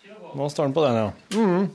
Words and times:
Nå 0.00 0.46
står 0.48 0.68
den 0.68 0.74
på 0.74 0.82
den, 0.86 0.96
ja. 0.96 1.08
Mm. 1.36 1.66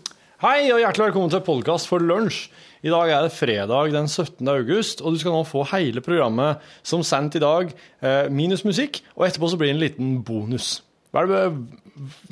Hei 0.42 0.71
og 0.74 0.79
hjertelig 0.81 1.09
velkommen 1.09 1.29
til 1.29 1.43
podkast 1.46 1.85
for 1.89 2.01
lunsj. 2.01 2.48
I 2.86 2.90
dag 2.90 3.12
er 3.13 3.25
det 3.25 3.33
fredag 3.36 3.92
den 3.94 4.09
17. 4.09 4.48
august, 4.50 5.04
og 5.04 5.13
du 5.13 5.21
skal 5.21 5.36
nå 5.36 5.44
få 5.46 5.62
hele 5.75 6.01
programmet 6.05 6.63
som 6.85 7.03
sendt 7.05 7.38
i 7.38 7.43
dag, 7.43 7.69
eh, 8.01 8.25
minus 8.33 8.65
musikk, 8.65 9.03
og 9.13 9.27
etterpå 9.27 9.51
så 9.51 9.59
blir 9.61 9.69
det 9.69 9.75
en 9.75 9.83
liten 9.83 10.17
bonus. 10.25 10.79
Vær, 11.13 11.29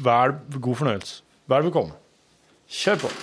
vær 0.02 0.36
god 0.58 0.82
fornøyelse. 0.82 1.22
Vær 1.46 1.70
velkommen. 1.70 1.94
Kjør 2.70 3.06
på. 3.06 3.14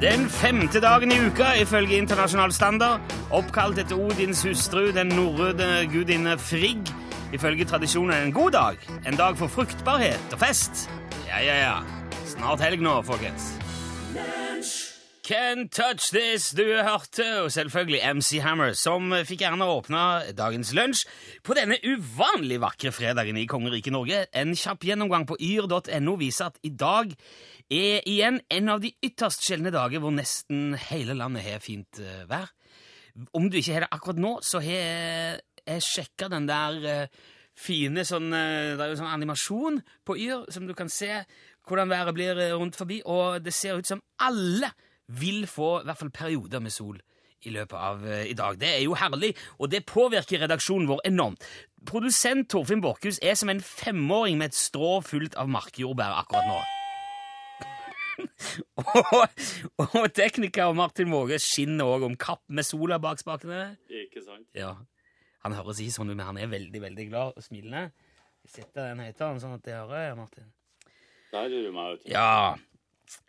Den 0.00 0.30
femte 0.32 0.80
dagen 0.80 1.12
i 1.12 1.16
uka 1.26 1.50
ifølge 1.60 1.98
internasjonal 2.00 2.54
standard. 2.56 3.02
Oppkalt 3.36 3.76
etter 3.82 3.98
Odins 4.00 4.40
hustru, 4.48 4.86
den 4.96 5.12
norrøne 5.12 5.84
gudinne 5.92 6.38
Frigg. 6.40 6.88
Ifølge 7.36 7.66
tradisjonen 7.68 8.16
en 8.16 8.32
god 8.32 8.50
dag. 8.56 8.78
En 9.04 9.20
dag 9.20 9.36
for 9.36 9.52
fruktbarhet 9.52 10.32
og 10.32 10.40
fest. 10.40 10.86
Ja, 11.28 11.42
ja, 11.44 11.58
ja. 11.60 11.74
Snart 12.24 12.64
helg 12.64 12.80
nå, 12.80 13.02
folkens. 13.04 13.52
Can't 15.30 15.68
touch 15.68 16.08
this, 16.10 16.48
du 16.56 16.64
hørte, 16.64 17.42
og 17.42 17.52
selvfølgelig 17.52 18.00
MC 18.14 18.40
Hammer, 18.42 18.72
som 18.72 19.12
fikk 19.28 19.44
gjerne 19.44 19.68
åpna 19.68 20.32
dagens 20.34 20.72
lunsj 20.74 21.04
på 21.46 21.54
denne 21.54 21.76
uvanlig 21.84 22.56
vakre 22.64 22.90
fredagen 22.90 23.38
i 23.38 23.46
kongeriket 23.46 23.94
Norge. 23.94 24.24
En 24.32 24.56
kjapp 24.56 24.88
gjennomgang 24.88 25.28
på 25.28 25.36
yr.no 25.38 26.16
viser 26.18 26.48
at 26.48 26.58
i 26.66 26.72
dag 26.72 27.12
er 27.70 28.06
igjen 28.08 28.40
en 28.50 28.72
av 28.72 28.82
de 28.82 28.90
ytterst 29.04 29.44
sjeldne 29.46 29.72
dager 29.74 30.02
hvor 30.02 30.14
nesten 30.14 30.74
hele 30.90 31.14
landet 31.18 31.46
har 31.46 31.62
fint 31.62 32.00
eh, 32.02 32.24
vær. 32.30 32.50
Om 33.36 33.50
du 33.50 33.58
ikke 33.60 33.76
har 33.76 33.86
det 33.86 33.92
akkurat 33.94 34.22
nå, 34.22 34.32
så 34.46 34.62
har 34.64 34.80
jeg, 34.80 35.84
sjekka 35.86 36.26
den 36.32 36.48
der 36.48 36.86
eh, 36.88 37.20
fine 37.54 38.02
sånn 38.06 38.32
eh, 38.34 38.72
Det 38.74 38.82
er 38.82 38.90
jo 38.90 38.98
sånn 38.98 39.12
animasjon 39.12 39.78
på 40.06 40.16
Yr, 40.18 40.48
som 40.50 40.66
du 40.66 40.74
kan 40.74 40.90
se 40.90 41.20
hvordan 41.68 41.92
været 41.92 42.16
blir 42.16 42.40
rundt 42.56 42.74
forbi, 42.74 42.98
og 43.06 43.44
det 43.44 43.52
ser 43.54 43.78
ut 43.78 43.86
som 43.86 44.00
alle 44.24 44.72
vil 45.20 45.44
få 45.46 45.80
i 45.80 45.86
hvert 45.86 46.00
fall 46.00 46.10
perioder 46.14 46.62
med 46.64 46.74
sol 46.74 46.98
i 47.46 47.52
løpet 47.54 47.76
av 47.76 48.02
i 48.26 48.34
dag. 48.36 48.58
Det 48.60 48.68
er 48.68 48.82
jo 48.82 48.96
herlig, 48.98 49.30
og 49.62 49.70
det 49.72 49.84
påvirker 49.88 50.42
redaksjonen 50.42 50.90
vår 50.90 51.04
enormt. 51.12 51.46
Produsent 51.86 52.50
Torfinn 52.50 52.82
Borchhus 52.84 53.22
er 53.22 53.38
som 53.38 53.52
en 53.52 53.62
femåring 53.64 54.40
med 54.40 54.50
et 54.50 54.58
strå 54.58 54.98
fullt 55.06 55.38
av 55.38 55.48
markjordbær 55.52 56.18
akkurat 56.24 56.50
nå. 56.50 56.60
Og, 58.80 59.86
og 59.86 60.06
tekniker 60.16 60.72
Martin 60.76 61.10
Våge 61.12 61.40
skinner 61.42 61.90
òg 61.90 62.06
om 62.10 62.16
kapp 62.20 62.42
med 62.48 62.66
sola 62.66 63.00
bak 63.02 63.22
spakene. 63.22 63.76
Ikke 63.88 64.24
sant? 64.24 64.48
Ja. 64.56 64.74
Han 65.44 65.56
høres 65.56 65.80
ikke 65.80 65.96
sånn 65.96 66.12
ut, 66.12 66.16
men 66.16 66.26
han 66.26 66.40
er 66.40 66.50
veldig 66.52 66.82
veldig 66.82 67.06
glad 67.08 67.36
og 67.38 67.44
smilende. 67.44 67.90
Vi 68.44 68.52
setter 68.54 68.90
den 68.90 69.04
høyttaleren 69.04 69.40
sånn 69.42 69.56
at 69.56 69.64
det 69.66 69.76
hører, 69.76 70.16
Martin. 70.18 70.50
Der 71.30 71.48
lurer 71.48 71.68
du 71.68 71.76
meg 71.76 71.96
ut. 71.96 72.08
Ja. 72.10 72.56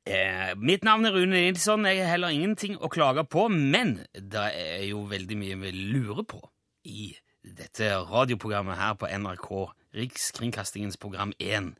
Eh, 0.05 0.53
mitt 0.57 0.85
navn 0.85 1.07
er 1.07 1.15
Rune 1.15 1.37
Nilsson. 1.37 1.85
Jeg 1.89 2.03
har 2.03 2.13
heller 2.15 2.33
ingenting 2.33 2.77
å 2.77 2.89
klage 2.91 3.23
på, 3.29 3.47
men 3.51 3.99
det 4.13 4.47
er 4.57 4.85
jo 4.89 5.05
veldig 5.09 5.37
mye 5.39 5.59
vi 5.63 5.73
lurer 5.93 6.25
på 6.27 6.41
i 6.89 7.11
dette 7.41 7.89
radioprogrammet 8.09 8.77
her 8.77 8.97
på 8.99 9.09
NRK, 9.09 9.49
Rikskringkastingens 9.97 10.99
program 11.01 11.33
1. 11.39 11.73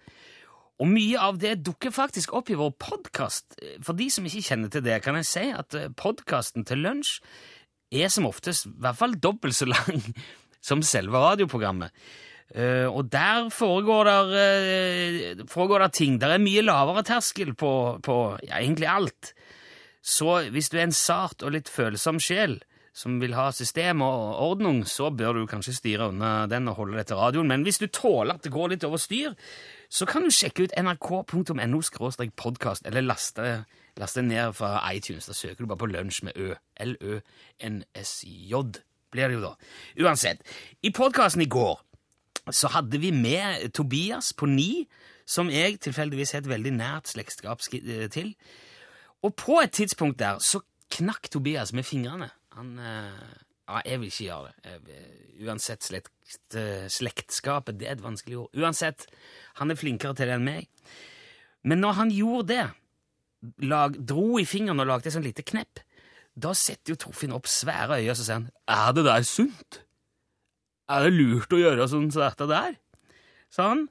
Og 0.82 0.90
mye 0.90 1.20
av 1.22 1.38
det 1.38 1.60
dukker 1.62 1.94
faktisk 1.94 2.34
opp 2.34 2.50
i 2.50 2.58
vår 2.58 2.72
podkast. 2.82 3.54
For 3.86 3.94
de 3.98 4.08
som 4.10 4.26
ikke 4.26 4.42
kjenner 4.48 4.72
til 4.74 4.82
det, 4.86 4.98
kan 5.06 5.20
jeg 5.20 5.30
si 5.30 5.44
at 5.54 5.78
podkasten 6.00 6.66
til 6.66 6.82
lunsj 6.82 7.20
er 7.92 8.10
som 8.10 8.26
oftest 8.26 8.70
i 8.70 8.74
hvert 8.82 8.98
fall 8.98 9.14
dobbelt 9.22 9.58
så 9.58 9.68
lang 9.70 10.02
som 10.68 10.82
selve 10.86 11.22
radioprogrammet. 11.22 11.94
Eh, 12.52 12.88
og 12.90 13.12
der 13.14 13.52
foregår 13.54 14.10
der, 14.10 14.34
eh, 14.42 15.46
foregår 15.48 15.86
der 15.86 15.94
ting. 15.94 16.18
Der 16.20 16.34
er 16.34 16.42
mye 16.42 16.64
lavere 16.66 17.04
terskel 17.04 17.54
på, 17.54 18.02
på 18.04 18.18
ja, 18.48 18.58
egentlig 18.58 18.90
alt. 18.90 19.34
Så 20.02 20.50
hvis 20.50 20.72
du 20.72 20.80
er 20.80 20.88
en 20.90 20.98
sart 20.98 21.46
og 21.46 21.54
litt 21.54 21.70
følsom 21.70 22.20
sjel 22.20 22.58
som 22.92 23.22
vil 23.22 23.38
ha 23.38 23.52
system 23.56 24.02
og 24.04 24.42
ordning, 24.44 24.82
så 24.90 25.12
bør 25.16 25.38
du 25.38 25.46
kanskje 25.48 25.78
styre 25.78 26.10
unna 26.12 26.48
den 26.52 26.68
og 26.68 26.82
holde 26.82 26.98
deg 26.98 27.08
til 27.08 27.22
radioen. 27.22 27.48
Men 27.48 27.64
hvis 27.64 27.80
du 27.80 27.88
tåler 27.88 28.36
at 28.36 28.44
det 28.44 28.52
går 28.52 28.74
litt 28.74 28.88
over 28.88 29.00
styr, 29.00 29.38
så 29.92 30.08
kan 30.08 30.24
du 30.24 30.32
sjekke 30.32 30.64
ut 30.64 30.74
nrk.no 30.80 31.82
podkast, 32.40 32.86
eller 32.88 33.04
laste, 33.04 33.66
laste 34.00 34.22
ned 34.24 34.54
fra 34.56 34.80
iTunes. 34.94 35.28
Da 35.28 35.34
søker 35.36 35.64
du 35.64 35.68
bare 35.68 35.82
på 35.84 35.92
Lunsj 35.92 36.24
med 36.24 36.38
Ø. 36.40 36.54
L-Ø-N-S-J 36.80 38.54
blir 39.12 39.28
det 39.28 39.36
jo 39.36 39.44
da. 39.44 39.54
Uansett. 40.00 40.40
I 40.84 40.94
podkasten 40.96 41.44
i 41.44 41.50
går 41.52 41.82
så 42.56 42.72
hadde 42.72 43.02
vi 43.04 43.12
med 43.12 43.70
Tobias 43.76 44.32
på 44.34 44.48
ni, 44.48 44.88
som 45.28 45.52
jeg 45.52 45.80
tilfeldigvis 45.84 46.32
har 46.32 46.46
et 46.46 46.50
veldig 46.50 46.72
nært 46.78 47.12
slektskap 47.12 47.62
eh, 47.76 48.08
til. 48.12 48.34
Og 49.22 49.36
på 49.36 49.60
et 49.62 49.76
tidspunkt 49.76 50.20
der 50.20 50.40
så 50.40 50.64
knakk 50.92 51.30
Tobias 51.32 51.74
med 51.74 51.84
fingrene. 51.84 52.32
Han 52.56 52.80
eh, 52.80 53.36
Ja, 53.72 53.80
jeg 53.88 54.02
vil 54.02 54.10
ikke 54.12 54.26
gjøre 54.26 54.50
det. 54.50 54.72
Eh, 54.92 55.46
uansett 55.48 55.86
slekt, 55.86 56.12
eh, 56.60 56.90
slektskapet, 56.92 57.78
det 57.80 57.88
er 57.88 57.96
et 57.96 58.04
vanskelig 58.04 58.42
ord. 58.42 58.58
Uansett, 58.60 59.06
han 59.62 59.72
er 59.72 59.80
flinkere 59.80 60.18
til 60.18 60.28
det 60.28 60.36
enn 60.36 60.44
meg. 60.44 60.68
Men 61.64 61.80
når 61.80 61.96
han 62.02 62.12
gjorde 62.12 62.48
det, 62.50 62.66
lag, 63.64 63.96
dro 63.96 64.36
i 64.42 64.46
fingeren 64.46 64.84
og 64.84 64.90
lagde 64.90 65.08
et 65.08 65.16
sånt 65.16 65.26
lite 65.26 65.46
knepp, 65.48 65.80
da 66.36 66.52
setter 66.58 66.94
jo 66.94 67.00
Torfinn 67.00 67.34
opp 67.36 67.48
svære 67.48 68.02
øyne 68.02 68.12
og 68.12 68.20
så 68.20 68.26
sier 68.28 68.40
han, 68.40 68.52
er 68.68 68.92
det 68.98 69.06
der 69.08 69.24
sunt? 69.28 69.82
Er 70.92 71.06
det 71.06 71.16
lurt 71.16 71.56
å 71.56 71.60
gjøre 71.60 71.88
sånn 71.88 72.12
som 72.12 72.26
dette 72.26 72.48
der? 72.52 72.76
Han. 73.58 73.88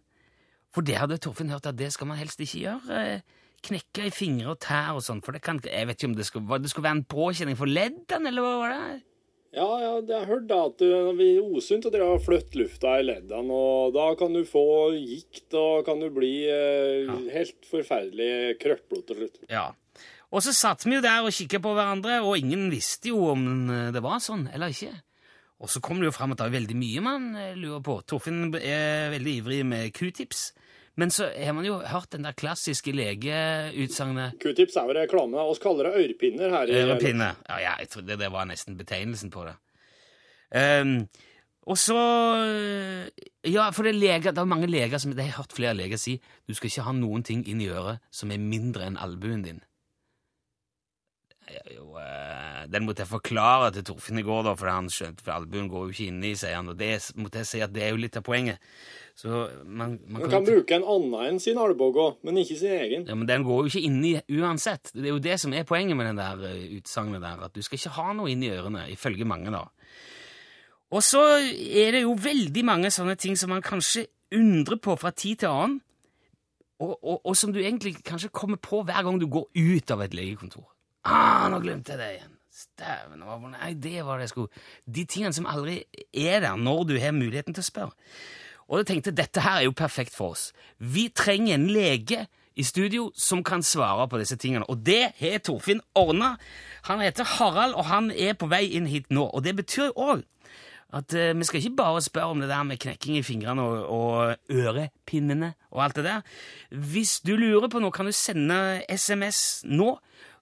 For 0.72 0.84
det 0.84 0.96
hadde 1.00 1.18
Torfinn 1.20 1.52
hørt 1.52 1.68
at 1.68 1.76
det 1.76 1.92
skal 1.94 2.08
man 2.08 2.20
helst 2.20 2.40
ikke 2.40 2.64
gjøre. 2.66 3.00
eh, 3.00 3.38
Knekke 3.60 4.06
i 4.08 4.12
fingre 4.14 4.54
og 4.54 4.60
tær 4.64 4.96
og 4.96 5.02
sånn, 5.04 5.20
for 5.20 5.36
det 5.36 5.42
kan 5.44 5.58
Jeg 5.60 5.86
vet 5.86 5.98
ikke 5.98 6.08
om 6.08 6.14
det 6.16 6.24
skulle, 6.24 6.58
det 6.62 6.70
skulle 6.70 6.88
være 6.88 6.96
en 6.96 7.04
påkjenning 7.04 7.58
for 7.58 7.68
leddene, 7.68 8.28
eller 8.28 8.40
hva 8.42 8.52
var 8.62 8.72
det? 8.72 9.02
Ja, 9.50 9.66
ja, 9.82 9.94
jeg 9.98 10.14
har 10.14 10.28
hørt 10.30 10.46
da 10.46 10.60
at 10.68 10.78
det 10.78 10.90
er 10.94 11.40
osunt 11.42 11.88
å 11.88 11.90
dra 11.90 12.06
og 12.12 12.22
flytte 12.22 12.60
lufta 12.60 12.94
i 13.00 13.06
leddene, 13.08 13.50
og 13.50 13.96
da 13.96 14.06
kan 14.18 14.34
du 14.36 14.44
få 14.46 14.92
gikt, 14.94 15.48
og 15.58 15.82
kan 15.88 15.98
du 15.98 16.06
bli 16.14 16.34
eh, 16.46 17.10
helt 17.34 17.66
forferdelig 17.66 18.60
krøplete 18.62 19.08
til 19.08 19.18
slutt. 19.24 19.40
Ja. 19.50 19.66
Og 20.30 20.44
så 20.46 20.54
satt 20.54 20.86
vi 20.86 20.94
jo 20.94 21.02
der 21.02 21.26
og 21.26 21.34
kikket 21.34 21.64
på 21.64 21.74
hverandre, 21.74 22.20
og 22.22 22.38
ingen 22.38 22.68
visste 22.70 23.10
jo 23.10 23.32
om 23.32 23.42
eh, 23.74 23.90
det 23.94 24.04
var 24.04 24.22
sånn 24.22 24.46
eller 24.54 24.70
ikke. 24.70 24.94
Og 25.60 25.68
så 25.68 25.82
kom 25.84 25.98
det 25.98 26.08
jo 26.08 26.14
fram 26.14 26.32
at 26.32 26.40
det 26.40 26.46
er 26.46 26.54
veldig 26.54 26.78
mye 26.78 27.02
man 27.04 27.28
eh, 27.34 27.58
lurer 27.58 27.82
på. 27.84 27.98
Torfinn 28.06 28.54
er 28.54 29.10
veldig 29.16 29.36
ivrig 29.42 29.64
med 29.66 29.90
q-tips. 29.96 30.52
Men 30.96 31.10
så 31.10 31.30
har 31.36 31.52
man 31.54 31.64
jo 31.64 31.78
hørt 31.86 32.10
den 32.12 32.24
der 32.26 32.32
klassiske 32.36 32.92
legeutsagnet 32.92 34.34
Q-tips 34.42 34.76
er 34.76 34.88
jo 34.90 34.96
reklame. 34.98 35.38
Vi 35.48 35.58
kaller 35.62 35.84
det 35.86 35.94
ørepinner 36.02 36.50
her. 36.50 36.66
i- 36.66 36.80
Ørepinne. 36.82 37.28
Ja, 37.48 37.58
ja, 37.62 37.74
jeg 37.78 37.88
trodde 37.88 38.16
det 38.18 38.30
var 38.32 38.44
nesten 38.44 38.76
betegnelsen 38.76 39.30
på 39.30 39.44
det. 39.46 39.54
Um, 40.82 41.08
og 41.66 41.76
så 41.78 41.94
Ja, 43.46 43.70
for 43.70 43.82
det 43.86 43.94
er 43.94 44.00
leger, 44.00 44.30
det 44.32 44.38
er 44.38 44.44
mange 44.44 44.66
leger 44.66 44.98
som 44.98 45.12
Det 45.12 45.20
har 45.22 45.30
jeg 45.30 45.36
hørt 45.38 45.52
flere 45.52 45.74
leger 45.74 45.96
si. 45.96 46.20
Du 46.48 46.54
skal 46.54 46.66
ikke 46.68 46.82
ha 46.82 46.92
noen 46.92 47.22
ting 47.22 47.46
inn 47.48 47.60
i 47.60 47.68
øret 47.68 47.98
som 48.10 48.30
er 48.32 48.38
mindre 48.38 48.86
enn 48.86 48.98
albuen 48.98 49.42
din. 49.44 49.60
Jo, 51.74 51.96
eh, 51.98 52.39
den 52.70 52.86
måtte 52.86 53.02
jeg 53.04 53.10
forklare 53.10 53.72
til 53.74 53.84
Torfinn 53.88 54.20
i 54.20 54.24
går, 54.26 54.44
da, 54.46 54.54
for 54.58 54.70
han 54.70 54.88
skjønte, 54.92 55.24
for 55.26 55.34
albuen 55.34 55.68
går 55.70 55.88
jo 55.88 55.94
ikke 55.94 56.08
inni, 56.12 56.32
sier 56.38 56.56
han. 56.58 56.70
Og 56.70 56.78
det 56.78 56.92
måtte 57.18 57.42
jeg 57.42 57.48
si 57.50 57.62
at 57.64 57.72
det 57.74 57.82
er 57.86 57.94
jo 57.94 58.00
litt 58.00 58.18
av 58.20 58.24
poenget. 58.26 58.62
Så 59.18 59.42
man, 59.66 59.98
man 60.06 60.22
Man 60.22 60.30
kan 60.32 60.46
bruke 60.46 60.78
en 60.78 60.86
annen 60.86 61.26
enn 61.26 61.40
sin 61.42 61.58
albue 61.60 62.06
men 62.24 62.38
ikke 62.40 62.56
sin 62.56 62.72
egen. 62.72 63.02
ja, 63.10 63.14
men 63.18 63.28
den 63.28 63.44
går 63.44 63.64
jo 63.64 63.72
ikke 63.72 63.84
inni 63.88 64.14
uansett. 64.38 64.94
Det 64.94 65.04
er 65.04 65.12
jo 65.12 65.18
det 65.20 65.36
som 65.42 65.52
er 65.52 65.66
poenget 65.68 65.98
med 65.98 66.06
den 66.08 66.22
der 66.22 66.46
eh, 66.48 66.78
utsagnet 66.78 67.20
der, 67.20 67.44
at 67.44 67.54
du 67.54 67.60
skal 67.62 67.78
ikke 67.78 67.96
ha 67.98 68.14
noe 68.16 68.30
inni 68.30 68.48
ørene, 68.54 68.86
ifølge 68.94 69.28
mange 69.28 69.52
da. 69.52 69.66
Og 70.90 71.04
så 71.06 71.20
er 71.42 71.92
det 71.94 72.02
jo 72.02 72.16
veldig 72.18 72.64
mange 72.66 72.90
sånne 72.90 73.14
ting 73.20 73.36
som 73.38 73.52
man 73.52 73.62
kanskje 73.62 74.06
undrer 74.34 74.78
på 74.82 74.96
fra 74.98 75.10
tid 75.10 75.42
til 75.42 75.50
annen, 75.50 75.78
og, 76.80 76.96
og, 77.04 77.20
og 77.26 77.36
som 77.36 77.52
du 77.52 77.60
egentlig 77.60 77.98
kanskje 78.06 78.32
kommer 78.32 78.56
på 78.56 78.80
hver 78.88 79.04
gang 79.04 79.20
du 79.20 79.28
går 79.28 79.50
ut 79.52 79.90
av 79.92 80.00
et 80.06 80.14
legekontor. 80.16 80.64
Ah, 81.04 81.48
nå 81.52 81.60
glemte 81.60 81.92
jeg 81.92 82.00
det 82.00 82.12
igjen. 82.14 82.36
Stæven, 82.60 83.24
nei, 83.54 83.72
det 83.74 84.04
var 84.04 84.18
det 84.20 84.28
jeg 84.28 84.34
skulle... 84.34 84.64
De 84.84 85.04
tingene 85.08 85.36
som 85.36 85.48
aldri 85.48 85.80
er 86.12 86.42
der 86.44 86.60
når 86.60 86.84
du 86.90 86.94
har 87.00 87.16
muligheten 87.16 87.56
til 87.56 87.64
å 87.64 87.70
spørre. 87.70 87.96
Og 88.70 88.82
jeg 88.82 88.90
tenkte, 88.90 89.16
dette 89.16 89.42
her 89.42 89.60
er 89.60 89.66
jo 89.66 89.74
perfekt 89.74 90.14
for 90.14 90.36
oss. 90.36 90.50
Vi 90.78 91.08
trenger 91.16 91.56
en 91.56 91.70
lege 91.72 92.26
i 92.54 92.66
studio 92.66 93.08
som 93.18 93.42
kan 93.46 93.64
svare 93.66 94.06
på 94.08 94.20
disse 94.20 94.36
tingene. 94.38 94.66
Og 94.70 94.84
det 94.86 95.12
har 95.18 95.40
Torfinn 95.42 95.82
ordna. 95.98 96.36
Han 96.86 97.02
heter 97.02 97.26
Harald, 97.38 97.74
og 97.74 97.88
han 97.90 98.10
er 98.10 98.36
på 98.38 98.50
vei 98.50 98.66
inn 98.76 98.86
hit 98.90 99.10
nå. 99.10 99.26
Og 99.26 99.42
det 99.46 99.56
betyr 99.58 99.96
òg 99.96 100.22
at 100.90 101.14
uh, 101.14 101.38
vi 101.38 101.46
skal 101.46 101.60
ikke 101.60 101.78
bare 101.78 102.02
spørre 102.02 102.34
om 102.34 102.40
det 102.42 102.48
der 102.50 102.62
med 102.66 102.80
knekking 102.82 103.20
i 103.20 103.22
fingrene 103.22 103.62
og, 103.62 103.84
og 103.94 104.36
ørepinnene 104.50 105.52
og 105.70 105.84
alt 105.84 106.00
det 106.00 106.04
der. 106.04 106.24
Hvis 106.70 107.20
du 107.22 107.36
lurer 107.38 107.70
på 107.70 107.82
noe, 107.82 107.94
kan 107.94 108.10
du 108.10 108.14
sende 108.14 108.82
SMS 108.90 109.62
nå, 109.70 109.92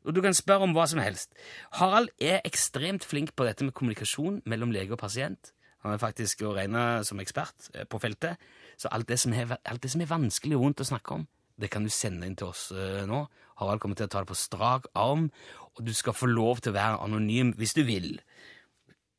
og 0.08 0.16
du 0.16 0.22
kan 0.24 0.36
spørre 0.36 0.64
om 0.64 0.72
hva 0.76 0.88
som 0.88 1.02
helst. 1.02 1.34
Harald 1.76 2.08
er 2.18 2.40
ekstremt 2.48 3.04
flink 3.04 3.34
på 3.36 3.44
dette 3.44 3.66
med 3.66 3.76
kommunikasjon 3.76 4.40
mellom 4.48 4.72
lege 4.72 4.96
og 4.96 5.02
pasient. 5.02 5.52
Han 5.84 5.94
er 5.94 6.02
faktisk 6.02 6.42
å 6.42 6.54
regne 6.56 7.04
som 7.06 7.20
ekspert 7.22 7.70
eh, 7.74 7.84
på 7.86 8.00
feltet. 8.02 8.40
Så 8.80 8.90
alt 8.90 9.08
det 9.10 9.20
som 9.20 9.34
er, 9.36 9.58
det 9.62 9.92
som 9.92 10.02
er 10.02 10.10
vanskelig 10.10 10.56
og 10.56 10.64
vondt 10.64 10.82
å 10.82 10.88
snakke 10.88 11.20
om, 11.20 11.26
det 11.58 11.70
kan 11.70 11.84
du 11.86 11.92
sende 11.92 12.26
inn 12.26 12.38
til 12.38 12.50
oss 12.50 12.68
eh, 12.74 13.04
nå. 13.08 13.26
Harald 13.60 13.82
kommer 13.82 13.98
til 13.98 14.08
å 14.08 14.12
ta 14.12 14.22
det 14.22 14.30
på 14.30 14.38
strak 14.38 14.88
arm, 14.98 15.28
og 15.76 15.84
du 15.86 15.92
skal 15.94 16.16
få 16.16 16.30
lov 16.30 16.62
til 16.62 16.72
å 16.72 16.78
være 16.78 17.02
anonym 17.04 17.52
hvis 17.58 17.74
du 17.78 17.82
vil. 17.86 18.16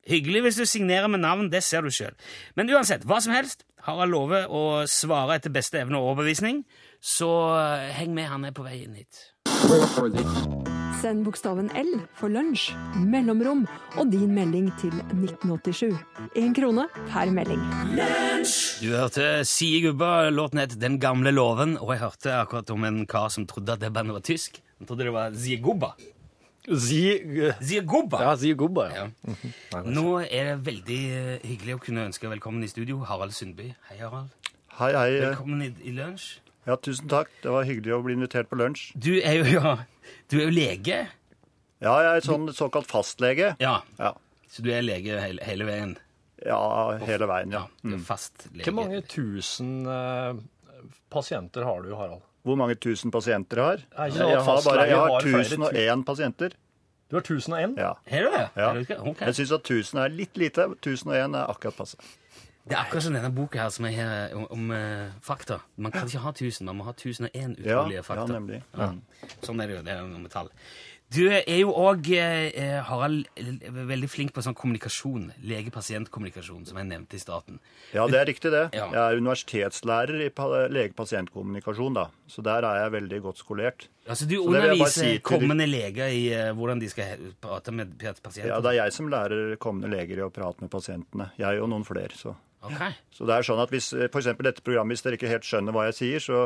Hyggelig 0.10 0.42
hvis 0.46 0.60
du 0.62 0.66
signerer 0.66 1.12
med 1.12 1.22
navn, 1.22 1.52
det 1.52 1.62
ser 1.68 1.84
du 1.86 1.92
sjøl. 1.94 2.16
Men 2.58 2.72
uansett, 2.72 3.06
hva 3.08 3.20
som 3.24 3.36
helst, 3.36 3.66
Harald 3.86 4.16
lover 4.16 4.48
å 4.50 4.64
svare 4.90 5.38
etter 5.38 5.54
beste 5.54 5.84
evne 5.84 6.00
og 6.00 6.14
overbevisning, 6.14 6.64
så 7.00 7.30
eh, 7.60 7.94
heng 8.00 8.16
med, 8.16 8.32
han 8.32 8.48
er 8.48 8.56
på 8.56 8.68
vei 8.68 8.82
inn 8.88 9.00
hit. 9.00 9.26
Send 10.98 11.22
bokstaven 11.24 11.70
L 11.78 11.92
for 12.18 12.34
lunsj, 12.34 12.72
mellomrom 12.98 13.62
og 14.02 14.10
din 14.10 14.32
melding 14.34 14.72
til 14.82 14.96
1987. 15.14 15.94
Én 16.42 16.56
krone 16.58 16.88
per 17.12 17.30
melding. 17.34 17.62
Du 18.82 18.90
hørte 18.90 19.46
Sie 19.46 19.84
Gubba, 19.86 20.30
låten 20.34 20.60
het 20.64 20.74
Den 20.82 20.98
gamle 21.00 21.32
låven, 21.32 21.78
og 21.78 21.94
jeg 21.94 22.02
hørte 22.02 22.34
akkurat 22.42 22.74
om 22.74 22.84
en 22.90 23.06
kar 23.06 23.30
som 23.30 23.46
trodde 23.46 23.78
at 23.78 23.84
det 23.84 23.94
bandet 23.94 24.18
var 24.18 24.26
tysk. 24.26 24.62
Han 24.80 24.90
trodde 24.90 25.06
det 25.06 25.14
var 25.14 25.38
Sie 25.38 25.62
Gubba. 25.62 25.94
Si 26.66 27.04
Sie 27.62 27.82
Gubba! 27.86 28.22
Ja, 28.22 28.36
Ziegubba. 28.36 28.90
gubba, 28.90 28.96
ja. 28.96 29.08
Ja. 29.74 29.82
Nå 29.86 30.20
er 30.20 30.52
det 30.52 30.60
veldig 30.66 31.00
eh, 31.14 31.48
hyggelig 31.48 31.78
å 31.78 31.80
kunne 31.86 32.10
ønske 32.10 32.30
velkommen 32.30 32.64
i 32.64 32.68
studio 32.68 33.00
Harald 33.08 33.34
Sundby. 33.34 33.72
Hei, 33.90 34.02
Harald. 34.02 34.30
Hei, 34.80 34.94
hei. 34.94 35.10
Velkommen 35.22 35.62
i, 35.66 35.74
i 35.84 35.96
lunsj. 35.96 36.40
Ja, 36.68 36.76
tusen 36.76 37.08
takk. 37.10 37.32
Det 37.42 37.50
var 37.50 37.66
hyggelig 37.66 37.96
å 37.96 38.02
bli 38.06 38.14
invitert 38.14 38.50
på 38.52 38.60
lunsj. 38.60 38.92
Du 38.94 39.16
er 39.18 39.40
jo, 39.40 39.46
ja, 39.58 39.78
du 40.30 40.38
er 40.40 40.46
jo 40.48 40.54
lege. 40.54 41.00
Ja, 41.80 41.94
jeg 42.04 42.20
er 42.20 42.26
sånn 42.26 42.50
såkalt 42.56 42.90
fastlege. 42.92 43.54
Ja, 43.64 43.80
Ja, 44.00 44.14
så 44.50 44.64
du 44.66 44.72
er 44.74 44.82
lege 44.84 45.20
hele, 45.22 45.44
hele 45.46 45.68
veien. 45.68 45.98
ja 46.46 46.98
hele 47.06 47.28
veien, 47.30 47.52
ja. 47.56 47.66
Du 47.84 47.94
er 47.96 48.02
fastlege. 48.04 48.66
Hvor 48.66 48.76
mange 48.82 49.02
tusen 49.08 49.86
uh, 49.88 50.34
pasienter 51.14 51.64
har 51.68 51.84
du, 51.86 51.94
Harald? 51.96 52.26
Hvor 52.48 52.56
mange 52.58 52.76
tusen 52.80 53.12
pasienter 53.12 53.60
jeg 53.60 53.66
har? 53.66 53.86
At 54.08 54.16
Jeg 54.16 54.42
har, 54.44 54.62
bare, 54.66 54.88
jeg 54.88 54.98
har 54.98 55.10
har 55.12 55.22
1001 55.22 56.06
pasienter. 56.08 56.56
Du 57.10 57.16
har 57.18 57.24
1001? 57.26 57.76
Ja. 57.78 57.94
Har 58.10 58.24
du 58.24 58.30
det? 58.32 58.46
Ja. 58.56 58.70
Du. 58.74 59.14
Jeg 59.20 59.36
syns 59.36 59.52
at 59.52 59.66
1000 59.70 60.00
er 60.04 60.10
litt 60.14 60.38
lite. 60.38 60.68
1001 60.78 61.36
er 61.36 61.50
akkurat 61.50 61.76
passe. 61.76 61.98
Det 62.70 62.78
er 62.78 62.84
akkurat 62.84 63.06
som 63.08 63.16
denne 63.18 63.32
boka 63.34 63.64
her 63.64 63.72
som 63.74 63.88
er 63.90 63.96
her 63.98 64.36
om, 64.38 64.46
om 64.54 64.70
uh, 64.76 65.10
fakta. 65.26 65.60
Man 65.76 65.94
kan 65.96 66.06
ikke 66.06 66.22
ha 66.22 66.34
1000, 66.36 66.68
man 66.70 66.78
må 66.78 66.86
ha 66.86 66.94
1001 66.94 67.34
Ja, 67.34 67.50
utrolige 67.50 67.98
ja 67.98 68.06
fakta. 68.06 68.28
Ja, 68.28 68.38
nemlig. 68.38 68.62
Ja. 68.78 68.92
Sånn 69.42 69.64
er 69.64 69.72
det 69.72 69.80
jo. 69.80 69.84
Det 69.88 69.96
er 69.98 70.08
med 70.14 70.32
tall. 70.34 70.54
Du 71.10 71.24
er 71.26 71.56
jo 71.58 71.72
òg, 71.74 72.06
eh, 72.14 72.84
Harald, 72.86 73.26
eh, 73.36 73.70
veldig 73.74 74.10
flink 74.10 74.32
på 74.32 74.44
sånn 74.46 74.54
kommunikasjon. 74.54 75.32
Lege-pasient-kommunikasjon, 75.42 76.68
som 76.68 76.78
jeg 76.78 76.86
nevnte 76.86 77.18
i 77.18 77.22
starten. 77.24 77.58
Ja, 77.96 78.06
det 78.06 78.20
er 78.20 78.26
riktig, 78.30 78.52
det. 78.54 78.70
Ja. 78.78 78.92
Jeg 78.94 79.02
er 79.02 79.18
universitetslærer 79.18 80.22
i 80.22 80.30
lege-pasient-kommunikasjon, 80.70 81.96
da. 81.96 82.10
Så 82.28 82.44
der 82.44 82.62
er 82.62 82.84
jeg 82.84 82.92
veldig 83.02 83.22
godt 83.24 83.42
skolert. 83.42 83.88
Altså, 84.08 84.28
Du 84.28 84.38
underviser 84.38 84.88
si 84.88 85.20
kommende 85.20 85.66
kommende 85.66 85.68
leger 85.68 86.14
i 86.14 86.30
uh, 86.30 86.54
hvordan 86.54 86.80
de 86.80 86.90
skal 86.90 87.18
prate 87.42 87.72
med 87.72 87.98
pasienter? 87.98 88.54
Ja, 88.54 88.62
Det 88.62 88.70
er 88.70 88.84
jeg 88.84 88.94
som 88.94 89.10
lærer 89.10 89.58
kommende 89.58 89.90
leger 89.90 90.18
i 90.18 90.22
å 90.22 90.30
prate 90.30 90.62
med 90.62 90.70
pasientene. 90.70 91.32
Jeg 91.40 91.60
og 91.60 91.70
noen 91.70 91.86
flere. 91.86 92.14
Så, 92.14 92.36
Ok. 92.64 92.82
så 93.16 93.26
det 93.30 93.36
er 93.38 93.46
sånn 93.48 93.62
at 93.64 93.70
hvis 93.72 93.92
for 94.12 94.20
eksempel 94.20 94.50
dette 94.50 94.62
programmet, 94.66 94.98
hvis 94.98 95.06
dere 95.06 95.16
ikke 95.20 95.30
helt 95.32 95.46
skjønner 95.48 95.72
hva 95.76 95.86
jeg 95.88 95.96
sier, 95.96 96.20
så, 96.24 96.40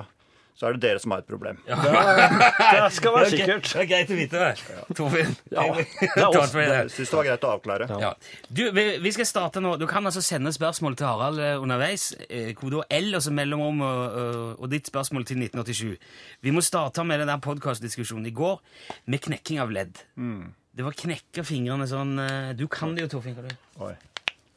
så 0.54 0.68
er 0.70 0.76
det 0.76 0.84
dere 0.84 1.00
som 1.02 1.10
har 1.16 1.24
et 1.24 1.28
problem. 1.30 1.58
Det 1.66 2.92
skal 2.94 3.16
være 3.16 3.26
er 3.26 3.32
sikkert. 3.34 3.70
Det 3.74 3.82
er 3.82 3.88
greit 3.90 4.12
å 4.14 4.18
vite 4.20 4.42
det. 4.44 4.78
Torfinn. 4.98 5.34
Ja, 5.50 5.64
Jeg- 5.74 5.88
er 6.14 6.92
syns 6.94 7.10
det 7.10 7.18
var 7.18 7.26
greit 7.32 7.48
å 7.48 7.52
avklare. 7.56 7.88
Ja. 8.02 8.12
Du, 8.50 8.62
vi, 8.76 8.86
vi 9.02 9.12
skal 9.16 9.26
starte 9.26 9.64
nå. 9.64 9.74
Du 9.82 9.88
kan 9.90 10.06
altså 10.06 10.22
sende 10.22 10.54
spørsmål 10.54 10.96
til 11.00 11.10
Harald 11.10 11.42
eh, 11.42 11.58
underveis. 11.62 12.12
Eh, 12.30 12.54
Kodeord 12.58 12.86
L, 12.94 13.10
altså 13.18 13.34
mellomrom, 13.34 13.82
og, 13.82 14.18
og, 14.22 14.62
og 14.62 14.70
ditt 14.74 14.90
spørsmål 14.94 15.26
til 15.30 15.42
1987. 15.42 15.98
Vi 16.46 16.54
må 16.54 16.62
starte 16.66 17.06
med 17.08 17.24
den 17.24 17.34
der 17.34 17.42
podkastdiskusjonen 17.42 18.30
i 18.30 18.36
går, 18.38 18.62
med 19.10 19.26
knekking 19.26 19.62
av 19.66 19.74
ledd. 19.74 20.04
Mm. 20.16 20.52
Det 20.74 20.86
var 20.86 20.96
knekke 20.98 21.44
fingrene 21.46 21.86
sånn 21.90 22.16
eh, 22.22 22.54
Du 22.58 22.68
kan 22.72 22.94
det 22.98 23.06
jo, 23.08 23.16
Torfinn. 23.18 23.36
kan 23.38 23.50
du? 23.50 23.58
Oi. 23.90 23.94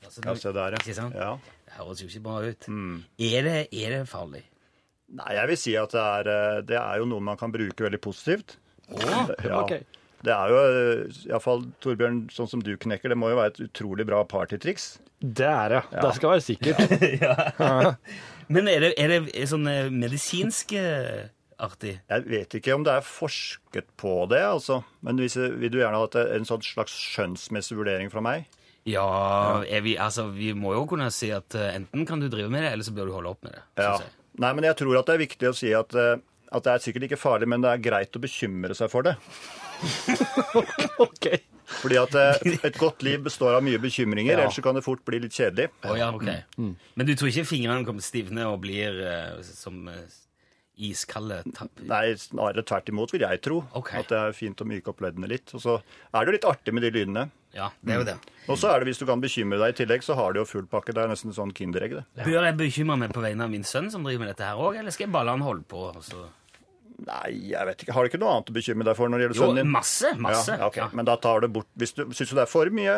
Altså, 0.07 0.23
Ja, 0.25 0.35
se 0.41 0.53
der, 0.57 0.77
Ikke 0.81 0.95
sant? 0.97 1.15
ja. 1.19 1.35
Det 1.67 1.75
høres 1.81 2.01
jo 2.03 2.07
ikke 2.09 2.23
bra 2.25 2.37
ut. 2.47 2.69
Mm. 2.71 2.97
Er, 3.19 3.43
det, 3.47 3.57
er 3.75 3.91
det 3.99 4.03
farlig? 4.09 4.45
Nei, 5.17 5.33
jeg 5.37 5.49
vil 5.53 5.59
si 5.61 5.75
at 5.79 5.93
det 5.95 6.03
er, 6.03 6.31
eh, 6.33 6.61
det 6.67 6.79
er 6.81 6.99
jo 7.03 7.05
noe 7.11 7.23
man 7.23 7.37
kan 7.39 7.53
bruke 7.55 7.85
veldig 7.87 8.01
positivt. 8.03 8.57
Oh, 8.91 9.29
Ja. 9.45 9.61
okay. 9.63 9.83
Det 10.27 10.33
er 10.33 10.49
jo 10.51 10.61
iallfall, 11.29 11.67
Torbjørn, 11.85 12.23
sånn 12.33 12.49
som 12.51 12.63
du 12.65 12.73
knekker, 12.81 13.13
det 13.13 13.19
må 13.21 13.29
jo 13.31 13.37
være 13.39 13.53
et 13.53 13.61
utrolig 13.69 14.07
bra 14.09 14.23
partytriks. 14.27 14.97
Det 15.21 15.47
er 15.47 15.69
det. 15.77 15.83
Det 15.93 16.15
skal 16.17 16.33
være 16.33 16.45
sikkert. 16.47 16.81
Men 18.53 18.69
er 18.71 18.81
det, 18.87 18.93
er 18.99 19.13
det 19.13 19.47
sånn 19.51 19.67
eh, 19.71 19.89
medisinsk 19.93 20.73
eh, 20.79 21.27
artig? 21.63 21.97
Jeg 22.11 22.27
vet 22.31 22.57
ikke 22.59 22.75
om 22.77 22.85
det 22.87 22.95
er 22.99 23.07
forsket 23.07 23.89
på 24.01 24.17
det, 24.31 24.43
altså. 24.47 24.81
Men 25.07 25.19
hvis, 25.23 25.37
vil 25.39 25.73
du 25.73 25.79
gjerne 25.83 26.01
ha 26.03 26.25
en 26.37 26.49
sånn 26.49 26.65
slags 26.65 26.95
skjønnsmessig 27.15 27.79
vurdering 27.79 28.11
fra 28.13 28.23
meg? 28.25 28.47
Ja, 28.87 29.63
Er 29.67 29.83
vi, 29.83 29.97
altså, 29.99 30.29
vi 30.31 30.53
må 30.55 30.75
jo 30.77 30.85
kunne 30.87 31.09
si 31.15 31.33
at 31.35 31.55
eh, 31.59 31.73
enten 31.75 32.07
kan 32.07 32.23
du 32.23 32.29
drive 32.31 32.51
med 32.53 32.63
det, 32.63 32.71
eller 32.77 32.87
så 32.87 32.95
bør 32.95 33.11
du 33.11 33.17
holde 33.17 33.33
opp 33.35 33.43
med 33.47 33.57
det. 33.57 33.65
Ja. 33.83 33.97
Nei, 34.39 34.53
men 34.55 34.69
jeg 34.69 34.77
tror 34.79 34.99
at 35.01 35.09
det 35.09 35.17
er 35.17 35.25
viktig 35.25 35.49
å 35.51 35.57
si 35.57 35.73
at, 35.75 35.95
eh, 35.99 36.21
at 36.55 36.67
det 36.67 36.73
er 36.77 36.85
sikkert 36.85 37.09
ikke 37.09 37.19
farlig, 37.19 37.49
men 37.51 37.65
det 37.65 37.73
er 37.73 37.83
greit 37.83 38.15
å 38.19 38.23
bekymre 38.23 38.77
seg 38.79 38.93
for 38.93 39.09
det. 39.09 39.17
Ok. 41.03 41.27
Fordi 41.67 41.99
at 41.99 42.15
eh, 42.15 42.59
et 42.69 42.79
godt 42.79 43.03
liv 43.03 43.25
består 43.27 43.57
av 43.59 43.65
mye 43.67 43.81
bekymringer, 43.83 44.37
Ja. 44.37 44.45
ellers 44.45 44.55
så 44.57 44.63
kan 44.63 44.77
det 44.79 44.85
fort 44.87 45.03
bli 45.05 45.19
litt 45.25 45.35
kjedelig. 45.35 45.67
Oh, 45.85 45.97
ja, 45.99 46.13
ok. 46.15 46.29
Mm. 46.63 46.77
Men 46.95 47.09
du 47.09 47.15
tror 47.19 47.33
ikke 47.33 47.49
fingrene 47.49 47.83
kommer 47.85 48.05
til 48.05 48.07
å 48.07 48.13
stivne 48.13 48.47
og 48.53 48.61
blir 48.63 49.01
uh, 49.03 49.43
som 49.43 49.83
uh, 49.91 49.99
iskalde 50.79 51.41
tapp? 51.57 51.73
Nei, 51.89 52.15
snarere 52.21 52.63
tvert 52.67 52.93
imot, 52.93 53.13
vil 53.17 53.25
jeg 53.27 53.43
tro. 53.45 53.63
Okay. 53.81 54.01
At 54.05 54.13
det 54.13 54.21
er 54.21 54.37
fint 54.37 54.63
å 54.63 54.69
myke 54.69 54.93
opp 54.93 55.03
leddene 55.05 55.31
litt. 55.33 55.51
Og 55.57 55.65
så 55.65 55.77
er 55.81 56.21
det 56.21 56.31
jo 56.31 56.37
litt 56.39 56.49
artig 56.53 56.77
med 56.77 56.87
de 56.87 56.93
lydene. 56.95 57.27
Ja, 57.57 57.71
det 57.83 57.95
er 57.95 58.01
jo 58.03 58.07
det. 58.13 58.17
Og 58.53 58.59
så 58.61 58.69
er 58.71 58.79
det, 58.83 58.91
hvis 58.93 58.99
du 59.01 59.07
kan 59.09 59.21
bekymre 59.23 59.59
deg 59.63 59.73
i 59.73 59.77
tillegg, 59.81 60.05
så 60.07 60.15
har 60.19 60.35
de 60.37 60.43
jo 60.43 60.47
full 60.47 60.67
pakke. 60.71 60.93
Det 60.95 61.03
er 61.03 61.09
nesten 61.11 61.33
sånn 61.35 61.55
Kinderegg, 61.57 61.97
det. 61.99 62.05
Bør 62.27 62.45
jeg 62.47 62.57
bekymre 62.61 62.99
meg 63.01 63.15
på 63.17 63.23
vegne 63.25 63.47
av 63.49 63.51
min 63.51 63.65
sønn 63.67 63.89
som 63.91 64.05
driver 64.07 64.27
med 64.27 64.35
dette 64.35 64.45
her 64.47 64.61
òg, 64.61 64.77
eller 64.79 64.95
skal 64.95 65.07
jeg 65.09 65.15
bare 65.17 65.25
la 65.31 65.35
han 65.39 65.47
holde 65.47 65.65
på? 65.67 65.87
og 65.97 66.03
så- 66.05 66.29
Nei, 67.07 67.51
jeg 67.51 67.67
vet 67.69 67.83
ikke. 67.85 67.93
Har 67.93 68.05
du 68.05 68.09
ikke 68.09 68.21
noe 68.23 68.31
annet 68.37 68.51
å 68.51 68.55
bekymre 68.57 68.85
deg 68.89 68.97
for 68.97 69.09
når 69.13 69.19
det 69.19 69.25
gjelder 69.27 69.41
sønnen 69.43 69.57
din? 69.61 69.67
Jo, 69.67 69.73
masse, 69.73 70.13
masse. 70.17 70.55
Ja, 70.57 70.67
okay. 70.71 70.81
Ja. 70.81 70.89
Men 70.97 71.05
da 71.05 71.17
tar 71.17 71.41
du 71.45 71.49
bort 71.49 71.67
hvis 71.77 71.93
du, 71.95 72.05
Syns 72.17 72.31
du 72.31 72.35
det 72.39 72.45
er 72.47 72.51
for 72.53 72.71
mye? 72.73 72.95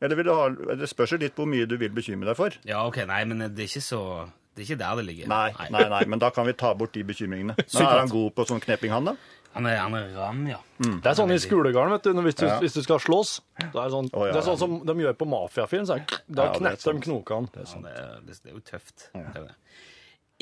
Eller 0.00 0.16
vil 0.16 0.24
du 0.28 0.34
ha 0.34 0.48
Det 0.50 0.88
spørs 0.90 1.10
jo 1.14 1.18
litt 1.18 1.34
hvor 1.34 1.46
mye 1.50 1.66
du 1.66 1.76
vil 1.80 1.90
bekymre 1.90 2.28
deg 2.30 2.36
for. 2.38 2.54
Ja, 2.68 2.84
ok, 2.86 3.00
nei, 3.10 3.24
men 3.24 3.38
det 3.54 3.64
er 3.64 3.66
ikke 3.66 3.82
så 3.82 4.30
Det 4.54 4.62
er 4.62 4.68
ikke 4.76 4.78
der 4.84 5.00
det 5.00 5.06
ligger. 5.08 5.26
Nei, 5.32 5.50
nei, 5.74 5.88
nei, 5.90 6.04
men 6.06 6.20
da 6.22 6.30
kan 6.30 6.46
vi 6.46 6.52
ta 6.52 6.70
bort 6.78 6.92
de 6.94 7.02
bekymringene. 7.02 7.56
Men 7.74 7.82
er 7.82 7.98
han 8.04 8.08
god 8.12 8.34
på 8.36 8.46
sånn 8.46 8.60
knepping, 8.62 8.90
han 8.94 9.04
da? 9.10 9.16
Han 9.54 9.66
er, 9.70 9.76
han 9.78 9.94
er 9.94 10.08
ram, 10.16 10.40
ja. 10.50 10.58
Det 10.82 11.06
er 11.06 11.14
sånn 11.14 11.30
i 11.30 11.38
skolegården, 11.38 11.92
vet 11.94 12.08
du, 12.08 12.22
hvis 12.26 12.34
du, 12.40 12.46
Ja. 12.46 12.56
hvis 12.62 12.74
du 12.74 12.82
skal 12.82 12.98
slåss. 12.98 13.36
Det 13.60 13.70
er 13.70 13.92
sånn, 13.92 14.08
oh, 14.12 14.26
ja, 14.26 14.32
det 14.34 14.40
er 14.42 14.48
sånn 14.48 14.58
som 14.58 14.74
de 14.86 14.94
gjør 15.04 15.14
på 15.20 15.28
mafiafilm. 15.30 15.86
Da 15.86 15.98
Ja, 16.00 16.50
er 16.50 16.58
knetter 16.58 16.92
de 16.98 17.04
knokene. 17.06 17.50
Det, 17.54 17.66
er, 17.94 18.20
det, 18.26 18.38
det 18.42 18.50
er 18.50 18.56
jo 18.58 18.64
tøft. 18.66 19.08
Er, 19.14 19.32
det. 19.38 19.54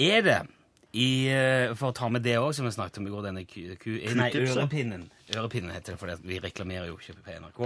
er 0.09 0.23
det 0.23 0.40
i, 0.92 1.28
eh, 1.33 1.75
For 1.75 1.88
å 1.88 1.95
ta 1.97 2.09
med 2.12 2.23
det 2.25 2.35
òg, 2.37 2.50
som 2.57 2.66
vi 2.66 2.73
snakket 2.75 2.99
om 3.00 3.07
i 3.09 3.12
går, 3.12 3.23
denne 3.28 3.45
ku, 3.49 3.61
ku, 3.81 3.95
nei, 4.16 4.31
ørepinnen. 4.37 5.07
Ørepinnen 5.33 5.73
heter 5.73 5.95
det, 5.95 5.99
for 6.00 6.12
vi 6.28 6.40
reklamerer 6.45 6.90
jo 6.90 6.99
ikke 6.99 7.16
på 7.21 7.37
NRK. 7.40 7.62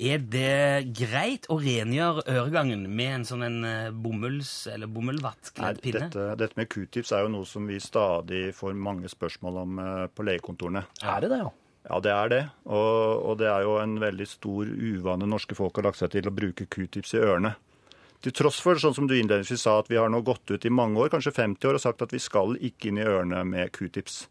Er 0.00 0.22
det 0.32 0.94
greit 0.96 1.44
å 1.52 1.58
rengjøre 1.60 2.22
øregangen 2.32 2.86
med 2.88 3.14
en 3.18 3.24
sånn 3.28 3.44
en 3.44 3.58
eh, 3.68 3.90
bomulls- 3.92 4.64
eller 4.72 4.88
bomullvattkledd 4.88 5.80
pinne? 5.84 6.06
dette, 6.06 6.28
dette 6.40 6.56
med 6.56 6.70
q-tips 6.72 7.12
er 7.12 7.26
jo 7.26 7.32
noe 7.34 7.48
som 7.48 7.66
vi 7.68 7.76
stadig 7.84 8.46
får 8.56 8.78
mange 8.80 9.10
spørsmål 9.12 9.58
om 9.60 9.82
eh, 9.84 10.06
på 10.08 10.24
legekontorene. 10.24 10.86
Er 11.04 11.26
det 11.26 11.34
det, 11.34 11.42
ja? 11.44 11.50
Ja, 11.90 12.00
det 12.04 12.12
er 12.12 12.32
det. 12.32 12.40
Og, 12.68 13.26
og 13.28 13.38
det 13.40 13.48
er 13.52 13.64
jo 13.66 13.76
en 13.80 13.98
veldig 14.00 14.28
stor 14.28 14.68
uvane 14.68 15.28
norske 15.28 15.56
folk 15.58 15.76
har 15.76 15.90
lagt 15.90 16.00
seg 16.00 16.12
til 16.16 16.28
å 16.28 16.34
bruke 16.34 16.68
q-tips 16.68 17.16
i 17.16 17.20
ørene. 17.20 17.54
Til 18.20 18.34
tross 18.36 18.58
for, 18.60 18.80
sånn 18.80 18.96
som 18.96 19.06
du 19.08 19.14
innledningsvis 19.16 19.64
sa, 19.64 19.78
at 19.80 19.88
vi 19.88 19.96
har 20.00 20.10
nå 20.12 20.20
gått 20.24 20.52
ut 20.52 20.64
i 20.64 20.72
mange 20.72 21.00
år, 21.00 21.08
kanskje 21.12 21.32
50 21.36 21.70
år, 21.70 21.78
og 21.78 21.84
sagt 21.84 22.04
at 22.04 22.12
vi 22.12 22.20
skal 22.20 22.56
ikke 22.56 22.90
inn 22.90 23.00
i 23.00 23.06
ørene 23.08 23.44
med 23.48 23.72
q-tips. 23.76 24.26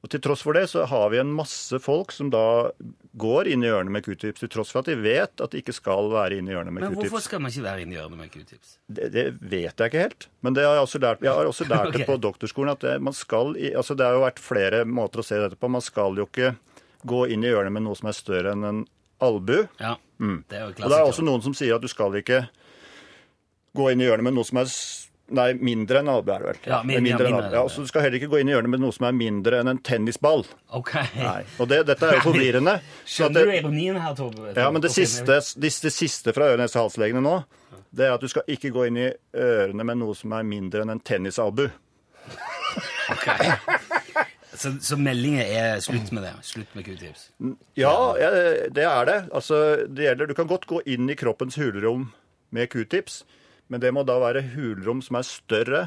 Og 0.00 0.08
til 0.08 0.20
tross 0.24 0.40
for 0.40 0.56
det 0.56 0.62
så 0.70 0.86
har 0.88 1.10
vi 1.12 1.18
en 1.20 1.28
masse 1.36 1.76
folk 1.84 2.12
som 2.16 2.30
da 2.32 2.40
går 3.20 3.50
inn 3.52 3.60
i 3.66 3.68
ørene 3.68 3.92
med 3.92 4.06
q-tips, 4.06 4.40
til 4.40 4.48
tross 4.48 4.70
for 4.72 4.80
at 4.80 4.88
de 4.88 4.94
vet 4.96 5.42
at 5.44 5.52
de 5.52 5.60
ikke 5.60 5.74
skal 5.76 6.06
være 6.08 6.38
inn 6.40 6.48
i 6.48 6.54
ørene 6.56 6.72
med 6.72 6.86
q-tips. 6.86 6.94
Men 6.96 7.02
hvorfor 7.10 7.24
skal 7.26 7.42
man 7.44 7.52
ikke 7.52 7.64
være 7.66 7.82
inn 7.84 7.92
i 7.92 7.98
hjørnet 7.98 8.16
med 8.22 8.30
q-tips? 8.32 8.70
Det, 8.88 9.10
det 9.12 9.24
vet 9.42 9.74
jeg 9.82 9.90
ikke 9.92 10.04
helt. 10.06 10.28
Men 10.40 10.56
det 10.56 10.64
har 10.64 10.78
jeg, 10.78 10.86
også 10.86 11.00
lært, 11.04 11.20
jeg 11.26 11.34
har 11.36 11.50
også 11.50 11.66
lært 11.74 11.92
det 11.98 12.06
på 12.08 12.16
doktorskolen. 12.16 12.72
at 12.72 12.86
det, 12.86 12.94
man 13.04 13.12
skal, 13.18 13.52
altså 13.76 13.96
det 13.98 14.06
har 14.08 14.16
jo 14.16 14.24
vært 14.24 14.40
flere 14.40 14.84
måter 14.88 15.20
å 15.20 15.26
se 15.26 15.42
dette 15.42 15.60
på. 15.60 15.68
Man 15.68 15.84
skal 15.84 16.16
jo 16.16 16.24
ikke 16.30 16.54
gå 17.04 17.20
inn 17.36 17.44
i 17.44 17.52
ørene 17.52 17.72
med 17.76 17.84
noe 17.84 17.96
som 18.00 18.08
er 18.08 18.16
større 18.16 18.56
enn 18.56 18.64
en 18.70 18.80
albu. 19.20 19.66
Ja. 19.82 19.98
Det 20.16 20.56
er 20.56 20.64
jo 20.64 20.72
Og 20.80 20.88
det 20.94 20.96
er 20.96 21.04
også 21.12 21.24
noen 21.28 21.44
som 21.44 21.52
sier 21.56 21.76
at 21.76 21.84
du 21.84 21.88
skal 21.92 22.16
ikke 22.22 22.46
gå 23.76 23.92
inn 23.92 24.00
i 24.02 24.08
hjørnet 24.08 24.26
med 24.26 24.34
noe 24.36 24.48
som 24.48 24.58
er 24.60 24.68
s- 24.68 24.99
Nei, 25.30 25.52
mindre 25.62 26.00
enn 26.00 26.10
albue, 26.10 26.34
er 26.34 26.42
det 26.42 26.48
vel. 26.48 26.58
Ja, 26.64 26.80
mindre, 26.82 26.86
Med 26.86 26.96
ja, 26.96 27.02
mindre 27.06 27.28
mindre. 27.30 27.50
Ja, 27.54 27.62
så 27.70 27.84
du 27.84 27.90
skal 27.90 28.04
heller 28.06 28.18
ikke 28.18 28.30
gå 28.32 28.40
inn 28.42 28.50
i 28.50 28.54
hjørnet 28.54 28.72
med 28.72 28.82
noe 28.82 28.94
som 28.96 29.06
er 29.06 29.14
mindre 29.14 29.60
enn 29.62 29.70
en 29.70 29.80
tennisball. 29.86 30.42
Ok. 30.76 30.94
Nei. 31.20 31.38
Og 31.62 31.70
det, 31.70 31.84
dette 31.90 32.08
er 32.08 32.18
jo 32.18 32.24
forvirrende. 32.30 32.76
Skjønner 33.06 33.46
det, 33.46 33.46
du 33.46 33.58
ironien 33.60 34.00
her, 34.02 34.16
Torbe? 34.18 34.50
ja, 34.56 34.66
men 34.74 34.82
det 34.82 34.90
siste, 34.94 35.38
det, 35.54 35.70
det 35.86 35.94
siste 35.94 36.34
fra 36.36 36.50
øre-, 36.50 36.66
og 36.66 36.80
halslegene 36.82 37.22
nå, 37.24 37.36
det 37.94 38.06
er 38.06 38.16
at 38.16 38.22
du 38.22 38.30
skal 38.30 38.46
ikke 38.50 38.72
gå 38.74 38.88
inn 38.90 38.98
i 39.02 39.08
ørene 39.38 39.86
med 39.86 40.02
noe 40.02 40.18
som 40.18 40.34
er 40.34 40.46
mindre 40.46 40.84
enn 40.84 40.94
en 40.96 41.02
tennisalbu. 41.02 41.68
Så, 44.60 44.74
så 44.84 44.96
meldingen 45.00 45.40
er 45.40 45.78
slutt 45.80 46.10
med 46.12 46.26
det? 46.26 46.34
Slutt 46.44 46.74
med 46.76 46.84
q-tips? 46.84 47.30
Ja, 47.80 47.94
ja, 48.20 48.30
det 48.68 48.84
er 48.84 49.06
det. 49.08 49.18
Altså, 49.32 49.86
det 49.88 50.04
gjelder, 50.04 50.28
du 50.28 50.36
kan 50.36 50.50
godt 50.50 50.66
gå 50.68 50.82
inn 50.90 51.08
i 51.08 51.16
kroppens 51.16 51.56
hulrom 51.56 52.10
med 52.52 52.68
q-tips, 52.68 53.22
men 53.70 53.80
det 53.82 53.92
må 53.94 54.02
da 54.06 54.18
være 54.20 54.42
hulrom 54.54 55.00
som 55.06 55.16
er 55.20 55.26
større 55.28 55.82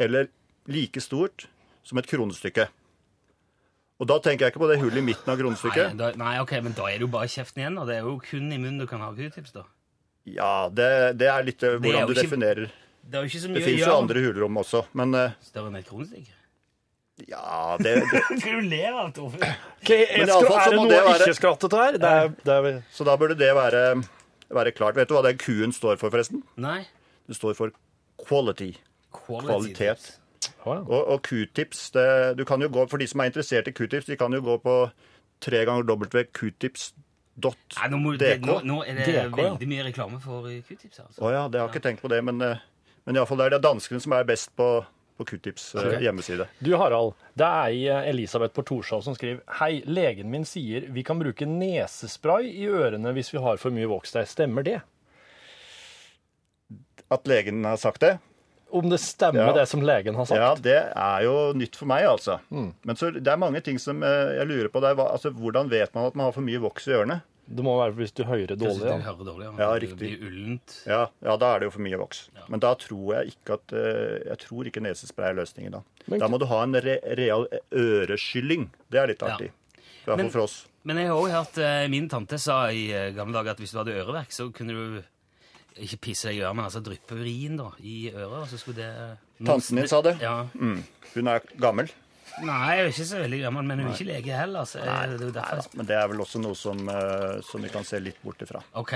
eller 0.00 0.28
like 0.70 1.02
stort 1.02 1.48
som 1.84 1.98
et 2.00 2.06
kronestykke. 2.08 2.68
Og 4.00 4.08
da 4.08 4.16
tenker 4.24 4.46
jeg 4.46 4.54
ikke 4.54 4.62
på 4.62 4.68
det 4.70 4.78
hullet 4.80 5.02
i 5.02 5.04
midten 5.04 5.28
av 5.28 5.36
Nei, 5.36 5.42
kronestykket. 5.42 5.96
da, 6.00 6.12
nei, 6.16 6.38
ok, 6.40 6.52
men 6.64 6.72
da 6.76 6.86
er 6.88 6.96
det 7.00 7.04
jo 7.04 7.10
bare 7.12 7.28
kjeften 7.28 7.60
igjen, 7.60 7.76
og 7.82 7.88
det 7.90 7.98
er 7.98 8.06
jo 8.06 8.14
kun 8.24 8.46
i 8.54 8.56
munnen 8.62 8.78
du 8.80 8.86
kan 8.88 9.02
ha 9.04 9.10
q-tips, 9.12 9.52
da. 9.52 9.66
Ja, 10.30 10.68
det, 10.72 10.86
det 11.20 11.28
er 11.28 11.44
litt 11.44 11.60
hvordan 11.60 11.82
Det 11.82 11.90
er 11.90 11.96
hvordan 11.98 12.06
du 12.08 12.12
ikke- 12.14 12.24
definerer. 12.28 12.70
Det 13.10 13.16
er 13.18 13.24
jo 13.24 13.28
ikke 13.30 13.40
så 13.42 13.48
Det 13.48 13.56
mye 13.56 13.60
å 13.64 13.66
fins 13.66 13.80
jo 13.84 13.96
andre 13.96 14.22
hulrom 14.24 14.56
også, 14.60 14.80
men 15.00 15.14
eh, 15.18 15.32
større 15.44 15.68
enn 15.72 15.76
et 15.80 15.88
kronestykke. 15.88 16.36
ja 17.28 17.76
det, 17.80 17.94
det, 18.12 18.22
Skal 18.40 18.56
du 18.60 18.68
ler 18.70 18.92
av, 19.02 19.10
Torfinn? 19.16 19.42
Ok, 19.82 19.90
jeg 19.90 20.06
Men 20.20 20.28
i 20.28 20.30
skra- 20.30 20.36
alle 20.36 20.46
fall 20.46 20.60
så 20.60 20.64
er 20.64 20.70
det 20.70 20.78
noe 20.80 20.88
det 20.92 21.02
være- 21.08 21.26
ikke 21.26 21.36
skrattet 21.40 21.76
her? 21.80 21.98
Det 21.98 22.12
er, 22.20 22.28
det 22.44 22.56
er, 22.72 22.82
Så 22.92 23.04
da 23.08 23.16
burde 23.20 23.36
det 23.40 23.50
være, 23.56 23.82
være 24.48 24.72
klart. 24.76 24.96
Vet 24.96 25.08
du 25.08 25.14
hva 25.16 25.22
den 25.28 25.36
Q-en 25.40 25.72
står 25.76 25.98
for, 26.00 26.08
forresten? 26.12 26.42
Nei. 26.56 26.86
Det 27.30 27.36
står 27.38 27.54
for 27.54 27.74
quality. 28.18 28.72
Quality 29.14 29.46
Kvalitet. 29.46 30.08
Oh, 30.64 30.74
ja. 30.74 30.80
Og, 30.82 31.06
og 31.14 31.22
q-tips, 31.22 31.90
du 32.36 32.42
kan 32.48 32.62
jo 32.62 32.68
gå, 32.72 32.86
for 32.90 33.00
de 33.00 33.06
som 33.06 33.22
er 33.22 33.30
interessert 33.30 33.68
i 33.70 33.74
q-tips, 33.76 34.08
de 34.10 34.16
kan 34.18 34.34
jo 34.34 34.42
gå 34.44 34.56
på 34.64 34.74
tre 35.40 35.62
ganger 35.68 35.86
wqtips.dk. 35.86 37.54
Nei, 37.78 37.88
nå, 37.92 38.00
må, 38.02 38.14
det, 38.20 38.32
nå, 38.44 38.58
nå 38.66 38.80
er 38.84 38.98
det 38.98 39.06
DK, 39.06 39.20
ja. 39.20 39.28
veldig 39.36 39.68
mye 39.70 39.86
reklame 39.86 40.20
for 40.22 40.48
eh, 40.50 40.58
q-tips. 40.66 41.04
Altså. 41.04 41.20
Å 41.22 41.32
ja, 41.32 41.44
det 41.48 41.62
har 41.62 41.68
jeg 41.68 41.76
ikke 41.76 41.86
tenkt 41.86 42.04
på 42.04 42.10
det, 42.12 42.20
men, 42.26 42.42
eh, 42.44 42.64
men 43.06 43.20
iallfall 43.20 43.40
det 43.40 43.46
er 43.48 43.56
det 43.56 43.62
danskene 43.64 44.02
som 44.02 44.16
er 44.18 44.26
best 44.28 44.52
på, 44.58 44.68
på 45.20 45.28
q-tips 45.30 45.70
eh, 45.80 45.98
hjemmeside. 46.04 46.50
Du 46.60 46.74
Harald, 46.80 47.14
det 47.38 47.46
er 47.46 47.70
ei 47.70 47.82
eh, 47.86 48.10
Elisabeth 48.10 48.58
på 48.58 48.66
Torshov 48.68 49.06
som 49.06 49.16
skriver 49.16 49.40
Hei, 49.62 49.84
legen 49.88 50.32
min 50.34 50.48
sier 50.48 50.90
vi 50.92 51.06
kan 51.06 51.22
bruke 51.22 51.48
nesespray 51.48 52.50
i 52.50 52.66
ørene 52.68 53.14
hvis 53.16 53.32
vi 53.32 53.44
har 53.46 53.62
for 53.62 53.72
mye 53.74 53.88
voks 53.90 54.18
der. 54.18 54.28
Stemmer 54.28 54.66
det? 54.66 54.80
At 57.10 57.26
legen 57.26 57.64
har 57.64 57.76
sagt 57.76 58.00
det? 58.00 58.18
Om 58.70 58.86
det 58.88 59.00
stemmer 59.02 59.48
Ja. 59.48 59.52
det 59.52 59.64
som 59.68 59.80
legen 59.82 60.14
har 60.14 60.24
sagt? 60.30 60.38
Ja, 60.38 60.54
det 60.54 60.76
er 60.94 61.22
jo 61.24 61.52
nytt 61.58 61.74
for 61.74 61.86
meg, 61.90 62.04
altså. 62.06 62.36
Men 62.50 62.94
så, 62.96 63.10
det 63.10 63.26
er 63.26 63.36
mange 63.36 63.60
ting 63.66 63.78
som 63.82 64.02
eh, 64.06 64.36
jeg 64.38 64.46
lurer 64.46 64.68
på. 64.70 64.80
Det 64.80 64.92
er, 64.92 65.00
altså, 65.10 65.32
hvordan 65.34 65.68
vet 65.68 65.92
man 65.94 66.06
at 66.06 66.14
man 66.14 66.24
har 66.28 66.32
for 66.32 66.46
mye 66.46 66.60
voks 66.62 66.86
i 66.86 66.92
ørene? 66.94 67.20
Det 67.50 67.64
må 67.66 67.72
være 67.80 67.96
hvis 67.98 68.12
du 68.14 68.22
hører 68.22 68.54
dårlig. 68.54 68.78
du 68.78 68.86
Ja. 68.86 68.98
hører 69.02 69.24
dårlig. 69.26 69.46
Ja, 69.58 69.72
ja 69.72 69.78
riktig. 69.82 69.98
blir 69.98 70.22
ullent. 70.28 70.76
Ja, 70.86 71.06
ja, 71.20 71.36
da 71.36 71.48
er 71.56 71.58
det 71.58 71.66
jo 71.66 71.70
for 71.74 71.82
mye 71.82 71.98
voks. 71.98 72.28
Men 72.48 72.60
da 72.62 72.74
tror 72.78 73.14
jeg 73.16 73.32
ikke 73.34 73.54
at 73.58 73.72
eh, 73.74 74.28
Jeg 74.30 74.38
tror 74.38 74.64
ikke 74.70 74.80
nesespray 74.86 75.30
er 75.32 75.34
løsningen 75.42 75.72
da. 75.72 75.80
Men- 76.06 76.20
Da 76.20 76.28
må 76.28 76.38
du 76.38 76.46
ha 76.46 76.62
en 76.62 76.74
re 76.78 77.00
real 77.18 77.48
øreskylling. 77.74 78.68
Det 78.88 79.00
er 79.00 79.06
litt 79.08 79.20
Ja. 79.22 79.34
artig. 79.34 79.50
I 79.50 80.04
hvert 80.06 80.20
fall 80.20 80.30
for 80.30 80.40
oss. 80.46 80.66
Men 80.84 80.96
jeg 80.96 81.08
har 81.08 81.14
også 81.16 81.32
hørt 81.34 81.58
eh, 81.58 81.88
min 81.88 82.08
tante 82.08 82.38
sa 82.38 82.68
i 82.70 82.86
eh, 82.92 83.10
gamle 83.12 83.32
dager 83.34 83.50
at 83.50 83.58
hvis 83.58 83.72
du 83.72 83.78
hadde 83.78 83.98
øreverk, 83.98 84.30
så 84.30 84.46
kunne 84.52 84.72
du 84.72 85.02
ikke 85.86 86.00
pisse 86.08 86.28
deg 86.28 86.38
i 86.38 86.44
øret, 86.44 86.56
men 86.58 86.66
altså 86.66 86.82
dryppe 86.84 87.16
urin 87.18 87.58
da, 87.60 87.70
i 87.80 87.96
øret, 88.12 88.50
så 88.50 88.60
skulle 88.60 88.82
det 88.82 89.46
Tanten 89.46 89.80
din 89.80 89.88
sa 89.88 90.02
det? 90.04 90.18
Ja. 90.20 90.42
Mm. 90.54 90.82
Hun 91.14 91.30
er 91.32 91.44
gammel. 91.60 91.92
Nei, 92.40 92.58
jeg 92.76 92.82
er 92.82 92.90
ikke 92.92 93.06
så 93.08 93.20
veldig 93.20 93.38
gammel, 93.42 93.64
men 93.66 93.80
hun 93.80 93.88
er 93.88 93.94
ikke 93.96 94.08
lege 94.10 94.36
heller. 94.36 94.66
Så 94.68 94.82
Nei, 94.84 94.98
det 95.12 95.30
er 95.30 95.32
derfor 95.34 95.62
jeg. 95.62 95.72
Men 95.76 95.88
det 95.88 95.96
er 95.96 96.10
vel 96.12 96.20
også 96.22 96.42
noe 96.42 96.56
som, 96.58 96.82
uh, 96.88 97.40
som 97.44 97.64
vi 97.64 97.72
kan 97.72 97.86
se 97.86 98.00
litt 98.02 98.20
bort 98.24 98.42
ifra. 98.44 98.62
Ok, 98.80 98.94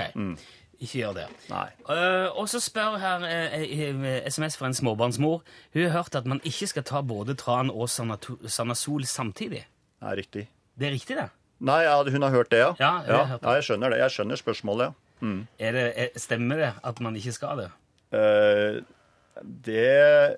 ikke 0.75 0.99
gjør 0.99 1.15
det. 1.19 1.25
Nei. 1.51 1.67
Uh, 1.87 2.27
og 2.35 2.49
så 2.51 2.59
spør 2.63 2.97
her 3.01 3.25
eh, 3.29 3.55
eh, 3.63 4.27
SMS 4.27 4.57
fra 4.59 4.69
en 4.69 4.77
småbarnsmor. 4.77 5.43
Hun 5.75 5.85
har 5.85 5.95
hørt 5.97 6.17
at 6.19 6.27
man 6.29 6.41
ikke 6.47 6.69
skal 6.71 6.85
ta 6.87 7.01
både 7.05 7.37
tran 7.39 7.71
og 7.71 7.89
Sanasol 7.89 9.07
samtidig. 9.09 9.65
Det 9.65 10.11
er 10.11 10.19
riktig. 10.19 10.45
Det 10.75 10.89
er 10.89 10.95
riktig, 10.97 11.17
det? 11.17 11.29
Nei, 11.65 11.81
ja, 11.85 11.95
hun 12.03 12.27
har 12.27 12.33
hørt 12.33 12.51
det, 12.51 12.59
ja? 12.59 12.73
Ja, 12.79 12.91
jeg 13.05 13.15
ja, 13.15 13.23
hørt 13.31 13.41
det. 13.41 13.47
ja, 13.47 13.55
jeg 13.55 13.67
skjønner 13.69 13.93
det. 13.93 13.99
Jeg 14.03 14.15
skjønner 14.17 14.41
spørsmålet, 14.41 14.89
ja. 14.89 15.04
Er 15.23 15.77
det 15.77 15.85
er, 15.95 16.11
stemmer 16.19 16.59
det 16.61 16.73
at 16.83 17.01
man 17.03 17.15
ikke 17.19 17.33
skal 17.35 17.63
det? 17.63 17.69
Uh, 18.15 18.83
det, 19.43 20.37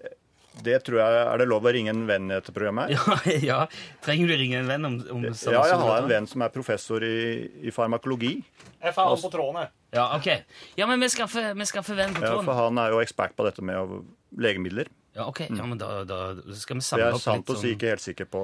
det 0.65 0.77
tror 0.87 1.01
jeg 1.01 1.17
Er 1.21 1.41
det 1.41 1.45
lov 1.51 1.65
å 1.67 1.73
ringe 1.75 1.91
en 1.93 2.05
venn 2.09 2.29
i 2.31 2.35
dette 2.37 2.53
programmet? 2.55 2.93
Ja, 2.95 3.17
ja. 3.51 3.57
Trenger 4.05 4.31
du 4.31 4.35
ringe 4.39 4.61
en 4.61 4.69
venn 4.69 4.87
om, 4.87 4.99
om? 5.17 5.25
Ja, 5.27 5.63
jeg 5.71 5.81
har 5.83 5.97
en 6.01 6.11
venn 6.11 6.29
som 6.29 6.45
er 6.45 6.53
professor 6.53 7.03
i, 7.05 7.17
i 7.61 7.73
farmakologi. 7.75 8.37
Jeg 8.81 8.95
får 8.95 9.11
han 9.11 9.25
på 9.25 9.33
tråden, 9.33 9.59
jeg. 9.65 9.73
Ja, 9.97 10.07
ok. 10.17 10.29
Ja, 10.77 10.87
men 10.89 11.01
vi 11.01 11.09
skaffer, 11.09 11.53
vi 11.57 11.67
skaffer 11.69 11.97
venn 11.97 12.15
på 12.15 12.25
Ja, 12.25 12.39
for 12.43 12.59
han 12.59 12.79
er 12.81 12.95
jo 12.95 13.03
ekspert 13.03 13.37
på 13.37 13.45
dette 13.47 13.63
med 13.65 14.01
legemidler. 14.37 14.91
Ja, 15.17 15.25
ok. 15.31 15.47
Ja, 15.49 15.65
men 15.65 15.79
da, 15.81 16.03
da 16.05 16.19
skal 16.53 16.77
vi 16.77 16.83
Det 16.83 16.89
samle 16.89 17.07
er 17.07 17.15
opp 17.17 17.23
sant 17.23 17.41
litt 17.41 17.55
å 17.55 17.57
si 17.57 17.63
sånn 17.71 17.77
ikke 17.77 17.93
helt 17.95 18.03
sikker 18.03 18.27
på, 18.29 18.43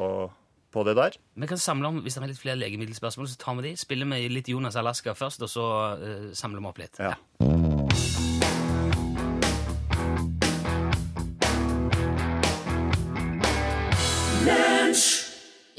på 0.74 0.84
det 0.88 0.96
der. 0.98 1.18
Vi 1.36 1.50
kan 1.50 1.62
samle 1.62 1.88
om, 1.88 2.01
Hvis 2.03 2.18
det 2.18 2.24
er 2.24 2.32
litt 2.34 2.42
flere 2.42 2.60
legemiddelspørsmål, 2.62 3.30
så 3.30 3.38
tar 3.38 3.60
vi 3.60 3.70
de. 3.70 3.75
Spiller 3.77 4.10
vi 4.10 4.27
litt 4.32 4.50
Jonas 4.50 4.75
Alaska 4.75 5.13
først, 5.13 5.46
og 5.46 5.50
så 5.50 5.68
uh, 6.01 6.32
samler 6.34 6.60
vi 6.60 6.72
opp 6.72 6.82
litt. 6.82 7.00
Ja. 7.00 7.15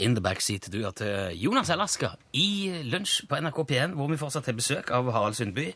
In 0.05 0.17
the 0.17 0.21
backseat 0.21 0.67
du 0.73 0.81
gjør 0.81 0.95
til 0.99 1.39
Jonas 1.39 1.71
Alaska 1.71 2.17
i 2.35 2.83
Lunsj 2.91 3.29
på 3.31 3.39
NRK 3.41 3.63
P1, 3.71 3.95
hvor 3.97 4.11
vi 4.11 4.19
fortsatt 4.21 4.51
har 4.51 4.57
besøk 4.59 4.91
av 4.93 5.09
Harald 5.15 5.39
Sundby. 5.39 5.71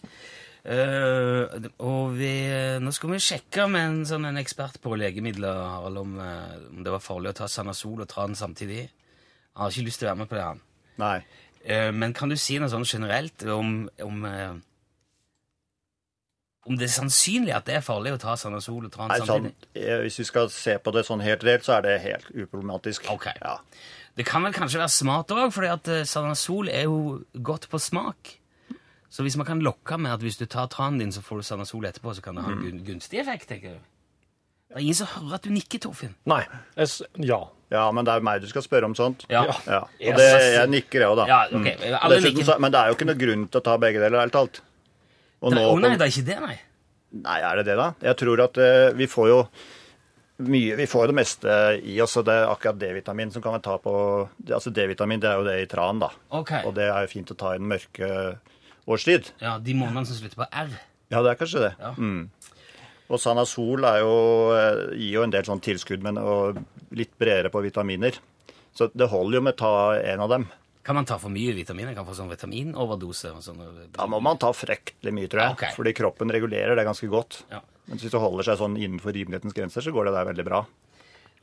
Uh, 0.68 1.46
og 1.80 2.18
vi, 2.18 2.32
nå 2.82 2.92
skal 2.92 3.14
vi 3.14 3.20
sjekke 3.22 3.68
med 3.70 3.84
en, 3.86 4.00
sånn, 4.08 4.26
en 4.28 4.40
ekspert 4.40 4.80
på 4.84 4.98
legemidler 4.98 5.62
Harald, 5.62 6.00
om, 6.02 6.18
eh, 6.20 6.56
om 6.74 6.82
det 6.84 6.92
var 6.92 7.04
farlig 7.04 7.30
å 7.32 7.38
ta 7.38 7.48
Sanasol 7.48 8.02
og 8.04 8.10
Tran 8.10 8.36
samtidig. 8.36 8.88
Han 9.58 9.64
har 9.66 9.74
ikke 9.74 9.88
lyst 9.90 9.98
til 10.00 10.06
å 10.06 10.12
være 10.12 10.20
med 10.22 10.28
på 10.30 10.38
det, 10.38 10.44
han. 10.46 10.60
Nei. 11.02 11.16
Eh, 11.66 11.90
men 11.92 12.14
kan 12.14 12.30
du 12.30 12.36
si 12.38 12.56
noe 12.62 12.70
sånn 12.70 12.86
generelt 12.86 13.42
om, 13.50 13.72
om, 14.06 14.24
eh, 14.24 14.54
om 16.68 16.76
det 16.76 16.86
er 16.88 16.92
sannsynlig 16.92 17.54
at 17.56 17.66
det 17.68 17.78
er 17.78 17.84
farlig 17.84 18.12
å 18.14 18.20
ta 18.20 18.34
Sanasol 18.38 18.86
og 18.88 18.92
Tran 18.94 19.08
Nei, 19.10 19.18
sånn, 19.22 19.28
samtidig? 19.48 19.68
eh, 19.80 20.02
hvis 20.04 20.18
vi 20.20 20.26
skal 20.28 20.50
se 20.52 20.74
på 20.84 20.92
det 20.94 21.04
sånn 21.08 21.22
helt 21.24 21.44
reelt, 21.46 21.64
så 21.66 21.78
er 21.78 21.86
det 21.86 21.94
helt 22.04 22.28
uproblematisk. 22.34 23.08
Ok. 23.14 23.26
Ja. 23.40 23.54
Det 24.18 24.26
kan 24.26 24.42
vel 24.44 24.52
kanskje 24.52 24.80
være 24.82 24.92
smart 24.92 25.30
òg, 25.32 25.52
for 25.54 26.04
Sanasol 26.04 26.68
er 26.68 26.84
jo 26.88 27.24
godt 27.42 27.68
på 27.70 27.78
smak. 27.80 28.34
Så 29.10 29.22
hvis 29.24 29.38
man 29.40 29.46
kan 29.48 29.62
lokke 29.64 29.96
med 29.98 30.12
at 30.12 30.20
hvis 30.20 30.36
du 30.36 30.44
tar 30.46 30.66
tranen 30.68 30.98
din, 31.00 31.12
så 31.14 31.22
får 31.24 31.40
du 31.40 31.46
Sanasol 31.48 31.86
etterpå, 31.88 32.12
så 32.14 32.22
kan 32.22 32.36
det 32.36 32.44
ha 32.44 32.52
en 32.52 32.60
gun- 32.60 32.82
gunstig 32.84 33.20
effekt, 33.22 33.48
tenker 33.48 33.70
jeg. 33.70 33.80
Det 34.68 34.76
er 34.76 34.80
ingen 34.84 34.94
som 34.98 35.06
hører 35.06 35.34
at 35.38 35.42
du 35.46 35.50
nikker, 35.54 35.78
Torfinn. 35.80 36.14
Nei. 36.28 36.42
Jeg, 36.76 36.84
s- 36.90 37.02
ja. 37.16 37.38
Ja, 37.70 37.84
men 37.92 38.04
det 38.06 38.12
er 38.14 38.20
jo 38.22 38.24
meg 38.28 38.40
du 38.42 38.48
skal 38.50 38.62
spørre 38.64 38.88
om 38.88 38.94
sånt. 38.96 39.24
Ja. 39.28 39.42
Ja. 39.66 39.80
Og 39.84 40.20
det, 40.20 40.28
jeg 40.54 40.70
nikker, 40.72 41.02
jeg 41.04 41.08
òg, 41.10 41.16
da. 41.20 41.26
Ja, 41.28 41.40
okay. 41.52 41.74
Mm. 41.76 41.98
Dessuten 42.14 42.44
så- 42.48 42.58
men 42.60 42.72
det 42.72 42.80
er 42.80 42.88
jo 42.92 42.94
ikke 42.98 43.08
noe 43.10 43.20
grunn 43.20 43.48
til 43.48 43.60
å 43.60 43.64
ta 43.64 43.76
begge 43.78 44.00
deler, 44.00 44.20
ærlig 44.22 44.32
talt. 44.32 44.60
Og 45.42 45.52
Nei, 45.54 45.62
nå 45.62 45.74
nei, 45.80 45.96
det 45.96 46.06
er 46.08 46.12
ikke 46.14 46.26
det, 46.26 46.38
nei. 46.42 46.56
Nei, 47.24 47.40
er 47.40 47.56
det 47.60 47.66
det, 47.70 47.76
da? 47.76 47.90
Jeg 48.02 48.16
tror 48.20 48.40
at 48.44 48.58
uh, 48.58 48.92
vi 48.96 49.06
får 49.08 49.28
jo 49.30 49.42
mye 50.38 50.76
Vi 50.76 50.86
får 50.86 51.02
jo 51.06 51.10
det 51.10 51.16
meste 51.18 51.54
i 51.82 51.96
oss, 52.04 52.16
og 52.20 52.24
det 52.28 52.34
er 52.34 52.50
akkurat 52.52 52.78
D-vitamin 52.78 53.32
som 53.32 53.42
kan 53.42 53.54
vi 53.56 53.62
ta 53.64 53.76
på 53.82 53.92
Altså 54.54 54.70
D-vitamin, 54.70 55.18
det 55.20 55.30
er 55.30 55.40
jo 55.40 55.46
det 55.46 55.56
i 55.62 55.66
tran, 55.70 55.98
da. 56.02 56.10
Okay. 56.30 56.62
Og 56.68 56.74
det 56.76 56.84
er 56.90 57.00
jo 57.06 57.10
fint 57.10 57.32
å 57.32 57.36
ta 57.38 57.54
i 57.54 57.58
den 57.58 57.66
mørke 57.70 58.10
årstid. 58.86 59.32
Ja, 59.42 59.58
De 59.58 59.74
månedene 59.74 60.06
som 60.06 60.16
slutter 60.16 60.36
på 60.44 60.46
R. 60.52 60.70
Ja, 61.10 61.22
det 61.24 61.32
er 61.32 61.40
kanskje 61.40 61.64
det. 61.64 61.72
Ja. 61.80 61.92
Mm. 61.96 62.28
Og 63.08 63.18
Sanasol 63.22 63.84
er 63.88 64.02
jo, 64.04 64.14
eh, 64.52 64.82
gir 65.00 65.14
jo 65.18 65.22
en 65.24 65.32
del 65.32 65.46
sånn 65.48 65.62
tilskudd, 65.64 66.02
men 66.04 66.18
og 66.20 66.58
litt 66.96 67.14
bredere 67.18 67.50
på 67.52 67.62
vitaminer. 67.64 68.16
Så 68.76 68.90
det 68.94 69.10
holder 69.10 69.40
jo 69.40 69.44
med 69.44 69.56
å 69.56 69.60
ta 69.60 69.74
en 69.98 70.24
av 70.24 70.32
dem. 70.32 70.48
Kan 70.86 70.96
man 70.96 71.04
ta 71.08 71.18
for 71.20 71.32
mye 71.32 71.52
vitaminer? 71.52 71.92
Kan 71.92 72.06
man 72.06 72.12
få 72.14 72.16
sånn 72.16 72.30
vitaminoverdose? 72.32 73.34
sånn. 73.44 73.64
Da 73.92 74.06
må 74.08 74.20
man 74.24 74.38
ta 74.40 74.52
fryktelig 74.56 75.12
mye, 75.12 75.28
tror 75.28 75.42
jeg. 75.42 75.56
Okay. 75.58 75.74
Fordi 75.76 75.92
kroppen 75.98 76.32
regulerer 76.32 76.78
det 76.78 76.86
ganske 76.88 77.10
godt. 77.12 77.42
Ja. 77.52 77.60
Men 77.88 78.00
hvis 78.00 78.12
det 78.14 78.20
holder 78.22 78.46
seg 78.46 78.60
sånn 78.60 78.76
innenfor 78.78 79.12
rimelighetens 79.16 79.56
grenser, 79.56 79.84
så 79.84 79.92
går 79.92 80.08
det 80.08 80.14
der 80.16 80.30
veldig 80.30 80.46
bra. 80.48 80.62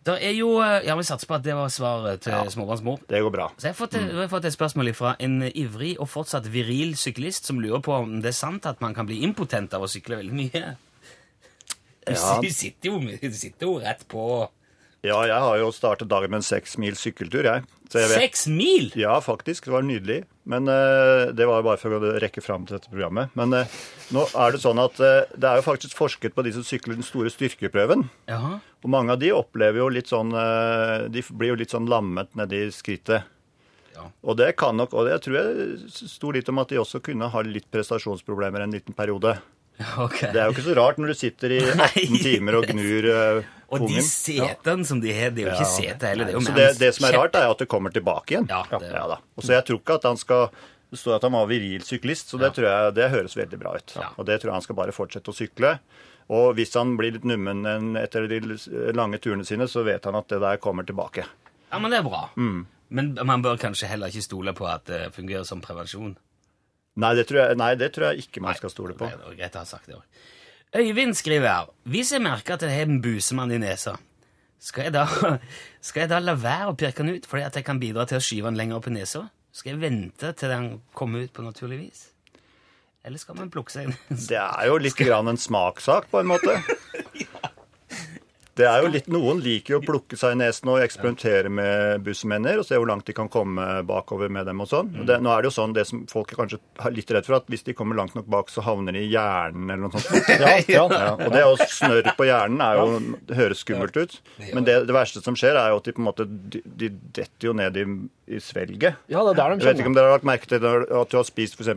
Det 0.05 0.15
er 0.21 0.35
jo, 0.37 0.49
eh, 0.61 0.85
ja, 0.85 0.95
Vi 0.95 1.03
satser 1.03 1.27
på 1.27 1.33
at 1.33 1.45
det 1.45 1.55
var 1.57 1.69
svaret 1.73 2.21
til 2.21 2.51
småbarnsmor. 2.53 2.99
Det 3.09 3.21
går 3.25 3.31
bra. 3.33 3.47
Så 3.57 3.67
jeg 3.69 3.73
har, 3.73 3.79
fått, 3.79 3.93
jeg 3.97 4.13
har 4.13 4.27
fått 4.29 4.45
et 4.45 4.53
spørsmål 4.53 4.93
fra 4.93 5.15
en 5.19 5.39
ivrig 5.49 5.95
og 5.99 6.09
fortsatt 6.09 6.45
viril 6.53 6.93
syklist 6.97 7.45
som 7.49 7.61
lurer 7.61 7.81
på 7.81 7.93
om 7.93 8.19
det 8.21 8.29
er 8.29 8.37
sant 8.37 8.65
at 8.69 8.81
man 8.85 8.93
kan 8.93 9.09
bli 9.09 9.23
impotent 9.25 9.73
av 9.73 9.81
å 9.81 9.89
sykle 9.89 10.21
veldig 10.21 10.33
mye. 10.33 10.75
Du, 12.05 12.13
Ja. 12.13 12.39
du 12.45 12.49
sitter, 12.53 12.91
jo, 12.91 12.99
du 13.01 13.33
sitter 13.33 13.65
jo 13.65 13.79
rett 13.81 14.05
på 14.07 14.47
Ja, 15.05 15.19
jeg 15.29 15.37
har 15.37 15.59
jo 15.61 15.71
startet 15.75 16.09
dagen 16.09 16.31
med 16.33 16.41
en 16.41 16.45
seks 16.45 16.75
mil 16.81 16.95
sykkeltur, 16.97 17.45
jeg. 17.45 17.65
Så 17.91 18.01
jeg 18.01 18.09
vet. 18.09 18.21
Seks 18.23 18.45
mil! 18.49 18.87
Ja, 18.97 19.19
faktisk. 19.21 19.67
Det 19.67 19.73
var 19.75 19.85
nydelig. 19.85 20.23
Men 20.49 20.69
uh, 20.69 21.31
det 21.35 21.45
var 21.45 21.61
jo 21.61 21.67
bare 21.67 21.81
for 21.81 21.93
å 21.97 22.15
rekke 22.21 22.41
fram 22.43 22.65
til 22.65 22.77
dette 22.77 22.89
programmet. 22.89 23.33
Men 23.37 23.53
uh, 23.53 23.75
nå 24.15 24.25
er 24.33 24.55
det 24.55 24.61
sånn 24.63 24.81
at 24.81 24.97
uh, 25.01 25.21
det 25.37 25.49
er 25.49 25.61
jo 25.61 25.67
faktisk 25.67 25.97
forsket 25.97 26.35
på 26.37 26.45
de 26.45 26.55
som 26.55 26.65
sykler 26.65 26.97
den 26.97 27.05
store 27.05 27.31
styrkeprøven. 27.33 28.07
Jaha. 28.31 28.57
Og 28.85 28.91
mange 28.93 29.13
av 29.13 29.21
de 29.21 29.31
opplever 29.33 29.81
jo 29.81 29.87
litt 29.89 30.11
sånn 30.11 30.29
De 31.09 31.21
blir 31.33 31.49
jo 31.49 31.55
litt 31.57 31.71
sånn 31.73 31.87
lammet 31.89 32.35
nedi 32.37 32.67
skrittet. 32.69 33.25
Ja. 33.95 34.03
Og 34.21 34.37
det 34.37 34.51
kan 34.59 34.77
nok, 34.77 34.93
og 34.93 35.07
det 35.09 35.17
tror 35.25 35.39
jeg 35.39 35.79
sto 35.89 36.29
litt 36.35 36.51
om 36.51 36.61
at 36.61 36.69
de 36.69 36.77
også 36.77 37.01
kunne 37.01 37.31
ha 37.33 37.41
litt 37.47 37.65
prestasjonsproblemer 37.73 38.65
en 38.65 38.77
liten 38.77 38.97
periode. 38.97 39.37
Ok. 39.99 40.21
Det 40.31 40.39
er 40.39 40.45
jo 40.45 40.53
ikke 40.53 40.69
så 40.69 40.75
rart 40.77 40.99
når 41.01 41.09
du 41.11 41.17
sitter 41.19 41.51
i 41.51 41.57
18 41.73 42.21
timer 42.23 42.61
og 42.61 42.69
gnur 42.69 43.09
Og 43.73 43.87
de 43.87 44.01
setene 44.05 44.47
setene 44.55 44.85
som 44.85 44.99
de 45.01 45.11
har, 45.13 45.31
det 45.33 45.43
er 45.43 45.49
jo 45.49 45.55
ikke 45.57 45.73
sete 45.73 46.11
heller. 46.11 46.25
Det 46.29 46.33
er 46.35 46.37
jo 46.39 46.45
Så 46.45 46.55
det, 46.55 46.67
det 46.79 46.89
som 46.95 47.05
er 47.09 47.17
rart, 47.17 47.35
er 47.35 47.49
at 47.49 47.57
det 47.63 47.67
kommer 47.71 47.93
tilbake 47.93 48.35
igjen. 48.35 48.47
Ja, 48.49 48.63
det- 48.69 48.91
da. 48.91 49.17
Og 49.37 49.43
så 49.43 49.53
jeg 49.55 49.65
tror 49.65 49.79
ikke 49.81 49.95
at 49.95 50.03
han 50.03 50.17
skal 50.17 50.49
Det 50.91 50.99
står 50.99 51.15
at 51.15 51.23
han 51.23 51.31
var 51.33 51.47
viril 51.49 51.81
syklist, 51.81 52.29
så 52.29 52.37
det 52.39 52.53
tror 52.53 52.67
jeg 52.69 52.93
det 52.93 53.09
høres 53.11 53.33
veldig 53.35 53.57
bra 53.59 53.73
ut. 53.75 53.93
Ja. 53.97 54.09
Og 54.17 54.25
det 54.25 54.39
tror 54.39 54.51
jeg 54.51 54.53
han 54.53 54.61
skal 54.61 54.75
bare 54.75 54.91
fortsette 54.93 55.27
å 55.27 55.35
sykle. 55.35 55.79
Og 56.29 56.55
hvis 56.55 56.73
han 56.77 56.95
blir 56.95 57.11
litt 57.11 57.25
nummen 57.25 57.65
etter 57.97 58.27
de 58.29 58.39
lange 58.93 59.17
turene 59.19 59.43
sine, 59.45 59.67
så 59.67 59.83
vet 59.83 60.05
han 60.05 60.15
at 60.15 60.27
det 60.29 60.39
der 60.39 60.57
kommer 60.57 60.85
tilbake. 60.85 61.25
Ja, 61.71 61.79
men 61.79 61.91
det 61.91 61.99
er 61.99 62.03
bra. 62.03 62.29
Mm. 62.37 62.65
Men 62.89 63.17
man 63.25 63.41
bør 63.41 63.57
kanskje 63.57 63.87
heller 63.87 64.07
ikke 64.13 64.23
stole 64.23 64.53
på 64.53 64.69
at 64.69 64.85
det 64.85 65.01
fungerer 65.13 65.43
som 65.43 65.59
prevensjon. 65.59 66.15
Nei, 66.95 67.11
det 67.17 67.27
tror 67.27 67.41
jeg, 67.41 67.57
nei, 67.59 67.73
det 67.75 67.91
tror 67.95 68.13
jeg 68.13 68.23
ikke 68.29 68.41
man 68.45 68.55
skal 68.55 68.71
stole 68.71 68.93
på. 68.95 69.09
Det 69.09 69.19
er 69.19 69.35
greit 69.41 69.57
å 69.57 69.63
ha 69.65 69.67
sagt 69.67 69.89
det 69.89 69.97
også. 69.97 70.05
Øyvind 70.75 71.15
skriver 71.15 71.47
her 71.47 71.69
Hvis 71.83 72.11
jeg 72.11 72.21
merker 72.21 72.53
at 72.53 72.65
jeg 72.65 72.75
har 72.75 72.89
en 72.89 73.01
busemann 73.01 73.51
i 73.51 73.57
nesa, 73.61 73.95
skal 74.59 74.87
jeg, 74.87 74.93
da, 74.93 75.05
skal 75.87 76.05
jeg 76.05 76.09
da 76.11 76.19
la 76.19 76.35
være 76.39 76.71
å 76.71 76.75
pirke 76.75 77.03
den 77.03 77.15
ut 77.15 77.29
fordi 77.29 77.45
at 77.45 77.55
jeg 77.55 77.67
kan 77.67 77.79
bidra 77.79 78.05
til 78.09 78.19
å 78.19 78.23
skyve 78.23 78.49
den 78.49 78.59
lenger 78.59 78.79
opp 78.79 78.89
i 78.89 78.95
nesa? 78.95 79.27
Skal 79.55 79.75
jeg 79.75 79.83
vente 79.85 80.33
til 80.35 80.51
den 80.51 80.69
kommer 80.97 81.23
ut 81.23 81.33
på 81.33 81.45
naturlig 81.45 81.79
vis? 81.85 82.01
Eller 83.05 83.21
skal 83.21 83.37
man 83.37 83.51
plukke 83.53 83.71
seg 83.71 83.91
en 83.91 83.95
Det 84.17 84.39
er 84.41 84.67
jo 84.67 84.79
litt 84.81 84.97
grann 84.97 85.29
en 85.29 85.39
smakssak, 85.39 86.09
på 86.11 86.23
en 86.23 86.31
måte. 86.33 86.57
Det 88.55 88.63
er 88.63 88.85
jo 88.85 88.89
litt, 88.93 89.07
Noen 89.11 89.41
liker 89.43 89.75
jo 89.75 89.77
å 89.81 89.83
plukke 89.83 90.15
seg 90.19 90.35
i 90.35 90.39
nesen 90.39 90.69
og 90.71 90.79
eksperimentere 90.79 91.49
med 91.51 92.03
bussmenner 92.05 92.61
og 92.61 92.67
se 92.67 92.77
hvor 92.79 92.87
langt 92.87 93.07
de 93.09 93.15
kan 93.17 93.27
komme 93.31 93.65
bakover 93.87 94.31
med 94.31 94.47
dem. 94.47 94.61
og 94.63 94.69
sånn. 94.71 94.93
Det, 95.07 95.17
nå 95.23 95.31
er 95.33 95.43
det 95.43 95.49
jo 95.49 95.55
sånn, 95.57 95.73
det 95.75 95.83
som 95.89 96.05
folk 96.07 96.31
er 96.31 96.39
kanskje 96.39 96.59
litt 96.95 97.11
redd 97.11 97.27
for, 97.27 97.35
at 97.41 97.51
hvis 97.51 97.65
de 97.67 97.75
kommer 97.75 97.99
langt 97.99 98.15
nok 98.15 98.29
bak, 98.31 98.53
så 98.53 98.63
havner 98.63 98.95
de 98.95 99.03
i 99.03 99.09
hjernen 99.11 99.73
eller 99.75 99.83
noe 99.89 99.91
sånt. 99.99 100.31
Ja, 100.45 100.53
ja. 100.71 100.85
Ja, 100.87 101.11
og 101.25 101.35
det 101.35 101.43
å 101.43 101.57
snørr 101.67 102.11
på 102.15 102.27
hjernen 102.29 102.63
er 102.63 102.79
jo, 102.79 103.17
det 103.27 103.39
høres 103.41 103.65
skummelt 103.65 103.99
ut. 103.99 104.15
Men 104.53 104.67
det, 104.67 104.77
det 104.87 104.95
verste 104.95 105.23
som 105.25 105.35
skjer, 105.39 105.59
er 105.59 105.73
jo 105.73 105.81
at 105.81 105.89
de 105.89 105.95
på 105.97 106.03
en 106.03 106.07
måte 106.07 106.27
de, 106.29 106.63
de 106.63 106.91
detter 107.19 107.49
jo 107.49 107.55
ned 107.59 107.75
i, 107.81 107.85
i 108.37 108.39
svelget. 108.43 109.01
ja, 109.11 109.19
det 109.27 109.35
er 109.35 109.41
der 109.41 109.55
de 109.59 109.65
Jeg 109.65 109.73
vet 109.73 109.83
ikke 109.83 109.91
om 109.91 109.99
dere 109.99 110.13
har 110.13 110.17
lagt 110.19 110.31
merke 110.31 110.47
til 110.49 110.63
at 110.63 111.11
du 111.11 111.19
har 111.19 111.27
spist 111.27 111.59
f.eks. 111.59 111.75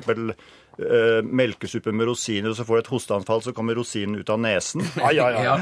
Uh, 0.79 1.19
melkesuppe 1.27 1.91
med 1.91 2.07
rosiner, 2.07 2.53
og 2.53 2.57
så 2.59 2.63
får 2.69 2.79
du 2.79 2.83
et 2.85 2.91
hosteanfall, 2.93 3.41
så 3.43 3.51
kommer 3.57 3.75
rosinen 3.75 4.21
ut 4.21 4.29
av 4.31 4.39
nesen. 4.39 4.85
Ai, 5.03 5.17
ai, 5.19 5.33
ai. 5.35 5.43
Ja. 5.49 5.57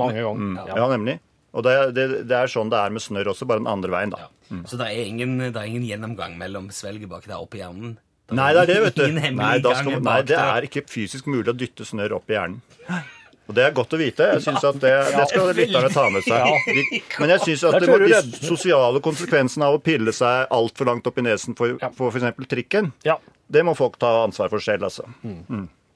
Mange 0.00 0.22
ganger. 0.24 0.62
Ja, 0.70 0.78
Ja. 0.80 0.86
nemlig. 0.94 1.18
Og 1.52 1.66
det, 1.66 1.74
det, 1.92 2.06
det 2.30 2.36
er 2.38 2.48
sånn 2.48 2.70
det 2.72 2.78
er 2.80 2.94
med 2.94 3.02
snørr 3.04 3.28
også, 3.34 3.44
bare 3.50 3.60
den 3.60 3.68
andre 3.68 3.92
veien, 3.92 4.14
da. 4.14 4.30
Så 4.68 4.78
det 4.80 4.86
er, 4.88 5.02
ingen, 5.04 5.34
det 5.42 5.52
er 5.56 5.68
ingen 5.68 5.84
gjennomgang 5.84 6.38
mellom 6.40 6.70
svelget 6.72 7.08
bak 7.12 7.24
der 7.28 7.36
oppe 7.40 7.58
i 7.58 7.60
hjernen? 7.60 7.98
Nei, 8.32 8.48
det 8.56 8.62
er 8.62 8.70
det, 8.70 8.78
vet 8.86 8.96
du. 8.96 9.06
Nei, 9.36 9.58
da 9.60 9.74
skal, 9.76 9.98
nei, 10.00 10.18
det 10.24 10.38
er 10.40 10.64
ikke 10.70 10.86
fysisk 10.88 11.28
mulig 11.28 11.52
å 11.52 11.56
dytte 11.56 11.84
snørr 11.84 12.14
opp 12.16 12.32
i 12.32 12.38
hjernen. 12.38 12.62
Og 13.52 13.56
det 13.58 13.64
er 13.68 13.74
godt 13.76 13.92
å 13.92 13.98
vite. 14.00 14.26
Jeg 14.32 14.42
synes 14.46 14.64
at 14.64 14.78
det, 14.80 14.90
det 15.12 15.24
skal 15.28 15.50
lytterne 15.58 15.90
ta 15.92 16.06
med 16.08 16.24
seg. 16.24 16.54
De, 16.72 17.00
men 17.20 17.32
jeg 17.34 17.42
syns 17.44 17.64
at 17.68 17.76
det 17.82 17.90
må, 17.90 17.98
de 18.00 18.40
sosiale 18.48 19.02
konsekvensene 19.04 19.68
av 19.68 19.76
å 19.76 19.82
pille 19.84 20.14
seg 20.16 20.48
altfor 20.56 20.88
langt 20.88 21.10
opp 21.10 21.20
i 21.20 21.24
nesen 21.26 21.56
for, 21.58 21.76
for 21.98 22.08
f.eks. 22.16 22.46
trikken, 22.48 22.88
det 23.52 23.64
må 23.68 23.74
folk 23.76 23.98
ta 24.00 24.22
ansvar 24.22 24.48
for 24.48 24.64
selv, 24.64 24.88
altså. 24.88 25.04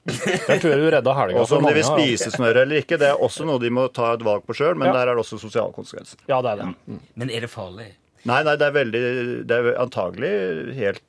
Der 0.07 0.59
tror 0.61 0.69
jeg 0.71 0.79
du 0.79 0.85
redda 0.93 1.15
helga 1.17 1.41
for 1.49 1.57
om 1.59 1.65
de 1.67 1.73
vil 1.79 1.83
spise 1.87 2.29
snørr 2.31 2.61
eller 2.61 2.79
ikke, 2.83 2.99
det 3.01 3.09
er 3.09 3.23
også 3.25 3.43
noe 3.49 3.59
de 3.59 3.71
må 3.73 3.87
ta 3.91 4.13
et 4.15 4.21
valg 4.23 4.45
på 4.47 4.55
sjøl, 4.55 4.77
men 4.79 4.87
Ja. 4.91 4.93
der 5.01 5.09
er 5.11 5.17
det 5.17 5.23
også 5.25 5.39
sosiale 5.41 5.73
konsekvenser. 5.75 6.21
Ja, 6.29 6.37
det 6.45 6.53
er 6.53 6.61
det. 6.61 6.67
Mm. 6.87 7.01
Men 7.19 7.33
er 7.33 7.43
det 7.43 7.49
farlig? 7.51 7.89
Nei, 8.27 8.39
nei, 8.45 8.53
det 8.59 8.65
er 8.69 8.73
veldig 8.75 9.01
Det 9.47 9.57
er 9.57 9.67
antagelig 9.79 10.31
helt 10.75 11.03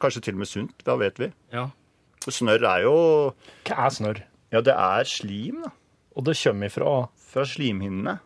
Kanskje 0.00 0.22
til 0.24 0.34
og 0.36 0.40
med 0.44 0.48
sunt, 0.50 0.72
hva 0.86 0.96
vet 1.00 1.18
vi. 1.20 1.28
Ja. 1.54 1.66
Snørr 2.26 2.64
er 2.70 2.84
jo 2.86 2.94
Hva 3.66 3.86
er 3.88 3.92
snørr? 3.96 4.22
Ja, 4.54 4.60
det 4.62 4.74
er 4.78 5.04
slim, 5.10 5.62
da. 5.66 5.72
Og 6.16 6.24
det 6.24 6.36
kommer 6.42 6.70
ifra 6.70 6.94
Fra 7.26 7.44
slimhinnene. 7.44 8.18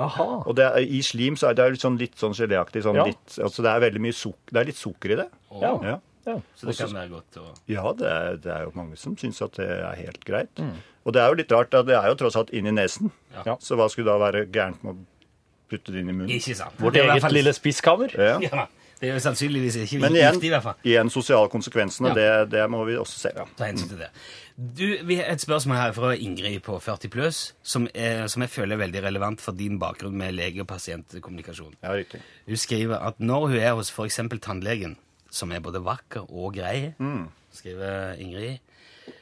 Aha. 0.00 0.26
Og 0.46 0.54
det 0.56 0.64
er, 0.68 0.76
i 0.86 1.00
slim 1.02 1.34
så 1.36 1.48
er 1.50 1.56
det 1.58 1.64
litt 1.74 1.82
sånn, 1.82 1.96
litt 1.98 2.14
sånn 2.20 2.32
geléaktig. 2.36 2.84
Sånn 2.86 2.94
Ja. 2.96 3.04
litt, 3.10 3.34
altså 3.42 3.62
det 3.66 3.72
er 3.72 3.80
veldig 3.90 4.00
mye 4.00 4.14
suk 4.14 4.36
det 4.52 4.60
er 4.60 4.64
litt 4.70 4.78
sukker 4.78 5.10
i 5.12 5.16
det. 5.18 5.26
Ja. 5.60 5.72
Ja, 5.82 5.96
ja. 6.26 6.36
Så 6.54 6.66
det 6.70 6.76
kan 6.78 6.94
være 6.94 7.10
godt 7.10 7.36
å 7.42 7.44
ja 7.68 7.92
det, 7.98 8.06
er, 8.06 8.36
det 8.36 8.52
er 8.54 8.62
jo 8.68 8.72
mange 8.78 8.96
som 8.96 9.16
syns 9.18 9.42
at 9.42 9.52
det 9.58 9.66
er 9.66 9.94
helt 9.98 10.24
greit. 10.24 10.54
Mm. 10.62 10.76
Og 11.04 11.12
det 11.16 11.20
er 11.22 11.28
jo 11.32 11.34
litt 11.42 11.52
rart, 11.52 11.74
at 11.74 11.86
det 11.86 11.96
er 11.98 12.06
jo 12.12 12.14
tross 12.22 12.36
alt 12.36 12.50
inni 12.54 12.70
nesen. 12.70 13.10
Ja. 13.44 13.56
Så 13.58 13.74
hva 13.76 13.88
skulle 13.90 14.12
da 14.12 14.18
være 14.20 14.46
gærent 14.52 14.84
med 14.84 14.94
å 14.94 14.98
putte 15.70 15.90
det 15.92 16.00
inn 16.04 16.10
i 16.10 16.12
munnen? 16.12 16.30
Ikke 16.38 16.54
sant? 16.56 16.76
Vårt 16.78 16.92
Det 16.94 17.02
i 17.02 17.06
hvert 17.06 17.16
eget 17.18 17.22
fall- 17.26 17.32
lille 17.40 17.52
spiskammer. 17.56 18.14
Ja. 18.14 18.66
Det 19.00 19.08
er 19.14 19.18
sannsynligvis 19.24 19.76
ikke 19.80 20.00
Men 20.02 20.12
igjen, 20.18 20.36
i 20.44 20.48
hvert 20.52 20.62
fall. 20.62 20.74
igjen 20.84 21.08
sosiale 21.10 21.48
konsekvensene, 21.48 22.10
Ja. 22.12 22.14
det, 22.44 22.50
det 22.52 22.64
må 22.70 22.82
vi 22.84 22.96
også 23.00 23.18
se. 23.18 23.30
Ja, 23.36 23.44
Ta 23.56 23.64
hensyn 23.70 23.88
til 23.88 23.98
det. 24.02 24.10
Du, 24.60 24.84
vi 25.08 25.16
har 25.16 25.30
et 25.32 25.40
spørsmål 25.40 25.76
her 25.80 25.92
fra 25.96 26.10
Ingrid 26.20 26.60
på 26.66 26.76
40 26.84 27.08
pluss, 27.08 27.38
som, 27.62 27.88
er- 27.94 28.26
som 28.28 28.42
jeg 28.44 28.50
føler 28.52 28.76
er 28.76 28.82
veldig 28.86 29.02
relevant 29.06 29.40
for 29.40 29.52
din 29.56 29.78
bakgrunn 29.80 30.12
med 30.20 30.34
lege- 30.36 30.60
og 30.60 30.68
pasientkommunikasjon. 30.68 31.74
Ja, 31.82 31.94
riktig. 31.96 32.20
Hun 32.46 32.56
skriver 32.60 32.98
at 33.08 33.18
når 33.20 33.46
hun 33.48 33.56
er 33.56 33.72
hos 33.78 33.90
f.eks. 33.90 34.20
tannlegen, 34.40 34.96
som 35.30 35.50
er 35.52 35.60
både 35.64 35.80
vakker 35.82 36.26
og 36.30 36.54
grei, 36.54 36.92
skriver 37.54 38.18
Ingrid, 38.20 38.58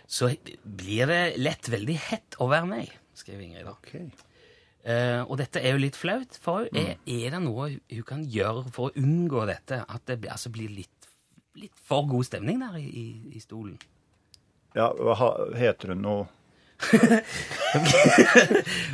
så 0.09 0.33
blir 0.65 1.07
det 1.07 1.23
lett 1.39 1.69
veldig 1.71 1.97
hett 2.11 2.35
å 2.41 2.49
være 2.51 2.67
meg, 2.67 2.91
skriver 3.15 3.45
Ingrid 3.47 3.65
da. 3.69 3.77
Ok. 3.79 3.95
Eh, 4.85 5.21
og 5.27 5.37
dette 5.41 5.61
er 5.61 5.73
jo 5.75 5.81
litt 5.83 5.97
flaut 5.99 6.39
for. 6.41 6.69
Er, 6.73 6.95
er 7.05 7.31
det 7.35 7.41
noe 7.45 7.71
hun 7.75 8.05
kan 8.07 8.23
gjøre 8.25 8.65
for 8.73 8.89
å 8.89 8.93
unngå 9.03 9.47
dette? 9.51 9.83
At 9.89 10.07
det 10.07 10.29
altså 10.31 10.51
blir 10.55 10.69
litt, 10.71 11.09
litt 11.59 11.75
for 11.89 12.07
god 12.09 12.25
stemning 12.29 12.61
der 12.63 12.79
i, 12.81 12.87
i, 12.89 13.07
i 13.37 13.41
stolen? 13.43 13.77
Ja, 14.77 14.93
hva 14.95 15.15
ha- 15.19 15.49
heter 15.59 15.95
hun 15.97 16.03
noe 16.05 16.27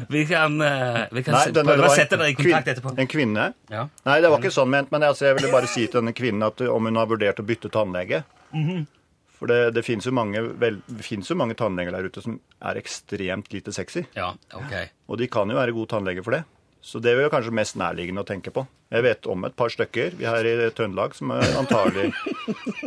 Vi 0.08 0.26
kan, 0.26 0.60
eh, 0.60 1.00
vi 1.12 1.22
kan 1.22 1.34
Nei, 1.34 1.50
denne- 1.52 1.74
prøve 1.74 1.88
å 1.90 1.94
sette 1.94 2.16
dere 2.16 2.30
i 2.32 2.34
kontakt 2.38 2.68
etterpå. 2.72 2.94
En 2.98 3.06
kvinne? 3.10 3.50
Ja. 3.70 3.88
Nei, 4.06 4.20
det 4.24 4.30
var 4.32 4.40
ikke 4.40 4.54
sånn 4.54 4.70
ment, 4.72 4.90
men 4.94 5.02
altså, 5.04 5.26
jeg 5.28 5.36
ville 5.38 5.50
bare 5.52 5.68
si 5.70 5.84
til 5.86 6.00
denne 6.00 6.14
kvinnen 6.16 6.46
at 6.46 6.60
uh, 6.64 6.70
om 6.74 6.88
hun 6.88 6.96
har 6.96 7.06
vurdert 7.10 7.40
å 7.42 7.46
bytte 7.46 7.68
tannlege. 7.74 8.22
Mhm. 8.56 8.86
For 9.34 9.50
det, 9.50 9.74
det 9.74 9.82
finnes 9.82 10.06
jo, 10.06 10.14
jo 10.14 11.36
mange 11.40 11.56
tannleger 11.58 11.96
der 11.96 12.06
ute 12.06 12.22
som 12.22 12.38
er 12.62 12.78
ekstremt 12.80 13.50
lite 13.52 13.74
sexy. 13.74 14.04
ja, 14.14 14.32
ok. 14.54 14.74
Og 15.10 15.18
de 15.20 15.28
kan 15.28 15.50
jo 15.50 15.58
være 15.58 15.74
gode 15.74 15.90
tannleger 15.90 16.24
for 16.26 16.38
det. 16.38 16.44
Så 16.84 17.00
det 17.00 17.14
er 17.14 17.22
jo 17.24 17.32
kanskje 17.32 17.54
mest 17.56 17.78
nærliggende 17.80 18.20
å 18.20 18.28
tenke 18.28 18.52
på. 18.52 18.66
Jeg 18.92 19.04
vet 19.06 19.26
om 19.32 19.46
et 19.48 19.54
par 19.56 19.72
stykker 19.72 20.18
vi 20.18 20.26
her 20.28 20.44
i 20.44 20.70
Trøndelag 20.76 21.14
som 21.16 21.32
er 21.32 21.54
antagelig 21.56 22.10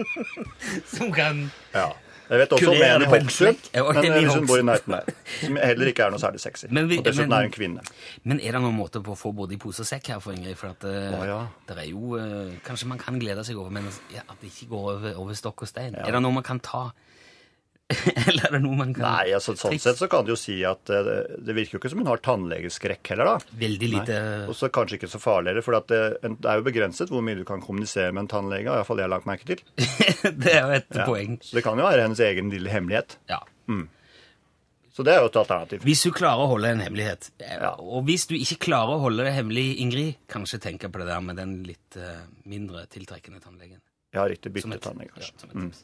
Som 0.94 1.10
kan 1.16 1.48
ja. 1.74 1.90
Jeg 2.28 2.40
vet 2.42 2.54
også 2.58 2.70
om 2.72 2.82
en 2.84 3.02
i 3.06 3.10
Hokksund. 3.12 3.70
Ja, 3.74 3.84
men 3.88 4.14
hvis 4.18 4.34
hun 4.36 4.48
bor 4.50 4.60
i 4.60 4.66
nærheten 4.68 4.96
der. 4.98 5.12
Som 5.40 5.60
heller 5.64 5.92
ikke 5.92 6.04
er 6.04 6.14
noe 6.14 6.20
særlig 6.22 6.42
sexy. 6.44 6.66
Men 6.70 6.90
vi- 6.90 6.98
og 7.00 7.06
dessuten 7.06 7.32
er 7.32 7.48
hun 7.48 7.52
kvinne. 7.56 7.84
Men 8.24 8.40
er 8.40 8.52
det 8.58 8.62
noen 8.62 8.76
måte 8.76 9.02
på 9.04 9.16
å 9.16 9.20
få 9.20 9.32
både 9.36 9.56
i 9.56 9.58
pose 9.62 9.86
og 9.86 9.88
sekk 9.90 10.08
her 10.14 10.20
for 10.24 10.36
Ingrid? 10.36 10.58
For 10.60 10.74
at 10.74 10.84
oh, 10.84 11.26
ja. 11.28 11.40
det 11.70 11.78
er 11.78 11.90
jo 11.92 12.18
eh, 12.20 12.58
Kanskje 12.66 12.88
man 12.88 13.00
kan 13.00 13.20
glede 13.20 13.44
seg 13.48 13.58
over, 13.58 13.70
men 13.72 13.88
ja, 14.14 14.26
at 14.28 14.36
det 14.42 14.52
ikke 14.52 14.70
går 14.74 14.92
over, 14.92 15.14
over 15.24 15.34
stokk 15.34 15.62
og 15.62 15.68
stein. 15.72 15.96
Er 15.96 16.12
det 16.12 16.22
noe 16.22 16.36
man 16.36 16.44
kan 16.44 16.60
ta? 16.60 16.90
Eller 18.28 18.46
er 18.50 18.52
det 18.58 18.60
noe 18.66 18.76
man 18.76 18.90
kan 18.92 19.06
Nei, 19.06 19.30
altså 19.38 19.54
sånn 19.56 19.72
triks? 19.72 19.86
sett 19.88 20.00
så 20.02 20.10
kan 20.12 20.26
du 20.28 20.34
jo 20.34 20.38
si 20.40 20.58
at 20.68 20.90
eh, 20.92 21.06
det, 21.08 21.18
det 21.48 21.54
virker 21.56 21.78
jo 21.78 21.80
ikke 21.80 21.92
som 21.94 22.02
hun 22.04 22.10
har 22.12 22.20
tannlegeskrekk 22.26 23.12
heller, 23.14 23.30
da. 23.32 23.58
Veldig 23.62 23.90
lite 23.94 24.18
Og 24.52 24.56
så 24.60 24.68
kanskje 24.76 24.98
ikke 25.00 25.10
så 25.14 25.22
farlig 25.24 25.54
heller, 25.54 25.64
for 25.64 25.78
at 25.80 25.88
det, 25.94 26.02
det 26.26 26.50
er 26.52 26.60
jo 26.60 26.66
begrenset 26.68 27.14
hvor 27.14 27.24
mye 27.24 27.40
du 27.40 27.46
kan 27.48 27.64
kommunisere 27.64 28.12
med 28.12 28.26
en 28.26 28.32
tannlege, 28.34 28.68
har 28.68 28.82
iallfall 28.82 29.00
jeg 29.06 29.14
lagt 29.14 29.30
merke 29.30 29.48
til. 29.54 29.64
Det 30.44 30.52
er 30.52 30.66
jo 30.66 30.74
et 30.82 30.92
Ja. 31.00 31.06
poeng. 31.08 31.38
Så 31.46 31.56
det 31.56 31.64
kan 31.64 31.80
jo 31.80 31.86
være 31.88 32.04
hennes 32.10 32.20
egen 32.28 32.52
lille 32.52 32.74
hemmelighet. 32.74 33.16
Ja. 33.32 33.40
Så 34.98 35.04
det 35.06 35.14
er 35.14 35.22
jo 35.22 35.28
et 35.30 35.36
alternativ. 35.38 35.84
Hvis 35.86 36.02
du 36.08 36.10
klarer 36.16 36.42
å 36.42 36.50
holde 36.50 36.72
en 36.74 36.80
hemmelighet, 36.82 37.30
eh, 37.40 37.54
Ja. 37.62 37.76
og 37.78 38.04
hvis 38.08 38.26
du 38.28 38.34
ikke 38.36 38.58
klarer 38.66 38.96
å 38.98 39.02
holde 39.04 39.24
det 39.28 39.34
hemmelig, 39.36 39.78
Ingrid, 39.84 40.16
kanskje 40.28 40.60
tenke 40.64 40.90
på 40.90 40.98
det 41.04 41.06
der 41.12 41.22
med 41.22 41.38
den 41.38 41.52
litt 41.68 41.96
eh, 42.02 42.24
mindre 42.50 42.88
tiltrekkende 42.90 43.40
tannlegen. 43.44 43.80
Ja, 44.16 44.26
riktig 44.28 44.52
bytte 44.56 44.80
tannlege, 44.82 45.14
kanskje. 45.14 45.34
ja, 45.38 45.40
som 45.44 45.50
et 45.54 45.70
tips. 45.70 45.84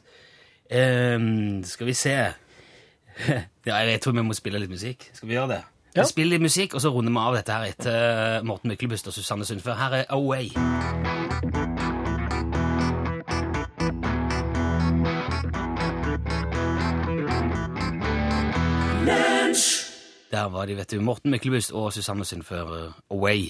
Ehm, 0.70 1.62
skal 1.68 1.86
vi 1.86 1.92
se 1.92 2.14
ja, 3.66 3.76
Jeg 3.76 4.00
tror 4.00 4.12
vi 4.16 4.22
må 4.26 4.34
spille 4.34 4.58
litt 4.62 4.72
musikk. 4.72 5.10
Skal 5.12 5.28
vi 5.28 5.38
gjøre 5.38 5.52
det? 5.54 5.62
Ja. 5.94 6.02
Vi 6.02 6.08
spiller 6.10 6.36
litt 6.36 6.48
musikk, 6.48 6.74
og 6.74 6.82
så 6.82 6.90
runder 6.90 7.14
vi 7.14 7.22
av 7.22 7.36
dette 7.38 7.54
her 7.54 7.68
etter 7.70 7.98
eh, 8.00 8.40
Morten 8.46 8.72
Myklebust 8.72 9.12
og 9.12 9.14
Susanne 9.14 9.46
Sundfør. 9.46 9.78
Her 9.78 10.00
er 10.00 10.10
Away. 10.16 10.50
Der 20.34 20.48
var 20.50 20.66
de, 20.66 20.74
vet 20.80 20.90
du. 20.90 20.98
Morten 21.04 21.30
Myklebust 21.30 21.70
og 21.78 21.92
Susanne 21.94 22.24
Sundfør 22.26 22.72
Away. 23.14 23.48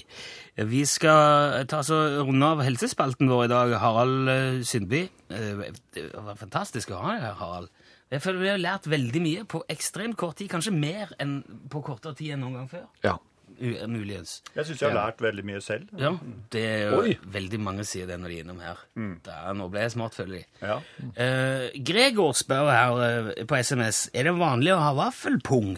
Vi 0.69 0.83
skal 0.85 1.65
ta 1.71 1.79
så 1.87 1.97
runde 2.27 2.45
av 2.53 2.61
helsespalten 2.61 3.31
vår 3.31 3.47
i 3.47 3.51
dag. 3.51 3.73
Harald 3.81 4.29
eh, 4.31 4.59
Sundby. 4.67 5.01
Eh, 5.33 5.63
Det 5.95 6.03
var 6.13 6.37
fantastisk 6.37 6.93
å 6.93 6.99
ha 7.01 7.15
deg 7.15 7.23
her, 7.25 7.37
Harald. 7.41 7.71
Jeg 8.13 8.21
føler 8.21 8.43
Vi 8.43 8.51
har 8.53 8.61
lært 8.61 8.85
veldig 8.91 9.21
mye 9.23 9.45
på 9.49 9.63
ekstremt 9.73 10.13
kort 10.21 10.37
tid. 10.37 10.51
Kanskje 10.53 10.75
mer 10.77 11.15
enn 11.19 11.39
på 11.73 11.81
kortere 11.87 12.13
tid 12.19 12.35
enn 12.35 12.45
noen 12.45 12.59
gang 12.61 12.69
før. 12.75 12.85
Ja. 13.07 13.15
U- 13.55 13.87
Muligens. 13.87 14.41
Jeg 14.53 14.67
syns 14.67 14.81
jeg 14.83 14.91
har 14.91 14.97
lært 14.99 15.21
veldig 15.25 15.43
mye 15.47 15.61
selv. 15.63 15.89
Ja, 15.97 16.11
det 16.51 16.63
er 16.69 16.85
jo 16.91 17.01
Oi. 17.05 17.15
veldig 17.33 17.59
mange 17.63 17.85
sier 17.87 18.05
det 18.09 18.17
når 18.19 18.29
de 18.33 18.37
er 18.41 18.43
innom 18.45 18.59
her. 18.61 18.81
Der, 19.25 19.53
nå 19.55 19.69
ble 19.71 19.85
jeg 19.87 19.93
smart, 19.95 20.13
føler 20.17 20.41
jeg. 20.43 20.47
Ja. 20.61 20.77
Uh, 21.15 21.65
Gregor 21.87 22.33
spør 22.35 22.69
her 22.73 22.99
uh, 22.99 23.33
på 23.47 23.57
SMS 23.63 24.05
er 24.13 24.27
det 24.29 24.35
vanlig 24.37 24.73
å 24.75 24.81
ha 24.83 24.91
vaffelpung. 24.97 25.77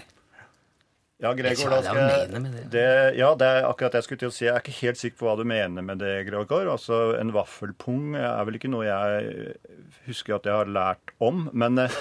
Ja, 1.17 1.31
Gregor, 1.33 1.71
da 1.73 1.77
skal 1.81 1.97
jeg 1.97 2.41
det. 2.69 2.81
Ja, 3.17 3.31
det 3.33 3.45
er 3.49 3.63
akkurat 3.65 3.95
det 3.95 4.03
jeg 4.03 4.05
skulle 4.05 4.21
til 4.21 4.29
å 4.29 4.33
si. 4.35 4.43
Jeg 4.45 4.53
er 4.53 4.61
ikke 4.61 4.75
helt 4.83 4.99
sikker 4.99 5.17
på 5.17 5.25
hva 5.25 5.33
du 5.39 5.47
mener 5.49 5.81
med 5.81 5.97
det, 5.97 6.11
Gregor. 6.27 6.67
Altså, 6.69 7.15
En 7.17 7.31
vaffelpung 7.33 8.13
er 8.19 8.43
vel 8.45 8.59
ikke 8.59 8.69
noe 8.69 8.85
jeg 8.85 9.55
husker 10.05 10.35
at 10.35 10.45
jeg 10.45 10.53
har 10.53 10.69
lært 10.69 11.15
om. 11.17 11.47
Men, 11.57 11.79
eh, 11.81 11.95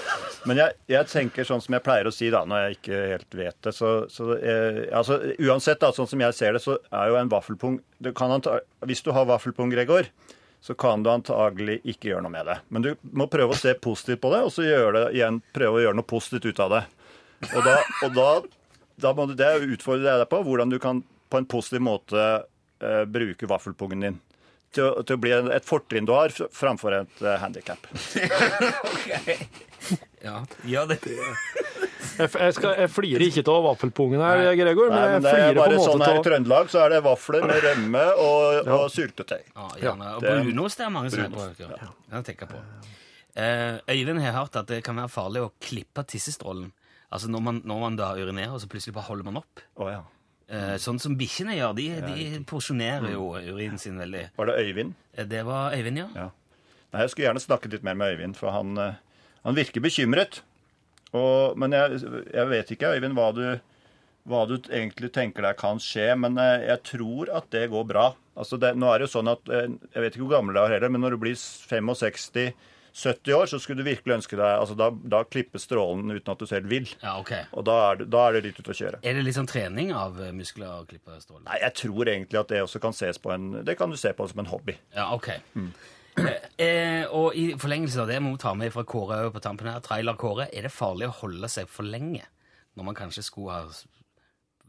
men 0.44 0.60
jeg, 0.60 0.76
jeg 0.92 1.08
tenker 1.08 1.48
sånn 1.48 1.64
som 1.64 1.78
jeg 1.78 1.84
pleier 1.86 2.10
å 2.10 2.12
si 2.12 2.28
da, 2.34 2.42
når 2.44 2.66
jeg 2.66 2.76
ikke 2.76 2.98
helt 3.14 3.38
vet 3.40 3.58
det. 3.64 3.72
Så, 3.78 3.92
så 4.12 4.26
eh, 4.36 4.82
altså, 4.92 5.16
Uansett, 5.48 5.80
da, 5.80 5.94
sånn 5.96 6.10
som 6.12 6.24
jeg 6.26 6.36
ser 6.36 6.58
det, 6.58 6.60
så 6.66 6.76
er 6.92 7.08
jo 7.08 7.16
en 7.22 7.32
vaffelpung 7.32 7.80
det 8.04 8.12
kan 8.18 8.34
anta, 8.36 8.58
Hvis 8.84 9.00
du 9.06 9.14
har 9.16 9.24
vaffelpung, 9.32 9.72
Gregor, 9.72 10.10
så 10.60 10.76
kan 10.76 11.00
du 11.00 11.08
antagelig 11.14 11.78
ikke 11.88 12.12
gjøre 12.12 12.26
noe 12.26 12.34
med 12.36 12.52
det. 12.52 12.58
Men 12.68 12.84
du 12.84 12.92
må 13.16 13.30
prøve 13.32 13.56
å 13.56 13.58
se 13.64 13.72
positivt 13.80 14.20
på 14.28 14.34
det, 14.36 14.44
og 14.44 14.52
så 14.52 14.68
gjør 14.68 14.92
det 14.98 15.04
igjen, 15.16 15.40
prøve 15.56 15.80
å 15.80 15.82
gjøre 15.86 16.00
noe 16.02 16.12
positivt 16.12 16.52
ut 16.52 16.62
av 16.68 16.76
det. 16.76 16.84
Og 17.54 17.64
da, 17.64 17.78
og 18.04 18.14
da, 18.16 18.28
da 19.00 19.12
må 19.16 19.26
du 19.28 19.34
det 19.38 19.50
utfordre 19.76 20.18
deg 20.22 20.28
på 20.30 20.42
hvordan 20.46 20.70
du 20.72 20.78
kan 20.82 21.02
på 21.30 21.40
en 21.40 21.48
positiv 21.50 21.82
måte 21.84 22.16
uh, 22.44 23.04
bruke 23.10 23.48
vaffelpungen 23.50 24.00
din. 24.06 24.20
Til, 24.76 24.84
å- 24.90 25.02
til 25.06 25.16
å 25.16 25.20
bli 25.22 25.30
et 25.54 25.64
fortrinn 25.64 26.04
du 26.08 26.12
har 26.12 26.32
framfor 26.52 26.92
et 27.02 27.22
uh, 27.24 27.36
handikap. 27.42 27.86
Ja, 30.24 30.40
ja, 30.66 30.80
det. 30.90 30.96
Jeg, 31.06 32.30
jeg, 32.32 32.54
skal, 32.56 32.72
jeg 32.80 32.90
flirer 32.90 33.22
ikke 33.28 33.44
av 33.52 33.60
vaffelpungen 33.68 34.22
her, 34.24 34.40
Gregor, 34.58 34.88
men 34.90 34.96
Nei, 34.98 35.04
jeg 35.04 35.12
men 35.12 35.22
det 35.26 35.30
er 35.30 35.36
flirer 35.36 35.54
på 35.54 35.60
bare 35.60 35.84
sånn 35.84 36.02
her 36.02 36.16
i 36.18 36.22
Trøndelag 36.26 36.70
så 36.72 36.80
er 36.82 36.94
det 36.96 37.00
vafler 37.04 37.46
med 37.46 37.60
rømme 37.62 38.02
og, 38.24 38.70
og 38.78 38.86
syltetøy. 38.90 39.42
Ja, 39.52 39.66
gjerne. 39.84 40.08
Og 40.16 40.24
det- 40.24 40.32
brunost 40.48 40.82
er 40.82 40.90
mange 40.96 41.12
som 41.14 41.22
er 41.26 41.36
på. 41.36 41.46
Ja. 41.62 41.92
Jeg 42.24 42.40
på. 42.50 42.62
Uh, 43.36 43.78
Øyvind 43.92 44.22
har 44.24 44.34
hørt 44.40 44.56
at 44.58 44.66
det 44.72 44.80
kan 44.82 44.98
være 44.98 45.12
farlig 45.12 45.44
å 45.44 45.52
klippe 45.62 46.02
tissestrålen. 46.08 46.72
Altså 47.12 47.30
når 47.30 47.42
man, 47.46 47.60
når 47.64 47.80
man 47.84 47.96
da 47.98 48.10
urinerer, 48.18 48.58
så 48.58 48.68
plutselig 48.70 48.94
bare 48.96 49.08
holder 49.10 49.28
man 49.28 49.40
opp. 49.42 49.62
Oh, 49.78 49.88
ja. 49.92 50.00
Eh, 50.46 50.74
sånn 50.82 50.98
som 51.02 51.14
bikkjene 51.18 51.56
gjør. 51.58 51.72
De, 51.78 51.86
de 52.06 52.26
porsjonerer 52.46 53.12
jo 53.14 53.28
urinen 53.34 53.78
sin 53.82 53.98
veldig. 53.98 54.24
Var 54.36 54.50
det 54.50 54.56
Øyvind? 54.62 54.92
Eh, 55.14 55.24
Det 55.30 55.44
var 55.46 55.74
Øyvind, 55.74 56.02
ja. 56.02 56.08
Ja. 56.14 56.26
Nei, 56.92 57.02
jeg 57.04 57.12
skulle 57.12 57.28
gjerne 57.28 57.42
snakket 57.42 57.72
litt 57.76 57.86
mer 57.86 57.96
med 57.98 58.14
Øyvind, 58.14 58.36
for 58.38 58.54
han, 58.54 58.76
eh, 58.78 58.98
han 59.46 59.56
virker 59.58 59.82
bekymret. 59.84 60.40
Og, 61.16 61.56
men 61.58 61.74
jeg, 61.74 61.98
jeg 62.34 62.50
vet 62.52 62.70
ikke, 62.74 62.92
Øyvind, 62.94 63.16
hva 63.18 63.30
du, 63.34 63.42
hva 64.26 64.44
du 64.50 64.56
egentlig 64.66 65.10
tenker 65.14 65.46
deg 65.46 65.58
kan 65.62 65.82
skje, 65.82 66.12
men 66.18 66.38
eh, 66.42 66.66
jeg 66.72 66.82
tror 66.92 67.30
at 67.38 67.50
det 67.54 67.68
går 67.74 67.86
bra. 67.90 68.08
Altså 68.36 68.58
det, 68.60 68.74
nå 68.78 68.90
er 68.92 69.00
det 69.00 69.06
jo 69.08 69.14
sånn 69.14 69.30
at, 69.32 69.46
Jeg 69.48 70.02
vet 70.02 70.12
ikke 70.18 70.26
hvor 70.26 70.34
gammel 70.36 70.58
du 70.58 70.60
er 70.60 70.74
heller, 70.76 70.90
men 70.92 71.00
når 71.06 71.14
du 71.16 71.22
blir 71.22 71.38
65-70 72.96 73.32
år, 73.32 73.46
så 73.46 73.58
skulle 73.60 73.82
du 73.82 73.88
virkelig 73.90 74.14
ønske 74.14 74.38
deg 74.38 74.46
altså 74.46 74.76
Da, 74.78 74.88
da 74.90 75.22
klipper 75.28 75.60
strålen 75.60 76.08
uten 76.14 76.32
at 76.32 76.40
du 76.40 76.46
selv 76.48 76.70
vil. 76.70 76.88
Ja, 77.02 77.18
ok. 77.20 77.32
Og 77.52 77.66
da 77.68 77.76
er, 77.90 77.98
det, 78.00 78.06
da 78.12 78.22
er 78.26 78.36
det 78.36 78.44
litt 78.48 78.60
ute 78.60 78.72
å 78.72 78.78
kjøre. 78.78 79.00
Er 79.02 79.18
det 79.18 79.24
litt 79.26 79.36
sånn 79.36 79.50
trening 79.50 79.92
av 79.96 80.16
eh, 80.22 80.32
muskler 80.36 80.78
å 80.80 80.86
klippe 80.88 81.18
strålen? 81.20 81.44
Nei, 81.48 81.58
jeg 81.64 81.76
tror 81.82 82.08
egentlig 82.08 82.40
at 82.40 82.54
det 82.54 82.62
også 82.64 82.80
kan 82.82 82.96
ses 82.96 83.20
på 83.20 83.34
en 83.34 83.50
Det 83.66 83.76
kan 83.78 83.92
du 83.92 83.98
se 84.00 84.12
på 84.16 84.28
som 84.30 84.40
en 84.42 84.48
hobby. 84.50 84.78
Ja, 84.96 85.10
ok. 85.14 85.28
Mm. 85.58 85.68
eh, 86.64 87.04
og 87.12 87.36
i 87.36 87.50
forlengelse 87.60 88.00
av 88.04 88.08
det 88.12 88.22
må 88.24 88.32
vi 88.34 88.42
ta 88.46 88.54
med 88.56 88.72
fra 88.72 88.86
Kåre 88.88 89.20
på 89.34 89.44
tampen 89.44 89.68
her. 89.70 89.84
Trailer 89.84 90.16
Kåre, 90.20 90.48
er 90.48 90.68
det 90.68 90.72
farlig 90.72 91.10
å 91.10 91.18
holde 91.20 91.52
seg 91.52 91.68
for 91.68 91.86
lenge 91.86 92.24
når 92.76 92.90
man 92.90 92.96
kanskje 92.96 93.24
skulle 93.24 93.52
ha 93.52 93.68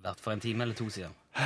vært 0.04 0.22
for 0.24 0.36
en 0.36 0.44
time 0.44 0.68
eller 0.68 0.76
to 0.78 0.90
siden? 0.92 1.16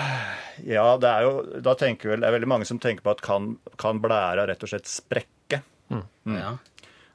Ja, 0.67 0.97
det 0.99 1.09
er 1.09 1.23
jo 1.25 1.61
Da 1.63 1.71
tenker 1.79 2.11
vel 2.11 2.21
Det 2.21 2.27
er 2.27 2.33
veldig 2.35 2.49
mange 2.51 2.65
som 2.67 2.77
tenker 2.79 3.05
på 3.05 3.13
at 3.13 3.21
kan, 3.23 3.53
kan 3.81 4.01
blæra 4.03 4.43
rett 4.49 4.61
og 4.65 4.69
slett 4.69 4.89
sprekke. 4.89 5.61
Ja. 5.91 6.55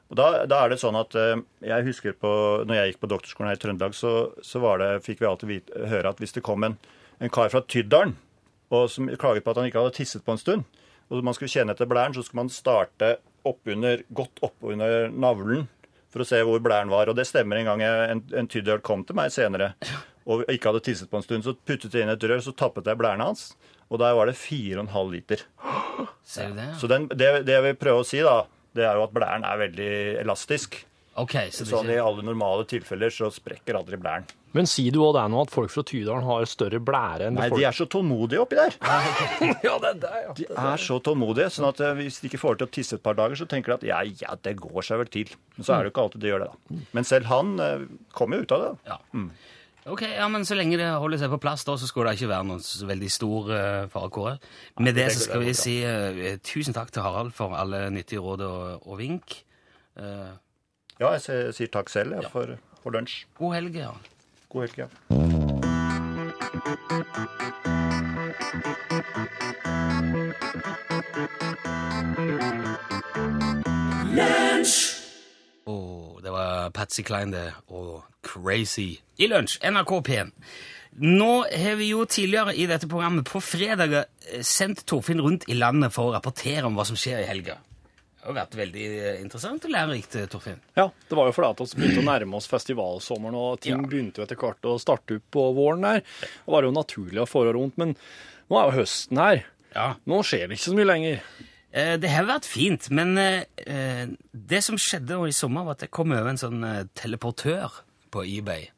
Og 0.07 0.19
da, 0.19 0.27
da 0.47 0.61
er 0.63 0.71
det 0.71 0.79
sånn 0.79 0.95
at 0.99 1.15
eh, 1.19 1.41
jeg 1.67 1.87
husker 1.89 2.15
på 2.15 2.31
når 2.67 2.79
jeg 2.79 2.91
gikk 2.91 3.01
på 3.03 3.09
doktorskolen 3.11 3.51
her 3.51 3.59
i 3.59 3.63
Trøndelag, 3.63 3.95
så, 3.97 4.13
så 4.45 4.61
var 4.63 4.79
det, 4.83 4.91
fikk 5.07 5.23
vi 5.23 5.29
alltid 5.29 5.51
vite, 5.51 5.83
høre 5.91 6.13
at 6.13 6.21
hvis 6.23 6.37
det 6.37 6.45
kom 6.47 6.63
en, 6.63 6.77
en 7.19 7.33
kar 7.33 7.51
fra 7.51 7.63
Tyddalen 7.67 8.15
og 8.73 8.89
som 8.91 9.07
klaget 9.19 9.45
på 9.45 9.53
at 9.53 9.61
han 9.61 9.69
ikke 9.69 9.79
hadde 9.79 9.95
tisset 9.95 10.25
på 10.25 10.33
en 10.35 10.41
stund, 10.41 10.65
og 11.07 11.23
man 11.23 11.35
skulle 11.35 11.51
kjenne 11.51 11.71
etter 11.71 11.87
blæren, 11.87 12.15
så 12.15 12.23
skulle 12.25 12.43
man 12.43 12.51
starte 12.51 13.13
oppunder, 13.47 14.03
godt 14.11 14.41
oppunder 14.43 15.07
navlen 15.13 15.69
for 16.11 16.23
å 16.23 16.27
se 16.27 16.41
hvor 16.43 16.59
blæren 16.63 16.91
var. 16.91 17.07
Og 17.07 17.15
det 17.15 17.27
stemmer. 17.29 17.61
En 17.61 17.69
gang 17.69 17.83
jeg, 17.85 18.09
en, 18.11 18.23
en 18.41 18.49
tyddøl 18.51 18.83
kom 18.83 19.05
til 19.07 19.15
meg 19.15 19.31
senere 19.31 19.71
og 20.27 20.43
ikke 20.51 20.73
hadde 20.73 20.83
tisset 20.83 21.07
på 21.07 21.21
en 21.21 21.23
stund, 21.23 21.45
så 21.45 21.55
puttet 21.55 21.93
jeg 21.95 22.03
inn 22.03 22.11
et 22.11 22.23
rør, 22.27 22.41
så 22.43 22.51
tappet 22.51 22.89
jeg 22.89 22.99
blæren 22.99 23.23
hans. 23.23 23.53
Og 23.87 24.01
der 24.01 24.17
var 24.17 24.27
det 24.27 24.35
4,5 24.35 25.13
liter. 25.13 25.45
Ser 26.27 26.51
du 26.51 26.59
det? 26.59 26.67
Så 26.81 26.89
den, 26.91 27.07
det, 27.13 27.29
det 27.47 27.55
jeg 27.55 27.63
vil 27.69 27.77
prøve 27.79 28.03
å 28.03 28.07
si, 28.07 28.19
da, 28.25 28.41
det 28.77 28.85
er 28.87 28.99
jo 28.99 29.07
at 29.07 29.15
blæren 29.15 29.45
er 29.47 29.63
veldig 29.65 29.91
elastisk. 30.23 30.83
Ok, 31.17 31.33
så 31.49 31.65
Sånn 31.65 31.89
I 31.89 31.97
alle 31.97 32.21
normale 32.21 32.67
tilfeller 32.69 33.09
så 33.13 33.31
sprekker 33.33 33.79
aldri 33.79 33.97
blæren. 33.97 34.27
Men 34.55 34.69
sier 34.69 34.93
du 34.93 34.99
òg 35.03 35.15
det 35.17 35.23
nå, 35.33 35.41
at 35.43 35.51
folk 35.53 35.71
fra 35.73 35.83
Tydalen 35.85 36.23
har 36.25 36.45
større 36.49 36.79
blære 36.81 37.27
enn 37.27 37.35
Nei, 37.37 37.47
folk 37.51 37.59
de 37.59 37.65
er 37.67 37.75
så 37.75 37.87
tålmodige 37.89 38.43
oppi 38.45 38.57
der. 38.57 38.77
Ja, 39.65 39.73
det 39.81 39.89
er 39.89 39.99
det, 40.03 40.13
ja. 40.23 40.35
De 40.37 40.47
er 40.53 40.81
så 40.81 40.99
tålmodige, 41.03 41.49
sånn 41.53 41.67
at 41.71 41.81
eh, 41.83 41.95
hvis 41.99 42.21
de 42.21 42.29
ikke 42.29 42.41
får 42.41 42.61
til 42.61 42.69
å 42.69 42.73
tisse 42.77 42.97
et 42.97 43.03
par 43.05 43.17
dager, 43.17 43.37
så 43.37 43.49
tenker 43.49 43.73
de 43.73 43.77
at 43.79 43.85
ja, 43.89 43.99
ja, 44.23 44.37
det 44.45 44.55
går 44.61 44.85
seg 44.85 45.01
vel 45.03 45.11
til. 45.13 45.33
Men 45.57 45.67
så 45.67 45.75
er 45.75 45.83
det 45.83 45.89
jo 45.89 45.95
ikke 45.95 46.05
alltid 46.07 46.23
de 46.23 46.31
gjør 46.31 46.45
det, 46.45 46.49
da. 46.53 46.81
Men 46.97 47.09
selv 47.11 47.29
han 47.33 47.53
eh, 47.65 47.85
kommer 48.17 48.39
jo 48.39 48.47
ut 48.47 48.55
av 48.57 48.63
det. 48.65 48.71
Ja. 48.93 48.99
Ok, 49.87 50.01
ja, 50.03 50.25
men 50.27 50.43
så 50.45 50.55
lenge 50.57 50.75
det 50.79 50.87
holder 50.99 51.21
seg 51.21 51.31
på 51.31 51.39
plass, 51.39 51.63
da, 51.67 51.77
så 51.79 51.87
skulle 51.87 52.11
det 52.11 52.19
ikke 52.19 52.31
være 52.33 52.47
noen 52.49 52.63
så 52.63 52.87
veldig 52.89 53.11
stor 53.13 53.51
uh, 53.53 53.85
fare, 53.91 54.09
Kåre. 54.11 54.33
Med 54.83 54.97
det 54.99 55.07
så 55.15 55.23
skal 55.27 55.45
vi 55.45 55.53
si 55.55 55.77
uh, 55.87 56.35
tusen 56.43 56.75
takk 56.75 56.91
til 56.91 57.05
Harald 57.05 57.31
for 57.37 57.55
alle 57.55 57.85
nyttige 57.95 58.19
råd 58.23 58.43
og, 58.47 58.83
og 58.83 58.99
vink. 58.99 59.39
Uh, 59.95 60.35
Ja, 60.97 61.11
jeg 61.13 61.21
sier, 61.21 61.51
sier 61.53 61.69
takk 61.69 61.91
selv 61.93 62.15
jeg, 62.17 62.25
for, 62.33 62.57
for 62.81 62.89
lunsj. 62.95 63.27
god 63.37 63.53
helg, 63.59 63.75
ja. 63.77 63.93
God 64.49 64.65
helg. 64.65 64.77
Ja. 64.81 64.87
Og 76.37 76.73
Patsy 76.77 77.01
Klein 77.07 77.31
det, 77.33 77.47
og 77.73 78.03
Crazy 78.27 78.91
i 79.23 79.29
lunsj, 79.31 79.57
NRK 79.65 79.93
P1. 80.05 80.33
Nå 81.01 81.29
har 81.49 81.75
vi 81.79 81.91
jo 81.91 82.03
tidligere 82.09 82.53
i 82.57 82.65
dette 82.69 82.87
programmet 82.89 83.25
på 83.29 83.41
fredager 83.43 84.05
eh, 84.31 84.41
sendt 84.45 84.83
Torfinn 84.89 85.21
rundt 85.21 85.45
i 85.49 85.57
landet 85.57 85.93
for 85.93 86.09
å 86.09 86.13
rapportere 86.15 86.65
om 86.69 86.77
hva 86.77 86.85
som 86.89 86.97
skjer 86.97 87.21
i 87.23 87.27
helga. 87.29 87.57
Det 88.17 88.25
har 88.31 88.35
vært 88.39 88.57
veldig 88.59 88.85
eh, 88.97 89.19
interessant 89.21 89.65
og 89.67 89.71
lærerikt, 89.73 90.17
eh, 90.19 90.25
Torfinn. 90.31 90.57
Ja, 90.77 90.87
det 91.09 91.17
var 91.19 91.29
jo 91.29 91.35
fordi 91.37 91.51
at 91.53 91.61
vi 91.75 91.81
begynte 91.83 92.01
å 92.01 92.07
nærme 92.09 92.39
oss 92.41 92.49
festivalsommeren, 92.51 93.37
og 93.37 93.61
ting 93.63 93.77
Ja. 93.77 93.89
begynte 93.93 94.19
jo 94.21 94.25
etter 94.25 94.41
hvert 94.41 94.65
å 94.69 94.77
starte 94.81 95.19
opp 95.21 95.27
på 95.37 95.45
våren 95.57 95.85
der. 95.85 96.01
Det 96.21 96.55
var 96.57 96.65
jo 96.65 96.73
naturlig 96.75 97.21
å 97.23 97.29
få 97.29 97.45
rundt, 97.53 97.77
men 97.77 97.93
nå 98.49 98.57
er 98.61 98.71
jo 98.71 98.79
høsten 98.81 99.21
her. 99.21 99.45
Ja. 99.75 99.87
Nå 100.09 100.23
skjer 100.25 100.47
det 100.49 100.57
ikke 100.57 100.71
så 100.71 100.77
mye 100.81 100.89
lenger. 100.89 101.21
Eh, 101.73 101.97
Det 101.99 102.09
har 102.09 102.25
vært 102.27 102.47
fint, 102.47 102.89
men 102.95 103.17
eh, 103.17 104.07
det 104.31 104.63
som 104.63 104.77
skjedde 104.79 105.19
i 105.27 105.35
sommer, 105.35 105.65
var 105.67 105.77
at 105.77 105.85
det 105.85 105.91
kom 105.91 106.11
over 106.15 106.29
en 106.31 106.39
sånn 106.39 106.63
eh, 106.63 106.83
teleportør 106.97 107.81
på 108.13 108.23
eBay. 108.23 108.69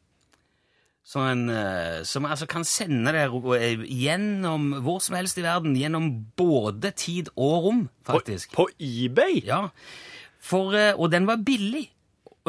Sånn 1.09 1.47
som 2.05 2.25
altså 2.29 2.45
kan 2.45 2.61
sende 2.69 3.09
deg 3.15 3.33
eh, 3.57 3.81
gjennom 3.81 4.75
hvor 4.85 4.99
som 5.01 5.15
helst 5.17 5.39
i 5.41 5.45
verden, 5.45 5.77
gjennom 5.77 6.09
både 6.37 6.91
tid 6.93 7.31
og 7.35 7.63
rom, 7.65 7.79
faktisk. 8.05 8.51
På 8.53 8.67
eBay? 8.77 9.39
Ja, 9.47 9.69
for, 10.39 10.73
og 10.95 11.09
den 11.11 11.25
var 11.29 11.41
billig. 11.45 11.87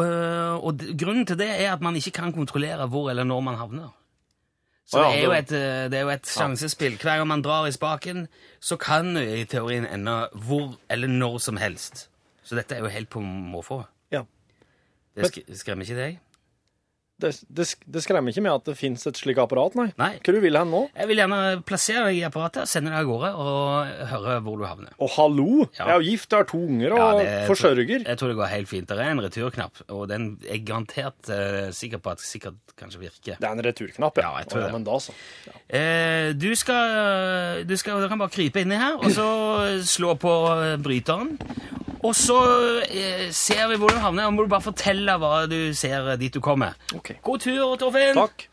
Og 0.01 0.85
grunnen 0.97 1.27
til 1.29 1.37
det 1.41 1.49
er 1.51 1.73
at 1.75 1.83
man 1.85 1.97
ikke 1.99 2.13
kan 2.21 2.33
kontrollere 2.33 2.87
hvor 2.89 3.09
eller 3.11 3.27
når 3.29 3.41
man 3.45 3.59
havner. 3.61 3.89
Så 4.91 4.99
ja, 4.99 5.11
det, 5.13 5.19
er 5.21 5.25
jo 5.25 5.35
et, 5.37 5.53
eh, 5.55 5.85
det 5.91 5.99
er 6.01 6.03
jo 6.03 6.11
et 6.11 6.27
sjansespill. 6.27 6.97
Hver 6.99 7.21
gang 7.21 7.29
man 7.31 7.43
drar 7.47 7.69
i 7.69 7.75
spaken, 7.75 8.25
så 8.59 8.75
kan 8.81 9.15
du 9.15 9.21
i 9.23 9.45
teorien 9.47 9.87
ende 9.87 10.17
hvor 10.35 10.75
eller 10.91 11.09
når 11.09 11.39
som 11.39 11.61
helst. 11.63 12.09
Så 12.43 12.59
dette 12.59 12.75
er 12.75 12.83
jo 12.83 12.91
helt 12.91 13.11
på 13.13 13.23
måfå. 13.23 13.85
Ja. 14.11 14.25
Det 15.15 15.31
sk 15.31 15.45
skremmer 15.63 15.87
ikke 15.87 16.01
deg? 16.01 16.19
Det, 17.23 17.31
det, 17.49 17.67
det 17.97 18.03
skremmer 18.05 18.33
ikke 18.35 18.43
med 18.45 18.53
at 18.55 18.65
det 18.71 18.75
fins 18.79 19.07
et 19.11 19.19
slikt 19.21 19.41
apparat, 19.43 19.75
nei. 19.79 19.89
Nei. 20.01 20.11
Hva 20.21 20.35
du 20.35 20.41
vil 20.43 20.57
hen 20.59 20.71
nå? 20.73 20.81
Jeg 20.97 21.11
vil 21.11 21.21
gjerne 21.23 21.41
plassere 21.69 22.05
deg 22.09 22.19
i 22.21 22.25
apparatet, 22.29 22.69
sende 22.71 22.93
deg 22.93 23.03
av 23.05 23.11
gårde 23.11 23.31
og 23.45 24.07
høre 24.13 24.37
hvor 24.47 24.59
du 24.61 24.65
havner. 24.69 24.95
Å, 24.99 25.09
hallo! 25.17 25.49
Ja. 25.79 25.85
Jeg 25.85 25.89
er 25.89 26.01
jo 26.03 26.09
gift, 26.11 26.31
jeg 26.33 26.43
har 26.45 26.49
to 26.51 26.61
unger 26.67 26.97
og 26.97 27.01
Ja, 27.03 27.11
det- 27.21 27.47
forsørger. 27.51 28.05
Jeg 28.07 28.21
tror 28.21 28.33
det 28.33 28.39
går 28.41 28.53
helt 28.55 28.71
fint. 28.73 28.89
Det 28.91 28.99
er 28.99 29.13
en 29.15 29.23
returknapp, 29.25 29.83
og 29.91 30.07
den 30.11 30.29
er 30.49 30.63
garantert 30.67 31.31
eh, 31.33 31.71
sikker 31.77 32.03
på 32.05 32.15
at 32.17 32.25
sikkert 32.25 32.75
kanskje 32.81 33.03
virker. 33.05 33.37
Det 33.41 33.47
er 33.49 33.53
en 33.57 33.65
returknapp, 33.67 34.17
Ja, 34.23 34.33
jeg 34.41 34.49
tror 34.53 34.63
og, 34.63 34.67
det. 34.67 34.73
Men 34.79 34.87
da, 34.89 34.99
så. 35.05 35.17
Ja. 35.47 35.57
Eh, 35.81 36.33
du 36.41 36.49
skal, 36.57 37.65
du 37.69 37.77
skal 37.81 38.01
du 38.01 38.09
kan 38.09 38.21
bare 38.23 38.33
krype 38.33 38.63
inni 38.65 38.79
her, 38.81 38.97
og 39.01 39.11
så 39.13 39.29
slå 39.85 40.15
på 40.21 40.33
bryteren. 40.83 41.37
Og 42.01 42.15
så 42.17 42.37
eh, 42.89 43.27
ser 43.37 43.67
vi 43.69 43.77
hvor 43.81 43.93
du 43.93 43.99
havner, 44.01 44.25
Nå 44.25 44.33
må 44.37 44.47
du 44.47 44.53
bare 44.53 44.65
fortelle 44.65 45.19
hva 45.21 45.45
du 45.51 45.59
ser 45.77 46.15
eh, 46.15 46.19
dit 46.21 46.33
du 46.33 46.41
kommer. 46.45 46.79
Ok. 46.97 47.13
God 47.27 47.45
tur, 47.45 47.77
Torfinn! 47.81 48.17
Takk. 48.17 48.47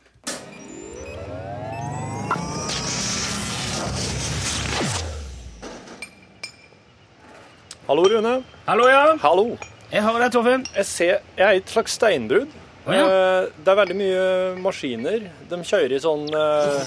Hallo, 7.88 8.04
Rune. 8.04 8.44
Hallo, 8.68 8.88
ja. 8.90 9.16
Hallo. 9.24 9.46
Jeg 9.92 10.04
hører 10.04 10.26
deg, 10.26 10.32
Torfinn. 10.36 10.66
Jeg, 10.76 10.86
ser, 10.90 11.20
jeg 11.38 11.46
er 11.48 11.56
i 11.56 11.62
et 11.62 11.72
slags 11.72 11.96
steinbrudd. 11.96 12.52
Oh, 12.88 12.94
ja. 12.96 13.06
Eh, 13.06 13.48
Det 13.64 13.72
er 13.72 13.80
veldig 13.80 13.96
mye 14.00 14.26
maskiner. 14.64 15.28
De 15.50 15.60
kjører 15.64 15.96
i 15.96 16.02
sånn 16.04 16.26
eh, 16.36 16.82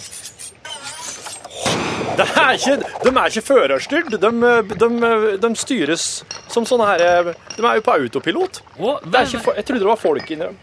er 2.24 2.56
ikke, 2.56 2.76
De 3.04 3.12
er 3.12 3.30
ikke 3.30 3.44
førerstyrt. 3.46 4.16
De, 4.22 4.30
de, 4.82 5.12
de 5.42 5.50
styres 5.58 6.08
som 6.50 6.66
sånne 6.68 6.88
her 6.90 7.30
De 7.56 7.62
er 7.62 7.78
jo 7.78 7.86
på 7.86 7.94
autopilot. 7.94 8.62
Det 9.04 9.24
ikke, 9.28 9.56
jeg 9.60 9.68
trodde 9.68 9.82
det 9.84 9.90
var 9.90 10.00
folk 10.00 10.30
inni 10.34 10.48
dem. 10.48 10.58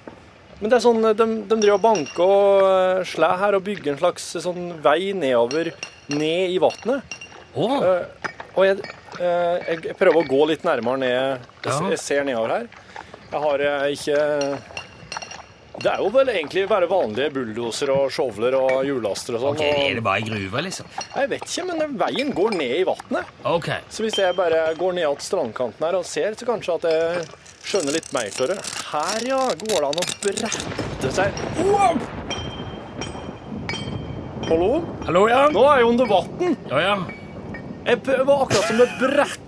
Men 0.57 0.71
det 0.71 0.79
er 0.79 0.81
sånn, 0.81 1.03
de, 1.05 1.25
de 1.45 1.57
driver 1.61 1.75
og 1.75 1.83
banker 1.83 2.23
og 2.25 3.03
slår 3.05 3.41
her 3.43 3.57
og 3.59 3.65
bygger 3.67 3.93
en 3.93 3.99
slags 3.99 4.25
sånn 4.41 4.71
vei 4.81 5.11
nedover, 5.13 5.69
ned 6.09 6.55
i 6.55 6.57
vannet. 6.61 7.17
Å, 7.53 7.67
Og 8.57 8.65
jeg, 8.65 8.79
uh, 9.19 9.55
jeg 9.61 9.93
prøver 9.99 10.17
å 10.23 10.25
gå 10.25 10.41
litt 10.49 10.65
nærmere 10.65 11.01
ned. 11.03 11.45
Jeg, 11.61 11.91
jeg 11.93 12.01
ser 12.01 12.25
nedover 12.25 12.55
her. 12.55 12.67
Jeg 13.27 13.43
har 13.43 13.65
uh, 13.69 13.85
ikke 13.93 14.86
Det 15.77 15.91
er 15.91 15.99
jo 16.01 16.07
vel 16.09 16.29
egentlig 16.33 16.63
bare 16.69 16.87
vanlige 16.89 17.29
bulldosere 17.35 17.93
og 17.93 18.13
shovler 18.13 18.55
og 18.57 18.79
hjullaster 18.87 19.35
og 19.37 19.43
sånn. 19.43 19.59
ok, 19.59 19.65
Er 19.85 19.99
det 19.99 20.03
bare 20.07 20.23
ei 20.23 20.25
gruve, 20.25 20.63
liksom? 20.65 20.87
Jeg 21.13 21.29
vet 21.29 21.43
ikke, 21.45 21.65
men 21.69 21.97
veien 21.99 22.31
går 22.33 22.55
ned 22.57 22.73
i 22.79 22.85
vannet. 22.87 23.29
Ok. 23.45 23.69
Så 23.93 24.05
hvis 24.07 24.17
jeg 24.17 24.33
bare 24.39 24.63
går 24.79 24.97
ned 24.97 25.19
til 25.21 25.27
strandkanten 25.27 25.85
her 25.85 25.99
og 25.99 26.07
ser, 26.09 26.33
så 26.33 26.47
kanskje 26.49 26.79
at 26.79 26.87
jeg 26.89 27.27
skjønner 27.67 27.93
litt 27.93 28.09
mer 28.15 28.31
av 28.31 28.49
det. 28.53 28.57
Her, 28.89 29.27
ja, 29.29 29.41
går 29.61 29.77
det 29.77 29.91
an 29.91 30.01
å 30.01 30.07
brette 30.25 31.13
seg 31.19 31.41
wow! 31.69 32.01
Hallo? 34.47 34.71
Hallo, 35.05 35.25
ja. 35.29 35.43
Nå 35.51 35.61
er 35.67 35.81
jeg 35.83 35.91
under 35.91 36.09
vann. 36.09 36.57
Ja, 36.71 36.81
ja. 36.81 36.97
Jeg 37.87 38.01
var 38.25 38.47
akkurat 38.47 38.65
som 38.65 38.81
det 38.81 38.89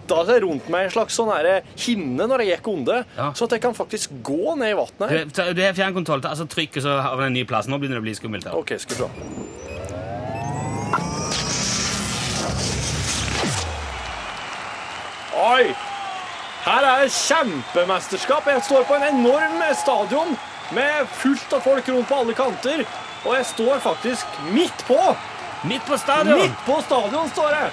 bretta 0.10 0.26
seg 0.26 0.44
rundt 0.44 0.70
meg 0.70 0.88
en 0.88 0.94
slags 0.94 1.18
sånn 1.18 1.30
hinne 1.78 2.28
når 2.28 2.44
jeg 2.44 2.58
gikk 2.58 2.68
under, 2.74 3.06
Ja. 3.18 3.32
så 3.34 3.46
at 3.46 3.52
jeg 3.52 3.62
kan 3.62 3.74
faktisk 3.74 4.10
gå 4.24 4.56
ned 4.58 4.72
i 4.72 4.78
vannet. 4.78 5.34
Du, 5.34 5.54
du 5.54 5.62
har 5.62 5.74
fjernkontroll. 5.74 6.22
Altså, 6.26 6.46
trykk, 6.48 6.82
så 6.82 7.00
har 7.02 7.16
vi 7.18 7.26
en 7.26 7.34
ny 7.34 7.44
plass. 7.46 7.68
Nå 7.68 7.78
begynner 7.78 8.00
det 8.00 8.04
å 8.04 8.08
bli 8.08 8.16
skummelt. 8.16 8.46
her. 8.46 8.56
OK, 8.58 8.78
skal 8.80 8.96
vi 8.96 9.04
se. 9.04 9.10
Oi! 15.40 15.74
Her 16.66 16.84
er 16.86 17.04
det 17.06 17.12
kjempemesterskap. 17.16 18.48
Jeg 18.52 18.64
står 18.66 18.84
på 18.90 18.98
en 18.98 19.06
enorm 19.16 19.62
stadion 19.80 20.36
med 20.76 21.08
fullt 21.22 21.54
av 21.56 21.64
folk 21.66 21.88
rundt 21.88 22.10
på 22.10 22.18
alle 22.20 22.36
kanter. 22.38 22.84
Og 23.26 23.36
jeg 23.36 23.46
står 23.46 23.80
faktisk 23.84 24.26
midt 24.54 24.84
på. 24.88 25.00
Midt 25.68 25.86
på 25.88 25.98
stadion! 26.00 26.40
Midt 26.40 26.60
på 26.68 26.82
stadion 26.86 27.32
står 27.34 27.56
jeg. 27.56 27.72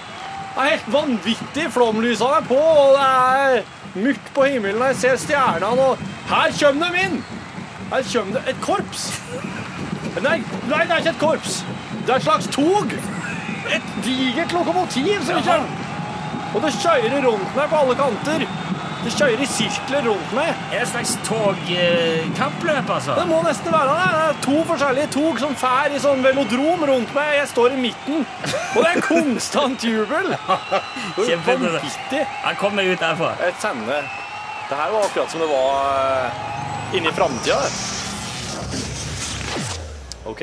Det 0.56 0.62
er 0.64 0.68
helt 0.70 0.92
vanvittig. 0.92 1.64
Flomlysene 1.72 2.36
er 2.38 2.44
på, 2.48 2.56
og 2.56 2.94
det 2.96 3.06
er 3.06 4.04
mørkt 4.06 4.28
på 4.34 4.44
himmelen. 4.48 4.82
Jeg 4.88 4.96
ser 4.96 5.16
stjernene, 5.20 5.88
og 5.88 5.98
her 6.30 6.54
kommer 6.60 6.94
de 6.94 7.02
inn. 7.04 7.18
Her 7.90 8.06
kommer 8.12 8.38
det 8.38 8.54
et 8.54 8.62
korps. 8.64 9.02
Nei, 10.24 10.38
nei, 10.70 10.78
det 10.88 10.94
er 10.94 11.02
ikke 11.02 11.12
et 11.12 11.20
korps. 11.20 11.58
Det 12.06 12.14
er 12.14 12.16
et 12.16 12.24
slags 12.24 12.48
tog. 12.56 12.94
Et 13.76 13.92
digert 14.06 14.56
lokomotiv 14.56 15.28
som 15.28 15.44
kommer. 15.44 15.84
Og 16.54 16.64
det 16.64 16.72
kjører 16.80 17.20
rundt 17.26 17.56
meg 17.58 17.68
på 17.68 17.82
alle 17.82 17.98
kanter. 18.00 18.48
Det 19.06 19.12
kjører 19.14 19.38
i 19.38 19.46
sirkler 19.46 20.02
rundt 20.08 20.32
meg. 20.34 20.48
Er 20.50 20.72
det 20.72 20.78
et 20.82 20.88
slags 20.90 21.12
togkappløp, 21.28 22.88
altså? 22.90 23.14
Det 23.14 23.26
må 23.30 23.36
nesten 23.46 23.70
være 23.70 23.92
det. 23.92 24.06
Det 24.16 24.22
er 24.24 24.40
to 24.42 24.62
forskjellige 24.66 25.10
tog 25.14 25.38
som 25.38 25.52
fær 25.60 25.94
i 25.94 26.00
sånn 26.02 26.24
velodrom 26.24 26.82
rundt 26.90 27.12
meg. 27.14 27.36
Jeg 27.36 27.50
står 27.52 27.76
i 27.76 27.78
midten, 27.84 28.24
og 28.48 28.80
det 28.80 28.88
er 28.90 29.04
konstant 29.06 29.86
jubel. 29.86 30.34
Vanvittig. 31.46 32.24
Jeg 32.24 32.58
kom 32.58 32.74
meg 32.74 32.90
ut 32.90 33.04
derfra. 33.04 33.30
Jeg 33.44 33.54
sender 33.62 34.10
Det 34.66 34.80
her 34.80 34.90
var 34.96 35.06
akkurat 35.06 35.30
som 35.30 35.44
det 35.44 35.48
var 35.52 36.34
inni 36.90 37.04
inne 37.04 37.14
framtida. 37.14 37.60
OK. 40.26 40.42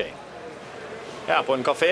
Jeg 1.27 1.35
er 1.35 1.43
på 1.43 1.59
en 1.59 1.67
kafé. 1.67 1.91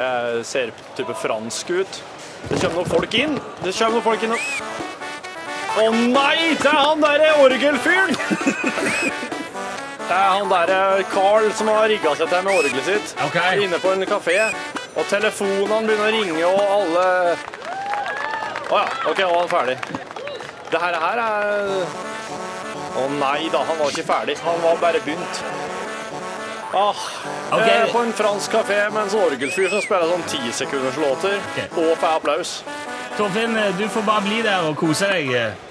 Jeg 0.00 0.48
ser 0.48 0.72
type 0.96 1.20
fransk 1.20 1.76
ut. 1.76 2.02
Det 2.48 2.56
kommer 2.56 2.80
noen 2.80 2.92
folk 2.96 3.20
inn. 3.20 3.36
Det 3.60 3.76
kommer 3.76 3.98
noen 3.98 4.08
folk 4.08 4.24
inn 4.24 4.32
og 4.32 4.93
Å 5.74 5.84
nei! 5.90 6.54
Det 6.60 6.70
er 6.70 6.76
han 6.78 7.00
derre 7.02 7.32
orgelfyren! 7.42 8.14
Det 10.04 10.12
er 10.12 10.28
han 10.28 10.50
derre 10.50 11.02
Carl 11.10 11.48
som 11.56 11.70
har 11.72 11.88
rigga 11.88 12.12
seg 12.18 12.28
til 12.30 12.44
med 12.44 12.52
orgelet 12.60 12.86
sitt. 12.86 13.14
Okay. 13.26 13.64
Inne 13.64 13.80
på 13.82 13.90
en 13.94 14.04
kafé. 14.06 14.36
Og 14.94 15.08
telefonene 15.10 15.88
begynner 15.88 16.06
å 16.06 16.14
ringe, 16.14 16.44
og 16.46 16.60
alle 16.76 17.06
Å 18.64 18.78
ja. 18.78 18.84
OK, 19.10 19.18
nå 19.18 19.30
er 19.30 19.38
han 19.40 19.50
ferdig. 19.50 19.76
Det 20.70 20.82
her, 20.82 20.98
her 21.02 21.22
er 21.24 21.74
Å 23.00 23.08
nei 23.16 23.48
da, 23.50 23.64
han 23.66 23.80
var 23.80 23.90
ikke 23.90 24.06
ferdig. 24.12 24.38
Han 24.44 24.62
var 24.62 24.78
bare 24.84 25.02
begynt. 25.02 25.42
Ah, 26.74 27.02
okay. 27.54 27.66
Jeg 27.66 27.80
er 27.80 27.92
på 27.94 28.00
en 28.02 28.14
fransk 28.18 28.54
kafé 28.54 28.80
med 28.94 29.06
en 29.06 29.20
orgelfyr 29.24 29.70
som 29.72 29.82
spiller 29.82 30.10
sånn 30.10 30.24
tisekunderslåter 30.30 31.36
okay. 31.40 31.68
og 31.78 31.94
får 32.02 32.10
applaus. 32.18 32.54
Torfinn, 33.18 33.54
du 33.78 33.88
får 33.88 34.02
bare 34.06 34.22
bli 34.22 34.42
der 34.42 34.58
og 34.68 34.76
kose 34.76 35.06
deg. 35.06 35.28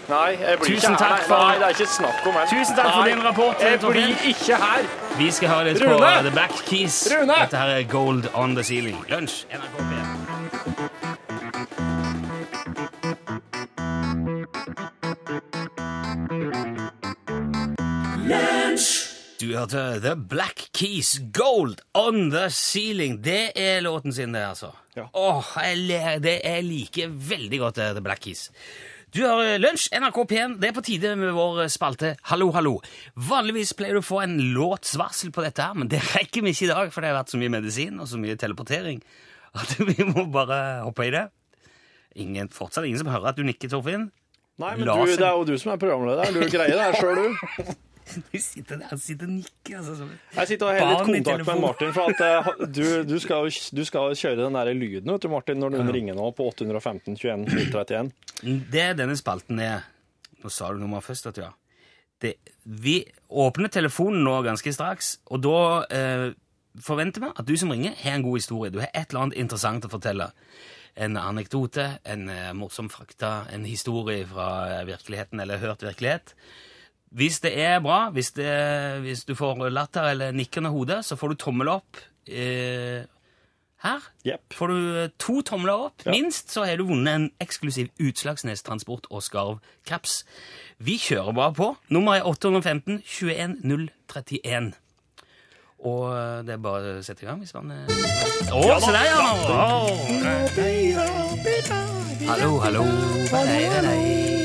Nei, 0.10 0.30
jeg 0.40 0.60
blir 0.60 0.76
Tusen 0.76 0.94
ikke 0.94 1.04
her. 1.04 1.24
for- 1.28 1.38
Nei, 1.48 1.56
det 1.60 1.64
er 1.64 1.70
ikke 1.70 1.88
snakk 1.88 2.28
om 2.28 2.34
her. 2.34 2.46
Tusen 2.52 2.76
takk 2.76 2.94
for 2.94 3.04
din 3.10 3.24
rapport, 3.24 3.56
Jeg 3.62 3.80
Torfinn. 3.80 4.16
blir 4.16 4.16
ikke 4.32 4.56
her. 4.66 4.82
Vi 5.18 5.32
skal 5.32 5.50
høre 5.50 5.64
litt 5.74 5.84
på 5.84 5.98
The 6.24 6.32
Black 6.32 6.54
Keys. 6.66 7.08
Rune! 7.12 7.34
Dette 7.42 7.58
her 7.58 7.68
er 7.80 7.84
Gold 7.84 8.30
on 8.34 8.56
the 8.56 8.64
Ceiling. 8.64 8.98
Lunsj, 9.10 9.46
NRK 9.52 9.78
P1. 9.90 11.24
Du 19.42 19.56
hørte 19.58 20.00
The 20.02 20.16
Black 20.30 20.70
Keys, 20.74 21.18
Gold 21.34 21.76
on 21.94 22.30
the 22.32 22.50
Ceiling. 22.50 23.18
Det 23.24 23.52
er 23.56 23.82
låten 23.82 24.14
sin, 24.14 24.34
det, 24.34 24.40
altså. 24.48 24.70
Ja. 24.98 25.08
Åh, 25.18 25.54
jeg, 25.66 26.20
det 26.22 26.36
jeg 26.44 26.66
liker 26.68 27.14
veldig 27.32 27.60
godt, 27.64 27.80
det, 27.80 27.88
The 27.98 28.04
Black 28.06 28.22
Keys. 28.26 28.48
Du 29.14 29.22
har 29.28 29.60
lunsj, 29.62 29.92
NRK 29.94 30.16
P1. 30.30 30.56
Det 30.62 30.72
er 30.72 30.74
på 30.74 30.82
tide 30.86 31.12
med 31.22 31.36
vår 31.36 31.68
spalte 31.70 32.16
Hallo, 32.32 32.48
hallo. 32.56 32.80
Vanligvis 33.30 33.76
pleier 33.78 33.98
du 33.98 34.02
å 34.02 34.06
få 34.06 34.24
en 34.24 34.40
låtsvarsel 34.56 35.30
på 35.34 35.44
dette, 35.46 35.62
her, 35.62 35.78
men 35.78 35.92
det 35.92 36.02
rekker 36.16 36.42
vi 36.42 36.54
ikke 36.56 36.66
i 36.66 36.72
dag, 36.72 36.90
for 36.94 37.06
det 37.06 37.12
har 37.12 37.20
vært 37.20 37.34
så 37.34 37.42
mye 37.42 37.54
medisin 37.54 38.02
og 38.02 38.10
så 38.10 38.22
mye 38.22 38.38
teleportering 38.42 39.04
at 39.54 39.76
vi 39.92 40.10
må 40.10 40.26
bare 40.34 40.60
hoppe 40.82 41.08
i 41.08 41.14
det. 41.14 41.28
Ingen, 42.24 42.50
fortsatt 42.54 42.86
ingen 42.90 43.02
som 43.02 43.10
hører 43.14 43.32
at 43.34 43.38
du 43.38 43.46
nikker, 43.46 43.70
Torfinn. 43.70 44.10
Nei, 44.62 44.76
men 44.78 44.86
du, 44.86 44.94
det 45.10 45.26
er 45.26 45.34
jo 45.34 45.46
du 45.50 45.56
som 45.58 45.74
er 45.74 45.82
programleder. 45.82 46.34
Du 46.34 46.46
greier 46.46 46.78
det 46.78 46.86
her 46.90 46.98
sjøl, 46.98 47.22
du. 47.26 47.74
Du 48.32 48.38
sitter 48.42 48.82
der 48.82 48.92
og 48.94 49.00
sitter 49.02 49.30
og 49.30 49.34
nikker. 49.38 49.80
Altså, 49.80 50.08
Jeg 50.36 50.50
sitter 50.52 50.68
og 50.68 50.78
har 50.78 50.92
litt 50.92 51.26
kontakt 51.26 51.48
med. 51.48 51.62
Martin, 51.64 51.94
for 51.96 52.12
at 52.12 52.24
eh, 52.28 52.52
du, 52.68 52.84
du, 53.08 53.16
skal, 53.24 53.50
du 53.50 53.84
skal 53.88 54.16
kjøre 54.20 54.42
den 54.44 54.58
der 54.60 54.72
lyden 54.76 55.14
vet 55.14 55.24
du, 55.26 55.30
Martin, 55.32 55.60
når 55.64 55.76
noen 55.78 55.92
ringer 55.96 56.18
nå 56.18 56.30
på 56.38 56.48
815 56.52 57.16
21 57.16 57.48
031. 57.72 58.14
Det 58.74 58.88
denne 59.00 59.18
spalten 59.20 59.62
er 59.64 59.90
Nå 60.44 60.50
sa 60.52 60.74
du 60.76 60.82
nummeret 60.82 61.06
først, 61.08 61.30
vet 61.30 61.38
du, 61.40 61.46
ja. 61.46 61.54
Det, 62.20 62.34
vi 62.64 62.98
åpner 63.32 63.72
telefonen 63.72 64.26
nå 64.28 64.34
ganske 64.44 64.74
straks, 64.76 65.14
og 65.32 65.40
da 65.44 65.60
eh, 65.92 66.26
forventer 66.84 67.24
vi 67.24 67.30
at 67.32 67.48
du 67.48 67.54
som 67.60 67.72
ringer, 67.72 67.96
har 68.02 68.18
en 68.18 68.26
god 68.26 68.40
historie. 68.42 68.72
Du 68.74 68.82
har 68.82 68.92
et 68.92 69.08
eller 69.08 69.26
annet 69.26 69.40
interessant 69.40 69.88
å 69.88 69.92
fortelle. 69.92 70.30
En 71.00 71.16
anekdote, 71.20 71.88
en 72.04 72.28
eh, 72.32 72.52
morsom 72.60 72.92
fakta, 72.92 73.46
en 73.56 73.64
historie 73.68 74.28
fra 74.28 74.50
eh, 74.68 74.84
virkeligheten 74.92 75.40
eller 75.44 75.64
hørt 75.64 75.84
virkelighet. 75.88 76.36
Hvis 77.14 77.40
det 77.44 77.54
er 77.62 77.80
bra, 77.84 78.08
hvis, 78.10 78.32
det, 78.34 78.50
hvis 79.06 79.26
du 79.30 79.36
får 79.38 79.68
latter 79.70 80.10
eller 80.16 80.32
nikkende 80.34 80.72
hode, 80.74 81.04
så 81.06 81.16
får 81.16 81.34
du 81.34 81.36
tommel 81.44 81.70
opp 81.70 82.00
eh, 82.26 83.06
her. 83.84 84.08
Yep. 84.26 84.42
Får 84.58 84.68
du 84.68 84.78
eh, 85.04 85.10
to 85.22 85.42
tomler 85.46 85.74
opp, 85.90 86.06
minst, 86.10 86.50
så 86.52 86.66
har 86.66 86.82
du 86.82 86.88
vunnet 86.90 87.14
en 87.14 87.28
eksklusiv 87.44 87.92
Utslagsnes 88.02 88.66
Transport 88.66 89.06
og 89.12 89.22
Skarv-caps. 89.22 90.24
Vi 90.82 90.98
kjører 90.98 91.38
bare 91.38 91.54
på. 91.54 91.70
Nummeret 91.94 92.24
er 92.24 92.32
815 92.32 93.04
21031. 93.06 94.74
Og 95.84 96.04
eh, 96.16 96.42
det 96.48 96.58
er 96.58 96.64
bare 96.66 96.98
å 96.98 97.06
sette 97.06 97.26
i 97.26 97.30
gang 97.30 97.44
hvis 97.44 97.54
man 97.54 97.76
Å, 97.76 98.58
Å, 98.58 98.80
se 98.82 98.90
der, 98.90 99.06
ja! 99.06 99.22
Oh. 99.54 99.90
Hallo, 102.24 102.56
hallo. 102.64 102.88
Hei, 103.34 103.68
hei. 103.70 104.43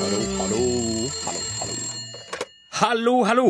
Hallo, 0.00 0.20
hallo, 0.40 0.60
hallo, 1.26 1.40
hallo. 1.60 1.74
Hallo, 2.80 3.14
hallo. 3.28 3.48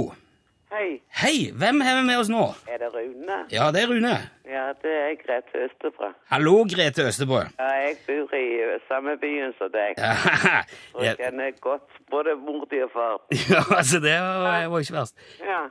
Hei, 0.72 1.00
Hei, 1.22 1.52
hvem 1.60 1.80
har 1.86 1.94
vi 2.00 2.02
med 2.08 2.18
oss 2.18 2.30
nå? 2.32 2.42
er 2.66 2.78
det 2.82 2.88
Rune? 2.94 3.36
Ja, 3.54 3.68
det 3.74 3.82
er 3.84 3.88
Rune. 3.92 4.14
Ja, 4.50 4.64
det 4.82 4.94
er 5.02 5.14
Grete 5.20 5.62
Østebra. 5.66 6.08
Hallo, 6.32 6.54
Grete 6.72 7.06
Østebrø. 7.06 7.44
Ja, 7.58 7.68
jeg 7.84 7.96
bor 8.08 8.34
i 8.34 8.50
samme 8.88 9.14
byen 9.22 9.54
som 9.60 9.70
deg, 9.76 9.94
Ja, 10.02 10.10
og 10.96 11.06
jeg 11.06 11.16
kjenner 11.22 11.54
godt 11.62 12.02
både 12.10 12.34
mor 12.42 12.66
di 12.72 12.82
og 12.82 12.90
far. 12.98 13.16
ja, 13.54 13.62
altså, 13.78 14.02
det 14.02 14.18
var, 14.18 14.66
var 14.74 14.78
ikke 14.82 14.98
verst. 14.98 15.16
Ja. 15.46 15.62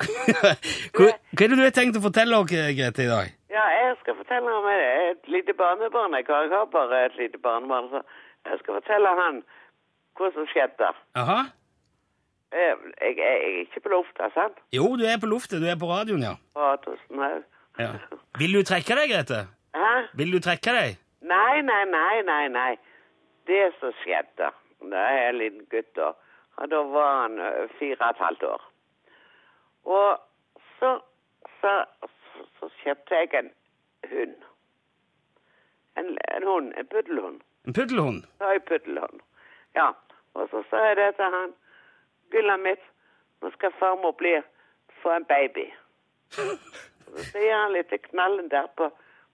Hva, 0.94 1.10
hva 1.34 1.44
er 1.44 1.48
det 1.50 1.56
du 1.58 1.66
har 1.66 1.74
tenkt 1.74 1.98
å 1.98 2.06
fortelle 2.06 2.38
oss, 2.38 2.50
Grete, 2.54 3.02
i 3.02 3.10
dag? 3.10 3.34
ja, 3.50 3.64
jeg 3.82 3.96
skal 4.04 4.14
fortelle 4.22 4.58
om 4.62 4.70
et, 4.78 5.26
lite 5.26 5.58
barnebarn. 5.58 6.14
Jeg 6.22 6.30
har 6.54 6.70
bare 6.78 7.06
et 7.08 7.18
lite 7.18 7.42
barnebarn, 7.42 7.90
så 7.90 8.06
jeg 8.46 8.62
skal 8.62 8.78
fortelle 8.78 9.18
han 9.26 9.42
hva 10.20 10.30
som 10.34 10.46
skjedde. 10.52 10.90
Aha. 11.20 11.40
Eh, 12.52 12.58
Jeg, 12.60 12.76
jeg, 13.00 13.16
jeg 13.18 13.54
er 13.54 13.60
ikke 13.64 13.80
på 13.84 13.92
lufta, 13.94 14.28
sant? 14.34 14.58
Jo, 14.74 14.88
du 14.98 15.04
er 15.06 15.18
på 15.22 15.28
luftet. 15.30 15.60
Du 15.62 15.66
er 15.70 15.78
på 15.80 15.88
radioen, 15.90 16.22
ja. 16.26 16.34
Å, 16.58 16.72
tusen 16.84 17.20
ja. 17.78 17.92
Vil 18.38 18.52
du 18.58 18.62
trekke 18.66 18.96
deg, 18.98 19.12
Grete? 19.12 19.44
Hæ? 19.76 19.90
Vil 20.18 20.32
du 20.34 20.40
trekke 20.42 20.74
deg? 20.76 20.96
Nei, 21.30 21.60
nei, 21.62 21.84
nei, 21.88 22.22
nei, 22.26 22.42
nei. 22.52 22.72
Det 23.46 23.70
som 23.78 23.92
skjedde 24.02 24.50
Da 24.90 25.04
er 25.14 25.28
en 25.30 25.38
liten 25.38 25.64
gutt, 25.70 25.88
da. 25.96 26.10
Og 26.60 26.68
da 26.72 26.82
var 26.92 27.10
han 27.22 27.38
fire 27.78 27.96
og 28.00 28.10
et 28.10 28.20
halvt 28.24 28.42
år. 28.50 28.66
Og 29.84 30.20
så, 30.80 30.90
så, 31.60 31.72
så, 32.10 32.44
så 32.58 32.68
kjøpte 32.82 33.20
jeg 33.22 33.32
en 33.40 33.50
hund. 34.10 34.36
En, 36.00 36.12
en 36.36 36.46
hund, 36.48 36.72
en 36.76 36.86
puddelhund. 36.92 37.40
En 37.66 37.76
puddelhund? 37.76 38.24
en 38.40 38.60
puddelhund. 38.68 39.20
Ja. 39.76 39.90
Og 40.34 40.48
så 40.50 40.62
sa 40.70 40.76
jeg 40.88 40.96
det 40.96 41.10
til 41.16 41.24
han. 41.36 41.52
Gullet 42.30 42.60
mitt, 42.60 42.82
nå 43.42 43.50
skal 43.56 43.72
farmor 43.78 44.12
bli 44.18 44.36
få 45.02 45.10
en 45.16 45.24
baby. 45.24 45.66
Så 47.10 47.24
sier 47.32 47.56
han 47.56 47.72
litt 47.74 47.88
til 47.90 47.98
knallen 48.04 48.50
der 48.50 48.68
på, 48.78 48.86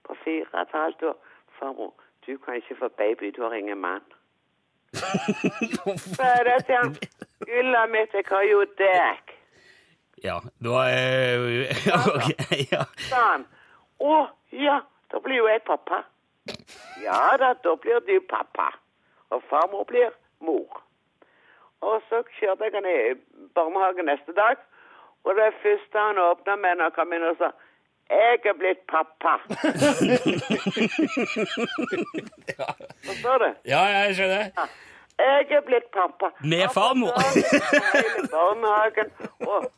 på 0.07 0.15
fire 0.23 0.47
og 0.53 0.61
et 0.61 0.73
halvt 0.73 1.03
år. 1.11 1.17
Farmor, 1.59 1.93
du 2.25 2.37
kan 2.37 2.55
ikke 2.57 2.75
få 2.79 2.89
baby, 2.97 3.29
du 3.35 3.43
har 3.43 3.53
ingen 3.53 3.77
mann. 3.77 4.01
Så 4.93 6.23
er 6.23 6.43
det 6.49 6.65
til 6.65 6.75
han. 6.75 6.95
Gullet 7.45 7.91
mitt, 7.93 8.13
jeg 8.13 8.25
har 8.29 8.41
jo 8.49 8.63
deg. 8.81 9.33
Ja, 10.23 10.39
da 10.65 10.81
er 10.89 11.45
Ok, 11.93 12.31
ja. 12.71 12.87
Sånn. 13.11 13.45
Å, 14.01 14.15
ja, 14.57 14.79
da 15.13 15.21
blir 15.21 15.43
jo 15.43 15.49
jeg 15.51 15.61
pappa. 15.67 16.01
Ja 17.03 17.37
da, 17.37 17.53
da 17.63 17.75
blir 17.75 18.01
du 18.07 18.17
pappa. 18.29 18.71
Og 19.29 19.43
farmor 19.49 19.85
blir 19.85 20.09
mor. 20.41 20.81
Og 21.81 22.01
så 22.09 22.23
kjørte 22.39 22.63
jeg 22.63 22.71
han 22.73 22.85
i 22.89 23.13
barnehagen 23.55 24.05
neste 24.05 24.33
dag. 24.33 24.55
Og 25.23 25.35
det 25.35 25.53
første 25.63 25.99
han 25.99 26.17
åpna 26.17 26.55
med 26.55 26.75
når 26.75 26.83
han 26.89 26.97
kom 26.97 27.13
inn 27.13 27.29
og 27.29 27.37
sa 27.41 27.51
jeg 28.07 28.39
er 28.45 28.53
blitt 28.55 28.83
pappa. 28.87 29.33
Forstår 33.07 33.37
du? 33.43 33.49
Ja, 33.65 33.81
jeg 33.91 34.15
skjønner. 34.15 34.43
Jeg 35.19 35.51
er 35.57 35.61
blitt 35.65 35.89
pappa. 35.91 36.29
Med 36.39 36.69
farmor. 36.73 37.13
Hele 37.95 38.27
barnehagen. 38.31 39.11
Og 39.39 39.71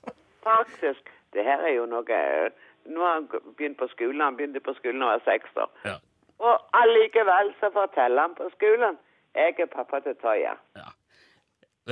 faktisk, 0.44 1.04
det 1.34 1.44
her 1.44 1.60
er 1.60 1.74
jo 1.80 1.86
noe 1.86 2.50
Nå 2.90 3.04
har 3.06 3.14
han 3.14 3.28
begynt 3.58 3.78
på 3.78 3.88
skolen. 3.92 4.22
Han 4.22 4.38
begynte 4.38 4.60
på 4.66 4.74
skolen 4.74 5.02
da 5.02 5.12
han 5.12 5.20
var 5.20 5.26
seks 5.32 5.58
år. 5.64 5.70
Ja. 5.86 5.96
Og 6.40 6.56
allikevel 6.74 7.54
så 7.60 7.70
forteller 7.74 8.22
han 8.22 8.36
på 8.38 8.50
skolen 8.56 8.98
jeg 9.36 9.60
er 9.60 9.70
pappa 9.70 10.00
til 10.00 10.16
Toya. 10.22 10.56
Ja, 10.76 10.88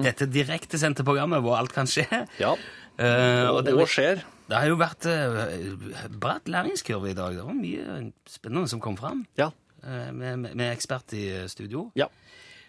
Dette 0.04 0.26
direktesendte 0.28 1.06
programmet 1.06 1.40
hvor 1.40 1.56
alt 1.56 1.72
kan 1.72 1.88
skje. 1.88 2.04
Ja. 2.42 2.52
Uh, 2.98 3.54
og 3.54 3.62
det, 3.64 3.72
Hva 3.78 3.86
skjer? 3.88 4.20
det 4.50 4.56
har 4.58 4.68
jo 4.68 4.76
vært 4.76 5.06
uh, 5.06 6.04
bratt 6.20 6.50
læringskurve 6.50 7.14
i 7.14 7.16
dag. 7.16 7.38
Det 7.38 7.46
var 7.46 7.56
mye 7.56 7.98
spennende 8.28 8.68
som 8.68 8.82
kom 8.84 8.98
fram 8.98 9.24
Ja. 9.38 9.48
Eh, 9.84 10.12
med, 10.12 10.38
med, 10.38 10.54
med 10.54 10.72
ekspert 10.72 11.12
i 11.12 11.26
studio. 11.48 11.90
Ja. 11.98 12.08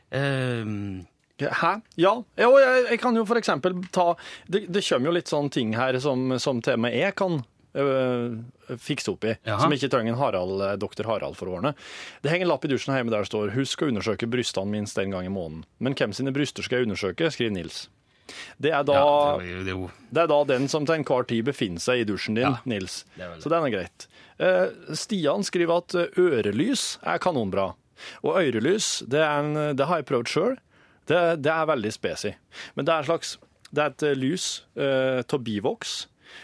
Um, 0.10 1.06
Hæ? 1.40 1.80
Ja. 1.96 2.18
Jo, 2.36 2.50
jeg, 2.60 2.86
jeg 2.90 3.00
kan 3.00 3.16
jo 3.16 3.24
for 3.24 3.40
eksempel 3.40 3.78
ta 3.96 4.10
Det, 4.50 4.66
det 4.68 4.82
kommer 4.84 5.08
jo 5.08 5.14
litt 5.16 5.30
sånne 5.32 5.54
ting 5.54 5.76
her 5.78 5.96
som, 6.04 6.34
som 6.42 6.60
til 6.66 6.76
og 6.76 6.82
med 6.84 6.98
jeg 6.98 7.16
kan 7.16 7.38
øh, 7.80 8.34
fikse 8.76 9.14
opp 9.14 9.24
i, 9.24 9.36
Jaha. 9.48 9.62
som 9.62 9.74
ikke 9.74 9.90
trenger 9.94 10.14
en 10.14 10.20
Harald, 10.20 10.62
eh, 10.66 10.74
doktor 10.82 11.08
Harald 11.10 11.38
for 11.40 11.50
å 11.50 11.56
ordne. 11.60 11.72
Det 12.24 12.34
henger 12.34 12.48
en 12.48 12.52
lapp 12.52 12.66
i 12.68 12.72
dusjen 12.74 12.96
hjemme 12.96 13.14
der 13.14 13.24
det 13.24 13.32
står 13.32 13.54
'Husk 13.56 13.86
å 13.86 13.90
undersøke 13.94 14.28
brystene 14.28 14.74
minst 14.74 15.00
en 15.00 15.16
gang 15.16 15.26
i 15.26 15.32
måneden'. 15.32 15.64
Men 15.80 15.96
hvem 15.96 16.14
sine 16.14 16.34
bryster 16.36 16.66
skal 16.66 16.80
jeg 16.82 16.90
undersøke? 16.90 17.32
skriver 17.32 17.56
Nils. 17.56 17.88
Det 18.62 18.70
er 18.70 18.84
da, 18.84 18.94
ja, 18.94 19.38
det, 19.40 19.66
det, 19.66 19.74
er 19.74 19.90
det 20.12 20.22
er 20.22 20.28
da 20.30 20.44
den 20.44 20.68
som 20.70 20.86
til 20.86 21.00
enhver 21.00 21.26
tid 21.26 21.48
befinner 21.48 21.82
seg 21.82 22.04
i 22.04 22.04
dusjen 22.06 22.36
din, 22.36 22.46
Ja, 22.46 22.60
Nils. 22.66 23.06
Så 23.42 23.50
den 23.50 23.64
er 23.66 23.74
greit. 23.74 24.08
Eh, 24.40 24.94
Stian 24.96 25.44
skriver 25.44 25.82
at 25.84 25.96
eh, 26.00 26.20
ørelys 26.20 26.98
er 27.04 27.20
kanonbra. 27.24 27.74
Og 28.24 28.38
ørelys, 28.40 29.02
det, 29.12 29.20
er 29.20 29.40
en, 29.44 29.76
det 29.76 29.88
har 29.90 30.00
jeg 30.00 30.08
prøvd 30.08 30.32
sjøl. 30.32 30.58
Det, 31.10 31.20
det 31.44 31.52
er 31.52 31.68
veldig 31.68 31.92
spesig. 31.92 32.36
Men 32.78 32.88
det 32.88 32.94
er, 32.96 33.08
slags, 33.10 33.34
det 33.74 33.84
er 33.84 33.92
et 33.94 34.06
eh, 34.08 34.16
lys 34.20 34.46
eh, 34.80 35.20
av 35.26 35.44
bivoks 35.44 35.98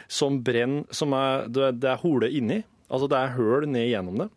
som 0.10 0.40
brenner 0.44 0.88
som 0.96 1.14
er, 1.14 1.46
Det 1.48 1.70
er- 1.86 1.94
er 1.94 2.34
inni. 2.34 2.64
Altså 2.90 3.08
det 3.10 3.18
er 3.18 3.36
høl 3.38 3.68
ned 3.70 3.88
gjennom 3.90 4.18
det. 4.24 4.30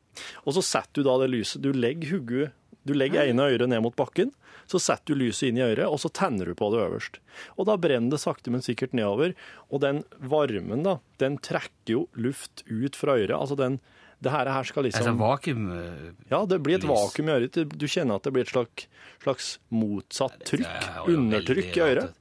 Og 0.44 0.55
så 0.57 0.62
setter 0.64 1.03
du 1.03 1.07
da 1.07 1.18
det 1.21 1.29
lyset 1.31 1.62
Du 1.62 1.68
legger 1.73 2.16
hodet 2.16 2.49
Du 2.85 2.92
legger 2.97 3.29
ene 3.29 3.44
øret 3.53 3.68
ned 3.68 3.83
mot 3.85 3.94
bakken, 3.94 4.33
så 4.68 4.78
setter 4.81 5.14
du 5.14 5.22
lyset 5.24 5.48
inn 5.50 5.59
i 5.61 5.64
øret, 5.64 5.87
og 5.88 5.96
så 6.02 6.11
tenner 6.12 6.44
du 6.50 6.54
på 6.59 6.68
det 6.74 6.83
øverst. 6.85 7.18
Og 7.57 7.66
da 7.70 7.76
brenner 7.81 8.12
det 8.12 8.20
sakte, 8.20 8.52
men 8.52 8.61
sikkert 8.64 8.92
nedover. 8.96 9.33
Og 9.72 9.81
den 9.81 10.02
varmen, 10.20 10.83
da, 10.85 10.98
den 11.22 11.38
trekker 11.40 11.94
jo 11.94 12.02
luft 12.20 12.64
ut 12.68 12.96
fra 12.98 13.16
øret. 13.16 13.33
Altså 13.38 13.57
den 13.57 13.81
Det 14.20 14.33
her, 14.35 14.48
her 14.50 14.64
skal 14.66 14.83
altså 14.83 15.12
et 15.12 15.18
vakuum 15.20 15.68
eh, 15.78 16.07
Ja, 16.28 16.40
det 16.44 16.57
blir 16.66 16.74
et 16.74 16.83
lys. 16.83 16.90
vakuum 16.90 17.28
i 17.28 17.33
øret. 17.37 17.52
Du- 17.78 17.87
kjenner 17.87 18.16
at 18.18 18.24
det 18.26 18.33
blir 18.35 18.42
et 18.42 18.50
slags, 18.50 18.88
slags 19.22 19.59
motsatt 19.70 20.40
trykk. 20.44 20.66
Er 20.66 21.07
Undertrykk 21.12 21.76
i 21.76 21.81
øret. 21.85 22.16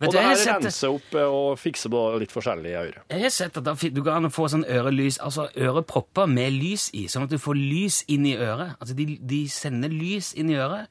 Og 0.00 0.12
det 0.14 0.22
her 0.24 0.40
renser 0.48 0.88
opp 0.96 1.12
eh, 1.14 1.28
og 1.28 1.58
fikser 1.60 1.92
på 1.92 2.00
litt 2.22 2.32
forskjellig 2.32 2.72
i 2.72 2.78
øret. 2.80 3.04
Jeg 3.12 3.20
har 3.26 3.34
sett 3.36 3.60
at 3.60 3.84
du 3.94 4.00
kan 4.02 4.30
få 4.32 4.48
sånn 4.48 4.64
ørelys, 4.64 5.18
altså 5.20 5.44
ørepropper 5.54 6.26
med 6.26 6.56
lys 6.56 6.88
i, 6.96 7.04
sånn 7.12 7.28
at 7.28 7.30
du 7.30 7.36
får 7.38 7.60
lys 7.60 8.00
inn 8.08 8.24
i 8.26 8.32
øret. 8.40 8.72
Altså 8.80 8.96
de, 8.96 9.18
de 9.20 9.42
sender 9.52 9.92
lys 9.92 10.32
inn 10.34 10.48
i 10.50 10.56
øret, 10.56 10.88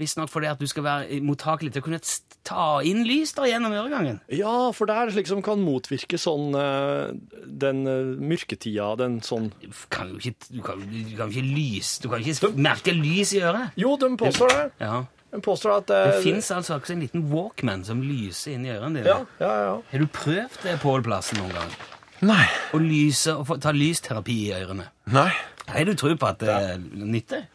visstnok 0.00 0.30
fordi 0.32 0.48
at 0.50 0.60
du 0.60 0.66
skal 0.70 0.86
være 0.86 1.20
mottakelig 1.24 1.74
til 1.74 1.82
å 1.82 1.86
kunne 1.86 2.00
ta 2.46 2.66
inn 2.86 3.04
lys 3.06 3.34
da 3.36 3.46
gjennom 3.48 3.74
øregangen. 3.76 4.18
Ja, 4.32 4.70
for 4.76 4.90
det 4.90 4.96
er 4.96 5.12
slik 5.14 5.30
som 5.30 5.44
kan 5.44 5.62
motvirke 5.62 6.18
sånn 6.20 6.56
eh, 6.56 7.12
den 7.64 7.84
eh, 7.90 8.10
mørketida, 8.32 8.94
den 9.00 9.20
sånn 9.24 9.50
Du 9.60 9.70
kan 9.92 10.10
jo 10.14 10.20
ikke, 10.20 10.50
du 10.50 10.60
kan, 10.64 10.82
du 10.82 11.14
kan 11.18 11.30
jo 11.30 11.36
ikke 11.36 11.54
lys, 11.54 11.94
du 12.02 12.10
kan 12.10 12.24
ikke 12.24 12.52
merke 12.56 12.96
lys 12.96 13.34
i 13.36 13.44
øret. 13.44 13.76
Jo, 13.80 13.94
de 14.00 14.12
påstår 14.20 14.54
det. 14.56 14.66
Ja. 14.82 15.04
De 15.30 15.38
påstår 15.44 15.76
at 15.76 15.86
Det 15.86 16.00
det 16.08 16.22
finnes 16.24 16.50
altså 16.50 16.74
også 16.80 16.96
en 16.96 17.04
liten 17.04 17.28
Walkman 17.30 17.84
som 17.86 18.02
lyser 18.02 18.56
inn 18.56 18.66
i 18.66 18.72
ørene 18.74 18.98
dine. 18.98 19.14
Ja, 19.14 19.20
ja, 19.38 19.54
ja. 19.68 19.78
Har 19.92 20.02
du 20.02 20.10
prøvd 20.10 20.60
det, 20.64 20.76
på 20.82 20.96
Plassen, 21.06 21.38
noen 21.38 21.54
gang? 21.54 21.76
Nei. 22.26 22.44
Å 22.74 22.80
lyse 22.82 23.32
og 23.38 23.46
få, 23.48 23.56
ta 23.62 23.72
lysterapi 23.72 24.36
i 24.48 24.52
ørene? 24.58 24.90
Nei. 25.14 25.30
Har 25.70 25.86
du 25.86 25.94
tro 25.94 26.10
på 26.18 26.26
at 26.26 26.42
det 26.42 26.56
nytter? 26.82 27.46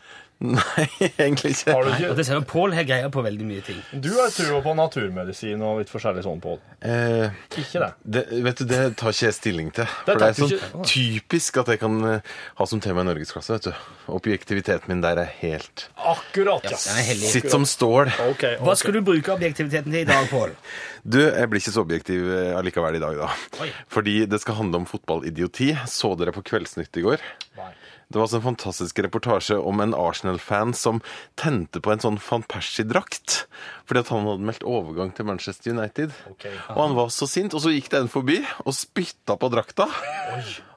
Nei, 0.44 0.84
egentlig 1.24 1.54
ikke. 1.56 1.72
Har 1.72 1.86
du 1.86 1.90
Og 1.90 1.96
ikke 1.96 2.16
det 2.20 2.26
ser 2.28 2.42
Pål 2.50 2.74
har 2.76 2.84
greie 2.86 3.08
på 3.14 3.22
veldig 3.24 3.46
mye 3.48 3.62
ting. 3.64 3.78
Du 4.04 4.10
har 4.18 4.34
trua 4.36 4.60
på 4.66 4.74
naturmedisin 4.76 5.62
og 5.64 5.80
litt 5.80 5.90
forskjellig 5.94 6.26
sånn, 6.26 6.42
Pål. 6.44 6.58
Eh, 6.86 7.32
Ikke 7.62 7.80
det. 7.82 7.90
det, 8.18 8.24
vet 8.44 8.60
du, 8.60 8.66
det 8.70 8.80
tar 9.00 9.16
ikke 9.16 9.30
jeg 9.30 9.38
stilling 9.38 9.70
til. 9.78 9.88
Det 9.88 10.12
For 10.12 10.20
det 10.20 10.28
er 10.28 10.38
sånn 10.42 10.52
ikke- 10.58 10.90
typisk 10.92 11.62
at 11.64 11.72
jeg 11.72 11.80
kan 11.86 11.96
eh, 12.10 12.34
ha 12.60 12.68
som 12.68 12.82
tema 12.84 13.06
i 13.06 13.08
norgesklasse. 13.08 13.56
vet 13.56 13.70
du. 13.70 13.88
Objektiviteten 14.20 14.92
min 14.92 15.02
der 15.02 15.24
er 15.24 15.32
helt 15.40 15.88
Akkurat, 15.98 16.68
ja. 16.68 16.78
Er. 17.00 17.16
Sitt 17.32 17.50
som 17.50 17.64
stål. 17.66 18.12
Ok, 18.30 18.44
Hva 18.60 18.76
ok. 18.76 18.78
skal 18.84 18.92
du 19.00 19.02
bruke 19.08 19.32
objektiviteten 19.34 19.90
til 19.92 20.02
i 20.04 20.10
dag, 20.10 20.28
Pål? 20.30 20.52
Du, 21.06 21.20
jeg 21.22 21.46
blir 21.52 21.62
ikke 21.62 21.70
så 21.70 21.84
objektiv 21.86 22.24
eh, 22.34 22.56
allikevel 22.58 22.96
i 22.98 23.00
dag, 23.00 23.14
da. 23.20 23.28
Oi. 23.62 23.68
Fordi 23.94 24.24
det 24.26 24.40
skal 24.42 24.56
handle 24.58 24.80
om 24.82 24.88
fotballidioti. 24.90 25.68
Så 25.86 26.16
dere 26.18 26.34
på 26.34 26.42
Kveldsnytt 26.42 26.98
i 26.98 27.04
går? 27.06 27.22
Nei. 27.60 27.68
Det 28.16 28.20
var 28.22 28.30
altså 28.30 28.38
en 28.40 28.46
fantastisk 28.46 29.00
reportasje 29.04 29.56
om 29.60 29.82
en 29.84 29.92
Arsenal-fan 29.92 30.70
som 30.72 31.02
tente 31.36 31.82
på 31.84 31.92
en 31.92 32.00
sånn 32.00 32.20
van 32.24 32.46
Persie-drakt. 32.48 33.42
Fordi 33.84 34.04
at 34.06 34.12
han 34.14 34.24
hadde 34.30 34.48
meldt 34.48 34.64
overgang 34.64 35.12
til 35.18 35.28
Manchester 35.28 35.76
United. 35.76 36.16
Okay, 36.32 36.54
Og 36.72 36.80
han 36.80 36.96
var 36.96 37.12
så 37.12 37.28
sint, 37.28 37.52
og 37.52 37.66
så 37.66 37.74
gikk 37.76 37.92
den 37.92 38.08
forbi 38.08 38.38
og 38.64 38.72
spytta 38.72 39.36
på 39.36 39.50
drakta. 39.52 39.90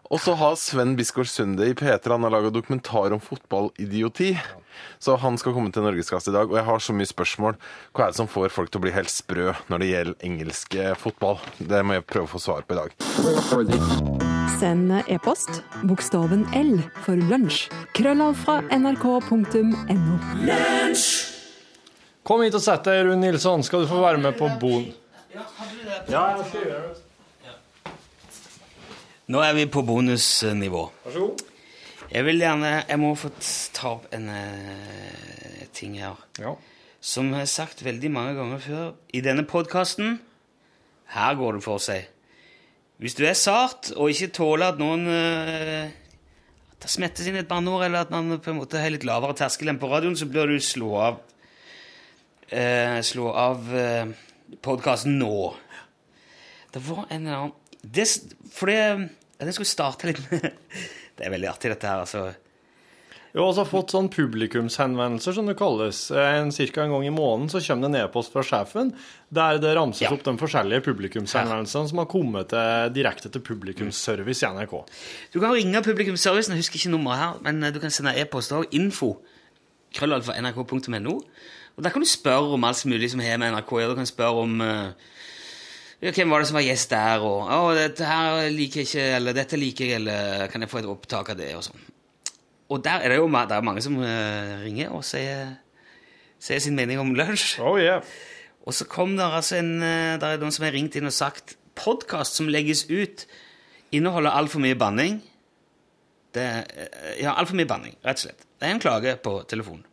Og 0.08 0.20
så 0.24 0.32
har 0.40 0.54
Sven 0.56 0.94
Bisgaard 0.96 1.28
Sunde 1.28 1.66
i 1.68 1.74
P3 1.76 2.14
han 2.14 2.24
har 2.24 2.32
laga 2.32 2.50
dokumentar 2.52 3.12
om 3.12 3.20
fotballidioti. 3.20 4.30
Så 4.98 5.16
han 5.20 5.36
skal 5.36 5.52
komme 5.52 5.72
til 5.74 5.84
Norgesklasse 5.84 6.30
i 6.30 6.34
dag, 6.34 6.48
og 6.48 6.56
jeg 6.56 6.64
har 6.64 6.80
så 6.80 6.94
mye 6.96 7.08
spørsmål. 7.10 7.58
Hva 7.92 8.06
er 8.06 8.14
det 8.14 8.20
som 8.20 8.30
får 8.30 8.54
folk 8.54 8.70
til 8.72 8.80
å 8.80 8.84
bli 8.86 8.94
helt 8.94 9.12
sprø 9.12 9.52
når 9.68 9.82
det 9.82 9.90
gjelder 9.90 10.28
engelsk 10.28 10.76
eh, 10.78 10.94
fotball? 10.96 11.42
Det 11.58 11.82
må 11.84 11.98
jeg 11.98 12.06
prøve 12.08 12.28
å 12.28 12.32
få 12.32 12.40
svar 12.40 12.64
på 12.64 12.76
i 12.76 12.80
dag. 12.80 12.94
Send 14.58 14.94
e-post 15.04 15.60
bokstaven 15.86 16.46
L 16.56 16.78
for 17.04 17.20
lunsj. 17.28 17.66
Krøllav 17.98 18.38
fra 18.46 18.62
nrk.no. 18.74 20.16
Kom 22.28 22.46
hit 22.46 22.56
og 22.56 22.64
sett 22.64 22.88
deg, 22.88 23.04
Rune 23.10 23.20
Nilsson. 23.26 23.66
Skal 23.66 23.84
du 23.84 23.92
få 23.92 24.00
være 24.06 24.24
med 24.24 24.40
på 24.40 24.48
Bon... 24.62 24.88
Ja, 25.28 25.44
jeg 26.32 26.48
skal 26.48 26.64
gjøre 26.64 26.80
det. 26.88 27.07
Nå 29.28 29.42
er 29.44 29.52
vi 29.52 29.66
på 29.68 29.82
bonusnivå. 29.84 30.86
Vær 31.04 31.12
så 31.12 31.20
god. 31.26 31.40
Jeg 32.08 32.24
vil 32.24 32.38
gjerne 32.40 32.68
Jeg 32.88 32.96
må 32.96 33.10
få 33.14 33.28
ta 33.76 33.90
opp 33.98 34.06
en 34.16 34.30
eh, 34.32 35.66
ting 35.76 35.98
her. 36.00 36.16
Ja. 36.40 36.54
Som 37.00 37.28
jeg 37.34 37.42
har 37.42 37.50
sagt 37.52 37.84
veldig 37.84 38.10
mange 38.10 38.32
ganger 38.38 38.62
før 38.64 38.86
i 39.12 39.20
denne 39.20 39.44
podkasten 39.44 40.16
Her 41.12 41.36
går 41.36 41.58
det 41.58 41.62
for 41.66 41.76
seg. 41.76 42.08
Hvis 42.96 43.18
du 43.20 43.26
er 43.28 43.36
sart 43.36 43.92
og 43.96 44.08
ikke 44.10 44.32
tåler 44.40 44.72
at 44.72 44.80
noen 44.80 45.04
uh, 45.06 45.92
at 46.72 46.82
det 46.82 46.90
smettes 46.90 47.28
inn 47.28 47.36
et 47.38 47.46
banneord, 47.48 47.84
eller 47.84 48.06
at 48.06 48.10
man 48.10 48.40
på 48.42 48.50
en 48.50 48.58
måte 48.58 48.80
har 48.80 48.90
litt 48.90 49.06
lavere 49.06 49.36
terskel 49.38 49.70
enn 49.70 49.78
på 49.78 49.90
radioen, 49.92 50.16
så 50.18 50.26
bør 50.26 50.50
du 50.50 50.58
slå 50.58 50.90
av 51.04 51.20
uh, 52.50 52.98
Slå 53.06 53.30
av 53.30 53.70
uh, 53.70 54.10
podkasten 54.64 55.20
nå. 55.20 55.52
Det 56.74 56.82
var 56.88 57.06
en 57.06 57.22
eller 57.22 57.36
annen 57.36 57.57
det, 57.82 58.06
For 58.52 58.66
det 58.72 58.80
Jeg 59.38 59.54
skulle 59.54 59.70
starte 59.70 60.08
litt 60.10 60.20
med 60.30 60.50
Det 61.18 61.26
er 61.26 61.30
veldig 61.34 61.48
artig, 61.50 61.70
dette 61.72 61.86
her. 61.88 62.04
altså. 62.04 62.28
Vi 63.28 63.40
har 63.42 63.48
også 63.50 63.64
fått 63.68 63.90
sånn 63.92 64.06
publikumshenvendelser, 64.08 65.34
som 65.36 65.46
det 65.50 65.56
kalles. 65.58 65.98
En, 66.14 66.52
cirka 66.54 66.84
en 66.84 66.92
gang 66.94 67.04
i 67.06 67.10
måneden 67.12 67.50
så 67.52 67.60
kommer 67.60 67.88
det 67.90 67.98
en 67.98 68.06
e-post 68.06 68.32
fra 68.32 68.42
sjefen 68.46 68.92
der 69.34 69.58
det 69.60 69.74
ramses 69.76 70.06
Ja. 70.06 70.12
opp 70.14 70.22
de 70.24 70.32
forskjellige 70.40 70.80
publikumshenvendelsene 70.86 71.90
som 71.90 71.98
har 72.00 72.06
kommet 72.08 72.48
til, 72.54 72.94
direkte 72.96 73.28
til 73.34 73.42
publikumsservice 73.44 74.46
i 74.46 74.52
NRK. 74.56 74.74
Du 75.34 75.40
kan 75.42 75.52
ringe 75.52 75.82
publikumsservicen, 75.84 76.54
jeg 76.56 76.62
husker 76.64 76.80
ikke 76.80 76.94
nummeret 76.94 77.18
her, 77.20 77.34
men 77.44 77.62
eh, 77.66 77.74
du 77.74 77.78
kan 77.82 77.90
sende 77.94 78.14
e-post 78.16 78.54
òg. 78.56 78.70
Info. 78.78 79.16
krøllalfa.nrk.no. 79.98 81.18
Og 81.76 81.84
Der 81.84 81.90
kan 81.94 82.02
du 82.02 82.08
spørre 82.08 82.54
om 82.56 82.64
alt 82.64 82.86
mulig 82.86 83.10
som 83.12 83.20
har 83.22 83.38
med 83.38 83.52
NRK 83.54 83.70
å 83.74 83.80
gjøre. 83.82 83.94
Du 83.94 84.00
kan 84.00 84.08
spørre 84.10 84.42
om 84.46 84.60
eh, 84.64 84.88
ja, 84.88 84.92
hvem 85.98 86.30
var 86.30 86.42
det 86.42 86.48
som 86.50 86.58
var 86.58 86.66
gjest 86.66 86.92
der, 86.92 87.22
og 87.26 87.48
å, 87.50 87.62
dette 87.74 88.06
her 88.06 88.48
liker 88.54 88.84
jeg 88.84 88.88
ikke, 88.88 89.06
eller 89.16 89.34
dette 89.34 89.58
liker 89.58 89.88
jeg, 89.88 89.98
eller 89.98 90.46
kan 90.52 90.62
jeg 90.62 90.70
få 90.70 90.82
et 90.82 90.90
opptak 90.90 91.32
av 91.34 91.40
det, 91.40 91.50
og 91.58 91.64
sånn. 91.66 91.86
Og 92.68 92.82
der 92.84 93.02
er 93.02 93.14
det 93.14 93.18
jo 93.18 93.28
det 93.32 93.56
er 93.56 93.64
mange 93.64 93.82
som 93.82 93.96
eh, 94.04 94.58
ringer 94.62 94.92
og 94.94 95.02
sier, 95.06 95.56
sier 96.38 96.60
sin 96.60 96.76
mening 96.76 97.00
om 97.00 97.14
lunsj. 97.16 97.56
Oh 97.64 97.80
yeah. 97.80 98.04
Og 98.68 98.76
så 98.76 98.84
kom 98.84 99.16
det 99.16 99.24
altså 99.24 99.56
en 99.56 99.80
eh, 99.80 100.18
Der 100.20 100.36
er 100.36 100.42
noen 100.42 100.52
som 100.52 100.66
har 100.66 100.74
ringt 100.76 100.96
inn 100.98 101.08
og 101.08 101.16
sagt 101.16 101.56
podkast 101.78 102.36
som 102.36 102.50
legges 102.50 102.84
ut, 102.90 103.24
inneholder 103.94 104.34
altfor 104.36 104.60
mye 104.60 104.76
banning. 104.78 105.22
Det, 106.36 106.44
eh, 106.44 107.14
ja, 107.24 107.32
altfor 107.32 107.56
mye 107.56 107.70
banning, 107.70 107.96
rett 108.04 108.20
og 108.20 108.28
slett. 108.28 108.44
Det 108.58 108.68
er 108.68 108.76
en 108.76 108.82
klage 108.82 109.16
på 109.24 109.38
telefonen. 109.48 109.86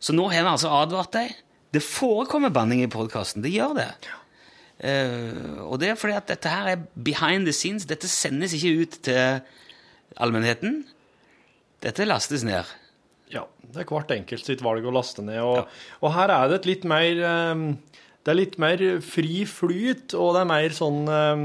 Så 0.00 0.16
nå 0.16 0.30
har 0.32 0.46
vi 0.46 0.54
altså 0.54 0.72
advart 0.72 1.12
deg. 1.12 1.36
Det 1.70 1.82
forekommer 1.84 2.50
banning 2.54 2.80
i 2.82 2.90
podkasten. 2.90 3.44
Det 3.44 3.52
gjør 3.52 3.76
det. 3.76 3.90
Eh, 4.80 5.60
og 5.66 5.76
det 5.82 5.90
er 5.92 5.98
fordi 6.00 6.16
at 6.16 6.28
dette 6.30 6.52
her 6.52 6.72
er 6.72 6.84
behind 6.94 7.48
the 7.48 7.54
scenes. 7.56 7.88
Dette 7.88 8.08
sendes 8.08 8.54
ikke 8.56 8.84
ut 8.84 9.00
til 9.04 9.40
allmennheten. 10.16 10.84
Dette 11.84 12.08
lastes 12.08 12.44
ned. 12.44 12.68
Ja, 13.30 13.44
det 13.62 13.84
er 13.84 13.90
hvert 13.90 14.10
enkelt 14.14 14.46
sitt 14.46 14.64
valg 14.64 14.86
å 14.86 14.94
laste 14.94 15.22
ned. 15.24 15.40
Og, 15.44 15.68
og 16.00 16.14
her 16.16 16.32
er 16.34 16.48
det 16.50 16.60
et 16.60 16.70
litt 16.72 16.86
mer 16.88 17.20
um, 17.52 17.68
Det 18.24 18.32
er 18.32 18.40
litt 18.40 18.56
mer 18.60 18.82
fri 19.04 19.44
flyt, 19.48 20.16
og 20.18 20.34
det 20.34 20.42
er 20.42 20.50
mer 20.50 20.74
sånn 20.74 21.04
um, 21.06 21.44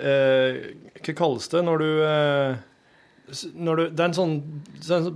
uh, 0.00 0.62
Hva 1.04 1.16
kalles 1.18 1.50
det 1.52 1.62
når 1.66 1.84
du 1.84 1.90
uh, 2.00 2.62
når 3.54 3.78
du, 3.78 3.84
det 3.88 4.02
er 4.02 4.10
en 4.10 4.16
sånn, 4.16 4.34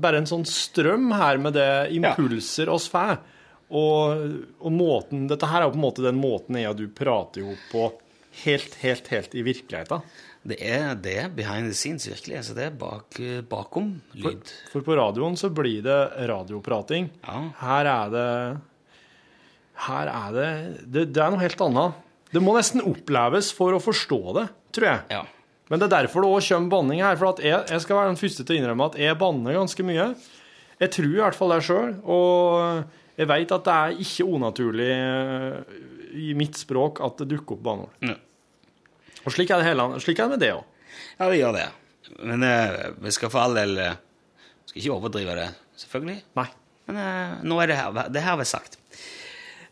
bare 0.01 0.23
en 0.23 0.29
sånn 0.29 0.47
strøm 0.49 1.11
her 1.13 1.37
med 1.45 1.53
det 1.59 1.91
impulser 1.93 2.71
oss 2.73 2.87
får. 2.89 3.19
Og, 3.69 4.29
og 4.65 4.73
måten, 4.73 5.27
dette 5.29 5.49
her 5.49 5.61
er 5.61 5.69
jo 5.69 5.75
på 5.75 5.81
en 5.81 5.85
måte 5.85 6.05
den 6.05 6.21
måten 6.21 6.57
jeg 6.57 6.71
og 6.71 6.79
du 6.79 6.87
prater 6.89 7.45
jo 7.45 7.57
på 7.73 7.91
helt, 8.45 8.79
helt, 8.81 9.11
helt 9.13 9.37
i 9.37 9.45
virkeligheten. 9.45 10.05
Det 10.49 10.57
er, 10.65 10.95
det 10.97 11.35
behind 11.37 11.69
the 11.69 11.77
scenes, 11.77 12.07
virkelig. 12.09 12.39
Altså, 12.41 12.55
det 12.57 12.65
er 12.69 12.77
bak, 12.79 13.19
bakom 13.51 13.97
lyd. 14.17 14.53
For 14.73 14.87
på 14.87 14.97
radioen 14.97 15.37
så 15.37 15.51
blir 15.53 15.83
det 15.85 15.99
radioprating. 16.31 17.11
Ja. 17.27 17.41
Her 17.61 17.91
er 17.93 18.13
det 18.15 18.29
Her 19.89 20.11
er 20.11 20.31
det, 20.35 20.51
det 20.87 21.09
Det 21.15 21.23
er 21.23 21.35
noe 21.35 21.43
helt 21.43 21.67
annet. 21.67 21.99
Det 22.33 22.41
må 22.45 22.55
nesten 22.57 22.85
oppleves 22.85 23.51
for 23.57 23.75
å 23.77 23.83
forstå 23.83 24.21
det, 24.37 24.47
tror 24.77 24.89
jeg. 24.89 25.05
Ja. 25.19 25.25
Men 25.69 25.81
det 25.81 25.89
er 25.89 25.95
derfor 25.99 26.25
det 26.25 26.33
òg 26.33 26.49
kommer 26.49 26.73
banning 26.73 27.03
her. 27.05 27.17
For 27.21 27.35
at 27.35 27.45
jeg, 27.45 27.61
jeg 27.69 27.85
skal 27.85 27.99
være 27.99 28.13
den 28.13 28.21
første 28.21 28.45
til 28.45 28.57
å 28.57 28.61
innrømme 28.63 28.89
at 28.89 28.99
jeg 29.01 29.21
banner 29.21 29.59
ganske 29.59 29.85
mye. 29.85 30.09
Jeg 30.79 30.95
tror 30.95 31.11
i 31.11 31.23
hvert 31.23 31.37
fall 31.37 31.55
det 31.55 31.61
sjøl. 31.67 31.93
Og 32.09 33.08
jeg 33.19 33.27
veit 33.27 33.53
at 33.55 33.67
det 33.67 33.75
er 33.75 34.01
ikke 34.05 34.27
unaturlig 34.31 34.89
eh, 34.95 35.79
i 36.23 36.31
mitt 36.39 36.59
språk 36.59 37.03
at 37.05 37.19
det 37.23 37.33
dukker 37.33 37.57
opp 37.57 37.65
banneord. 37.67 37.97
Ja. 38.07 38.15
Og 39.25 39.35
slik 39.35 39.51
er 39.51 39.61
det, 39.61 39.73
hele, 39.73 39.89
slik 40.03 40.21
er 40.21 40.29
det 40.29 40.37
med 40.37 40.45
det 40.45 40.53
òg. 40.55 40.63
Ja, 41.19 41.27
det 41.27 41.41
gjør 41.41 41.57
det. 41.59 41.67
Men 42.25 42.47
uh, 42.47 42.95
vi 43.03 43.13
skal 43.13 43.33
for 43.33 43.43
all 43.43 43.59
del 43.59 43.75
uh, 43.83 43.97
Skal 44.65 44.81
ikke 44.81 44.95
overdrive 44.95 45.35
det, 45.37 45.49
selvfølgelig. 45.83 46.23
Nei. 46.39 46.47
Men 46.89 47.01
uh, 47.03 47.35
nå 47.51 47.59
er 47.61 47.69
det 47.69 47.81
her, 47.81 47.99
det 48.15 48.23
her 48.25 48.39
vært 48.41 48.53
sagt. 48.55 48.79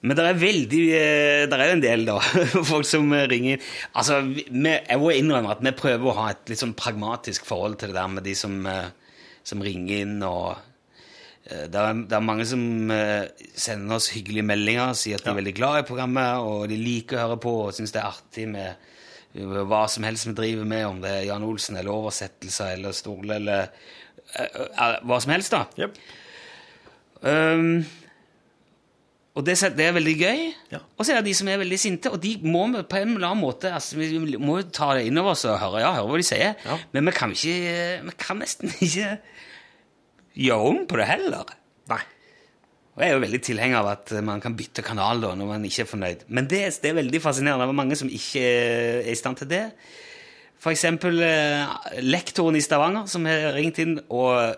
Men 0.07 0.19
det 0.19 0.27
er 0.29 0.39
veldig 0.39 0.83
Det 1.49 1.57
er 1.57 1.71
en 1.71 1.83
del, 1.83 2.05
da, 2.07 2.19
folk 2.73 2.87
som 2.87 3.15
ringer. 3.31 3.63
Altså, 3.97 4.21
vi, 4.27 4.75
jeg 4.75 5.01
må 5.01 5.15
innrømme 5.15 5.55
at 5.55 5.63
vi 5.65 5.73
prøver 5.79 6.11
å 6.11 6.19
ha 6.19 6.31
et 6.35 6.51
litt 6.51 6.61
sånn 6.61 6.77
pragmatisk 6.79 7.47
forhold 7.49 7.79
til 7.81 7.95
det 7.95 8.01
der 8.01 8.11
med 8.13 8.27
de 8.27 8.35
som, 8.37 8.59
som 9.47 9.65
ringer 9.65 10.03
inn 10.03 10.19
og 10.27 10.66
det 11.47 11.79
er, 11.79 11.99
det 12.11 12.17
er 12.17 12.25
mange 12.27 12.47
som 12.49 12.91
eh, 12.91 13.29
sender 13.55 14.01
oss 14.01 14.09
hyggelige 14.15 14.47
meldinger, 14.47 14.97
sier 14.99 15.21
at 15.21 15.27
de 15.27 15.31
er 15.31 15.39
veldig 15.39 15.55
glad 15.55 15.81
i 15.83 15.87
programmet, 15.87 16.43
og 16.43 16.65
de 16.73 16.79
liker 16.81 17.21
å 17.21 17.27
høre 17.27 17.41
på 17.45 17.53
og 17.69 17.75
syns 17.77 17.95
det 17.95 18.01
er 18.03 18.09
artig 18.09 18.47
med 18.51 18.73
eh, 18.73 19.61
hva 19.71 19.85
som 19.93 20.07
helst 20.09 20.27
vi 20.27 20.35
driver 20.39 20.67
med, 20.67 20.87
om 20.89 20.99
det 21.05 21.13
er 21.21 21.29
Jan 21.29 21.47
Olsen 21.47 21.79
eller 21.79 21.95
oversettelser 21.95 22.75
eller 22.79 22.97
Stole 22.99 23.39
eller 23.39 23.69
eh, 24.35 24.49
eh, 24.49 24.97
hva 25.07 25.21
som 25.23 25.37
helst, 25.37 25.55
da. 25.55 25.67
Yep. 25.79 26.03
Um, 27.27 27.71
og 29.37 29.45
det, 29.45 29.55
det 29.77 29.85
er 29.85 29.93
veldig 29.93 30.15
gøy. 30.17 30.43
Ja. 30.73 30.79
Og 30.97 31.05
så 31.05 31.13
er 31.13 31.21
det 31.21 31.29
de 31.29 31.35
som 31.37 31.49
er 31.53 31.59
veldig 31.61 31.79
sinte, 31.81 32.11
og 32.13 32.21
de 32.23 32.35
må 32.43 32.63
vi 32.73 32.81
på 32.89 32.99
en 33.03 33.17
eller 33.19 33.29
annen 33.29 33.43
måte 33.45 33.69
altså, 33.77 33.99
Vi 34.01 34.19
må 34.41 34.59
jo 34.63 34.69
ta 34.73 34.95
det 34.97 35.07
inn 35.11 35.21
over 35.21 35.35
oss 35.35 35.45
og 35.45 35.59
høre, 35.61 35.83
ja, 35.85 35.91
høre 35.99 36.09
hva 36.09 36.21
de 36.23 36.27
sier, 36.27 36.55
Ja. 36.65 36.79
men 36.95 37.11
vi 37.11 37.15
kan 37.17 37.35
ikke 37.37 37.57
Vi 38.07 38.15
kan 38.23 38.41
nesten 38.41 38.73
ikke 38.73 39.19
gjøre 40.37 40.71
om 40.71 40.83
på 40.89 41.01
det 41.01 41.09
heller. 41.09 41.55
Nei. 41.93 42.03
Og 42.97 43.05
jeg 43.05 43.13
er 43.13 43.17
jo 43.19 43.25
veldig 43.27 43.43
tilhenger 43.45 43.79
av 43.83 43.91
at 43.93 44.15
man 44.25 44.41
kan 44.41 44.57
bytte 44.57 44.85
kanal 44.85 45.21
da, 45.21 45.35
når 45.37 45.51
man 45.51 45.65
ikke 45.69 45.85
er 45.85 45.91
fornøyd. 45.91 46.27
Men 46.33 46.49
det, 46.49 46.63
det 46.83 46.91
er 46.91 47.01
veldig 47.03 47.21
fascinerende. 47.25 47.67
Det 47.67 47.75
er 47.75 47.81
mange 47.83 47.99
som 48.01 48.13
ikke 48.13 48.43
er 48.43 49.11
i 49.13 49.17
stand 49.19 49.43
til 49.43 49.51
det. 49.53 49.65
Eksempel 50.67 51.21
eh, 51.23 51.75
lektoren 52.03 52.57
i 52.59 52.63
Stavanger, 52.65 53.05
som 53.07 53.27
har 53.29 53.53
ringt 53.55 53.77
inn 53.79 54.01
og 54.11 54.57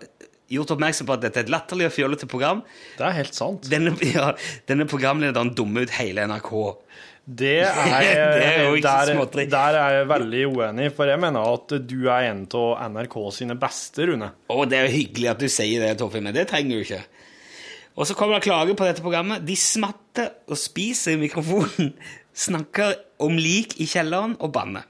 gjort 0.49 0.73
oppmerksom 0.73 1.09
på 1.09 1.17
at 1.19 1.25
dette 1.27 1.43
er 1.43 1.47
et 1.47 1.53
latterlig 1.53 1.89
og 1.89 1.93
fjollete 1.93 2.29
program. 2.31 2.63
Det 2.97 3.05
er 3.05 3.17
helt 3.19 3.37
sant. 3.37 3.69
Denne, 3.69 3.93
ja, 4.17 4.31
denne 4.71 4.89
programlederen 4.89 5.53
dummer 5.59 5.85
ut 5.85 5.97
hele 5.99 6.25
NRK. 6.31 6.53
Det 7.29 7.59
er, 7.67 8.05
Det 8.33 8.45
er 8.49 8.75
ikke 8.79 8.89
der, 8.89 9.51
der 9.53 9.77
er 9.77 9.97
jeg 9.99 10.09
veldig 10.09 10.43
uenig, 10.49 10.89
for 10.97 11.11
jeg 11.11 11.21
mener 11.21 11.45
at 11.45 11.75
du 11.85 11.99
er 12.09 12.31
en 12.31 12.47
av 12.57 12.87
NRK 12.95 13.17
sine 13.37 13.57
beste, 13.61 14.07
Rune. 14.09 14.31
Å, 14.49 14.59
det 14.65 14.79
er 14.79 14.89
jo 14.89 14.95
hyggelig 14.95 15.33
at 15.35 15.43
du 15.43 15.49
sier 15.53 15.85
det, 15.85 15.99
Torfinn, 16.01 16.25
men 16.25 16.37
det 16.37 16.47
trenger 16.49 16.79
du 16.79 16.87
ikke. 16.87 17.03
Og 17.99 18.07
så 18.09 18.15
kommer 18.17 18.39
det 18.39 18.47
klager 18.47 18.79
på 18.79 18.87
dette 18.87 19.05
programmet. 19.05 19.43
De 19.45 19.57
smatter 19.59 20.31
og 20.49 20.57
spiser 20.57 21.17
i 21.17 21.21
mikrofonen, 21.21 21.93
snakker 22.49 22.97
om 23.25 23.37
lik 23.37 23.77
i 23.83 23.89
kjelleren 23.91 24.39
og 24.39 24.55
banner. 24.55 24.89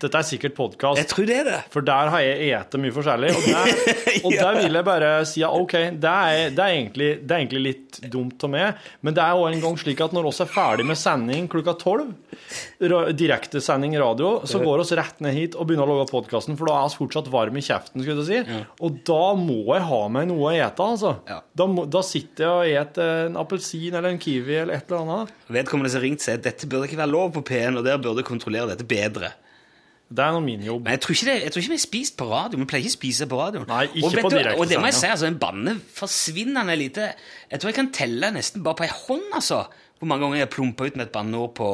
Dette 0.00 0.20
er 0.20 0.26
sikkert 0.26 0.56
podkast. 0.56 1.00
Jeg 1.00 1.08
tror 1.10 1.26
det 1.28 1.38
er 1.42 1.48
det. 1.50 1.58
For 1.72 1.84
der 1.84 2.10
har 2.14 2.24
jeg 2.24 2.50
spist 2.70 2.78
mye 2.80 2.94
forskjellig. 2.94 3.32
Og 3.36 3.46
der, 3.46 3.70
og 4.26 4.34
der 4.36 4.58
vil 4.60 4.78
jeg 4.78 4.86
bare 4.86 5.10
si 5.28 5.44
at 5.44 5.56
OK, 5.56 5.74
det 6.00 6.12
er, 6.12 6.54
det 6.54 6.64
er, 6.64 6.76
egentlig, 6.76 7.10
det 7.20 7.34
er 7.34 7.42
egentlig 7.42 7.62
litt 7.64 8.00
dumt 8.12 8.46
av 8.46 8.52
meg, 8.52 8.80
men 9.04 9.16
det 9.16 9.24
er 9.24 9.38
òg 9.38 9.50
en 9.50 9.62
gang 9.64 9.78
slik 9.80 10.00
at 10.04 10.14
når 10.16 10.28
vi 10.28 10.32
er 10.44 10.50
ferdig 10.50 10.86
med 10.88 10.98
sending 10.98 11.48
klokka 11.50 11.74
tolv, 11.80 12.12
direktesending 12.80 13.96
radio, 14.00 14.32
så 14.48 14.62
går 14.62 14.84
vi 14.84 14.98
rett 15.00 15.20
ned 15.24 15.36
hit 15.36 15.58
og 15.58 15.68
begynner 15.68 15.88
å 15.88 15.98
lage 15.98 16.10
podkasten, 16.12 16.56
for 16.58 16.70
da 16.70 16.78
er 16.80 16.92
vi 16.92 17.00
fortsatt 17.02 17.30
varme 17.32 17.60
i 17.60 17.66
kjeften, 17.66 18.04
skulle 18.04 18.24
jeg 18.24 18.46
si. 18.46 18.62
Og 18.80 19.02
da 19.08 19.20
må 19.38 19.60
jeg 19.74 19.86
ha 19.90 20.00
meg 20.12 20.30
noe 20.30 20.48
å 20.48 20.54
ete, 20.56 20.86
altså. 20.86 21.16
Ja. 21.28 21.40
Da, 21.56 21.68
må, 21.70 21.86
da 21.90 22.02
sitter 22.06 22.46
jeg 22.46 22.54
og 22.54 22.80
eter 22.84 23.28
en 23.28 23.38
appelsin 23.40 23.96
eller 23.98 24.14
en 24.14 24.22
kiwi 24.22 24.62
eller 24.62 24.78
et 24.78 24.88
eller 24.90 25.04
annet. 25.04 25.36
Vedkommende 25.60 25.92
som 25.92 26.04
ringte, 26.04 26.26
sier 26.26 26.40
at 26.40 26.46
dette 26.46 26.68
burde 26.70 26.88
ikke 26.88 27.00
være 27.00 27.12
lov 27.12 27.32
på 27.36 27.44
P1, 27.50 27.78
og 27.78 27.86
dere 27.86 28.02
burde 28.02 28.26
kontrollere 28.26 28.72
dette 28.72 28.88
bedre. 28.88 29.34
Det 30.10 30.24
er 30.24 30.32
nå 30.34 30.40
min 30.42 30.62
jobb. 30.66 30.82
Men 30.82 30.96
jeg 30.96 31.00
tror 31.04 31.14
ikke, 31.14 31.26
det, 31.28 31.34
jeg 31.44 31.52
tror 31.54 31.62
ikke 31.62 31.70
vi 31.70 31.76
har 31.78 31.82
spist 31.84 32.16
på 32.18 32.26
radio. 32.26 32.58
Vi 32.58 32.64
pleier 32.66 32.82
ikke 32.82 32.90
å 32.90 32.96
spise 32.96 33.26
på 33.30 33.36
radio. 33.38 33.60
Nei, 33.68 33.84
ikke 33.92 34.06
og, 34.08 34.16
på 34.16 34.30
du- 34.32 34.36
direkte 34.36 34.58
Og 34.58 34.68
det 34.68 34.80
må 34.82 34.88
jeg 34.90 34.96
si, 34.98 35.06
altså, 35.06 35.26
en 35.30 35.38
banne 35.38 35.74
forsvinnende 35.94 36.74
lite. 36.80 37.12
Jeg 37.50 37.60
tror 37.60 37.70
jeg 37.70 37.76
kan 37.78 37.92
telle 37.94 38.30
nesten 38.34 38.64
bare 38.66 38.74
på 38.80 38.86
ei 38.88 38.90
hånd, 38.90 39.28
altså, 39.38 39.60
hvor 40.00 40.10
mange 40.10 40.24
ganger 40.26 40.40
jeg 40.40 40.46
har 40.48 40.54
plumpa 40.56 40.88
ut 40.88 40.96
med 40.98 41.06
et 41.06 41.12
banneord 41.14 41.54
på, 41.54 41.70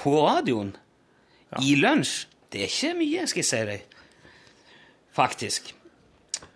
på 0.00 0.14
radioen. 0.24 0.72
I 1.60 1.74
lunsj. 1.76 2.26
Det 2.50 2.62
er 2.64 2.70
ikke 2.72 2.94
mye, 3.02 3.26
skal 3.28 3.42
jeg 3.42 3.50
si 3.50 3.60
deg. 3.68 3.84
Faktisk. 5.14 5.74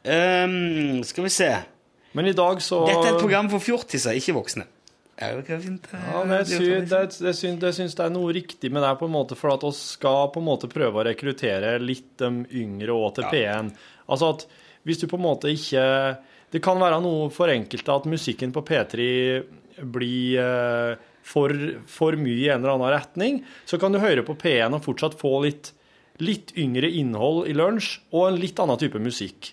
Um, 0.09 1.03
skal 1.05 1.25
vi 1.27 1.31
se. 1.35 1.51
Men 2.17 2.27
i 2.31 2.33
dag 2.33 2.63
så 2.65 2.81
Dette 2.89 3.05
er 3.11 3.15
et 3.17 3.21
program 3.21 3.51
for 3.53 3.61
fjortiser, 3.63 4.17
ikke 4.17 4.35
voksne. 4.39 4.65
Ja, 5.19 5.33
det 5.35 5.43
ikke 5.43 5.57
fint. 5.65 5.87
Ja, 5.91 6.21
men 6.23 6.37
jeg 6.39 6.47
syns, 6.53 6.91
det, 6.93 6.99
jeg 7.27 7.35
syns, 7.35 7.63
jeg 7.67 7.75
syns 7.75 7.97
det 7.99 8.05
er 8.05 8.13
noe 8.15 8.31
riktig 8.37 8.71
med 8.71 8.85
det, 8.87 8.93
på 9.01 9.09
en 9.09 9.15
måte, 9.17 9.35
for 9.39 9.51
at 9.51 9.65
vi 9.67 9.73
skal 9.75 10.29
på 10.31 10.39
en 10.39 10.47
måte 10.47 10.71
prøve 10.71 11.01
å 11.01 11.07
rekruttere 11.09 11.73
litt 11.83 12.13
de 12.23 12.31
yngre 12.61 12.95
òg 12.95 13.17
til 13.17 13.27
P1. 13.33 13.73
Altså 14.07 14.29
at 14.37 14.45
hvis 14.87 15.03
du 15.03 15.09
på 15.11 15.19
en 15.19 15.25
måte 15.27 15.51
ikke 15.53 15.83
Det 16.55 16.63
kan 16.65 16.79
være 16.81 17.01
noe 17.05 17.27
for 17.35 17.51
enkelte 17.53 17.93
at 17.93 18.07
musikken 18.09 18.55
på 18.55 18.63
P3 18.65 19.03
blir 19.85 20.39
eh, 20.41 20.95
for, 21.29 21.53
for 21.85 22.17
mye 22.17 22.39
i 22.39 22.49
en 22.49 22.63
eller 22.63 22.79
annen 22.79 22.95
retning. 22.95 23.43
Så 23.69 23.77
kan 23.83 23.93
du 23.93 23.99
høre 24.01 24.25
på 24.25 24.33
P1 24.41 24.73
og 24.79 24.81
fortsatt 24.87 25.19
få 25.21 25.35
litt, 25.45 25.75
litt 26.25 26.55
yngre 26.57 26.89
innhold 26.89 27.51
i 27.51 27.57
lunsj, 27.59 27.99
og 28.17 28.31
en 28.31 28.41
litt 28.41 28.63
annen 28.65 28.81
type 28.81 29.03
musikk 29.03 29.51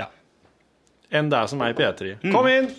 Ja. 0.00 0.08
enn 1.14 1.30
det 1.30 1.44
som 1.52 1.62
er 1.62 1.76
i 1.76 1.78
P3. 1.78 2.16
Kom 2.34 2.48
inn! 2.50 2.72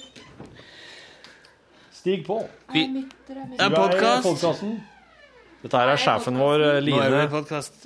Stig 2.03 2.25
på. 2.27 2.35
Vi, 2.73 2.81
det 3.27 3.35
er 3.37 3.69
i 3.71 3.71
podkast. 3.71 4.63
Dette 5.61 5.79
her 5.79 5.91
er 5.93 6.01
sjefen 6.03 6.35
vår, 6.35 6.63
Line. 6.83 6.97
Nå 6.99 7.05
er 7.05 7.13
du 7.13 7.19
i 7.21 7.29
podcast. 7.31 7.85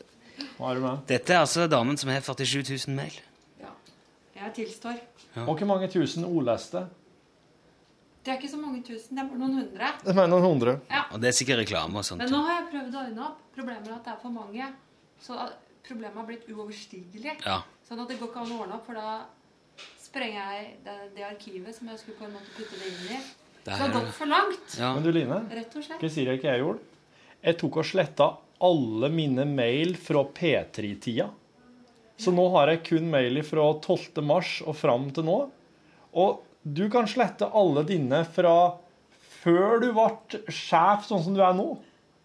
Hva 0.58 0.72
er 0.72 0.80
du 0.80 0.82
med? 0.88 1.04
Dette 1.12 1.36
er 1.36 1.44
altså 1.44 1.68
damen 1.70 2.02
som 2.02 2.10
har 2.10 2.26
47 2.26 2.64
000 2.88 2.96
mail. 2.98 3.14
Ja. 3.62 3.76
Jeg 4.40 4.56
tilstår. 4.56 4.98
Og 5.44 5.54
hvor 5.62 5.70
mange 5.70 5.86
tusen 5.94 6.26
ordleste? 6.26 6.82
Det 8.26 8.34
er 8.34 8.42
ikke 8.42 8.50
så 8.56 8.58
mange 8.58 8.82
tusen, 8.90 9.14
det 9.14 9.22
er 9.22 9.30
bare 9.30 9.44
noen 9.46 9.56
hundre. 9.60 9.94
Det 10.02 10.18
er 10.18 10.34
noen 10.34 10.50
hundre. 10.50 10.78
Og 11.14 11.22
det 11.22 11.30
er 11.30 11.40
sikkert 11.44 11.62
reklame 11.68 12.02
og 12.02 12.10
sånt. 12.10 12.26
Men 12.26 12.34
nå 12.34 12.44
har 12.50 12.64
jeg 12.64 12.70
prøvd 12.74 12.98
å 12.98 13.06
ordne 13.06 13.28
opp. 13.30 13.48
Problemet 13.54 13.86
er 13.86 13.98
at 14.02 14.06
det 14.10 14.16
er 14.18 14.22
for 14.26 14.34
mange. 14.42 14.74
Så 15.22 15.42
problemet 15.86 16.24
har 16.24 16.32
blitt 16.34 16.50
uoverstigelig. 16.50 17.38
Ja. 17.46 17.62
Sånn 17.86 18.02
at 18.02 18.10
det 18.10 18.18
går 18.18 18.34
ikke 18.34 18.48
an 18.50 18.58
å 18.58 18.64
ordne 18.66 18.82
opp, 18.82 18.90
for 18.90 18.98
da 18.98 19.86
sprenger 20.02 20.42
jeg 20.42 20.78
det, 20.90 21.02
det 21.14 21.30
arkivet 21.36 21.78
som 21.78 21.94
jeg 21.94 22.02
skulle 22.02 22.18
på 22.18 22.26
en 22.32 22.40
måte 22.42 22.58
putte 22.58 22.82
det 22.82 22.96
inn 22.96 23.20
i. 23.22 23.28
Det 23.68 23.78
har 23.78 23.90
er- 23.90 23.94
gått 24.00 24.14
for 24.16 24.30
langt, 24.32 24.78
Ja. 24.80 24.94
Men 24.96 25.04
du, 25.04 25.12
Line, 25.12 25.42
rett 25.52 25.76
og 25.76 25.84
slett. 25.84 26.00
hva 26.00 26.10
sier 26.10 26.32
jeg 26.32 26.40
ikke 26.40 26.52
jeg 26.54 26.62
gjorde? 26.64 26.80
Jeg 27.44 27.58
tok 27.60 27.78
og 27.78 27.86
sletta 27.86 28.28
alle 28.62 29.10
mine 29.14 29.46
mail 29.46 29.96
fra 29.96 30.24
P3-tida. 30.24 31.30
Så 32.18 32.34
nå 32.34 32.48
har 32.56 32.72
jeg 32.72 32.84
kun 32.88 33.12
mail 33.12 33.44
fra 33.46 33.68
12. 33.84 34.24
mars 34.26 34.62
og 34.66 34.76
fram 34.76 35.12
til 35.14 35.28
nå. 35.28 35.50
Og 36.18 36.40
du 36.66 36.90
kan 36.90 37.06
slette 37.06 37.46
alle 37.54 37.84
dine 37.86 38.24
fra 38.26 38.78
før 39.44 39.80
du 39.84 39.92
ble 39.94 40.08
sjef, 40.50 41.06
sånn 41.08 41.24
som 41.24 41.36
du 41.36 41.42
er 41.42 41.54
nå. 41.54 41.78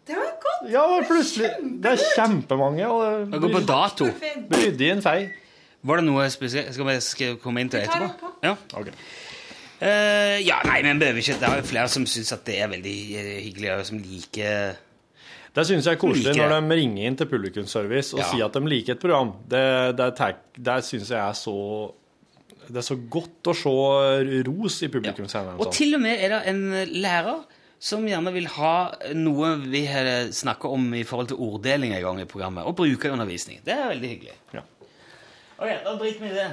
Det 0.06 0.16
var 0.16 0.32
godt! 0.42 0.70
Ja, 0.72 0.86
plutselig 1.06 1.50
Det 1.82 1.92
er 1.92 2.00
kjempemange. 2.16 2.86
Og 2.88 3.30
det 3.30 3.40
går 3.44 3.52
på 3.58 3.66
dato. 3.66 4.06
Torfinn. 4.08 4.48
Ryddig 4.50 4.88
i 4.88 4.90
en 4.96 5.02
fei. 5.04 5.18
Var 5.84 5.98
det 6.00 6.06
noe 6.06 6.24
spesielt? 6.30 6.72
Skal 6.74 6.86
vi 6.86 7.36
komme 7.42 7.60
inn 7.62 7.68
til 7.70 7.82
det 7.82 7.90
etterpå? 7.90 8.32
Ja. 8.42 8.56
Ok. 8.78 8.90
Eh, 9.82 10.38
ja, 10.46 10.60
nei, 10.68 10.76
men 10.86 11.00
behøver 11.00 11.18
ikke 11.24 11.34
Det 11.40 11.48
er 11.48 11.56
jo 11.58 11.66
flere 11.66 11.90
som 11.90 12.04
syns 12.06 12.28
at 12.36 12.44
det 12.46 12.58
er 12.62 12.68
veldig 12.70 12.96
eh, 13.18 13.30
hyggelig, 13.48 13.70
og 13.74 13.86
som 13.88 13.98
liker 13.98 14.76
Det 15.56 15.64
syns 15.66 15.88
jeg 15.88 15.96
er 15.96 16.00
koselig 16.00 16.36
like. 16.36 16.44
når 16.46 16.52
de 16.68 16.76
ringer 16.78 17.08
inn 17.08 17.16
til 17.18 17.26
publikumsservice 17.32 18.14
og 18.14 18.20
Ja. 18.22 18.28
sier 18.30 18.44
at 18.46 18.54
de 18.54 18.62
liker 18.70 18.94
et 18.94 19.00
program. 19.02 19.32
Det, 19.50 19.64
det, 19.98 20.06
det 20.68 20.76
syns 20.86 21.10
jeg 21.10 21.18
er 21.18 21.34
så 21.34 21.56
Det 22.68 22.78
er 22.78 22.86
så 22.86 22.96
godt 23.10 23.50
å 23.50 23.56
se 23.58 23.74
ros 24.46 24.78
i 24.86 24.88
publikumshendene. 24.94 25.58
Og 25.58 25.72
til 25.74 25.96
og 25.98 26.00
med 26.04 26.22
er 26.22 26.36
det 26.36 26.40
en 26.52 26.62
lærer 27.02 27.42
som 27.82 28.04
gjerne 28.06 28.30
vil 28.32 28.46
ha 28.54 28.74
noe 29.18 29.56
vi 29.66 29.80
har 29.90 30.06
snakka 30.30 30.70
om 30.70 30.84
i 30.94 31.02
forhold 31.02 31.32
til 31.32 31.40
orddeling 31.42 31.96
en 31.96 32.04
gang 32.04 32.20
i 32.22 32.28
programmet, 32.30 32.62
og 32.64 32.76
bruke 32.78 33.08
i 33.08 33.10
undervisning. 33.10 33.58
Det 33.66 33.74
er 33.74 33.88
veldig 33.90 34.10
hyggelig. 34.12 34.36
Ja. 34.54 34.62
Ok, 35.58 35.72
da 35.82 35.96
driter 35.98 36.22
vi 36.22 36.30
i 36.30 36.36
det. 36.38 36.46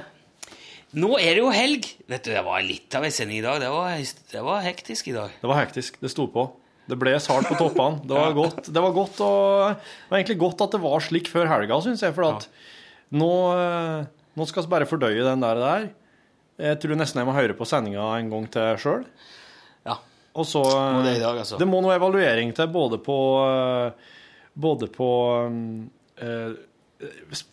Nå 0.98 1.12
er 1.20 1.36
det 1.36 1.42
jo 1.44 1.50
helg. 1.54 1.86
Vet 2.10 2.24
du, 2.26 2.32
Det 2.34 2.42
var 2.42 2.62
litt 2.66 2.94
av 2.98 3.04
en 3.06 3.14
sending 3.14 3.38
i 3.38 3.44
dag. 3.44 3.60
Det 3.62 3.68
var, 3.70 3.92
det 4.32 4.42
var 4.42 4.64
hektisk 4.64 5.10
i 5.12 5.14
dag. 5.14 5.36
Det 5.38 5.50
var 5.50 5.60
hektisk. 5.62 6.00
Det 6.02 6.10
sto 6.10 6.26
på. 6.32 6.48
Det 6.90 6.96
ble 6.98 7.12
hardt 7.14 7.46
på 7.46 7.58
toppene. 7.58 8.00
Det 8.02 8.16
var 8.16 8.32
godt, 8.40 8.66
det 8.66 8.82
var 8.82 8.94
godt 8.96 9.20
og, 9.22 9.76
det 9.78 10.10
var 10.10 10.18
egentlig 10.18 10.40
godt 10.40 10.64
at 10.66 10.74
det 10.74 10.80
var 10.82 11.04
slik 11.04 11.30
før 11.30 11.46
helga, 11.50 11.78
syns 11.84 12.02
jeg. 12.02 12.14
For 12.16 12.26
at 12.26 12.48
nå, 13.14 13.30
eh, 13.54 14.08
nå 14.34 14.46
skal 14.50 14.66
vi 14.66 14.72
bare 14.72 14.88
fordøye 14.90 15.26
den 15.26 15.44
der. 15.44 15.60
der. 15.62 15.86
Jeg 16.60 16.80
tror 16.82 16.98
nesten 16.98 17.22
jeg 17.22 17.28
må 17.28 17.36
høre 17.36 17.54
på 17.56 17.68
sendinga 17.68 18.08
en 18.18 18.32
gang 18.32 18.48
til 18.52 18.80
sjøl. 18.82 19.04
Ja. 19.86 20.00
Og 20.34 20.46
så 20.46 20.64
Må 20.64 21.04
det 21.06 21.16
i 21.18 21.22
dag, 21.22 21.38
altså. 21.42 21.58
Det 21.60 21.68
må 21.70 21.80
noe 21.82 21.94
evaluering 21.98 22.50
til 22.56 22.66
både 22.70 22.98
på 23.02 23.16
eh, 23.46 24.16
Både 24.60 24.88
på 24.90 25.06
eh, 26.18 26.58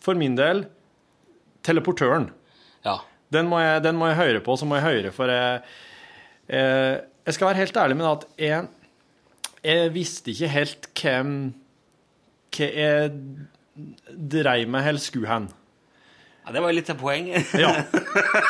For 0.02 0.18
min 0.18 0.34
del 0.38 0.64
teleportøren. 1.66 2.32
ja. 2.82 2.98
Den 3.34 3.48
må, 3.50 3.58
jeg, 3.60 3.82
den 3.84 3.96
må 4.00 4.08
jeg 4.08 4.16
høre 4.22 4.40
på, 4.44 4.56
så 4.56 4.64
må 4.68 4.78
jeg 4.78 4.86
høre, 4.86 5.10
for 5.12 5.28
jeg, 5.32 5.60
jeg, 6.48 7.00
jeg 7.28 7.36
skal 7.36 7.50
være 7.50 7.60
helt 7.60 7.76
ærlig 7.82 7.96
med 8.00 8.06
at 8.08 8.22
jeg, 8.40 8.68
jeg 9.68 9.90
visste 9.92 10.32
ikke 10.32 10.48
helt 10.54 10.88
hvem 11.02 11.32
hva 12.56 12.68
jeg 12.72 13.10
dreiv 14.32 14.70
med 14.72 14.88
eller 14.88 15.02
skulle 15.04 15.28
hen. 15.28 15.50
ja 16.46 16.54
det 16.56 16.62
var 16.64 16.72
jo 16.72 16.78
litt 16.78 16.88
av 16.90 16.96
poenget. 17.02 17.52
Ja. 17.60 17.74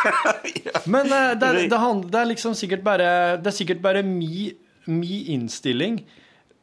Men 0.92 1.10
det, 1.10 1.18
det, 1.42 1.50
det, 1.72 1.80
hand- 1.82 2.06
det 2.12 2.20
er 2.22 2.30
liksom 2.30 2.54
sikkert 2.56 2.84
bare 2.86 3.08
Det 3.42 3.50
er 3.50 3.56
sikkert 3.58 3.82
bare 3.84 4.04
mi, 4.06 4.52
mi 4.86 5.24
innstilling. 5.34 5.98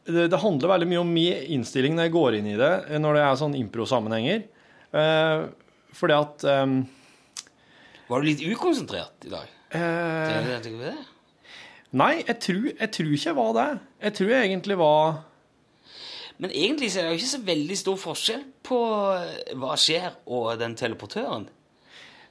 Det, 0.08 0.30
det 0.32 0.40
handler 0.42 0.72
veldig 0.72 0.88
mye 0.94 1.02
om 1.04 1.12
min 1.14 1.44
innstilling 1.58 1.98
når 1.98 2.08
jeg 2.08 2.16
går 2.16 2.38
inn 2.40 2.48
i 2.54 2.58
det, 2.58 2.72
når 3.02 3.18
det 3.20 3.24
er 3.28 3.40
sånn 3.44 3.58
impro-sammenhenger. 3.60 4.46
Eh, 4.96 5.46
fordi 6.00 6.16
at 6.18 6.46
eh, 6.50 6.66
Var 8.08 8.22
du 8.22 8.28
litt 8.28 8.44
ukonsentrert 8.46 9.26
i 9.26 9.32
dag? 9.34 9.52
eh, 9.76 10.48
det, 10.48 10.60
det, 10.64 10.74
det? 10.80 10.96
Nei, 11.96 12.20
jeg 12.28 12.38
tror, 12.44 12.68
jeg 12.74 12.92
tror 12.98 13.12
ikke 13.16 13.30
jeg 13.30 13.38
var 13.38 13.52
det. 13.56 13.68
Jeg 14.06 14.18
tror 14.20 14.32
jeg 14.34 14.50
egentlig 14.50 14.78
var 14.78 15.18
Men 16.38 16.52
egentlig 16.52 16.92
så 16.92 17.00
er 17.00 17.04
det 17.04 17.12
jo 17.14 17.20
ikke 17.22 17.32
så 17.32 17.44
veldig 17.48 17.78
stor 17.80 18.00
forskjell 18.00 18.42
på 18.68 18.80
eh, 19.16 19.54
hva 19.56 19.78
skjer 19.80 20.18
og 20.28 20.50
den 20.60 20.76
teleportøren. 20.76 21.48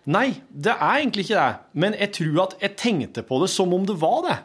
Nei, 0.05 0.27
det 0.51 0.75
er 0.75 0.99
egentlig 0.99 1.25
ikke 1.25 1.39
det. 1.41 1.63
Men 1.81 1.97
jeg 1.97 2.13
tror 2.19 2.43
at 2.43 2.59
jeg 2.61 2.77
tenkte 2.77 3.25
på 3.25 3.39
det 3.41 3.49
som 3.49 3.73
om 3.73 3.87
det 3.89 3.97
var 4.03 4.19
det. 4.27 4.37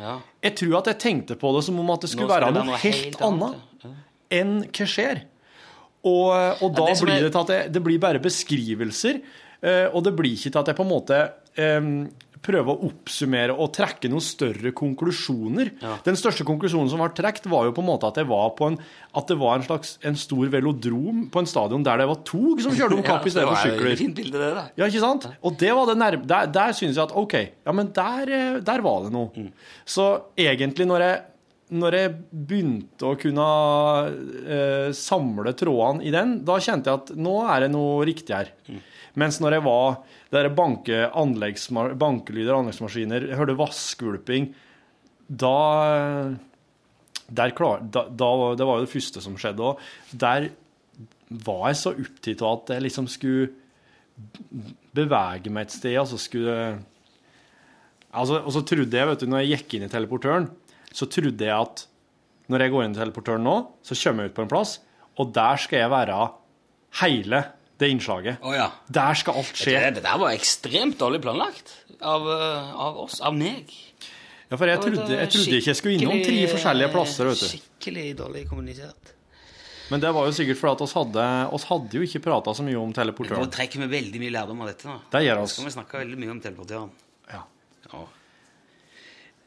Ja. 0.00 0.14
Jeg 0.48 0.56
tror 0.62 0.78
at 0.78 0.88
jeg 0.88 1.00
tenkte 1.04 1.36
på 1.36 1.52
det 1.52 1.66
som 1.66 1.82
om 1.82 1.92
at 1.92 2.06
det 2.06 2.10
skulle 2.14 2.32
være 2.32 2.48
noe, 2.54 2.64
noe, 2.70 2.80
helt, 2.80 3.20
annet 3.20 3.84
ja. 3.84 3.92
enn 4.38 4.54
hva 4.64 4.88
skjer. 4.88 5.26
Og, 6.08 6.32
og 6.64 6.72
da 6.74 6.88
det 6.88 6.96
blir 7.04 7.26
det 7.26 7.30
til 7.30 7.42
at 7.44 7.50
det, 7.52 7.60
det 7.76 7.82
blir 7.84 8.00
bare 8.02 8.22
beskrivelser, 8.22 9.20
og 9.62 10.02
det 10.02 10.14
blir 10.18 10.34
ikke 10.34 10.50
til 10.50 10.60
at 10.62 10.72
jeg 10.72 10.78
på 10.78 10.84
en 10.86 10.90
måte 10.90 11.18
eh, 11.54 11.88
prøver 12.42 12.72
å 12.72 12.88
oppsummere 12.88 13.54
og 13.54 13.70
trekke 13.76 14.10
noen 14.10 14.24
større 14.24 14.72
konklusjoner. 14.76 15.70
Den 16.06 16.18
største 16.18 16.46
konklusjonen 16.46 16.90
som 16.90 17.02
var 17.02 17.14
trukket, 17.16 17.46
var 17.50 17.68
jo 17.68 17.74
på 17.76 17.84
en 17.84 17.88
måte 17.88 18.08
at, 18.08 18.18
det 18.18 18.26
var 18.30 18.52
på 18.58 18.72
en, 18.72 18.78
at 19.18 19.30
det 19.30 19.38
var 19.40 19.58
en 19.58 19.66
slags 19.66 19.94
en 20.08 20.18
stor 20.18 20.50
velodrom 20.52 21.26
på 21.32 21.42
en 21.42 21.50
stadion 21.50 21.86
der 21.86 22.02
det 22.02 22.08
var 22.10 22.22
tog 22.26 22.62
som 22.64 22.74
kjørte 22.76 22.98
om 22.98 23.04
kapp 23.12 23.26
i 23.28 23.34
stedet 23.34 23.46
for 23.46 23.54
det 23.54 23.62
var 23.62 23.74
et 23.74 23.78
sykler. 23.78 23.98
fint 24.02 24.18
bilde, 24.18 24.38
det, 24.42 24.52
da. 24.58 24.66
Ja, 24.80 24.90
ikke 24.90 25.04
sant? 25.04 25.28
Og 25.42 25.58
det 25.62 25.74
var 25.78 25.90
det 25.90 25.98
nærme, 26.02 26.30
der, 26.34 26.54
der 26.58 26.78
synes 26.78 26.98
jeg 26.98 27.04
at 27.06 27.14
OK, 27.22 27.36
ja, 27.38 27.76
men 27.78 27.92
der, 27.94 28.34
eh, 28.38 28.62
der 28.66 28.86
var 28.86 29.06
det 29.06 29.14
noe. 29.14 29.50
Så 29.86 30.08
egentlig, 30.34 30.88
når 30.90 31.06
jeg, 31.06 31.20
når 31.78 31.96
jeg 32.00 32.14
begynte 32.50 33.12
å 33.12 33.18
kunne 33.20 33.50
eh, 34.42 34.88
samle 34.96 35.54
trådene 35.56 36.08
i 36.08 36.12
den, 36.14 36.40
da 36.46 36.58
kjente 36.58 36.90
jeg 36.90 37.04
at 37.04 37.14
nå 37.22 37.38
er 37.46 37.68
det 37.68 37.76
noe 37.76 38.02
riktig 38.08 38.34
her. 38.34 38.50
Mens 39.18 39.38
når 39.42 39.58
jeg 39.58 39.64
var 39.66 39.98
der 40.32 40.48
banke, 40.56 41.02
bankelyder, 42.00 42.54
anleggsmaskiner, 42.56 43.28
jeg 43.28 43.38
hørte 43.38 43.58
vaskgulping, 43.58 44.52
da 45.28 45.58
klar, 47.56 47.82
da, 47.82 48.06
da, 48.08 48.28
Det 48.56 48.66
var 48.66 48.78
jo 48.78 48.86
det 48.86 48.92
første 48.92 49.20
som 49.24 49.36
skjedde 49.40 49.64
òg. 49.64 49.82
Der 50.12 50.50
var 51.28 51.68
jeg 51.70 51.80
så 51.80 51.92
opptatt 51.94 52.42
av 52.42 52.56
at 52.58 52.74
jeg 52.74 52.86
liksom 52.86 53.08
skulle 53.08 53.52
bevege 54.92 55.52
meg 55.52 55.66
et 55.66 55.76
sted, 55.76 55.96
altså 55.96 56.18
skulle 56.20 56.56
altså, 58.12 58.42
Og 58.44 58.52
så 58.52 58.60
trodde 58.60 58.98
jeg, 58.98 59.08
vet 59.08 59.20
du, 59.20 59.26
når 59.26 59.42
jeg 59.42 59.56
gikk 59.56 59.78
inn 59.78 59.86
i 59.86 59.92
teleportøren, 59.92 60.50
så 60.92 61.08
trodde 61.08 61.48
jeg 61.48 61.56
at 61.56 61.86
når 62.52 62.64
jeg 62.64 62.72
går 62.72 62.84
inn 62.84 62.94
i 62.96 63.00
teleportøren 63.00 63.44
nå, 63.46 63.56
så 63.80 63.96
kommer 63.96 64.24
jeg 64.24 64.32
ut 64.32 64.36
på 64.36 64.44
en 64.44 64.52
plass, 64.52 64.76
og 65.16 65.32
der 65.32 65.60
skal 65.60 65.84
jeg 65.84 65.92
være 65.92 66.18
hele 67.00 67.40
det 67.80 67.88
innslaget. 67.90 68.42
Oh, 68.44 68.52
ja. 68.54 68.68
Der 68.92 69.14
skal 69.18 69.38
alt 69.40 69.56
skje. 69.58 69.72
Det, 69.78 69.94
det 70.00 70.02
der 70.04 70.18
var 70.20 70.34
ekstremt 70.36 70.98
dårlig 71.00 71.22
planlagt 71.24 71.72
av, 72.00 72.26
eh, 72.30 72.74
av 72.74 72.98
oss, 73.06 73.20
av 73.24 73.34
meg. 73.34 73.72
Ja, 74.50 74.58
for 74.60 74.68
jeg 74.68 74.82
trodde, 74.82 75.06
jeg 75.16 75.30
trodde 75.32 75.56
ikke 75.58 75.70
jeg 75.72 75.78
skulle 75.80 75.96
innom 75.96 76.20
tre 76.22 76.42
forskjellige 76.52 76.92
plasser, 76.92 77.30
vet 77.30 77.40
du. 77.40 77.48
Skikkelig 77.54 78.06
dårlig 78.18 78.44
kommunisert. 78.50 79.14
Men 79.90 80.00
det 80.00 80.10
var 80.14 80.24
jo 80.28 80.32
sikkert 80.36 80.56
fordi 80.60 80.72
at 80.76 80.82
oss 80.86 80.92
hadde, 80.96 81.24
oss 81.56 81.64
hadde 81.68 81.96
jo 81.98 82.04
ikke 82.06 82.20
prata 82.24 82.52
så 82.56 82.64
mye 82.64 82.78
om 82.80 82.92
teleportøren. 82.96 83.42
Nå 83.44 83.50
trekker 83.52 83.82
vi 83.82 83.88
veldig 83.92 84.20
mye 84.22 84.32
lærdom 84.36 84.60
av 84.64 84.70
dette. 84.70 84.86
nå. 84.88 84.98
Det 85.12 85.24
gjør 85.24 85.40
Nå 85.40 85.46
oss. 85.48 85.56
skal 85.56 85.66
vi 85.68 85.72
snakke 85.74 86.00
veldig 86.04 86.20
mye 86.22 86.30
om 86.32 86.40
teleportøren. 86.44 86.92
Ja. 87.32 87.42
Ja. 87.92 88.04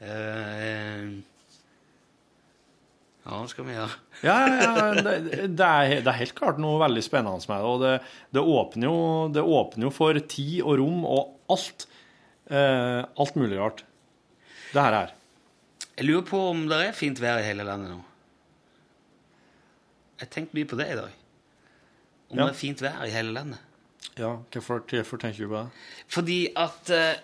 Eh, 0.06 1.06
ja, 3.26 3.42
det 3.42 3.50
skal 3.50 3.66
vi 3.66 3.74
gjøre. 3.74 3.96
Ja, 4.24 4.36
ja, 4.46 4.74
det, 5.02 5.14
det, 5.58 5.66
er, 5.66 5.96
det 6.06 6.12
er 6.12 6.20
helt 6.20 6.36
klart 6.38 6.60
noe 6.62 6.78
veldig 6.84 7.02
spennende 7.04 7.42
med. 7.50 7.66
Og 7.66 7.82
det, 7.82 7.94
jo, 8.86 8.96
det 9.34 9.42
åpner 9.44 9.88
jo 9.88 9.94
for 9.94 10.20
tid 10.30 10.60
og 10.62 10.78
rom 10.82 11.04
og 11.10 11.32
alt. 11.56 11.88
Eh, 12.46 13.02
alt 13.02 13.36
mulig 13.40 13.58
rart. 13.58 13.82
Det 14.76 14.82
her 14.84 14.98
er. 15.00 15.14
Jeg 15.96 16.06
lurer 16.10 16.26
på 16.28 16.42
om 16.52 16.66
det 16.70 16.78
er 16.90 16.94
fint 16.98 17.18
vær 17.24 17.40
i 17.42 17.48
hele 17.48 17.66
landet 17.66 17.96
nå. 17.96 18.02
Jeg 20.22 20.30
tenkte 20.32 20.56
mye 20.56 20.68
på 20.70 20.78
det 20.80 20.88
i 20.94 20.98
dag. 21.00 21.12
Om 22.30 22.38
Ja. 22.40 22.46
det 22.46 22.52
er 22.54 22.60
fint 22.60 22.82
vær 22.82 23.04
i 23.06 23.12
hele 23.14 23.34
landet. 23.36 23.60
Ja, 24.18 24.36
hvorfor, 24.54 24.84
hvorfor 24.88 25.18
tenker 25.20 25.44
du 25.44 25.50
på 25.52 25.60
det? 25.64 25.70
Fordi 26.14 26.40
at 26.56 26.90
eh, 26.94 27.18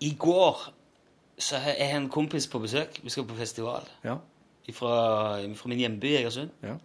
i 0.00 0.14
går 0.18 0.62
så 1.38 1.56
er 1.58 1.74
jeg 1.78 1.96
en 1.96 2.08
kompis 2.10 2.46
på 2.50 2.58
besøk. 2.62 3.00
Vi 3.02 3.10
skal 3.10 3.26
på 3.28 3.36
festival. 3.38 3.84
Ja, 4.04 4.16
Fra, 4.76 5.38
fra 5.56 5.68
min 5.70 5.80
hjemby 5.80 6.10
Egersund. 6.18 6.50
ja. 6.62 6.76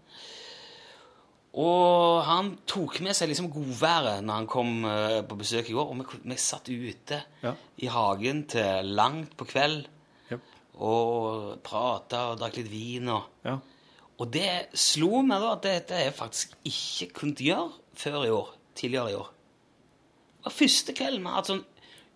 Og 1.53 2.23
han 2.25 2.47
tok 2.65 2.95
med 3.05 3.13
seg 3.13 3.29
liksom 3.29 3.51
godværet 3.53 4.23
når 4.25 4.39
han 4.39 4.47
kom 4.49 4.71
eh, 4.89 5.19
på 5.29 5.35
besøk 5.37 5.67
i 5.69 5.75
går. 5.75 5.91
Og 5.91 5.99
vi, 5.99 6.21
vi 6.31 6.37
satt 6.41 6.71
ute 6.71 7.19
Ja. 7.43 7.51
i 7.77 7.89
hagen 7.93 8.39
til 8.49 8.89
langt 8.97 9.35
på 9.37 9.45
kveld 9.51 9.83
yep. 10.31 10.41
og 10.81 11.59
prata 11.61 12.23
og 12.31 12.39
drakk 12.41 12.57
litt 12.57 12.71
vin. 12.71 13.11
Og, 13.13 13.27
ja. 13.45 13.59
og 14.17 14.31
det 14.33 14.47
slo 14.73 15.21
meg 15.21 15.43
da 15.45 15.51
at 15.53 15.67
dette 15.67 15.99
jeg 16.07 16.15
faktisk 16.17 16.55
ikke 16.65 17.11
kunnet 17.19 17.45
gjøre 17.45 17.69
før 18.01 18.25
i 18.25 18.33
år. 18.33 18.49
Tidligere 18.73 19.11
i 19.13 19.19
år. 19.21 19.29
Det 20.39 20.47
var 20.49 20.57
første 20.57 20.95
kvelden 20.97 21.21
vi 21.21 21.29
har 21.29 21.37
hatt 21.37 21.51
sånn 21.53 21.61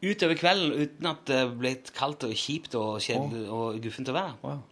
utover 0.02 0.38
kvelden 0.38 0.74
uten 0.82 1.12
at 1.14 1.22
det 1.30 1.44
ble 1.62 1.76
kaldt 1.94 2.26
og 2.26 2.34
kjipt 2.38 2.74
og 2.78 2.98
kjedelig 3.06 3.46
og 3.54 3.78
guffent 3.86 4.10
å 4.10 4.18
være. 4.18 4.34
Wow. 4.42 4.66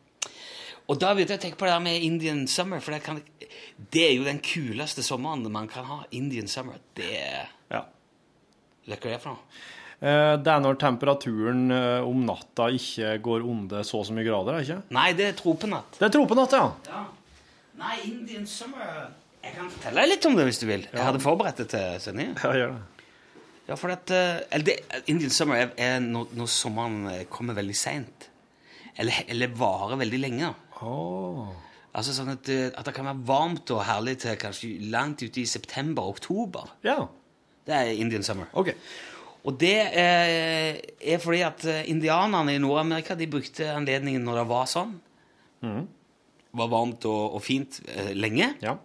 Og 0.85 0.99
da 1.01 1.13
begynte 1.15 1.33
jeg 1.33 1.39
å 1.41 1.43
tenke 1.47 1.57
på 1.57 1.65
det 1.65 1.73
der 1.73 1.81
med 1.85 2.03
Indian 2.05 2.43
summer, 2.51 2.81
for 2.83 2.93
det, 2.93 2.99
kan, 3.05 3.17
det 3.95 4.03
er 4.05 4.11
jo 4.19 4.25
den 4.27 4.37
kuleste 4.45 5.01
sommeren 5.05 5.41
man 5.51 5.65
kan 5.71 5.87
ha. 5.89 6.03
Indian 6.13 6.47
summer. 6.51 6.77
Det 6.97 7.07
er 7.17 7.47
ja. 7.73 7.81
Vet 8.85 9.01
du 9.01 9.07
det 9.09 9.15
er 9.17 9.23
for 9.23 9.33
noe? 9.33 9.63
Eh, 10.05 10.35
Det 10.45 10.51
er 10.53 10.61
når 10.61 10.77
temperaturen 10.83 11.63
eh, 11.73 12.05
om 12.05 12.21
natta 12.27 12.67
ikke 12.75 13.15
går 13.25 13.45
under 13.49 13.85
så 13.87 14.03
og 14.03 14.05
så 14.09 14.13
mye 14.13 14.27
grader, 14.27 14.59
er 14.59 14.67
ikke? 14.67 14.81
Nei, 14.93 15.07
det 15.17 15.29
er 15.31 15.37
tropenatt. 15.39 15.97
Det 15.97 16.05
er 16.05 16.13
tropenatt, 16.13 16.53
ja. 16.53 16.67
Ja. 16.91 17.05
Nei, 17.81 17.95
Indian 18.11 18.45
summer 18.47 18.85
Jeg 19.43 19.55
kan 19.57 19.67
fortelle 19.73 20.03
deg 20.03 20.11
litt 20.13 20.25
om 20.29 20.37
det 20.37 20.45
hvis 20.47 20.61
du 20.61 20.67
vil. 20.69 20.85
Jeg 20.91 21.01
hadde 21.05 21.23
forberedt 21.23 21.63
det 21.63 21.67
til 21.73 21.97
sendingen. 22.03 22.37
Ja, 22.45 22.53
gjør 22.61 22.75
det. 22.75 23.09
Ja, 23.65 23.75
for 23.81 23.89
at, 23.95 24.11
eh, 24.13 24.43
eller 24.53 24.69
det, 24.69 24.77
Indian 25.09 25.33
summer 25.33 25.63
er, 25.63 25.73
er 25.81 25.97
når, 26.05 26.29
når 26.37 26.53
sommeren 26.53 27.01
kommer 27.33 27.57
veldig 27.57 27.75
seint. 27.77 28.29
Eller, 28.97 29.23
eller 29.27 29.47
varer 29.59 29.97
veldig 29.99 30.19
lenge. 30.23 30.53
Åh. 30.81 31.47
Altså 31.95 32.11
sånn 32.15 32.33
at, 32.33 32.49
eh, 32.51 32.69
at 32.75 32.85
det 32.87 32.93
kan 32.95 33.05
være 33.07 33.25
varmt 33.27 33.71
og 33.71 33.83
herlig 33.87 34.17
til 34.23 34.35
kanskje 34.39 34.73
langt 34.91 35.21
ute 35.23 35.41
i 35.41 35.45
september-oktober. 35.47 36.71
Ja, 36.83 37.07
Det 37.65 37.73
er 37.73 37.93
Indian 37.97 38.23
summer. 38.23 38.45
ok. 38.53 38.73
Og 39.45 39.57
det 39.61 39.75
eh, 39.93 40.79
er 41.01 41.19
fordi 41.21 41.41
at 41.45 41.63
eh, 41.65 41.83
indianerne 41.89 42.55
i 42.55 42.57
Nord-Amerika 42.61 43.15
de 43.15 43.27
brukte 43.29 43.67
anledningen 43.75 44.23
når 44.25 44.39
det 44.41 44.47
var 44.49 44.65
sånn, 44.69 44.95
var 46.55 46.69
varmt 46.71 47.05
og, 47.09 47.35
og 47.35 47.41
fint 47.43 47.79
eh, 47.89 48.11
lenge, 48.15 48.53
Ja. 48.63 48.75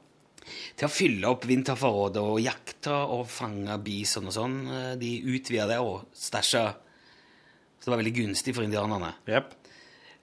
til 0.76 0.86
å 0.88 0.90
fylle 0.90 1.28
opp 1.30 1.44
vinterforrådet 1.46 2.22
og 2.24 2.40
jakte 2.42 2.90
og 2.92 3.26
fange 3.30 3.76
bison 3.84 4.26
og 4.26 4.34
sånn. 4.34 4.56
Eh, 4.68 4.94
De 5.00 5.10
utvida 5.34 5.66
det 5.70 5.78
og 5.80 6.06
stæsja. 6.16 6.64
Så 7.80 7.84
det 7.88 7.92
var 7.94 8.00
veldig 8.02 8.16
gunstig 8.16 8.54
for 8.56 8.66
indianerne. 8.66 9.14
Jep. 9.30 9.54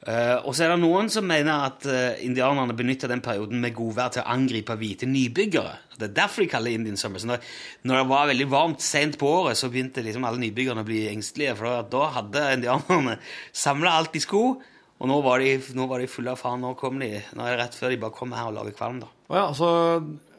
Eh, 0.06 0.38
og 0.45 0.54
så 0.54 0.64
er 0.64 0.72
det 0.72 0.82
noen 0.84 1.10
som 1.12 1.26
mener 1.28 1.66
at 1.66 1.86
uh, 1.89 2.20
indianerne 2.24 2.76
benytta 2.78 3.10
den 3.10 3.24
perioden 3.26 3.60
med 3.64 3.74
godvær 3.76 4.14
til 4.14 4.22
å 4.22 4.30
angripe 4.36 4.78
hvite 4.78 5.10
nybyggere. 5.10 5.74
Det 5.98 6.12
er 6.12 6.14
derfor 6.20 6.45
de 6.45 6.52
kaller 6.52 6.78
Indian 6.78 7.00
Summer. 7.02 7.20
Så 7.20 7.30
når, 7.32 7.43
når 7.89 8.00
det 8.00 8.06
var 8.12 8.30
veldig 8.30 8.48
varmt 8.52 8.86
sent 8.86 9.18
på 9.20 9.32
året, 9.39 9.58
så 9.58 9.72
begynte 9.74 10.06
liksom 10.06 10.28
alle 10.30 10.41
nybyggerne 10.43 10.86
å 10.86 10.88
bli 10.88 11.08
engstelige. 11.10 11.58
For 11.58 11.89
da 11.91 12.12
hadde 12.20 12.45
indianerne 12.60 13.18
samla 13.66 13.98
alt 13.98 14.14
de 14.14 14.22
skulle, 14.24 14.74
og 14.98 15.12
nå 15.12 15.18
var 15.26 15.41
de, 15.41 15.58
nå 15.78 15.89
var 15.89 16.02
de 16.02 16.10
fulle 16.10 16.34
av 16.34 16.39
faen. 16.41 16.62
Nå 16.62 16.76
kom 16.78 17.02
de, 17.02 17.12
nå 17.34 17.43
er 17.43 17.56
det 17.56 17.66
rett 17.66 17.78
før 17.78 17.93
de 17.93 18.00
bare 18.06 18.18
kommer 18.18 18.41
her 18.41 18.52
og 18.52 18.58
lager 18.62 18.78
kvalm. 18.78 19.02
da. 19.02 19.12
Oh 19.28 19.41
ja, 19.41 19.50
så 19.58 19.70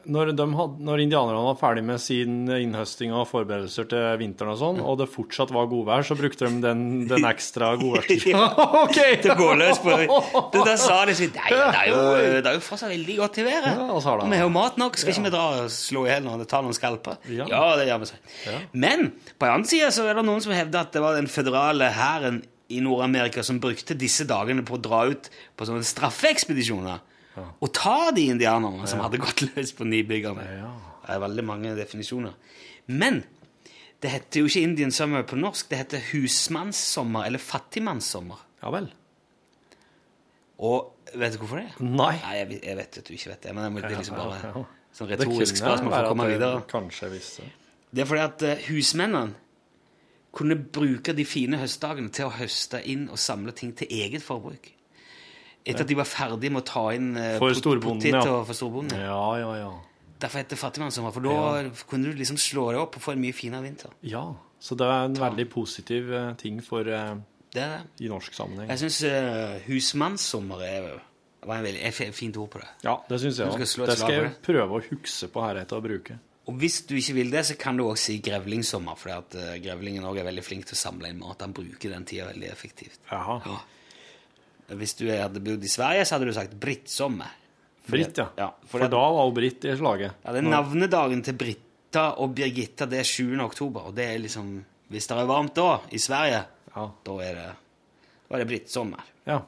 når, 0.08 0.30
de 0.38 0.44
had, 0.56 0.76
når 0.88 1.02
indianerne 1.04 1.42
var 1.44 1.56
ferdig 1.60 1.82
med 1.84 2.00
sin 2.00 2.48
innhøsting 2.50 3.12
og 3.12 3.26
forberedelser 3.30 3.88
til 3.90 4.06
vinteren 4.20 4.54
og 4.54 4.58
sånn, 4.60 4.80
og 4.80 4.96
det 5.02 5.06
fortsatt 5.12 5.52
var 5.54 5.68
godvær, 5.70 6.06
så 6.08 6.16
brukte 6.18 6.48
de 6.48 6.62
den, 6.64 6.82
den 7.10 7.26
ekstra 7.28 7.74
godværstida? 7.80 8.42
okay. 8.84 9.18
Til 9.22 9.34
å 9.34 9.38
gå 9.38 9.48
løs 9.60 9.80
på 9.84 9.94
det. 10.00 10.08
Da 10.56 10.76
sa 10.80 10.98
de 11.08 11.16
sånn 11.18 11.34
Nei, 11.36 11.50
det 11.52 11.68
er 11.82 11.90
jo, 11.92 12.02
det 12.40 12.52
er 12.52 12.56
jo 12.58 12.64
fortsatt 12.64 12.92
veldig 12.94 13.18
godt 13.20 13.40
i 13.42 13.46
været. 13.48 13.70
Ja, 13.78 14.00
det- 14.00 14.30
vi 14.32 14.40
har 14.40 14.44
jo 14.46 14.52
mat 14.54 14.78
nok. 14.80 14.96
Skal 15.00 15.12
ikke 15.14 15.26
vi 15.28 15.34
dra 15.36 15.44
og 15.62 15.72
slå 15.74 16.06
i 16.06 16.12
hjel 16.14 16.24
noen 16.26 16.44
og 16.44 16.48
ta 16.50 16.62
noen 16.64 16.76
skalper? 16.76 17.18
Ja. 17.32 17.46
Ja, 17.50 17.64
det 17.80 17.88
gjør 17.90 18.02
vi. 18.04 18.10
sånn. 18.14 18.62
Men 18.72 19.10
på 19.38 19.46
en 19.48 19.54
annen 19.58 19.68
side 19.68 19.90
så 19.94 20.06
er 20.08 20.18
det 20.18 20.24
noen 20.28 20.40
som 20.44 20.54
hevder 20.56 20.86
at 20.86 20.94
det 20.96 21.02
var 21.04 21.18
den 21.18 21.28
føderale 21.30 21.90
hæren 21.96 22.40
i 22.68 22.80
Nord-Amerika 22.84 23.40
som 23.46 23.60
brukte 23.62 23.96
disse 23.96 24.26
dagene 24.28 24.64
på 24.68 24.76
å 24.76 24.82
dra 24.84 25.04
ut 25.08 25.28
på 25.56 25.64
sånne 25.68 25.86
straffeekspedisjoner 25.88 26.98
og 27.60 27.72
ta 27.76 28.10
de 28.16 28.26
indianerne 28.32 28.86
som 28.90 29.00
hadde 29.04 29.20
gått 29.22 29.42
løs 29.48 29.72
på 29.78 29.86
nybyggerne. 29.88 30.44
Ja. 30.60 30.70
Det 31.06 31.16
er 31.16 31.22
veldig 31.24 31.44
mange 31.48 31.74
definisjoner. 31.78 32.34
Men 32.88 33.22
det 34.02 34.10
heter 34.12 34.42
jo 34.44 34.48
ikke 34.50 34.62
Indian 34.62 34.92
Summer 34.94 35.24
på 35.26 35.36
norsk. 35.40 35.68
Det 35.70 35.78
heter 35.80 36.02
husmannssommer 36.12 37.26
eller 37.26 37.42
fattigmannssommer. 37.42 38.42
Ja 38.62 38.70
vel. 38.74 38.90
Og 40.58 40.94
vet 41.14 41.34
du 41.34 41.38
hvorfor 41.42 41.60
det? 41.62 41.68
Nei. 41.80 42.14
Nei, 42.20 42.34
jeg, 42.40 42.48
vet- 42.52 42.64
jeg 42.66 42.76
vet 42.80 42.98
at 43.00 43.08
du 43.08 43.12
ikke 43.14 43.30
vet 43.32 43.42
det, 43.46 43.54
men 43.56 43.76
det 43.78 43.84
er 43.88 43.96
liksom 43.96 44.18
bare 44.18 44.64
sånn 44.98 45.10
retorisk 45.12 45.60
spørsmål 45.60 45.92
for 45.94 46.08
å 46.08 46.14
komme 46.14 46.30
videre. 46.32 46.62
Kanskje 46.70 47.10
visste. 47.12 47.46
Det 47.94 48.02
er 48.04 48.08
fordi 48.10 48.24
at 48.24 48.42
eh, 48.44 48.64
husmennene 48.68 49.36
kunne 50.38 50.58
bruke 50.60 51.14
de 51.16 51.24
fine 51.24 51.56
høstdagene 51.62 52.10
til 52.14 52.26
å 52.28 52.34
høste 52.36 52.82
inn 52.92 53.06
og 53.08 53.16
samle 53.22 53.54
ting 53.56 53.70
til 53.78 53.88
eget 53.94 54.22
forbruk. 54.22 54.68
Etter 55.68 55.84
at 55.84 55.90
de 55.90 55.96
var 55.98 56.08
ferdige 56.08 56.54
med 56.54 56.62
å 56.64 56.66
ta 56.68 56.84
inn 56.96 57.12
eh, 57.20 57.36
For 57.40 57.54
poteter 57.84 58.18
ja. 58.18 58.36
for 58.48 58.56
storbonden. 58.56 59.00
Ja, 59.04 59.22
ja, 59.40 59.50
ja. 59.60 59.72
Derfor 60.18 60.40
heter 60.40 60.56
det 60.56 60.60
fattigmannssommer, 60.60 61.14
for 61.14 61.28
da 61.28 61.82
kunne 61.90 62.10
du 62.10 62.18
liksom 62.18 62.38
slå 62.42 62.70
det 62.74 62.80
opp 62.80 62.96
og 62.98 63.04
få 63.04 63.14
en 63.14 63.20
mye 63.22 63.36
finere 63.36 63.62
vinter. 63.66 63.92
Ja, 64.02 64.24
så 64.58 64.74
det 64.78 64.88
er 64.90 65.04
en 65.06 65.18
veldig 65.18 65.44
positiv 65.52 66.08
eh, 66.10 66.32
ting 66.40 66.62
for 66.64 66.88
eh, 66.88 67.12
Det 67.54 67.62
er 67.62 67.76
det. 67.76 68.06
i 68.06 68.10
norsk 68.10 68.34
sammenheng. 68.34 68.72
Jeg 68.72 68.82
syns 68.86 69.68
husmannssommer 69.68 70.64
er, 70.66 70.88
var 71.44 71.60
en 71.60 71.68
veldig, 71.68 71.92
fint 72.16 72.40
ord 72.40 72.50
på 72.56 72.64
det. 72.64 72.72
Ja, 72.88 72.96
det 73.10 73.20
syns 73.22 73.38
jeg 73.38 73.52
òg. 73.52 73.60
Det 73.62 73.68
skal 74.00 74.16
jeg 74.16 74.32
prøve 74.48 74.80
å 74.80 74.82
huske 74.88 75.30
på 75.32 75.46
heretter 75.46 75.78
å 75.78 75.84
bruke. 75.84 76.18
Og 76.48 76.56
hvis 76.56 76.80
du 76.88 76.94
ikke 76.96 77.18
vil 77.18 77.32
det, 77.32 77.42
så 77.44 77.54
kan 77.60 77.76
du 77.76 77.84
også 77.84 78.08
si 78.08 78.20
grevlingssommer, 78.24 78.96
for 78.96 79.12
at 79.18 79.34
uh, 79.36 79.50
grevlingen 79.60 80.06
òg 80.08 80.22
er 80.22 80.30
veldig 80.30 80.44
flink 80.44 80.68
til 80.68 80.78
å 80.78 80.80
samle 80.80 81.10
inn 81.12 81.20
mat. 81.20 81.42
Han 81.44 81.52
bruker 81.56 81.92
den 81.92 82.06
tida 82.08 82.30
veldig 82.30 82.48
effektivt. 82.48 83.02
Jaha. 83.10 83.36
Ja. 83.44 83.58
Hvis 84.68 84.96
du 84.98 85.06
hadde 85.08 85.40
bodd 85.40 85.64
i 85.64 85.70
Sverige, 85.72 86.04
så 86.04 86.16
hadde 86.16 86.28
du 86.28 86.34
sagt 86.36 86.56
brittsommer. 86.60 87.30
Britt, 87.88 88.18
ja. 88.20 88.26
ja 88.36 88.48
For, 88.66 88.82
for 88.82 88.92
da 88.92 89.04
var 89.16 89.30
Britt 89.32 89.64
i 89.64 89.76
slaget. 89.78 90.18
Ja, 90.24 90.32
det 90.34 90.42
er 90.42 90.50
navnedagen 90.52 91.22
til 91.24 91.38
Britta 91.40 92.10
og 92.20 92.34
Birgitta, 92.36 92.84
det 92.84 93.00
er 93.00 93.08
7. 93.08 93.38
oktober, 93.40 93.88
og 93.88 93.94
det 93.96 94.10
er 94.12 94.18
liksom 94.20 94.58
Hvis 94.92 95.08
det 95.08 95.16
er 95.16 95.28
varmt 95.28 95.54
da, 95.56 95.80
i 95.92 95.98
Sverige, 96.00 96.42
Ja. 96.74 96.90
da 97.04 97.14
er 97.24 97.34
det, 97.34 97.46
da 98.28 98.36
er 98.36 98.44
det 98.44 98.48
brittsommer. 98.48 99.04
ja. 99.26 99.40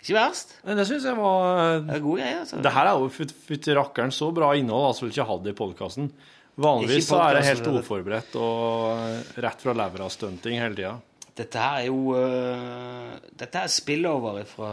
Ikke 0.00 0.16
verst. 0.16 0.54
Men 0.64 0.78
Det 0.80 0.86
syns 0.88 1.04
jeg 1.04 1.16
var 1.16 1.80
Det 1.84 1.96
er 1.98 2.00
gode 2.00 2.22
greier. 2.22 2.40
altså. 2.40 2.62
Det 2.62 2.72
her 2.72 2.86
er 2.88 2.98
jo 2.98 3.08
fytti 3.12 3.34
fyt 3.34 3.66
rakkeren 3.76 4.12
så 4.12 4.30
bra 4.32 4.54
innhold, 4.56 4.86
altså 4.94 5.10
ikke 5.10 5.26
ha 5.28 5.36
det 5.44 5.52
i 5.52 5.58
podkasten. 5.58 6.12
Vanligvis 6.60 7.06
så 7.08 7.20
er 7.20 7.34
det 7.36 7.44
helt 7.44 7.66
er 7.68 7.76
uforberedt 7.80 8.36
og 8.40 9.36
rett 9.44 9.60
fra 9.60 9.72
levra-stunting 9.76 10.58
hele 10.60 10.74
tida. 10.74 10.94
Dette 11.38 11.62
her 11.62 11.82
er 11.82 11.88
jo 11.88 12.14
uh, 12.16 13.16
Dette 13.38 13.64
er 13.64 13.72
spillover 13.72 14.42
fra 14.48 14.70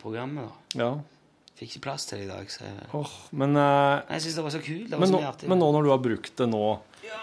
programmet. 0.00 0.48
da. 0.48 0.80
Ja. 0.82 0.90
Fikk 1.58 1.74
ikke 1.74 1.84
plass 1.88 2.06
til 2.06 2.20
det 2.20 2.28
i 2.28 2.30
dag. 2.30 2.50
så 2.52 2.64
jeg, 2.64 2.86
Åh, 2.94 3.14
men, 3.40 3.56
uh, 3.58 3.98
jeg 4.14 4.24
syns 4.24 4.38
det 4.38 4.46
var 4.46 4.54
så 4.54 4.62
kult. 4.62 4.86
Det 4.90 4.98
var 4.98 5.06
men, 5.06 5.26
artig. 5.26 5.50
men 5.50 5.58
nå 5.58 5.70
når 5.74 5.88
du 5.88 5.90
har 5.90 6.02
brukt 6.02 6.34
det 6.38 6.48
nå, 6.48 6.64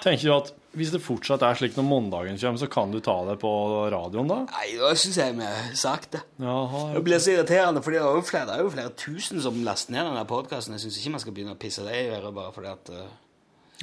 tenker 0.04 0.28
du 0.28 0.34
at 0.36 0.54
hvis 0.76 0.92
det 0.92 1.00
fortsatt 1.04 1.44
er 1.48 1.56
slik 1.56 1.78
når 1.78 1.86
mandagen 1.88 2.40
kommer, 2.40 2.60
så 2.60 2.68
kan 2.72 2.92
du 2.92 3.00
ta 3.04 3.16
det 3.30 3.38
på 3.40 3.52
radioen 3.94 4.28
da? 4.28 4.42
Nei, 4.52 4.74
da 4.80 4.92
syns 5.00 5.20
jeg 5.22 5.36
vi 5.38 5.48
har 5.48 5.70
sagt 5.80 6.18
det. 6.18 6.22
Jaha, 6.44 6.82
Det 6.98 7.04
blir 7.06 7.22
så 7.24 7.32
irriterende, 7.32 7.84
for 7.84 7.96
det 7.96 8.02
er 8.02 8.18
jo 8.20 8.26
flere, 8.28 8.50
det 8.50 8.58
er 8.58 8.66
jo 8.66 8.74
flere 8.74 8.92
tusen 9.00 9.40
som 9.44 9.62
laster 9.64 9.96
ned 9.96 10.10
denne 10.10 10.26
podkasten. 10.28 10.76
Jeg 10.76 10.84
syns 10.84 11.00
ikke 11.00 11.16
man 11.16 11.24
skal 11.24 11.38
begynne 11.38 11.56
å 11.56 11.62
pisse 11.62 11.86
det 11.88 11.96
i 11.96 12.10
øret 12.12 12.36
bare 12.36 12.52
fordi 12.56 12.72
at 12.74 12.92
uh, 12.92 13.06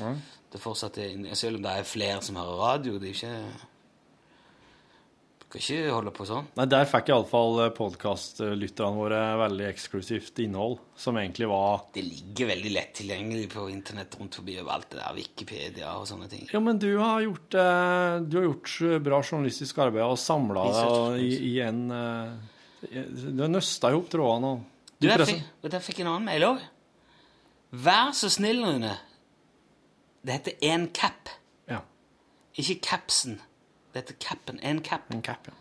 ja. 0.03 0.15
det 0.53 0.61
fortsatt 0.61 1.01
er 1.01 1.33
Selv 1.39 1.61
om 1.61 1.65
det 1.65 1.77
er 1.79 1.89
flere 1.89 2.21
som 2.25 2.37
hører 2.41 2.61
radio, 2.61 2.99
det 3.01 3.09
er 3.09 3.17
ikke 3.17 3.71
Kan 5.53 5.61
ikke 5.61 5.91
holde 5.93 6.13
på 6.17 6.25
sånn. 6.25 6.47
Nei, 6.57 6.65
Der 6.73 6.87
fikk 6.89 7.11
iallfall 7.13 7.59
podkastlytterne 7.77 8.97
våre 8.97 9.19
veldig 9.37 9.67
eksklusivt 9.69 10.41
innhold, 10.41 10.79
som 10.97 11.19
egentlig 11.21 11.49
var 11.51 11.83
Det 11.93 12.05
ligger 12.07 12.49
veldig 12.55 12.73
lett 12.73 12.95
tilgjengelig 12.97 13.51
på 13.53 13.67
internett 13.69 14.17
rundt 14.17 14.39
forbi 14.41 14.55
overalt. 14.63 14.89
det 14.91 15.03
der 15.03 15.13
Wikipedia 15.19 15.93
og 15.99 16.07
sånne 16.09 16.31
ting. 16.33 16.49
Ja, 16.53 16.61
men 16.65 16.79
du 16.81 16.97
har 16.97 17.21
gjort, 17.21 17.53
eh, 17.55 18.21
du 18.25 18.39
har 18.39 18.47
gjort 18.49 19.05
bra 19.05 19.21
journalistisk 19.21 19.77
arbeid 19.85 20.07
og 20.07 20.17
samla 20.17 20.65
det 20.73 21.21
i, 21.21 21.61
en 21.61 21.91
eh, 21.91 22.33
Du 23.31 23.43
har 23.43 23.53
nøsta 23.53 23.93
i 23.93 23.95
hop 23.95 24.09
trådene 24.09 24.55
og 24.57 24.65
Du, 24.99 25.09
der, 25.09 25.27
fikk, 25.27 25.45
jeg 25.69 25.83
fikk 25.83 26.01
en 26.01 26.07
annen 26.15 26.25
mail 26.31 26.43
òg. 26.49 26.61
Vær 27.73 28.13
så 28.17 28.29
snill, 28.31 28.65
Rune. 28.65 28.97
Det 30.25 30.33
heter 30.33 30.69
en 30.73 30.89
cap, 30.89 31.29
Ja. 31.69 31.81
ikke 32.57 32.81
capsen. 32.81 33.41
Det 33.93 34.03
heter 34.03 34.15
capen. 34.21 34.59
En 34.63 34.81
cap. 34.83 35.01
En 35.13 35.23
cap, 35.23 35.47
ja. 35.47 35.53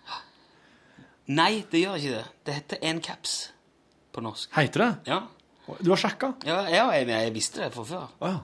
Nei, 1.28 1.64
det 1.72 1.82
gjør 1.84 1.96
ikke 2.00 2.16
det. 2.16 2.26
Det 2.46 2.54
heter 2.54 2.78
en 2.82 3.02
caps 3.02 3.52
på 4.14 4.22
norsk. 4.22 4.50
Heter 4.56 4.84
det? 4.86 4.96
Ja, 5.08 5.20
Du 5.84 5.90
har 5.92 5.98
sjekka? 5.98 6.34
ja, 6.46 6.62
ja 6.68 6.86
jeg, 6.92 7.08
jeg 7.08 7.34
visste 7.34 7.62
det 7.64 7.74
fra 7.74 7.84
før. 7.84 8.08
Oh, 8.20 8.30
ja. 8.30 8.38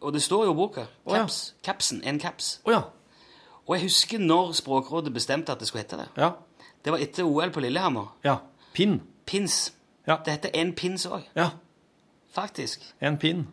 Og 0.00 0.12
det 0.12 0.22
står 0.22 0.44
jo 0.46 0.52
i 0.52 0.54
boka. 0.54 0.84
Å, 1.06 1.14
ja. 1.16 1.24
Capsen. 1.64 2.02
En 2.04 2.18
caps. 2.22 2.60
Oh, 2.64 2.72
ja. 2.72 2.82
Og 3.66 3.74
jeg 3.76 3.82
husker 3.88 4.18
når 4.22 4.52
Språkrådet 4.54 5.12
bestemte 5.14 5.52
at 5.52 5.58
det 5.58 5.68
skulle 5.68 5.82
hete 5.82 5.96
det. 5.98 6.06
Ja. 6.16 6.30
Det 6.84 6.92
var 6.94 6.98
etter 7.02 7.24
OL 7.26 7.50
på 7.50 7.60
Lillehammer. 7.60 8.12
ja. 8.24 8.36
Pinn. 8.72 9.00
Pins. 9.26 9.72
Ja. 10.06 10.16
Det 10.24 10.32
heter 10.36 10.50
en 10.54 10.72
pins 10.74 11.06
òg, 11.06 11.22
Ja. 11.36 11.50
faktisk. 12.32 12.80
En 13.00 13.18
pin. 13.18 13.46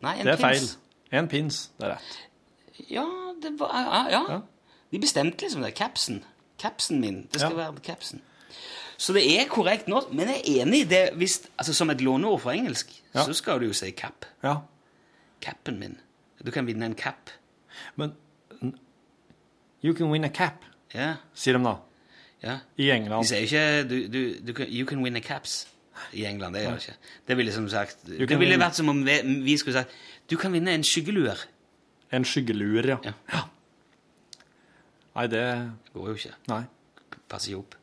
Nei, 0.00 0.18
en 0.20 0.26
Det 0.26 0.32
er 0.32 0.36
feil. 0.36 0.68
En 1.12 1.28
pins. 1.28 1.70
Det 1.80 1.86
er 1.88 1.90
rett. 1.96 2.18
Ja, 2.90 3.04
det 3.42 3.58
var 3.60 3.72
ja, 3.74 4.04
ja. 4.10 4.22
Ja. 4.32 4.40
De 4.92 4.98
bestemte 4.98 5.44
liksom 5.44 5.62
det. 5.62 5.74
Capsen. 5.74 6.24
Capsen 6.58 7.00
min. 7.00 7.28
Det 7.32 7.40
skal 7.40 7.50
Ja. 7.56 7.56
være 7.70 7.80
capsen. 7.84 8.20
Så 8.98 9.12
det 9.12 9.22
er 9.40 9.44
korrekt 9.48 9.86
nå. 9.88 10.00
Men 10.12 10.28
jeg 10.28 10.36
er 10.46 10.62
enig 10.62 10.80
i 10.80 10.84
det 10.84 11.10
hvis, 11.14 11.42
altså 11.58 11.72
Som 11.74 11.90
et 11.90 12.00
låneord 12.00 12.40
for 12.40 12.50
engelsk, 12.50 13.02
Ja. 13.14 13.24
så 13.24 13.32
skal 13.32 13.60
du 13.60 13.66
jo 13.66 13.72
si 13.72 13.90
cap. 13.90 14.24
Ja. 14.42 14.56
Capen 15.40 15.78
min. 15.78 15.98
Du 16.44 16.50
kan 16.50 16.66
vinne 16.66 16.86
en 16.86 16.94
cap. 16.94 17.30
Men 17.96 18.12
You 19.84 19.94
can 19.94 20.10
win 20.10 20.24
a 20.24 20.28
cap, 20.28 20.64
Ja. 20.94 21.14
sier 21.34 21.58
de 21.58 21.64
da. 21.64 21.76
ja. 22.42 22.58
I 22.76 22.82
De 22.82 22.90
England. 22.92 23.24
sier 23.26 23.38
ikke 23.46 23.88
du, 23.88 24.08
du, 24.08 24.52
du 24.52 24.64
You 24.66 24.86
can 24.86 25.02
win 25.04 25.16
a 25.16 25.20
caps 25.20 25.66
i 26.12 26.24
England. 26.24 26.54
Det 26.54 26.62
gjør 26.62 26.70
de 26.70 26.76
ikke. 26.76 26.94
Det 27.28 27.36
ville 27.36 27.52
som 27.52 27.68
sagt 27.68 27.96
Det 28.06 28.38
ville 28.38 28.58
vært 28.58 28.74
som 28.74 28.88
om 28.88 29.04
vi, 29.06 29.20
vi 29.44 29.56
skulle 29.56 29.74
sagt 29.74 29.90
Du 30.30 30.36
kan 30.36 30.52
vinne 30.52 30.74
en 30.74 30.82
skyggeluer. 30.84 31.36
En 32.12 32.24
skyggeluer, 32.24 32.86
ja. 32.88 32.96
Ja. 33.32 33.40
Nei, 35.18 35.26
det 35.32 35.44
går 35.96 36.12
jo 36.12 36.16
ikke. 36.20 36.34
Nei. 36.52 36.62
Passer 37.28 37.52
ikke 37.52 37.62
opp. 37.64 37.74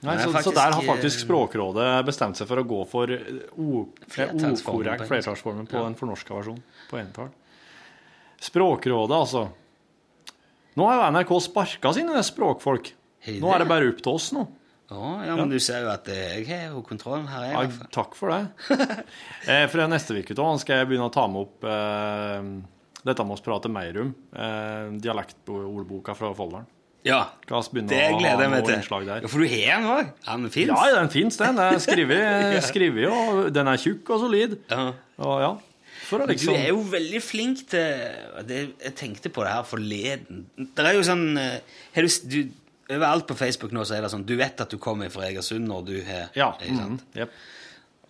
Nei 0.00 0.14
så, 0.16 0.30
faktisk, 0.32 0.46
så 0.48 0.52
der 0.56 0.72
har 0.72 0.80
eh, 0.80 0.88
faktisk 0.88 1.22
Språkrådet 1.26 1.88
bestemt 2.08 2.38
seg 2.40 2.48
for 2.48 2.62
å 2.62 2.64
gå 2.64 2.78
for 2.88 3.10
på 3.12 3.66
okorrekt 3.84 5.04
flertallsformen 5.10 5.68
på 5.68 5.76
Ja. 5.76 5.82
en 5.90 5.98
fornorska 5.98 6.38
versjon 6.38 6.62
på 6.88 7.00
entall. 7.02 7.28
Språkrådet, 8.40 9.18
altså. 9.18 9.42
Nå 10.80 10.86
har 10.88 10.96
jo 10.96 11.10
NRK 11.12 11.34
sparka 11.44 11.92
sine 11.92 12.22
språkfolk. 12.24 12.94
Nå 13.28 13.52
er 13.52 13.60
det? 13.60 13.68
bare 13.68 13.90
opp 13.92 14.00
til 14.00 14.16
oss 14.16 14.30
nå. 14.32 14.46
Å, 14.90 15.10
ja, 15.22 15.36
men 15.38 15.52
du 15.52 15.58
ser 15.62 15.84
jo 15.84 15.90
at 15.92 16.08
eh, 16.10 16.40
jeg 16.40 16.48
har 16.48 16.72
jo 16.72 16.80
kontrollen 16.82 17.28
her. 17.30 17.44
Jeg, 17.52 17.74
Ja, 17.76 17.88
takk 17.94 18.16
for 18.18 18.32
det. 18.32 18.40
eh, 19.52 19.66
fra 19.70 19.86
neste 19.86 20.16
uke 20.18 20.34
skal 20.34 20.80
jeg 20.80 20.88
begynne 20.90 21.06
å 21.06 21.14
ta 21.14 21.28
med 21.30 21.44
opp 21.44 21.68
eh, 21.68 22.48
dette 23.06 23.24
må 23.24 23.36
vi 23.38 23.44
prate 23.46 23.70
mer 23.72 23.96
om. 24.02 24.12
Eh, 24.36 24.92
dialektordboka 25.06 26.14
fra 26.18 26.34
Folldalen. 26.36 26.68
ja, 27.04 27.22
det 27.48 28.00
gleder 28.18 28.42
jeg 28.44 28.50
meg 28.52 28.66
til. 28.66 29.06
der. 29.06 29.22
Ja, 29.22 29.26
for 29.32 29.40
du 29.40 29.46
har 29.48 29.80
den 29.80 29.88
òg? 29.88 30.12
Den 30.26 30.50
fins? 30.52 30.68
Ja, 30.68 31.00
den 31.00 31.10
fins, 31.10 31.36
den. 31.40 31.56
Den 31.56 31.74
er 31.74 31.78
skrevet, 31.80 32.62
skrevet, 32.66 33.06
og 33.08 33.54
den 33.54 33.68
er 33.72 33.80
tjukk 33.80 34.10
og 34.10 34.20
solid. 34.26 34.58
Ja. 34.68 34.92
Og 35.20 35.40
ja, 35.40 35.50
å 36.10 36.18
Du 36.18 36.32
liksom 36.32 36.56
er 36.56 36.70
jo 36.72 36.80
veldig 36.90 37.20
flink 37.22 37.62
til 37.70 38.02
det, 38.48 38.60
Jeg 38.82 38.94
tenkte 38.98 39.30
på 39.32 39.44
det 39.44 39.52
her 39.52 39.62
forleden. 39.68 40.44
Det 40.56 40.86
er 40.86 40.96
jo 40.96 41.04
sånn 41.06 41.38
eh, 41.38 41.60
du, 41.94 42.08
du, 42.26 42.40
Overalt 42.90 43.28
på 43.28 43.36
Facebook 43.38 43.70
nå 43.72 43.84
så 43.86 43.94
er 43.94 44.02
det 44.02 44.10
sånn 44.10 44.24
Du 44.26 44.34
vet 44.38 44.60
at 44.60 44.72
du 44.72 44.78
kommer 44.82 45.12
fra 45.14 45.28
Egersund 45.28 45.68
når 45.70 45.84
du 45.86 45.94
har 46.08 46.32
Ja. 46.34 46.50
mhm, 46.58 46.98
jep. 47.14 47.30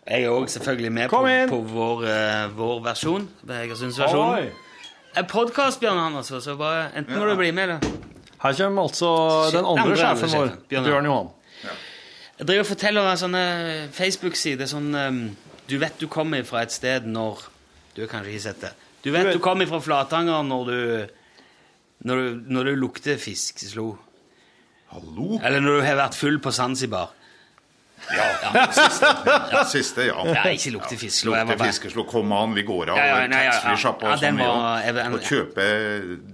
Jeg 0.06 0.24
er 0.24 0.32
òg 0.32 0.48
selvfølgelig 0.48 0.92
med 0.96 1.10
på, 1.12 1.20
på 1.50 1.58
vår, 1.70 2.04
eh, 2.08 2.46
vår 2.56 2.80
versjon. 2.82 3.28
Egersundsversjonen. 3.46 4.46
Oi. 4.48 4.69
En 5.18 5.26
podkast, 5.26 5.80
Bjørn 5.82 5.98
Anders, 5.98 6.28
så 6.30 6.54
bare 6.58 6.90
enten 6.96 7.18
må 7.18 7.26
du 7.26 7.34
bli 7.38 7.50
med, 7.54 7.70
eller 7.70 7.98
Her 8.40 8.54
kommer 8.56 8.86
altså 8.86 9.08
den 9.52 9.64
andre 9.66 9.82
Andre 9.82 9.96
sjefen 9.98 10.34
vår, 10.36 10.52
Bjørn 10.70 10.86
Bjørn 10.86 11.08
Johan. 11.08 11.30
Jeg 12.40 12.46
driver 12.48 12.64
og 12.64 12.68
forteller 12.70 13.08
deg 13.10 13.18
sånne 13.20 13.42
Facebook-sider 13.92 14.70
sånn 14.70 14.94
um, 14.96 15.18
Du 15.68 15.74
vet 15.82 15.98
du 16.00 16.06
kommer 16.08 16.46
fra 16.48 16.62
et 16.64 16.72
sted 16.72 17.08
når 17.10 17.42
Du 17.96 18.00
har 18.04 18.08
kanskje 18.12 18.32
ikke 18.32 18.44
sett 18.46 18.62
det. 18.64 18.70
Du 19.04 19.10
vet 19.10 19.26
vet- 19.26 19.36
du 19.36 19.42
kommer 19.44 19.68
fra 19.68 19.80
Flatanger 19.82 20.46
når 20.46 20.70
du 20.70 21.16
når 22.08 22.16
du, 22.16 22.36
når 22.48 22.64
du 22.64 22.76
lukter 22.80 23.18
fiskeslo. 23.20 23.90
Hallo? 24.88 25.34
Eller 25.44 25.60
når 25.60 25.74
du 25.76 25.82
har 25.84 25.98
vært 25.98 26.14
full 26.16 26.38
på 26.40 26.48
Zanzibar. 26.56 27.10
Ja, 28.10 29.62
siste, 29.68 30.06
ja. 30.08 30.16
Ja, 30.26 30.42
ikke 30.50 30.72
lukte 30.74 30.96
fisk. 30.98 31.24
Lukter 31.28 31.52
bare- 31.54 31.68
fiskeslo. 31.70 32.04
Kom 32.08 32.32
an, 32.32 32.54
vi 32.54 32.62
går 32.66 32.90
av 32.90 32.96
Ja, 32.98 33.04
ja, 33.06 33.18
ja, 33.26 33.42
ja. 33.44 33.76
Ja, 33.76 33.90
og 33.92 34.20
den 34.20 34.36
sånn, 34.36 34.38
ja. 34.38 34.80
jeg- 34.82 35.12
Og 35.14 35.20
kjøpe 35.20 35.66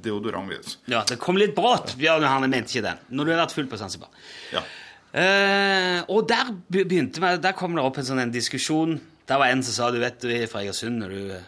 deodorant. 0.03 0.77
Ja, 0.87 1.03
Det 1.05 1.19
kom 1.19 1.37
litt 1.37 1.55
brått, 1.55 1.97
Bjørn 1.99 2.23
Johanne 2.23 2.49
mente 2.49 2.71
ikke 2.73 2.83
den. 2.83 2.99
Når 3.11 3.25
du 3.25 3.33
har 3.33 3.47
vært 3.47 3.53
full 3.53 3.67
på 3.67 3.77
Zanzibar. 3.79 4.09
Ja. 4.53 4.63
Uh, 5.17 6.03
og 6.13 6.27
der 6.29 6.51
begynte 6.71 7.21
vi, 7.23 7.37
der 7.41 7.53
kom 7.53 7.75
det 7.75 7.83
opp 7.85 7.97
en 7.99 8.05
sånn 8.05 8.21
en 8.21 8.33
diskusjon. 8.33 9.01
Der 9.27 9.39
var 9.39 9.47
en 9.47 9.63
som 9.63 9.73
sa 9.73 9.91
du 9.91 9.99
vet 9.99 10.21
du 10.21 10.29
er 10.29 10.47
fra 10.47 10.61
Egersund 10.61 10.99
når 11.01 11.09
du 11.09 11.31
eh, 11.33 11.47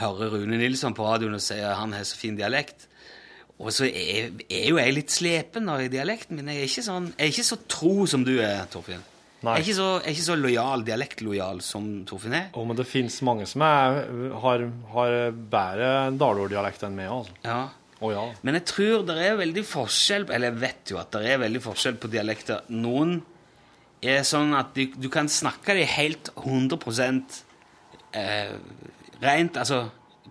hører 0.00 0.30
Rune 0.30 0.58
Nilsson 0.58 0.92
på 0.94 1.02
radioen 1.06 1.34
og 1.34 1.40
sier 1.40 1.72
han 1.74 1.92
har 1.92 2.04
så 2.04 2.16
fin 2.16 2.36
dialekt. 2.36 2.86
Og 3.58 3.70
så 3.72 3.86
er, 3.86 4.30
er 4.50 4.68
jo 4.68 4.76
jeg 4.76 4.94
litt 4.94 5.10
slepen 5.10 5.68
i 5.80 5.88
dialekten 5.88 6.36
min. 6.36 6.46
Jeg 6.52 6.56
er 6.60 6.68
ikke, 6.68 6.84
sånn, 6.86 7.08
jeg 7.16 7.26
er 7.28 7.32
ikke 7.32 7.46
så 7.48 7.58
tro 7.70 8.06
som 8.10 8.24
du 8.26 8.34
er, 8.42 8.66
Torfinn. 8.70 9.02
Nei. 9.44 9.58
Jeg 9.58 9.60
er 9.60 9.66
ikke 9.68 9.76
så, 9.76 9.88
er 10.00 10.14
ikke 10.14 10.24
så 10.26 10.36
lojal, 10.40 10.84
dialektlojal 10.86 11.58
som 11.64 11.88
Torfinn 12.08 12.36
er. 12.38 12.46
Å, 12.56 12.64
men 12.64 12.78
det 12.78 12.86
fins 12.88 13.18
mange 13.26 13.46
som 13.50 13.64
er, 13.66 13.98
har, 14.40 14.64
har 14.94 15.16
bedre 15.52 15.90
dalorddialekt 16.20 16.86
enn 16.88 16.96
meg, 16.96 17.10
altså. 17.12 17.36
Ja. 17.44 17.58
Å 18.04 18.10
ja. 18.10 18.24
Men 18.42 18.58
jeg 18.58 18.66
tror 18.72 19.04
det 19.06 19.14
er 19.22 19.36
veldig 19.38 19.62
forskjell 19.64 20.24
Eller 20.34 20.50
jeg 20.50 20.58
vet 20.64 20.90
jo 20.90 20.96
at 20.98 21.12
det 21.14 21.28
er 21.30 21.38
veldig 21.44 21.60
forskjell 21.62 21.94
på 22.02 22.10
dialekter. 22.12 22.64
Noen 22.74 23.20
er 24.04 24.24
sånn 24.26 24.50
at 24.58 24.74
du, 24.76 24.82
du 24.98 25.06
kan 25.12 25.30
snakke 25.30 25.76
dem 25.78 25.88
helt 25.88 26.32
100 26.34 26.76
eh, 28.12 28.56
rent, 29.22 29.56
altså 29.62 29.84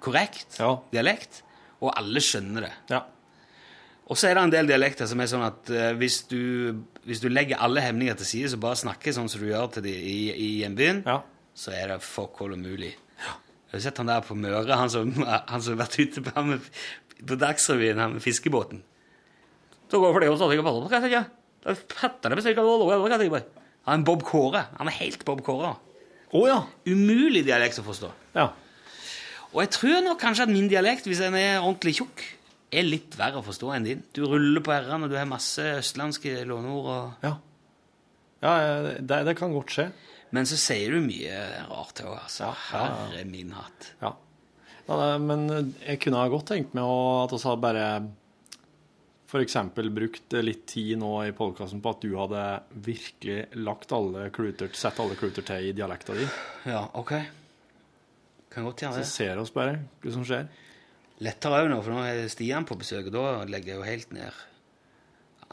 korrekt 0.04 0.60
Ja. 0.60 0.76
dialekt, 0.92 1.42
og 1.82 1.94
alle 1.96 2.22
skjønner 2.24 2.68
det. 2.68 2.74
ja. 2.92 3.04
Og 4.12 4.20
så 4.20 4.28
er 4.28 4.36
det 4.36 4.42
en 4.44 4.52
del 4.52 4.68
dialekter 4.68 5.08
som 5.08 5.22
er 5.24 5.30
sånn 5.32 5.46
at 5.48 5.70
eh, 5.72 5.94
hvis, 5.98 6.18
du, 6.28 6.84
hvis 7.08 7.20
du 7.24 7.28
legger 7.32 7.60
alle 7.64 7.82
hemninger 7.84 8.16
til 8.20 8.26
side, 8.30 8.50
så 8.54 8.60
bare 8.62 8.80
snakker 8.80 9.16
sånn 9.16 9.30
som 9.32 9.42
du 9.44 9.50
gjør 9.50 9.70
til 9.76 9.84
de 9.88 9.94
i, 9.94 10.18
i 10.34 10.50
hjembyen, 10.62 11.04
Ja. 11.08 11.20
så 11.56 11.74
er 11.76 11.94
det 11.94 12.02
fuck 12.06 12.42
all 12.42 12.56
umulig. 12.56 12.94
Har 13.74 13.80
du 13.80 13.82
sett 13.82 13.98
han 13.98 14.06
der 14.12 14.22
på 14.22 14.36
Møre, 14.38 14.76
han 14.78 14.90
som, 14.94 15.10
han 15.26 15.62
som 15.62 15.74
har 15.74 15.80
vært 15.88 15.98
ute 16.00 16.22
på, 16.22 16.44
med, 16.46 16.62
på 17.26 17.38
Dagsrevyen, 17.42 17.98
han 18.00 18.14
med 18.20 18.22
fiskebåten? 18.22 18.84
Så 19.90 20.00
går 20.02 20.08
det 20.10 20.14
for 20.14 20.24
det 20.24 20.30
å 20.30 20.38
stadig 20.38 20.60
tenker 20.62 20.70
på, 20.70 21.10
ja. 21.14 21.24
Det 21.64 21.72
er 21.72 21.80
fetterne 21.96 22.38
bestikker 22.38 22.62
av 22.62 22.68
lov, 22.68 22.84
hva 22.90 22.98
skal 23.08 23.16
jeg 23.18 23.30
si 23.30 23.34
bare? 23.34 23.64
Han 23.88 24.02
er 24.02 24.08
Bob 24.08 24.24
Kåre. 24.28 24.62
Han 24.80 24.90
er 24.92 24.96
helt 25.00 25.24
Bob 25.28 25.42
Kåre. 25.46 25.74
Å 26.34 26.42
ja. 26.50 26.60
Umulig 26.90 27.44
dialekt 27.48 27.80
å 27.82 27.86
forstå. 27.86 28.10
Ja. 28.36 28.50
Og 29.54 29.60
jeg 29.62 29.72
tror 29.76 30.00
nok 30.06 30.20
kanskje 30.22 30.48
at 30.48 30.52
min 30.54 30.70
dialekt, 30.72 31.06
hvis 31.08 31.22
den 31.22 31.36
er 31.40 31.60
ordentlig 31.62 31.94
tjukk, 32.00 32.24
er 32.74 32.88
litt 32.88 33.18
verre 33.20 33.42
å 33.42 33.46
forstå 33.46 33.72
enn 33.76 33.88
din. 33.88 34.04
Du 34.16 34.24
ruller 34.26 34.64
på 34.66 34.74
r-ene, 34.76 35.06
og 35.06 35.14
du 35.14 35.18
har 35.20 35.30
masse 35.30 35.64
østlandske 35.80 36.42
låneord 36.50 36.90
og 36.94 37.28
Ja. 37.28 37.36
Ja, 38.44 38.54
det, 39.00 39.22
det 39.24 39.38
kan 39.40 39.54
godt 39.56 39.72
skje. 39.72 39.88
Men 40.36 40.50
så 40.50 40.58
sier 40.60 40.92
du 40.92 41.04
mye 41.06 41.38
rart 41.70 42.02
òg, 42.04 42.18
altså. 42.18 42.50
Herre 42.72 43.22
min 43.30 43.54
hatt. 43.56 43.94
Ja. 44.02 44.12
ja 44.90 44.98
det, 45.00 45.12
men 45.24 45.46
jeg 45.78 46.02
kunne 46.04 46.20
ha 46.20 46.32
godt 46.34 46.50
tenkt 46.52 46.74
meg 46.76 46.84
at 46.90 47.36
vi 47.36 47.40
hadde 47.46 47.64
bare 47.64 47.86
f.eks. 49.34 49.56
brukt 49.94 50.36
litt 50.46 50.66
tid 50.70 51.00
nå 51.02 51.14
i 51.26 51.32
podkasten 51.34 51.82
på 51.82 51.94
at 51.96 52.04
du 52.04 52.12
hadde 52.18 52.42
virkelig 52.86 53.40
lagt 53.62 53.94
alle 53.96 54.28
kluter, 54.34 54.70
sett 54.78 55.00
alle 55.02 55.18
kluter 55.18 55.46
til 55.46 55.70
i 55.70 55.78
dialekta 55.78 56.18
di. 56.18 56.28
Ja, 56.70 56.84
OK. 57.00 57.16
Kan 58.54 58.68
godt 58.68 58.84
gjøre 58.84 59.00
det. 59.00 59.08
Så 59.08 59.24
ser 59.24 59.42
oss 59.42 59.54
bare 59.54 59.80
hva 60.04 60.14
som 60.14 60.26
skjer. 60.28 60.50
Lettere 61.24 61.62
òg 61.64 61.70
nå, 61.72 61.78
for 61.86 61.94
nå 61.96 62.02
er 62.04 62.28
Stian 62.32 62.66
på 62.68 62.76
besøk, 62.80 63.08
og 63.08 63.16
da 63.16 63.46
legger 63.48 63.74
jeg 63.74 63.80
jo 63.80 63.88
helt 63.88 64.14
ned. 64.16 64.42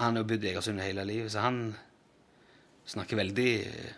Han 0.01 0.17
har 0.17 0.25
bodd 0.27 0.45
i 0.45 0.51
Egersund 0.51 0.81
hele 0.83 1.05
livet, 1.07 1.31
så 1.35 1.45
han 1.45 1.61
snakker 2.91 3.21
veldig 3.21 3.49
eh, 3.67 3.93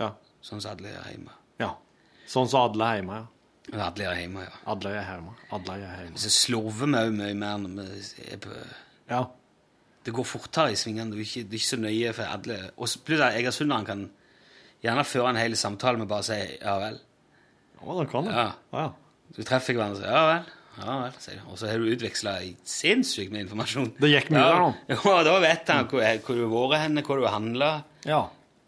Ja. 0.00 0.10
sånn 0.42 0.60
som 0.60 0.72
alle 0.74 0.88
er 0.96 1.10
hjemme. 1.12 1.34
ja. 1.62 1.72
Sånn 2.26 2.48
som 2.50 2.60
alle 2.66 2.84
er 2.90 2.96
hjemme, 3.00 3.20
ja. 3.20 3.26
Alle 3.86 4.04
er 4.06 4.20
hjemme, 4.20 4.42
ja. 4.46 4.58
Adler 4.70 4.94
er 4.98 5.06
hjemme. 5.10 5.32
Adler 5.54 5.80
er 5.82 6.02
hjemme. 6.04 6.18
Så 6.22 6.30
slurver 6.30 6.86
vi 6.86 6.98
òg 7.00 7.14
mye 7.18 7.34
mer 7.38 7.56
når 7.58 7.88
vi 7.90 8.26
er 8.32 8.38
på 8.42 8.50
Ja. 9.10 9.24
Det 10.06 10.12
går 10.14 10.24
fortere 10.24 10.70
i 10.72 10.76
svingene. 10.78 11.10
Du 11.10 11.16
er 11.18 11.24
ikke, 11.24 11.42
det 11.50 11.54
er 11.54 11.58
ikke 11.58 11.66
så 11.72 11.76
nøye 11.82 12.12
for 12.14 12.22
alle. 12.30 12.70
Og 12.78 12.88
så 12.88 13.00
at 13.26 13.34
egersunderen 13.40 13.84
kan 13.86 14.10
gjerne 14.82 15.04
føre 15.04 15.30
en 15.30 15.36
hel 15.40 15.56
samtale 15.58 15.98
med 15.98 16.06
bare 16.08 16.22
å 16.22 16.28
si 16.28 16.58
ja 16.62 16.76
vel. 16.78 17.00
Ja, 17.82 17.96
det 18.00 18.10
kan 18.10 18.24
det. 18.24 18.34
Ja. 18.34 18.52
Ja. 18.72 18.92
Du 19.36 19.42
treffer 19.42 19.74
hverandre 19.74 19.96
og 19.98 20.02
sier 20.04 20.14
ja 20.14 20.26
vel. 20.30 20.44
Ja 20.76 20.96
vel, 21.00 21.14
sier. 21.22 21.42
Og 21.48 21.58
så 21.60 21.70
har 21.70 21.80
du 21.80 21.88
utveksla 21.88 22.34
sinnssykt 22.68 23.32
med 23.32 23.46
informasjon. 23.46 23.92
Det 24.00 24.10
gikk 24.10 24.32
mye 24.34 24.42
ja. 24.42 24.48
der 24.50 24.64
nå. 24.64 24.72
Ja, 25.08 25.20
da 25.24 25.36
vet 25.44 25.70
han 25.72 25.88
hvor, 25.90 26.02
hvor 26.26 26.36
du 26.36 26.42
har 26.50 26.72
vært 26.74 26.84
henne, 26.86 27.04
hvor 27.06 27.20
du 27.20 27.24
har 27.24 27.36
handla, 27.38 27.70
ja. 28.04 28.24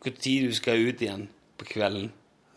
tid 0.09 0.49
du 0.49 0.57
skal 0.57 0.89
ut 0.89 1.05
igjen 1.05 1.27
på 1.59 1.69
kvelden. 1.75 2.09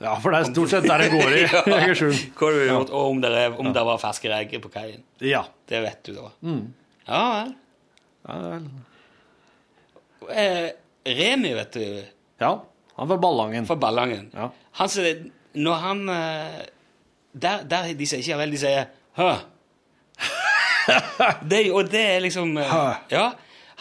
Ja, 0.01 0.15
for 0.17 0.33
det 0.33 0.39
er 0.41 0.47
stort 0.49 0.71
sett 0.71 0.87
der 0.89 1.03
det 1.03 1.09
går 1.13 1.35
i 1.37 1.41
Ja. 1.45 1.61
Hvor 2.37 2.53
du 2.53 2.57
har 2.57 2.69
gjort, 2.71 2.89
og 2.89 3.09
om 3.11 3.19
det, 3.21 3.29
er, 3.37 3.53
om 3.53 3.67
det 3.73 3.83
var 3.85 3.99
ferske 4.01 4.31
reker 4.31 4.63
på 4.63 4.71
kaien. 4.73 5.03
Ja. 5.21 5.43
Det 5.69 5.81
vet 5.83 5.99
du 6.07 6.15
da. 6.15 6.31
Ja 7.05 7.21
vel. 7.35 7.51
Ja, 8.25 8.37
vel. 8.47 8.65
Eh, 10.31 10.67
Remi, 11.05 11.53
vet 11.57 11.77
du, 11.77 11.85
ja. 12.41 12.51
Han 12.97 13.09
var 13.09 13.17
Ballangen. 13.17 13.65
fra 13.65 13.75
Ballangen 13.75 14.27
Ja. 14.33 14.51
Han 14.77 14.89
sier 14.91 15.23
Når 15.53 15.77
han 15.81 16.01
eh, 16.09 16.59
der, 17.31 17.63
der 17.65 17.93
De 17.97 18.05
sier 18.05 18.21
ikke 18.21 18.37
vel, 18.41 18.53
de 18.53 18.59
sier 18.61 18.89
det, 21.51 21.61
og 21.71 21.89
det 21.91 22.03
er 22.15 22.19
liksom 22.25 22.55
eh, 22.59 22.75
Ja. 23.11 23.31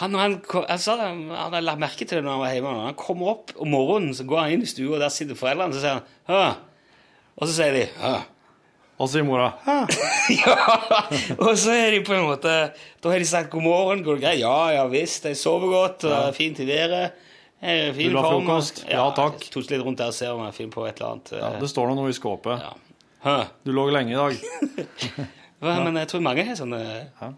Han, 0.01 0.15
han, 0.17 0.39
ko- 0.41 0.65
han, 0.65 0.81
han 0.81 1.19
hadde 1.37 1.59
lagt 1.67 1.81
merke 1.83 2.07
til 2.09 2.19
det 2.19 2.25
når 2.25 2.39
han 2.39 2.41
var 2.41 2.53
hjemme. 2.57 2.71
Når 2.73 2.87
han 2.89 2.95
kommer 2.97 3.35
opp 3.35 3.51
om 3.61 3.69
morgenen, 3.75 4.15
så 4.17 4.25
går 4.25 4.39
han 4.47 4.55
inn 4.55 4.63
i 4.65 4.69
stua, 4.71 4.95
og 4.97 5.03
der 5.03 5.13
sitter 5.13 5.37
foreldrene, 5.37 5.75
så 5.77 5.83
sier 5.83 5.99
han 5.99 6.07
hø. 6.31 6.39
Og 7.37 7.51
så 7.51 7.57
sier 7.59 7.77
de 7.77 7.83
hø. 8.01 8.15
Og 9.01 9.09
så 9.09 9.15
sier 9.19 9.27
mora 9.29 9.51
Hæ? 9.65 9.77
ja, 10.41 10.55
og 11.41 11.53
så 11.61 11.73
er 11.73 11.95
de 11.95 12.01
på 12.05 12.13
en 12.13 12.27
måte 12.29 12.51
Da 13.01 13.09
har 13.13 13.23
de 13.23 13.29
sagt 13.29 13.49
god 13.53 13.65
morgen, 13.65 14.03
går 14.05 14.19
det 14.19 14.25
greit? 14.27 14.41
Ja, 14.43 14.57
ja 14.77 14.83
visst, 14.93 15.25
jeg 15.29 15.39
sover 15.41 15.71
godt, 15.73 16.05
og 16.05 16.11
det 16.13 16.19
er 16.33 16.37
fint 16.37 16.61
i 16.61 16.67
været. 16.69 17.15
Fin 17.97 18.13
du 18.13 18.19
ha 18.21 18.25
frokost? 18.27 18.83
Ja, 18.89 19.05
takk. 19.17 19.41
Tos 19.53 19.69
litt 19.73 19.85
rundt 19.85 20.01
der 20.01 20.13
og 20.13 20.17
ser 20.17 20.33
om 20.35 20.45
jeg 20.49 20.57
finner 20.59 20.75
på 20.77 20.85
et 20.89 20.97
eller 21.01 21.15
annet. 21.15 21.33
Ja, 21.37 21.49
eh, 21.55 21.61
det 21.61 21.69
står 21.73 21.89
nå 21.93 21.97
noe 22.01 22.13
i 22.13 22.17
skåpet. 22.17 22.65
ja. 22.65 22.73
Hæ? 23.25 23.37
Du 23.67 23.73
lå 23.77 23.87
lenge 23.93 24.15
i 24.15 24.19
dag. 24.19 24.37
Hva, 25.61 25.75
Men 25.85 25.97
jeg 26.01 26.09
tror 26.09 26.23
mange 26.25 26.45
har 26.47 26.57
sånne 26.57 26.79
Ja. 26.81 27.31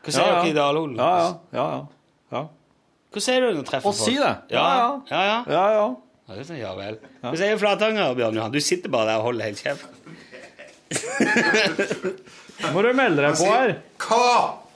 Hva 0.00 0.12
sier 0.14 0.30
dere 0.32 0.48
i 0.48 0.54
Dalholen? 0.56 0.96
Ja, 0.96 1.08
ja. 1.20 1.32
ja, 1.52 1.64
ja. 1.74 1.80
ja. 2.32 2.42
Hva 3.12 3.20
sier 3.24 3.42
du 3.42 3.50
når 3.50 3.58
du 3.58 3.66
treffer 3.68 3.90
Å, 3.90 3.96
si 3.98 4.14
det. 4.16 4.30
Ja, 4.54 4.62
Ja, 4.64 4.70
ja. 4.78 4.92
ja, 5.10 5.20
ja. 5.26 5.38
Ja, 5.50 5.64
ja. 5.76 6.56
Ja 6.56 6.70
vel. 6.78 6.96
Hva 7.20 7.34
sier 7.36 7.58
Flatanger, 7.60 8.14
Bjørn 8.16 8.38
Johan? 8.38 8.54
Du 8.54 8.60
sitter 8.64 8.92
bare 8.92 9.10
der 9.10 9.20
og 9.20 9.28
holder 9.28 9.50
helt 9.50 9.60
kjeft. 9.60 9.88
Må 12.74 12.82
du 12.84 12.90
melde 12.96 13.24
deg 13.24 13.36
på 13.40 13.48
her. 13.50 13.72
Hva? 14.04 14.22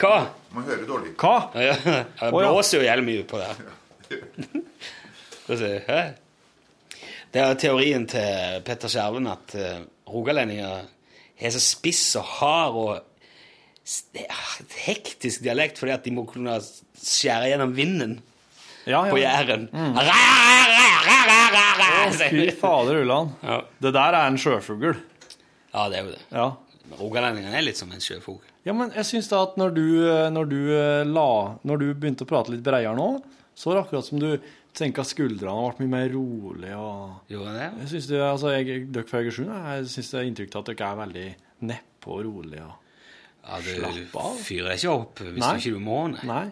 Hva? 0.01 0.17
Man 0.55 0.67
hører 0.69 0.85
dårlig. 0.89 1.15
Hva? 1.21 1.35
Ja, 1.57 1.75
Å, 1.79 2.03
ja. 2.27 2.31
blåser 2.35 2.81
jo 2.81 2.85
jævlig 2.87 3.07
mye 3.09 3.25
på 3.31 3.41
det. 3.41 3.51
Hva 5.47 5.59
sier 5.63 5.81
du? 5.89 6.24
Det 7.35 7.43
er 7.43 7.57
teorien 7.59 8.05
til 8.07 8.61
Petter 8.67 8.91
Skjerven 8.93 9.27
at 9.27 9.55
uh, 9.59 9.81
rogalendinger 10.07 10.85
er 11.35 11.51
så 11.51 11.63
spiss 11.63 12.13
og 12.21 12.29
hard 12.37 12.77
og 12.79 12.93
er 14.15 14.37
hektisk 14.85 15.43
dialekt 15.45 15.81
fordi 15.81 15.93
at 15.97 16.07
de 16.07 16.13
må 16.15 16.23
kunne 16.31 16.55
skjære 16.63 17.51
gjennom 17.51 17.75
vinden 17.77 18.15
Ja, 18.87 19.01
på 19.09 19.17
ja. 19.17 19.33
Jæren. 19.41 19.67
Ra, 19.73 20.03
ra, 20.05 21.61
ra, 21.81 21.93
Fy 22.13 22.51
fader 22.53 22.99
ullan. 23.01 23.31
Ja. 23.43 23.63
Det 23.81 23.95
der 23.97 24.17
er 24.19 24.27
en 24.29 24.37
sjøfugl. 24.39 24.93
ja, 25.73 25.87
det 25.89 25.99
er 25.99 26.03
jo 26.05 26.11
det. 26.13 26.21
Ja. 26.31 26.49
Rogalendingene 26.99 27.57
er 27.57 27.65
litt 27.65 27.81
som 27.81 27.93
en 27.97 28.05
sjøfugl. 28.05 28.43
Ja, 28.69 28.75
men 28.77 28.93
jeg 28.93 29.09
syns 29.09 29.31
da 29.33 29.41
at 29.47 29.57
når 29.61 29.73
du, 29.77 29.87
når 30.33 30.51
du 30.53 30.59
eh, 30.73 31.01
la 31.09 31.29
Når 31.65 31.81
du 31.81 31.87
begynte 31.95 32.25
å 32.25 32.29
prate 32.29 32.53
litt 32.53 32.63
bredere 32.65 32.95
nå, 32.97 33.09
så 33.57 33.71
var 33.71 33.79
det 33.79 33.83
akkurat 33.87 34.07
som 34.07 34.21
du 34.21 34.31
senka 34.75 35.05
skuldrene 35.07 35.53
og 35.55 35.77
ble 35.79 35.87
mye 35.87 35.93
mer 35.95 36.09
rolig 36.15 36.73
og 36.77 37.31
Gjorde 37.31 37.53
det? 37.59 37.69
Jeg 37.85 37.89
synes 37.93 38.09
det, 38.11 38.21
altså, 38.27 38.51
jeg, 38.57 38.87
dere 38.95 39.07
fra 39.11 39.21
Egersund, 39.23 39.53
jeg 39.55 39.87
syns 39.93 40.11
det 40.11 40.19
er 40.21 40.29
inntrykk 40.31 40.57
av 40.57 40.65
at 40.65 40.71
dere 40.73 40.89
er 40.91 41.01
veldig 41.05 41.27
nedpå 41.71 42.17
og 42.19 42.25
rolig 42.29 42.61
og 42.65 42.75
Ja, 43.45 43.59
du 43.61 43.71
Slapp 43.77 44.15
av. 44.25 44.37
fyrer 44.41 44.75
ikke 44.79 44.93
opp 44.97 45.21
hvis 45.21 45.41
Nei. 45.45 45.53
du 45.61 45.65
ikke 45.71 45.81
må. 45.85 45.99
Nei. 46.15 46.27
Nei. 46.31 46.45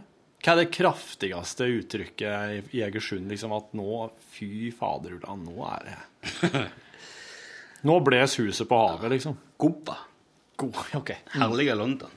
Hva 0.42 0.52
er 0.52 0.58
det 0.64 0.72
kraftigste 0.74 1.68
uttrykket 1.78 2.66
i- 2.74 2.80
Egersund? 2.84 3.30
Liksom 3.30 3.52
at 3.56 3.72
nå 3.78 4.10
Fy 4.34 4.70
fader 4.74 5.14
ullan, 5.18 5.44
nå 5.46 5.66
er 5.70 5.86
det 5.88 6.64
Nå 7.88 7.96
bles 8.06 8.36
huset 8.38 8.68
på 8.70 8.76
havet, 8.78 9.10
liksom. 9.16 9.34
Gobba. 9.58 9.96
God, 10.60 10.76
OK. 11.00 11.10
Herlige 11.34 11.74
London. 11.78 12.10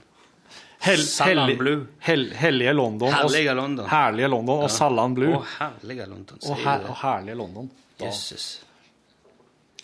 Hell, 0.86 1.02
Salland 1.02 1.58
Blue. 1.58 1.88
hell, 2.00 2.28
hellige 2.38 2.74
London. 2.78 3.10
Herlige 3.14 3.54
London. 3.58 3.88
Herlige 3.90 4.28
London 4.30 4.64
og 4.66 4.72
Salland 4.72 5.16
Blue. 5.18 5.38
Å, 5.40 5.44
herlige 5.58 6.06
London. 6.12 6.40
og, 6.46 6.58
her, 6.62 6.86
og 6.92 6.98
herlige 7.02 7.36
London. 7.40 7.70
Da- 8.00 8.06
Jøsses. 8.06 8.46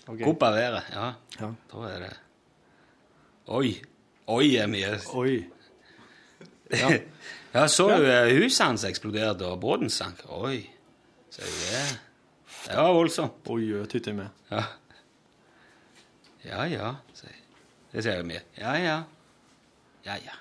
Okay. 0.07 0.25
Godt 0.25 0.39
bevare. 0.41 0.81
ja. 0.93 1.07
Ja. 1.39 1.49
Da 1.71 1.87
er 1.89 1.99
det 2.05 2.11
Oi. 3.47 3.71
Oi 4.27 4.47
er 4.61 4.67
mye. 4.69 4.91
Oi. 5.17 5.39
Ja, 6.71 7.65
så 7.77 7.87
du 7.89 8.05
eh, 8.05 8.29
huset 8.37 8.65
hans 8.65 8.83
eksploderte, 8.87 9.47
og 9.49 9.59
båten 9.63 9.89
sank? 9.91 10.21
Oi. 10.29 10.61
Så 11.31 11.41
det? 11.47 11.81
Det 12.67 12.77
var 12.77 12.93
voldsomt. 12.93 13.41
Oi, 13.49 13.65
tytter 13.89 14.13
med. 14.13 14.29
Ja. 14.51 14.63
Ja, 16.45 16.65
ja. 16.69 16.93
Det 17.91 18.03
sier 18.05 18.21
jeg 18.21 18.27
mye. 18.29 18.41
Ja, 18.57 18.75
ja. 18.79 18.99
Ja, 20.05 20.15
ja. 20.23 20.37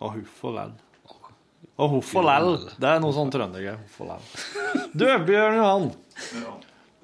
Og 0.00 0.16
huff 0.16 0.44
og 0.48 0.56
lell. 0.56 0.72
Og 1.80 1.94
huff 1.96 2.10
og 2.20 2.26
lell. 2.28 2.50
Det 2.80 2.88
er 2.90 3.00
noe 3.02 3.16
sånn 3.16 3.30
trøndergreier. 3.32 3.78
Huff 3.84 4.00
og 4.04 4.10
lell. 4.12 4.26
Du, 4.92 5.06
Bjørn 5.28 5.58
Johan. 5.60 5.88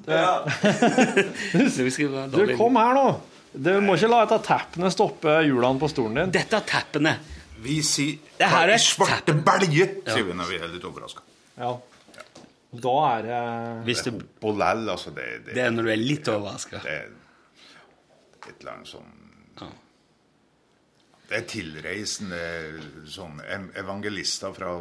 Ja. 0.07 0.35
Du, 2.37 2.43
kom 2.57 2.77
her 2.79 2.93
nå. 2.95 3.07
Du 3.57 3.71
må 3.83 3.97
ikke 3.97 4.11
la 4.13 4.21
dette 4.27 4.39
teppene 4.45 4.91
stoppe 4.93 5.39
hjulene 5.47 5.81
på 5.81 5.89
stolen 5.91 6.19
din. 6.21 6.35
Dette 6.37 6.59
er 6.61 6.67
teppene. 6.69 7.15
Vi 7.65 7.79
sier 7.87 8.19
Det 8.37 8.49
her 8.53 8.69
er 8.69 8.77
«Hva 8.77 8.83
svarte 8.85 9.33
teppe». 9.33 9.45
belge, 9.47 9.87
sier 10.05 10.27
vi 10.29 10.37
når 10.37 10.51
vi 10.51 10.59
er 10.61 10.73
litt 10.75 10.85
overraska. 10.87 11.25
Ja. 11.57 11.71
Da 12.77 12.95
er 13.09 13.23
det 13.25 13.41
Hvis 13.87 14.03
du, 14.05 14.11
På 14.43 14.53
lell, 14.53 14.85
altså. 14.93 15.11
Det, 15.17 15.25
det, 15.47 15.55
det 15.57 15.63
er 15.65 15.73
når 15.73 15.89
du 15.89 15.93
er 15.95 16.03
litt 16.03 16.29
overraska. 16.29 16.83
det 16.85 16.93
er 16.93 17.09
et 18.47 18.53
eller 18.61 18.73
annet 18.77 18.91
sånn 18.93 19.15
Ja. 19.63 19.71
Det 21.27 21.41
er 21.41 21.47
tilreisende 21.51 22.39
sånn 23.11 23.41
evangelister 23.75 24.53
fra 24.55 24.77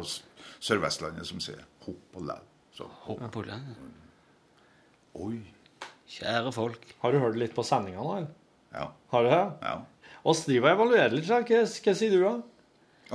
Sør-Vestlandet 0.62 1.26
som 1.26 1.40
sier 1.42 1.64
'hopp 1.84 2.16
og 2.20 2.22
lell'. 2.28 2.52
Hopp 3.06 3.36
og 3.36 3.46
den. 3.46 3.76
oi. 5.14 5.40
Kjære 6.06 6.52
folk. 6.52 6.94
Har 7.02 7.12
du 7.12 7.18
hørt 7.18 7.36
litt 7.40 7.54
på 7.54 7.64
sendinga 7.66 7.98
nå? 8.04 8.26
Ja. 8.72 8.90
Har 9.10 9.22
du 9.22 9.28
det? 9.30 9.44
ja. 9.62 9.76
Og 10.26 10.34
driver 10.46 10.70
og 10.70 10.76
evaluerer 10.76 11.12
litt. 11.14 11.26
Hva, 11.26 11.40
hva 11.46 11.94
sier 11.94 12.10
du, 12.10 12.22
da? 12.22 12.42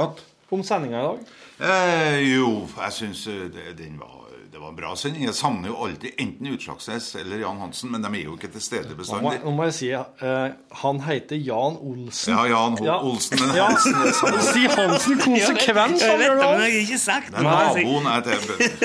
At, 0.04 0.22
Om 0.52 0.64
sendinga 0.64 1.00
i 1.00 1.04
dag? 1.08 1.20
eh, 1.64 2.20
jo, 2.36 2.68
jeg 2.78 2.92
syns 2.92 3.24
det, 3.54 3.78
den 3.78 3.98
var 4.00 4.21
det 4.62 4.66
var 4.68 4.74
en 4.76 4.78
bra 4.78 4.90
sending. 4.96 5.24
Jeg 5.26 5.34
savner 5.34 5.72
jo 5.72 5.76
alltid 5.88 6.20
enten 6.22 6.48
Utslagsnes 6.54 7.06
eller 7.18 7.40
Jan 7.42 7.58
Hansen, 7.64 7.90
men 7.90 8.04
de 8.06 8.10
er 8.20 8.28
jo 8.28 8.36
ikke 8.38 8.52
til 8.54 8.62
stede 8.62 8.92
Nå 8.92 8.94
må, 8.94 8.98
bestandig. 9.00 9.40
nå 9.42 9.54
må 9.58 9.64
jeg 9.66 9.74
si 9.74 9.88
eh, 9.98 10.52
han 10.84 11.00
heter 11.02 11.40
Jan 11.42 11.80
Olsen. 11.82 12.36
Ja, 12.36 12.44
Jan 12.52 12.78
Ho 12.78 12.86
Ja. 12.86 12.98
Olsen, 13.02 13.42
men 13.42 13.56
Ja. 13.58 13.66
Hansen 13.72 13.96
er 13.98 14.12
samme. 14.20 14.44
Si 14.46 14.68
Hansen 14.70 15.18
konsekvent, 15.24 15.98
Jeg 15.98 16.12
han 16.12 16.22
gjør 16.22 16.38
det, 16.38 16.46
men 16.46 16.62
det. 16.62 16.70
jeg 16.70 16.78
har 16.78 16.86
ikke 16.86 17.00
sagt 17.02 17.32
Men 17.34 17.42
noe. 17.50 17.52
naboen 17.74 18.06
er 18.14 18.22
til 18.22 18.38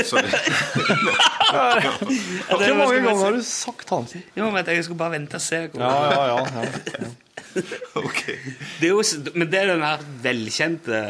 Sorry. 0.09 0.33
Hvor 2.49 2.75
mange 2.81 3.01
ganger 3.05 3.25
har 3.25 3.37
du 3.37 3.43
sagt 3.45 3.91
Hansen? 3.93 4.25
Jo, 4.37 4.49
men 4.51 4.67
jeg 4.67 4.85
skulle 4.89 4.99
bare 5.05 5.15
vente 5.19 5.35
og 5.37 5.41
se. 5.45 5.67
hvor- 5.69 5.81
Ja, 5.83 5.93
ja, 6.11 6.27
ja. 6.33 6.65
ja. 6.65 7.09
Ok. 7.97 8.23
Det 8.81 8.89
er 8.89 8.93
jo, 8.97 9.03
men 9.35 9.51
det 9.53 9.61
er 9.61 9.67
den 9.75 9.83
her 9.85 9.99
velkjente 10.23 11.05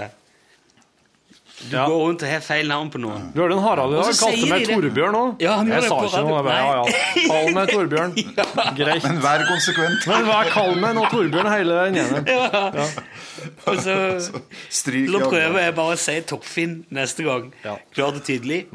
Du 1.56 1.72
Ja. 1.76 1.86
går 1.88 1.96
rundt 2.04 2.22
og 2.22 2.28
har 2.28 2.40
feil 2.44 2.68
navn 2.68 2.90
på 2.92 2.98
noen. 3.00 3.30
Du 3.32 3.40
hørte 3.40 3.56
Harald 3.64 3.94
i 3.94 3.96
dag 3.96 4.18
kalte 4.20 4.48
meg. 4.50 4.66
Torbjørn 4.68 5.14
òg. 5.16 5.40
Ja, 5.40 5.54
jeg 5.64 5.82
sa 5.88 6.00
ikke 6.04 6.22
noe. 6.26 6.42
Bare, 6.44 6.56
ja, 6.60 6.84
ja. 6.84 7.28
Kall 7.30 7.52
meg 7.56 7.70
Torbjørn. 7.72 8.12
Greit. 8.80 9.02
Men 9.08 9.20
vær 9.24 9.44
konsekvent. 9.48 10.06
Men 10.10 10.28
er 10.36 10.50
kall 10.52 10.74
meg 10.82 10.94
nå 10.98 11.06
Torbjørn 11.14 11.48
hele 11.54 11.78
den 11.86 11.96
ene? 12.04 12.86
Og 13.66 13.80
så, 13.80 13.96
så 14.78 14.92
Nå 15.08 15.22
prøver 15.30 15.60
jeg 15.64 15.74
bare 15.80 15.96
å 15.96 16.00
si 16.00 16.20
Torfinn 16.28 16.76
neste 16.92 17.24
gang. 17.24 17.48
Ja. 17.64 17.78
Klart 17.96 18.20
og 18.20 18.26
tydelig. 18.28 18.66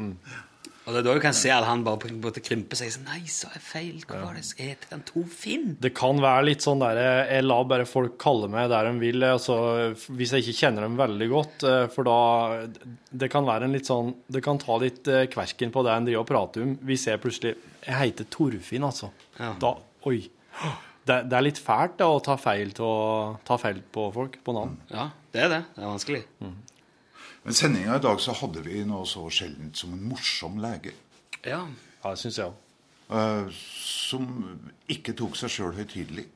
Og 0.82 0.90
det 0.96 0.98
er 0.98 1.04
da 1.06 1.12
du 1.14 1.20
kan 1.22 1.34
se 1.36 1.50
at 1.54 1.62
han 1.68 1.84
bare 1.86 2.00
på 2.02 2.08
en 2.10 2.16
måte 2.18 2.40
krymper 2.42 2.74
seg. 2.74 2.88
Sånn, 2.90 3.04
Nei, 3.06 3.20
sa 3.30 3.46
jeg 3.54 3.62
feil? 3.62 4.00
Hva 4.08 4.18
var 4.24 4.34
det? 4.34 4.42
Heter 4.58 4.90
han 4.96 5.04
Torfinn? 5.06 5.68
Det 5.84 5.92
kan 5.94 6.18
være 6.22 6.48
litt 6.48 6.64
sånn 6.64 6.82
der 6.82 6.98
Jeg 7.30 7.44
lar 7.46 7.68
bare 7.70 7.86
folk 7.86 8.16
kalle 8.22 8.48
meg 8.50 8.66
der 8.72 8.88
de 8.90 8.94
vil, 8.98 9.22
altså, 9.28 9.56
hvis 10.18 10.32
jeg 10.34 10.42
ikke 10.42 10.56
kjenner 10.64 10.86
dem 10.88 10.96
veldig 10.98 11.28
godt. 11.30 11.66
eh, 11.70 11.86
For 11.94 12.08
da 12.08 12.16
Det 13.14 13.30
kan 13.30 13.46
være 13.46 13.68
en 13.70 13.76
litt 13.78 13.86
sånn 13.86 14.10
Det 14.26 14.42
kan 14.42 14.58
ta 14.58 14.80
litt 14.82 15.06
eh, 15.06 15.28
kverken 15.30 15.70
på 15.70 15.84
det 15.86 15.94
en 15.94 16.08
driver 16.10 16.24
og 16.24 16.30
prater 16.32 16.66
om. 16.66 16.74
Hvis 16.90 17.06
jeg 17.06 17.22
plutselig 17.22 17.54
Jeg 17.86 17.98
heter 18.02 18.26
Torfinn, 18.34 18.88
altså. 18.90 19.12
Ja. 19.38 19.52
Da 19.62 19.76
Oi. 20.10 20.18
Det, 21.06 21.20
det 21.30 21.34
er 21.38 21.46
litt 21.46 21.58
fælt 21.62 21.94
da, 22.02 22.08
å 22.10 22.18
ta 22.22 22.34
feil, 22.38 22.74
til 22.74 22.86
å, 22.86 23.38
ta 23.46 23.54
feil 23.58 23.78
på 23.94 24.08
folk, 24.14 24.36
på 24.42 24.54
navn. 24.54 24.76
Ja, 24.90 25.08
det 25.34 25.46
er 25.46 25.48
det. 25.50 25.62
Det 25.76 25.82
er 25.82 25.90
vanskelig. 25.94 26.24
Men 27.44 27.54
sendinga 27.58 27.96
i 27.98 28.02
dag 28.04 28.20
så 28.22 28.32
hadde 28.38 28.62
vi 28.62 28.84
noe 28.86 29.06
så 29.08 29.24
sjeldent 29.34 29.76
som 29.76 29.92
en 29.96 30.04
morsom 30.12 30.60
lege. 30.62 30.92
Ja. 31.44 31.64
Ja, 32.04 32.10
det 32.12 32.18
syns 32.18 32.38
jeg 32.38 32.46
òg. 32.46 32.54
eh, 33.12 33.48
som 33.82 34.28
ikke 34.88 35.12
tok 35.18 35.34
seg 35.36 35.50
sjøl 35.50 35.74
høytidelig. 35.76 36.26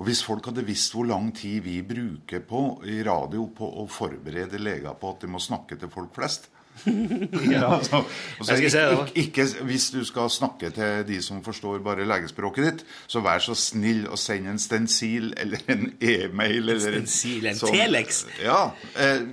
Og 0.00 0.06
hvis 0.08 0.22
folk 0.24 0.46
hadde 0.48 0.64
visst 0.64 0.94
hvor 0.96 1.04
lang 1.04 1.28
tid 1.36 1.60
vi 1.66 1.82
bruker 1.84 2.40
på 2.48 2.80
i 2.88 3.02
radio 3.04 3.44
på 3.52 3.68
å 3.82 3.84
forberede 3.88 4.56
leger 4.58 4.94
på 4.96 5.10
at 5.12 5.20
de 5.20 5.28
må 5.28 5.38
snakke 5.44 5.76
til 5.76 5.92
folk 5.92 6.14
flest 6.16 6.48
altså, 6.86 8.00
altså, 8.38 8.54
da. 8.56 9.04
ikke, 9.12 9.20
ikke, 9.44 9.64
Hvis 9.68 9.90
du 9.92 10.00
skal 10.08 10.30
snakke 10.32 10.70
til 10.72 11.04
de 11.08 11.18
som 11.22 11.42
forstår 11.44 11.82
bare 11.84 12.06
legespråket 12.08 12.64
ditt, 12.70 12.84
så 13.10 13.20
vær 13.20 13.42
så 13.44 13.52
snill 13.58 14.06
å 14.08 14.16
sende 14.16 14.54
en 14.54 14.58
stensil 14.62 15.34
eller 15.36 15.60
en 15.68 15.84
e-mail. 16.00 16.70
eller 16.70 16.96
en 17.02 17.06
Stensil, 17.06 17.46
en 17.50 17.58
sånn- 17.60 17.74
telex. 17.76 18.22
Ja, 18.42 18.70
eh, 18.96 19.26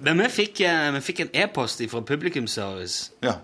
Men 0.00 0.18
vi 0.22 0.28
fikk, 0.32 0.60
eh, 0.64 0.90
vi 0.96 1.00
fikk 1.04 1.24
en 1.26 1.32
e-post 1.42 1.82
fra 1.92 2.00
Publikumsservice 2.08 3.10
ja. 3.24 3.34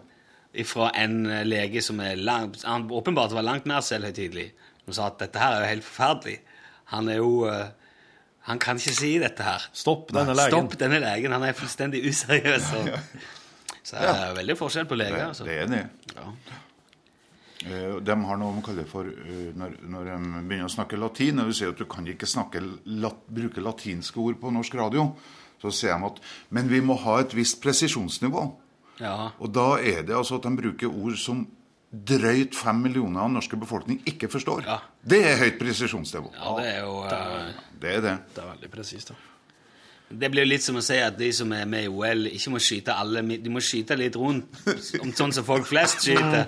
fra 0.65 0.91
en 0.97 1.27
eh, 1.29 1.43
lege 1.45 1.83
som 1.85 2.01
er 2.01 2.17
langt, 2.17 2.63
han 2.65 2.89
åpenbart 2.91 3.35
var 3.37 3.45
langt 3.45 3.67
mer 3.69 3.85
selvhøytidelig. 3.85 4.51
Som 4.87 4.97
sa 4.97 5.09
at 5.11 5.19
dette 5.21 5.41
her 5.43 5.57
er 5.57 5.65
jo 5.65 5.73
helt 5.75 5.85
forferdelig. 5.85 6.39
Han 6.95 7.11
er 7.13 7.19
jo 7.21 7.33
eh, 7.51 7.67
Han 8.47 8.61
kan 8.63 8.79
ikke 8.79 8.93
si 8.95 9.09
dette 9.19 9.43
her. 9.43 9.65
Stopp 9.75 10.13
denne 10.15 10.31
legen. 10.39 10.53
Stopp 10.55 10.77
denne 10.79 11.01
legen. 11.03 11.33
Han 11.35 11.43
er 11.43 11.57
fullstendig 11.59 12.05
useriøs. 12.07 12.69
Og, 12.79 12.93
så 13.83 13.97
det 13.99 14.13
er 14.13 14.37
veldig 14.37 14.55
forskjell 14.61 14.87
på 14.87 14.99
leger. 15.01 15.17
Det, 15.19 15.25
Altså. 15.33 15.45
det 15.49 15.57
er 15.65 15.73
det. 15.73 15.81
Ja. 16.15 16.29
Eh, 17.67 17.97
De 18.07 18.17
har 18.29 18.39
noe 18.39 18.55
de 18.55 18.63
kaller 18.63 18.87
for 18.87 19.11
når, 19.59 19.75
når 19.83 20.13
de 20.13 20.19
begynner 20.47 20.71
å 20.71 20.73
snakke 20.77 21.01
latin, 21.01 21.43
og 21.43 21.51
du 21.51 21.59
sier 21.59 21.75
at 21.75 21.83
du 21.83 21.89
kan 21.91 22.07
ikke 22.07 22.29
snakke, 22.31 22.63
lat, 23.03 23.19
bruke 23.27 23.61
latinske 23.67 24.23
ord 24.23 24.39
på 24.39 24.55
norsk 24.55 24.79
radio, 24.79 25.09
så 25.63 25.73
sier 25.73 25.97
de 25.97 26.09
at 26.11 26.23
Men 26.51 26.71
vi 26.71 26.81
må 26.85 26.97
ha 27.03 27.21
et 27.21 27.35
visst 27.37 27.63
presisjonsnivå. 27.63 28.47
Ja. 29.01 29.31
Og 29.39 29.53
da 29.53 29.77
er 29.81 30.03
det 30.07 30.17
altså 30.17 30.39
at 30.41 30.49
de 30.49 30.57
bruker 30.57 30.89
ord 30.89 31.17
som 31.21 31.47
drøyt 31.93 32.57
fem 32.57 32.77
millioner 32.83 33.23
av 33.23 33.31
den 33.31 33.39
norske 33.39 33.57
befolkning 33.57 34.03
ikke 34.09 34.29
forstår. 34.29 34.67
Ja. 34.67 34.81
Det 35.05 35.23
er 35.25 35.41
høyt 35.41 35.59
presisjonsnivå. 35.61 36.33
ja, 36.35 36.53
det 36.59 36.69
er 36.75 36.85
jo 36.85 37.01
eh, 37.05 37.65
Det 37.81 37.97
er 37.97 38.05
det. 38.05 38.15
Det 38.35 38.43
er 38.43 38.53
veldig 38.53 38.71
presist, 38.73 39.13
da. 39.13 39.15
Det 40.07 40.29
blir 40.31 40.47
litt 40.47 40.63
som 40.63 40.77
å 40.79 40.83
si 40.87 40.97
at 41.03 41.17
de 41.19 41.33
som 41.35 41.51
er 41.53 41.65
med 41.67 41.89
i 41.89 41.91
OL, 41.91 42.29
ikke 42.31 42.53
må 42.55 42.61
skyte 42.63 42.95
alle 42.95 43.25
De 43.43 43.51
må 43.51 43.59
skyte 43.59 43.97
litt 43.99 44.15
rundt, 44.15 44.61
om 45.03 45.11
sånn 45.11 45.35
som 45.35 45.47
folk 45.47 45.67
flest 45.67 46.07
skyter. 46.07 46.47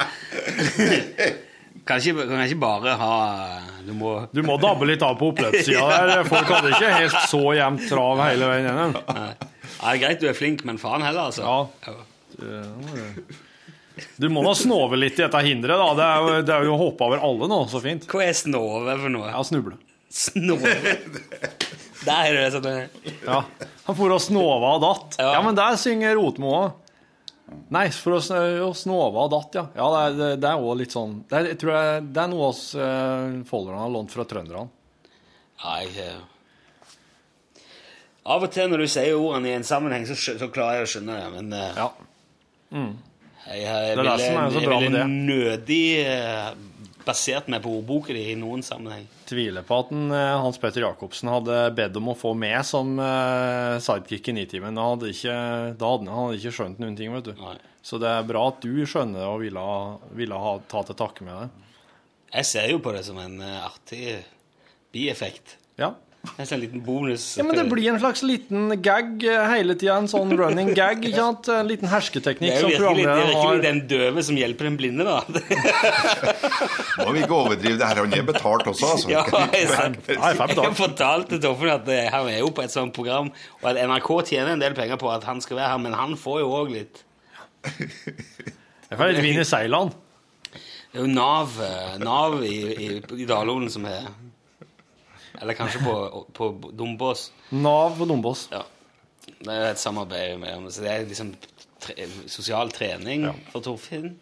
Kan 1.89 2.03
ikke, 2.03 2.27
kan 2.29 2.43
ikke 2.45 2.61
bare 2.61 2.95
ha 3.01 3.13
Du 3.87 3.95
må 3.97 4.11
Du 4.35 4.43
må 4.45 4.59
dabbe 4.61 4.85
litt 4.91 5.01
av 5.07 5.15
på 5.17 5.31
oppløpssida 5.33 5.87
der. 5.89 6.25
Folk 6.33 6.51
hadde 6.53 6.75
ikke 6.77 6.91
helt 6.99 7.19
så 7.31 7.43
jevnt 7.57 7.87
trav 7.89 8.21
hele 8.27 8.51
veien 8.51 8.69
gjennom. 8.69 8.97
Nei. 9.09 9.31
Ja, 9.79 9.85
det 9.87 9.93
er 9.95 10.01
greit 10.03 10.21
du 10.21 10.27
er 10.29 10.37
flink, 10.37 10.65
men 10.69 10.81
faen 10.83 11.05
heller, 11.07 11.31
altså. 11.31 11.69
Ja. 11.87 11.95
Du 14.19 14.29
må 14.31 14.43
nå 14.45 14.53
snove 14.59 14.99
litt 14.99 15.19
i 15.19 15.25
dette 15.25 15.41
hinderet, 15.47 15.79
da. 15.81 15.89
Det 15.99 16.07
er 16.07 16.19
jo, 16.21 16.43
det 16.47 16.55
er 16.57 16.67
jo 16.69 16.79
hoppa 16.81 17.09
over 17.09 17.23
alle 17.25 17.49
nå. 17.51 17.61
Så 17.71 17.81
fint. 17.83 18.07
Hva 18.11 18.25
er 18.27 18.37
snove 18.37 18.97
for 18.99 19.15
noe? 19.15 19.31
Ja, 19.31 19.43
snuble. 19.47 19.79
Snove? 20.15 20.75
Der 22.07 22.29
er 22.29 22.37
det 22.39 22.51
sånn 22.55 22.69
Ja. 23.27 23.43
Han 23.89 23.97
for 23.99 24.15
å 24.15 24.21
snove 24.23 24.75
og 24.77 24.85
datt. 24.85 25.19
Ja. 25.21 25.33
Ja, 25.39 25.41
men 25.45 25.57
der 25.59 25.79
synger 25.81 26.19
Rotmo 26.19 26.53
òg. 26.59 26.88
Nei, 27.73 27.87
for 27.93 28.17
å, 28.19 28.21
å 28.67 28.71
snove 28.77 29.23
og 29.25 29.31
datt, 29.33 29.55
ja. 29.57 29.63
Ja, 29.77 29.87
Det 29.93 30.01
er, 30.29 30.37
det- 30.41 30.49
er 30.51 30.59
også 30.61 30.79
litt 30.81 30.93
sånn 30.95 31.15
Det 31.29 31.37
er, 31.39 31.47
jeg 31.55 31.59
tror 31.63 31.73
jeg, 31.77 32.03
det 32.13 32.23
er 32.23 32.29
noe 32.33 32.49
oss 32.51 32.63
eh, 32.75 33.39
folderne 33.49 33.81
har 33.83 33.93
lånt 33.95 34.13
fra 34.13 34.25
trønderne. 34.29 34.69
Nei 35.65 35.79
jeg 35.87 35.97
eh, 36.05 36.19
Av 38.29 38.43
og 38.45 38.51
til 38.53 38.69
når 38.69 38.83
du 38.85 38.89
sier 38.93 39.15
ordene 39.17 39.49
i 39.49 39.57
en 39.57 39.65
sammenheng, 39.65 40.05
så, 40.09 40.13
skjø- 40.19 40.37
så 40.43 40.51
klarer 40.53 40.83
jeg 40.83 40.89
å 40.89 40.91
skjønne 40.93 41.15
det, 41.17 41.29
men 41.39 41.53
eh, 41.57 41.79
Ja. 41.81 41.87
jeg, 43.49 43.61
jeg, 43.63 43.65
Det 43.65 43.93
er 43.93 43.97
det 43.97 44.03
ville, 44.03 44.19
som 44.27 44.41
er 44.43 44.51
så 44.53 44.65
jeg 44.65 44.83
ville 44.85 45.05
nødig 45.09 45.85
eh, 46.05 46.51
basert 47.09 47.49
meg 47.49 47.63
på 47.65 47.73
ordboka 47.79 48.13
di 48.13 48.27
i 48.33 48.37
noen 48.39 48.63
sammenheng. 48.65 49.07
Tviler 49.29 49.65
på 49.67 49.81
at 49.83 49.93
eh, 49.97 50.35
Hans 50.45 50.61
Petter 50.61 50.85
Jacobsen 50.85 51.31
hadde 51.33 51.57
bedt 51.77 51.97
om 52.01 52.13
å 52.13 52.17
få 52.19 52.35
med 52.39 52.61
som 52.69 52.95
uh, 53.01 53.81
sidekick 53.83 54.29
i 54.29 54.37
Nitimen. 54.37 54.77
Da 54.77 54.91
hadde 54.91 55.13
ikke, 55.15 55.39
da 55.81 55.93
hadde 55.95 56.09
han 56.09 56.27
hadde 56.27 56.41
ikke 56.41 56.55
skjønt 56.59 56.83
noen 56.83 56.99
ting, 56.99 57.15
vet 57.17 57.31
du. 57.31 57.35
Nei. 57.41 57.57
Så 57.89 58.01
det 58.03 58.11
er 58.11 58.27
bra 58.29 58.49
at 58.51 58.61
du 58.61 58.85
skjønner 58.85 59.31
og 59.31 59.41
ville, 59.45 59.65
ville 60.19 60.43
ha, 60.43 60.59
ta 60.69 60.85
til 60.85 60.99
takke 60.99 61.25
med 61.25 61.41
det. 61.41 61.69
Jeg 62.35 62.49
ser 62.51 62.69
jo 62.69 62.83
på 62.85 62.93
det 62.93 63.05
som 63.07 63.21
en 63.23 63.41
eh, 63.41 63.65
artig 63.65 64.19
bieffekt. 64.93 65.57
Ja. 65.81 65.95
En 66.39 66.47
sånn 66.47 66.61
liten 66.61 66.81
bonus. 66.85 67.25
ja, 67.39 67.45
men 67.47 67.57
det 67.57 67.65
blir 67.71 67.89
en 67.93 67.99
slags 68.03 68.25
liten 68.27 68.73
gag 68.83 69.23
eh, 69.25 69.45
hele 69.53 69.75
tida. 69.79 69.97
En 70.03 70.09
sånn 70.11 70.33
running 70.39 70.73
gag. 70.77 70.99
ikke 71.03 71.15
sant? 71.17 71.49
En 71.55 71.69
liten 71.71 71.87
Det 71.87 71.93
hersketeknikk 71.93 72.57
er 72.57 72.65
jo 72.65 72.71
virkelig, 72.73 73.05
det 73.07 73.13
er 73.13 73.21
virkelig 73.23 73.45
har. 73.47 73.61
den 73.65 73.81
døve 73.91 74.25
som 74.27 74.39
hjelper 74.39 74.69
den 74.69 74.79
blinde, 74.81 75.07
da. 75.07 75.23
Må 77.05 77.15
vi 77.15 77.23
ikke 77.23 77.39
overdrive 77.39 77.79
det 77.81 77.87
her. 77.87 78.03
Han 78.03 78.17
er 78.19 78.27
betalt 78.29 78.67
også, 78.71 78.91
altså. 78.97 79.13
Ja, 79.15 79.23
jeg, 79.55 79.71
fem 79.79 79.97
jeg 80.03 80.75
fortalte 80.79 81.41
Toffen 81.43 81.73
at 81.73 81.89
eh, 81.95 82.11
han 82.13 82.31
er 82.35 82.43
jo 82.43 82.51
på 82.55 82.67
et 82.67 82.75
sånt 82.75 82.95
program, 82.99 83.31
og 83.63 83.71
at 83.73 83.81
NRK 83.87 84.11
tjener 84.33 84.57
en 84.57 84.63
del 84.67 84.77
penger 84.79 85.01
på 85.01 85.11
at 85.15 85.27
han 85.29 85.43
skal 85.45 85.63
være 85.63 85.73
her, 85.77 85.83
men 85.87 85.97
han 85.99 86.19
får 86.19 86.43
jo 86.43 86.53
òg 86.61 86.75
litt 86.75 87.05
Det 87.69 88.97
er 88.97 89.11
litt 89.13 89.25
vin 89.25 89.43
i 89.43 89.47
seilene. 89.47 89.95
Det 90.89 90.99
er 90.99 91.05
jo 91.05 91.11
Nav, 91.13 91.59
eh, 91.63 91.99
Nav 92.03 92.41
i, 92.43 92.59
i, 92.75 92.91
i 93.23 93.27
Dalolen 93.29 93.71
som 93.71 93.87
er 93.89 94.07
Eller 95.41 95.55
kanskje 95.55 95.83
på, 95.85 96.25
på 96.35 96.51
Dombås. 96.73 97.29
Nav 97.55 97.99
på 97.99 98.09
Dombås. 98.11 98.49
Ja. 98.53 98.65
Det 99.39 99.55
er 99.55 99.69
et 99.71 99.81
samarbeid 99.81 100.39
med 100.41 100.71
Så 100.73 100.83
det 100.83 100.91
er 100.91 101.05
liksom 101.07 101.35
tre, 101.83 102.09
sosial 102.27 102.73
trening 102.75 103.29
for 103.53 103.63
Torfinn. 103.63 104.17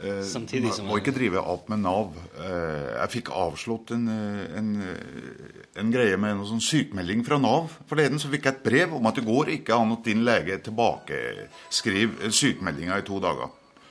Samtidig 0.00 0.72
som 0.72 0.86
Må 0.88 0.96
ikke 1.00 1.12
drive 1.12 1.42
opp 1.44 1.68
med 1.68 1.82
Nav. 1.84 2.14
Eh, 2.40 3.00
Jeg 3.02 3.12
fikk 3.16 3.30
avslått 3.36 3.90
en, 3.92 4.06
eh, 4.08 4.58
en, 4.58 4.70
eh, 4.80 5.80
en 5.80 5.90
greie 5.92 6.16
med 6.16 6.38
en 6.38 6.46
sånn 6.46 6.62
sykemelding 6.64 7.24
fra 7.26 7.38
Nav 7.38 7.68
forleden. 7.90 8.18
Så 8.18 8.30
fikk 8.30 8.44
jeg 8.44 8.54
et 8.54 8.64
brev 8.64 8.94
om 8.96 9.06
at 9.06 9.16
det 9.16 9.26
går 9.26 9.52
ikke 9.58 9.76
an 9.76 9.92
at 9.92 10.04
din 10.04 10.24
lege 10.24 10.56
tilbakeskriver 10.62 12.30
sykemeldinga 12.30 12.98
i 12.98 13.02
to 13.02 13.20
dager. 13.20 13.50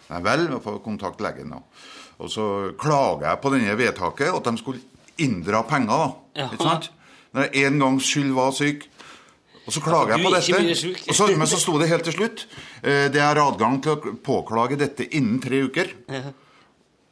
Nei 0.10 0.22
vel, 0.22 0.48
jeg 0.48 0.64
får 0.64 0.82
kontakte 0.84 1.22
legen 1.22 1.50
nå. 1.54 1.62
Og 2.20 2.30
så 2.30 2.76
klager 2.76 3.30
jeg 3.30 3.42
på 3.42 3.52
denne 3.54 3.78
vedtaket, 3.78 4.34
at 4.36 4.44
de 4.44 4.58
skulle 4.58 4.82
inndra 5.26 5.64
penger. 5.68 6.06
da. 6.06 6.42
Ja. 6.42 6.48
Ikke 6.54 6.70
sant? 6.70 6.90
Når 7.36 7.46
jeg 7.46 7.70
en 7.70 7.84
gangs 7.84 8.10
skyld 8.10 8.34
var 8.34 8.56
syk. 8.58 8.88
Og 9.70 9.74
så 9.76 9.82
klager 9.86 10.16
jeg 10.16 10.26
på 10.26 10.34
dette. 10.34 10.92
Og 11.12 11.16
så, 11.16 11.28
men 11.38 11.50
så 11.50 11.60
sto 11.62 11.76
det 11.78 11.92
helt 11.92 12.08
til 12.08 12.16
slutt 12.16 12.48
eh, 12.82 13.06
Det 13.14 13.22
er 13.22 13.38
adgang 13.38 13.78
til 13.86 13.94
å 13.94 14.14
påklage 14.26 14.80
dette 14.82 15.06
innen 15.14 15.38
tre 15.44 15.62
uker. 15.68 15.92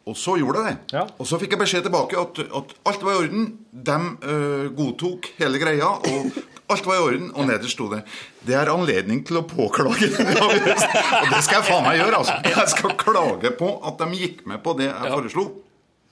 Og 0.07 0.15
så 0.17 0.37
gjorde 0.39 0.63
jeg 0.63 0.73
det. 0.73 0.95
Ja. 0.95 1.03
Og 1.19 1.27
så 1.27 1.37
fikk 1.41 1.53
jeg 1.53 1.61
beskjed 1.61 1.85
tilbake 1.85 2.19
at, 2.19 2.39
at 2.39 2.75
alt 2.87 3.01
var 3.03 3.17
i 3.17 3.23
orden. 3.25 3.49
De 3.71 3.97
uh, 4.23 4.69
godtok 4.77 5.27
hele 5.37 5.59
greia, 5.59 5.89
og 5.99 6.37
alt 6.71 6.87
var 6.87 6.95
i 6.95 7.03
orden. 7.09 7.27
Og 7.35 7.49
nederst 7.49 7.75
sto 7.75 7.89
det 7.91 8.05
det 8.47 8.55
er 8.55 8.71
anledning 8.71 9.25
til 9.27 9.41
å 9.41 9.43
påklage. 9.47 10.07
Og 10.47 11.25
det 11.33 11.41
skal 11.43 11.57
jeg 11.59 11.65
faen 11.67 11.83
meg 11.83 11.97
gjøre, 11.99 12.21
altså. 12.21 12.37
Jeg 12.47 12.71
skal 12.71 12.93
klage 13.01 13.51
på 13.59 13.73
at 13.89 13.99
de 13.99 14.21
gikk 14.21 14.45
med 14.47 14.63
på 14.63 14.75
det 14.79 14.87
jeg 14.87 15.11
foreslo. 15.11 15.43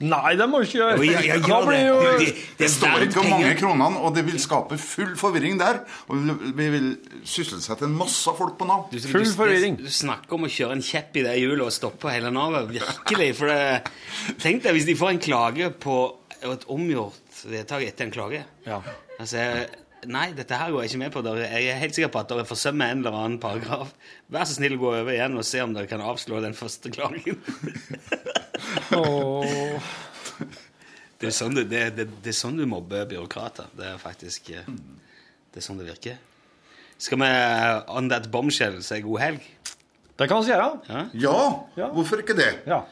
Nei, 0.04 0.34
det 0.36 0.44
må 0.52 0.58
du 0.60 0.66
ikke 0.66 0.76
gjøre. 0.76 0.96
Jo, 1.00 1.04
ja, 1.08 1.20
ja, 1.24 1.36
gjør 1.40 1.70
det. 1.70 1.76
jo 1.86 2.00
Det- 2.18 2.26
Det 2.26 2.58
det 2.58 2.68
står 2.70 3.04
ikke 3.06 3.20
om 3.22 3.30
mange 3.30 3.54
kronene, 3.56 4.00
og 4.04 4.14
det 4.14 4.26
vil 4.26 4.38
skape 4.38 4.76
full 4.78 5.14
forvirring 5.16 5.58
der. 5.58 5.78
Og 6.08 6.16
vi 6.54 6.66
vil 6.74 6.90
sysselsette 7.24 7.82
en 7.88 7.94
masse 7.96 8.28
folk 8.36 8.58
på 8.58 8.66
Nav. 8.68 8.90
Du, 8.92 8.98
Full 9.00 9.24
forvirring. 9.24 9.78
Du, 9.78 9.88
snakker 9.88 10.34
om 10.36 10.44
å 10.44 10.50
kjøre 10.52 10.72
en 10.72 10.82
kjepp 10.82 11.16
i 11.16 11.22
det 11.22 11.38
hjulet 11.40 11.64
og 11.64 11.72
stoppe 11.72 12.10
hele 12.12 12.30
navet. 12.30 12.68
Virkelig. 12.76 13.30
For 13.36 13.46
det, 13.46 13.88
tenk 14.38 14.62
deg 14.64 14.74
hvis 14.76 14.84
de 14.84 14.94
får 15.00 15.10
en 15.14 15.18
klage 15.18 15.70
på 15.80 15.96
et 16.42 16.66
omgjort 16.68 17.42
vedtak 17.48 17.82
etter 17.88 18.04
en 18.04 18.12
klage. 18.12 18.44
Ja. 18.66 18.82
Altså, 19.18 19.64
Nei, 20.12 20.30
dette 20.36 20.56
her 20.58 20.70
går 20.72 20.84
jeg 20.84 20.92
ikke 20.92 21.00
med 21.02 21.12
på. 21.14 21.22
Dere. 21.26 21.46
Jeg 21.50 21.70
er 21.72 21.80
helt 21.80 21.96
sikker 21.96 22.12
på 22.14 22.20
at 22.22 22.30
dere 22.30 22.44
forsømmer 22.48 22.92
en 22.92 23.02
eller 23.02 23.16
annen 23.18 23.40
paragraf. 23.42 23.92
Vær 24.32 24.46
så 24.48 24.56
snill 24.58 24.76
å 24.76 24.80
gå 24.82 24.92
over 24.92 25.12
igjen 25.14 25.38
og 25.38 25.46
se 25.46 25.62
om 25.64 25.74
dere 25.76 25.90
kan 25.90 26.04
avslå 26.04 26.40
den 26.44 26.56
første 26.58 26.92
klagen. 26.94 27.40
Det 31.16 31.30
er, 31.30 31.32
sånn 31.32 31.54
du, 31.56 31.62
det, 31.64 31.82
det, 31.96 32.04
det 32.20 32.28
er 32.28 32.36
sånn 32.36 32.58
du 32.60 32.66
mobber 32.68 33.06
byråkrater. 33.08 33.70
Det 33.76 33.86
er 33.88 34.00
faktisk 34.00 34.50
eh, 34.52 34.66
Det 34.68 35.62
er 35.62 35.64
sånn 35.64 35.78
det 35.80 35.86
virker. 35.88 36.18
Skal 37.00 37.20
vi 37.22 37.28
eh, 37.30 37.78
on 37.96 38.10
that 38.12 38.28
bombshell 38.32 38.76
si 38.84 38.98
god 39.04 39.22
helg? 39.22 39.46
Det 40.16 40.28
kan 40.28 40.44
vi 40.44 40.52
gjøre. 40.52 40.68
Ja. 40.92 41.06
Ja, 41.76 41.88
hvorfor 41.92 42.20
ikke 42.20 42.36
det? 42.36 42.50
Ja. 42.68 42.82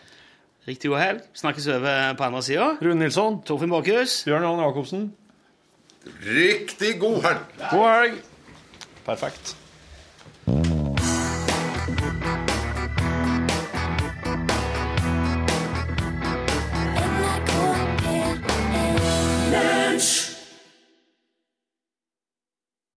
Riktig 0.64 0.88
god 0.92 1.02
helg. 1.02 1.28
Snakkes 1.36 1.68
over 1.74 2.16
på 2.16 2.24
andre 2.24 2.40
sida. 2.44 2.70
Rune 2.80 2.96
Nilsson, 3.04 3.42
Torfinn 3.44 3.72
Borchhus. 3.72 4.22
Bjørn 4.24 4.48
Johan 4.48 4.64
Jacobsen. 4.64 5.06
Riktig 6.24 6.98
god 6.98 7.22
helg! 7.22 7.44
God 7.70 7.88
helg. 7.88 8.22
Perfekt. 9.04 9.56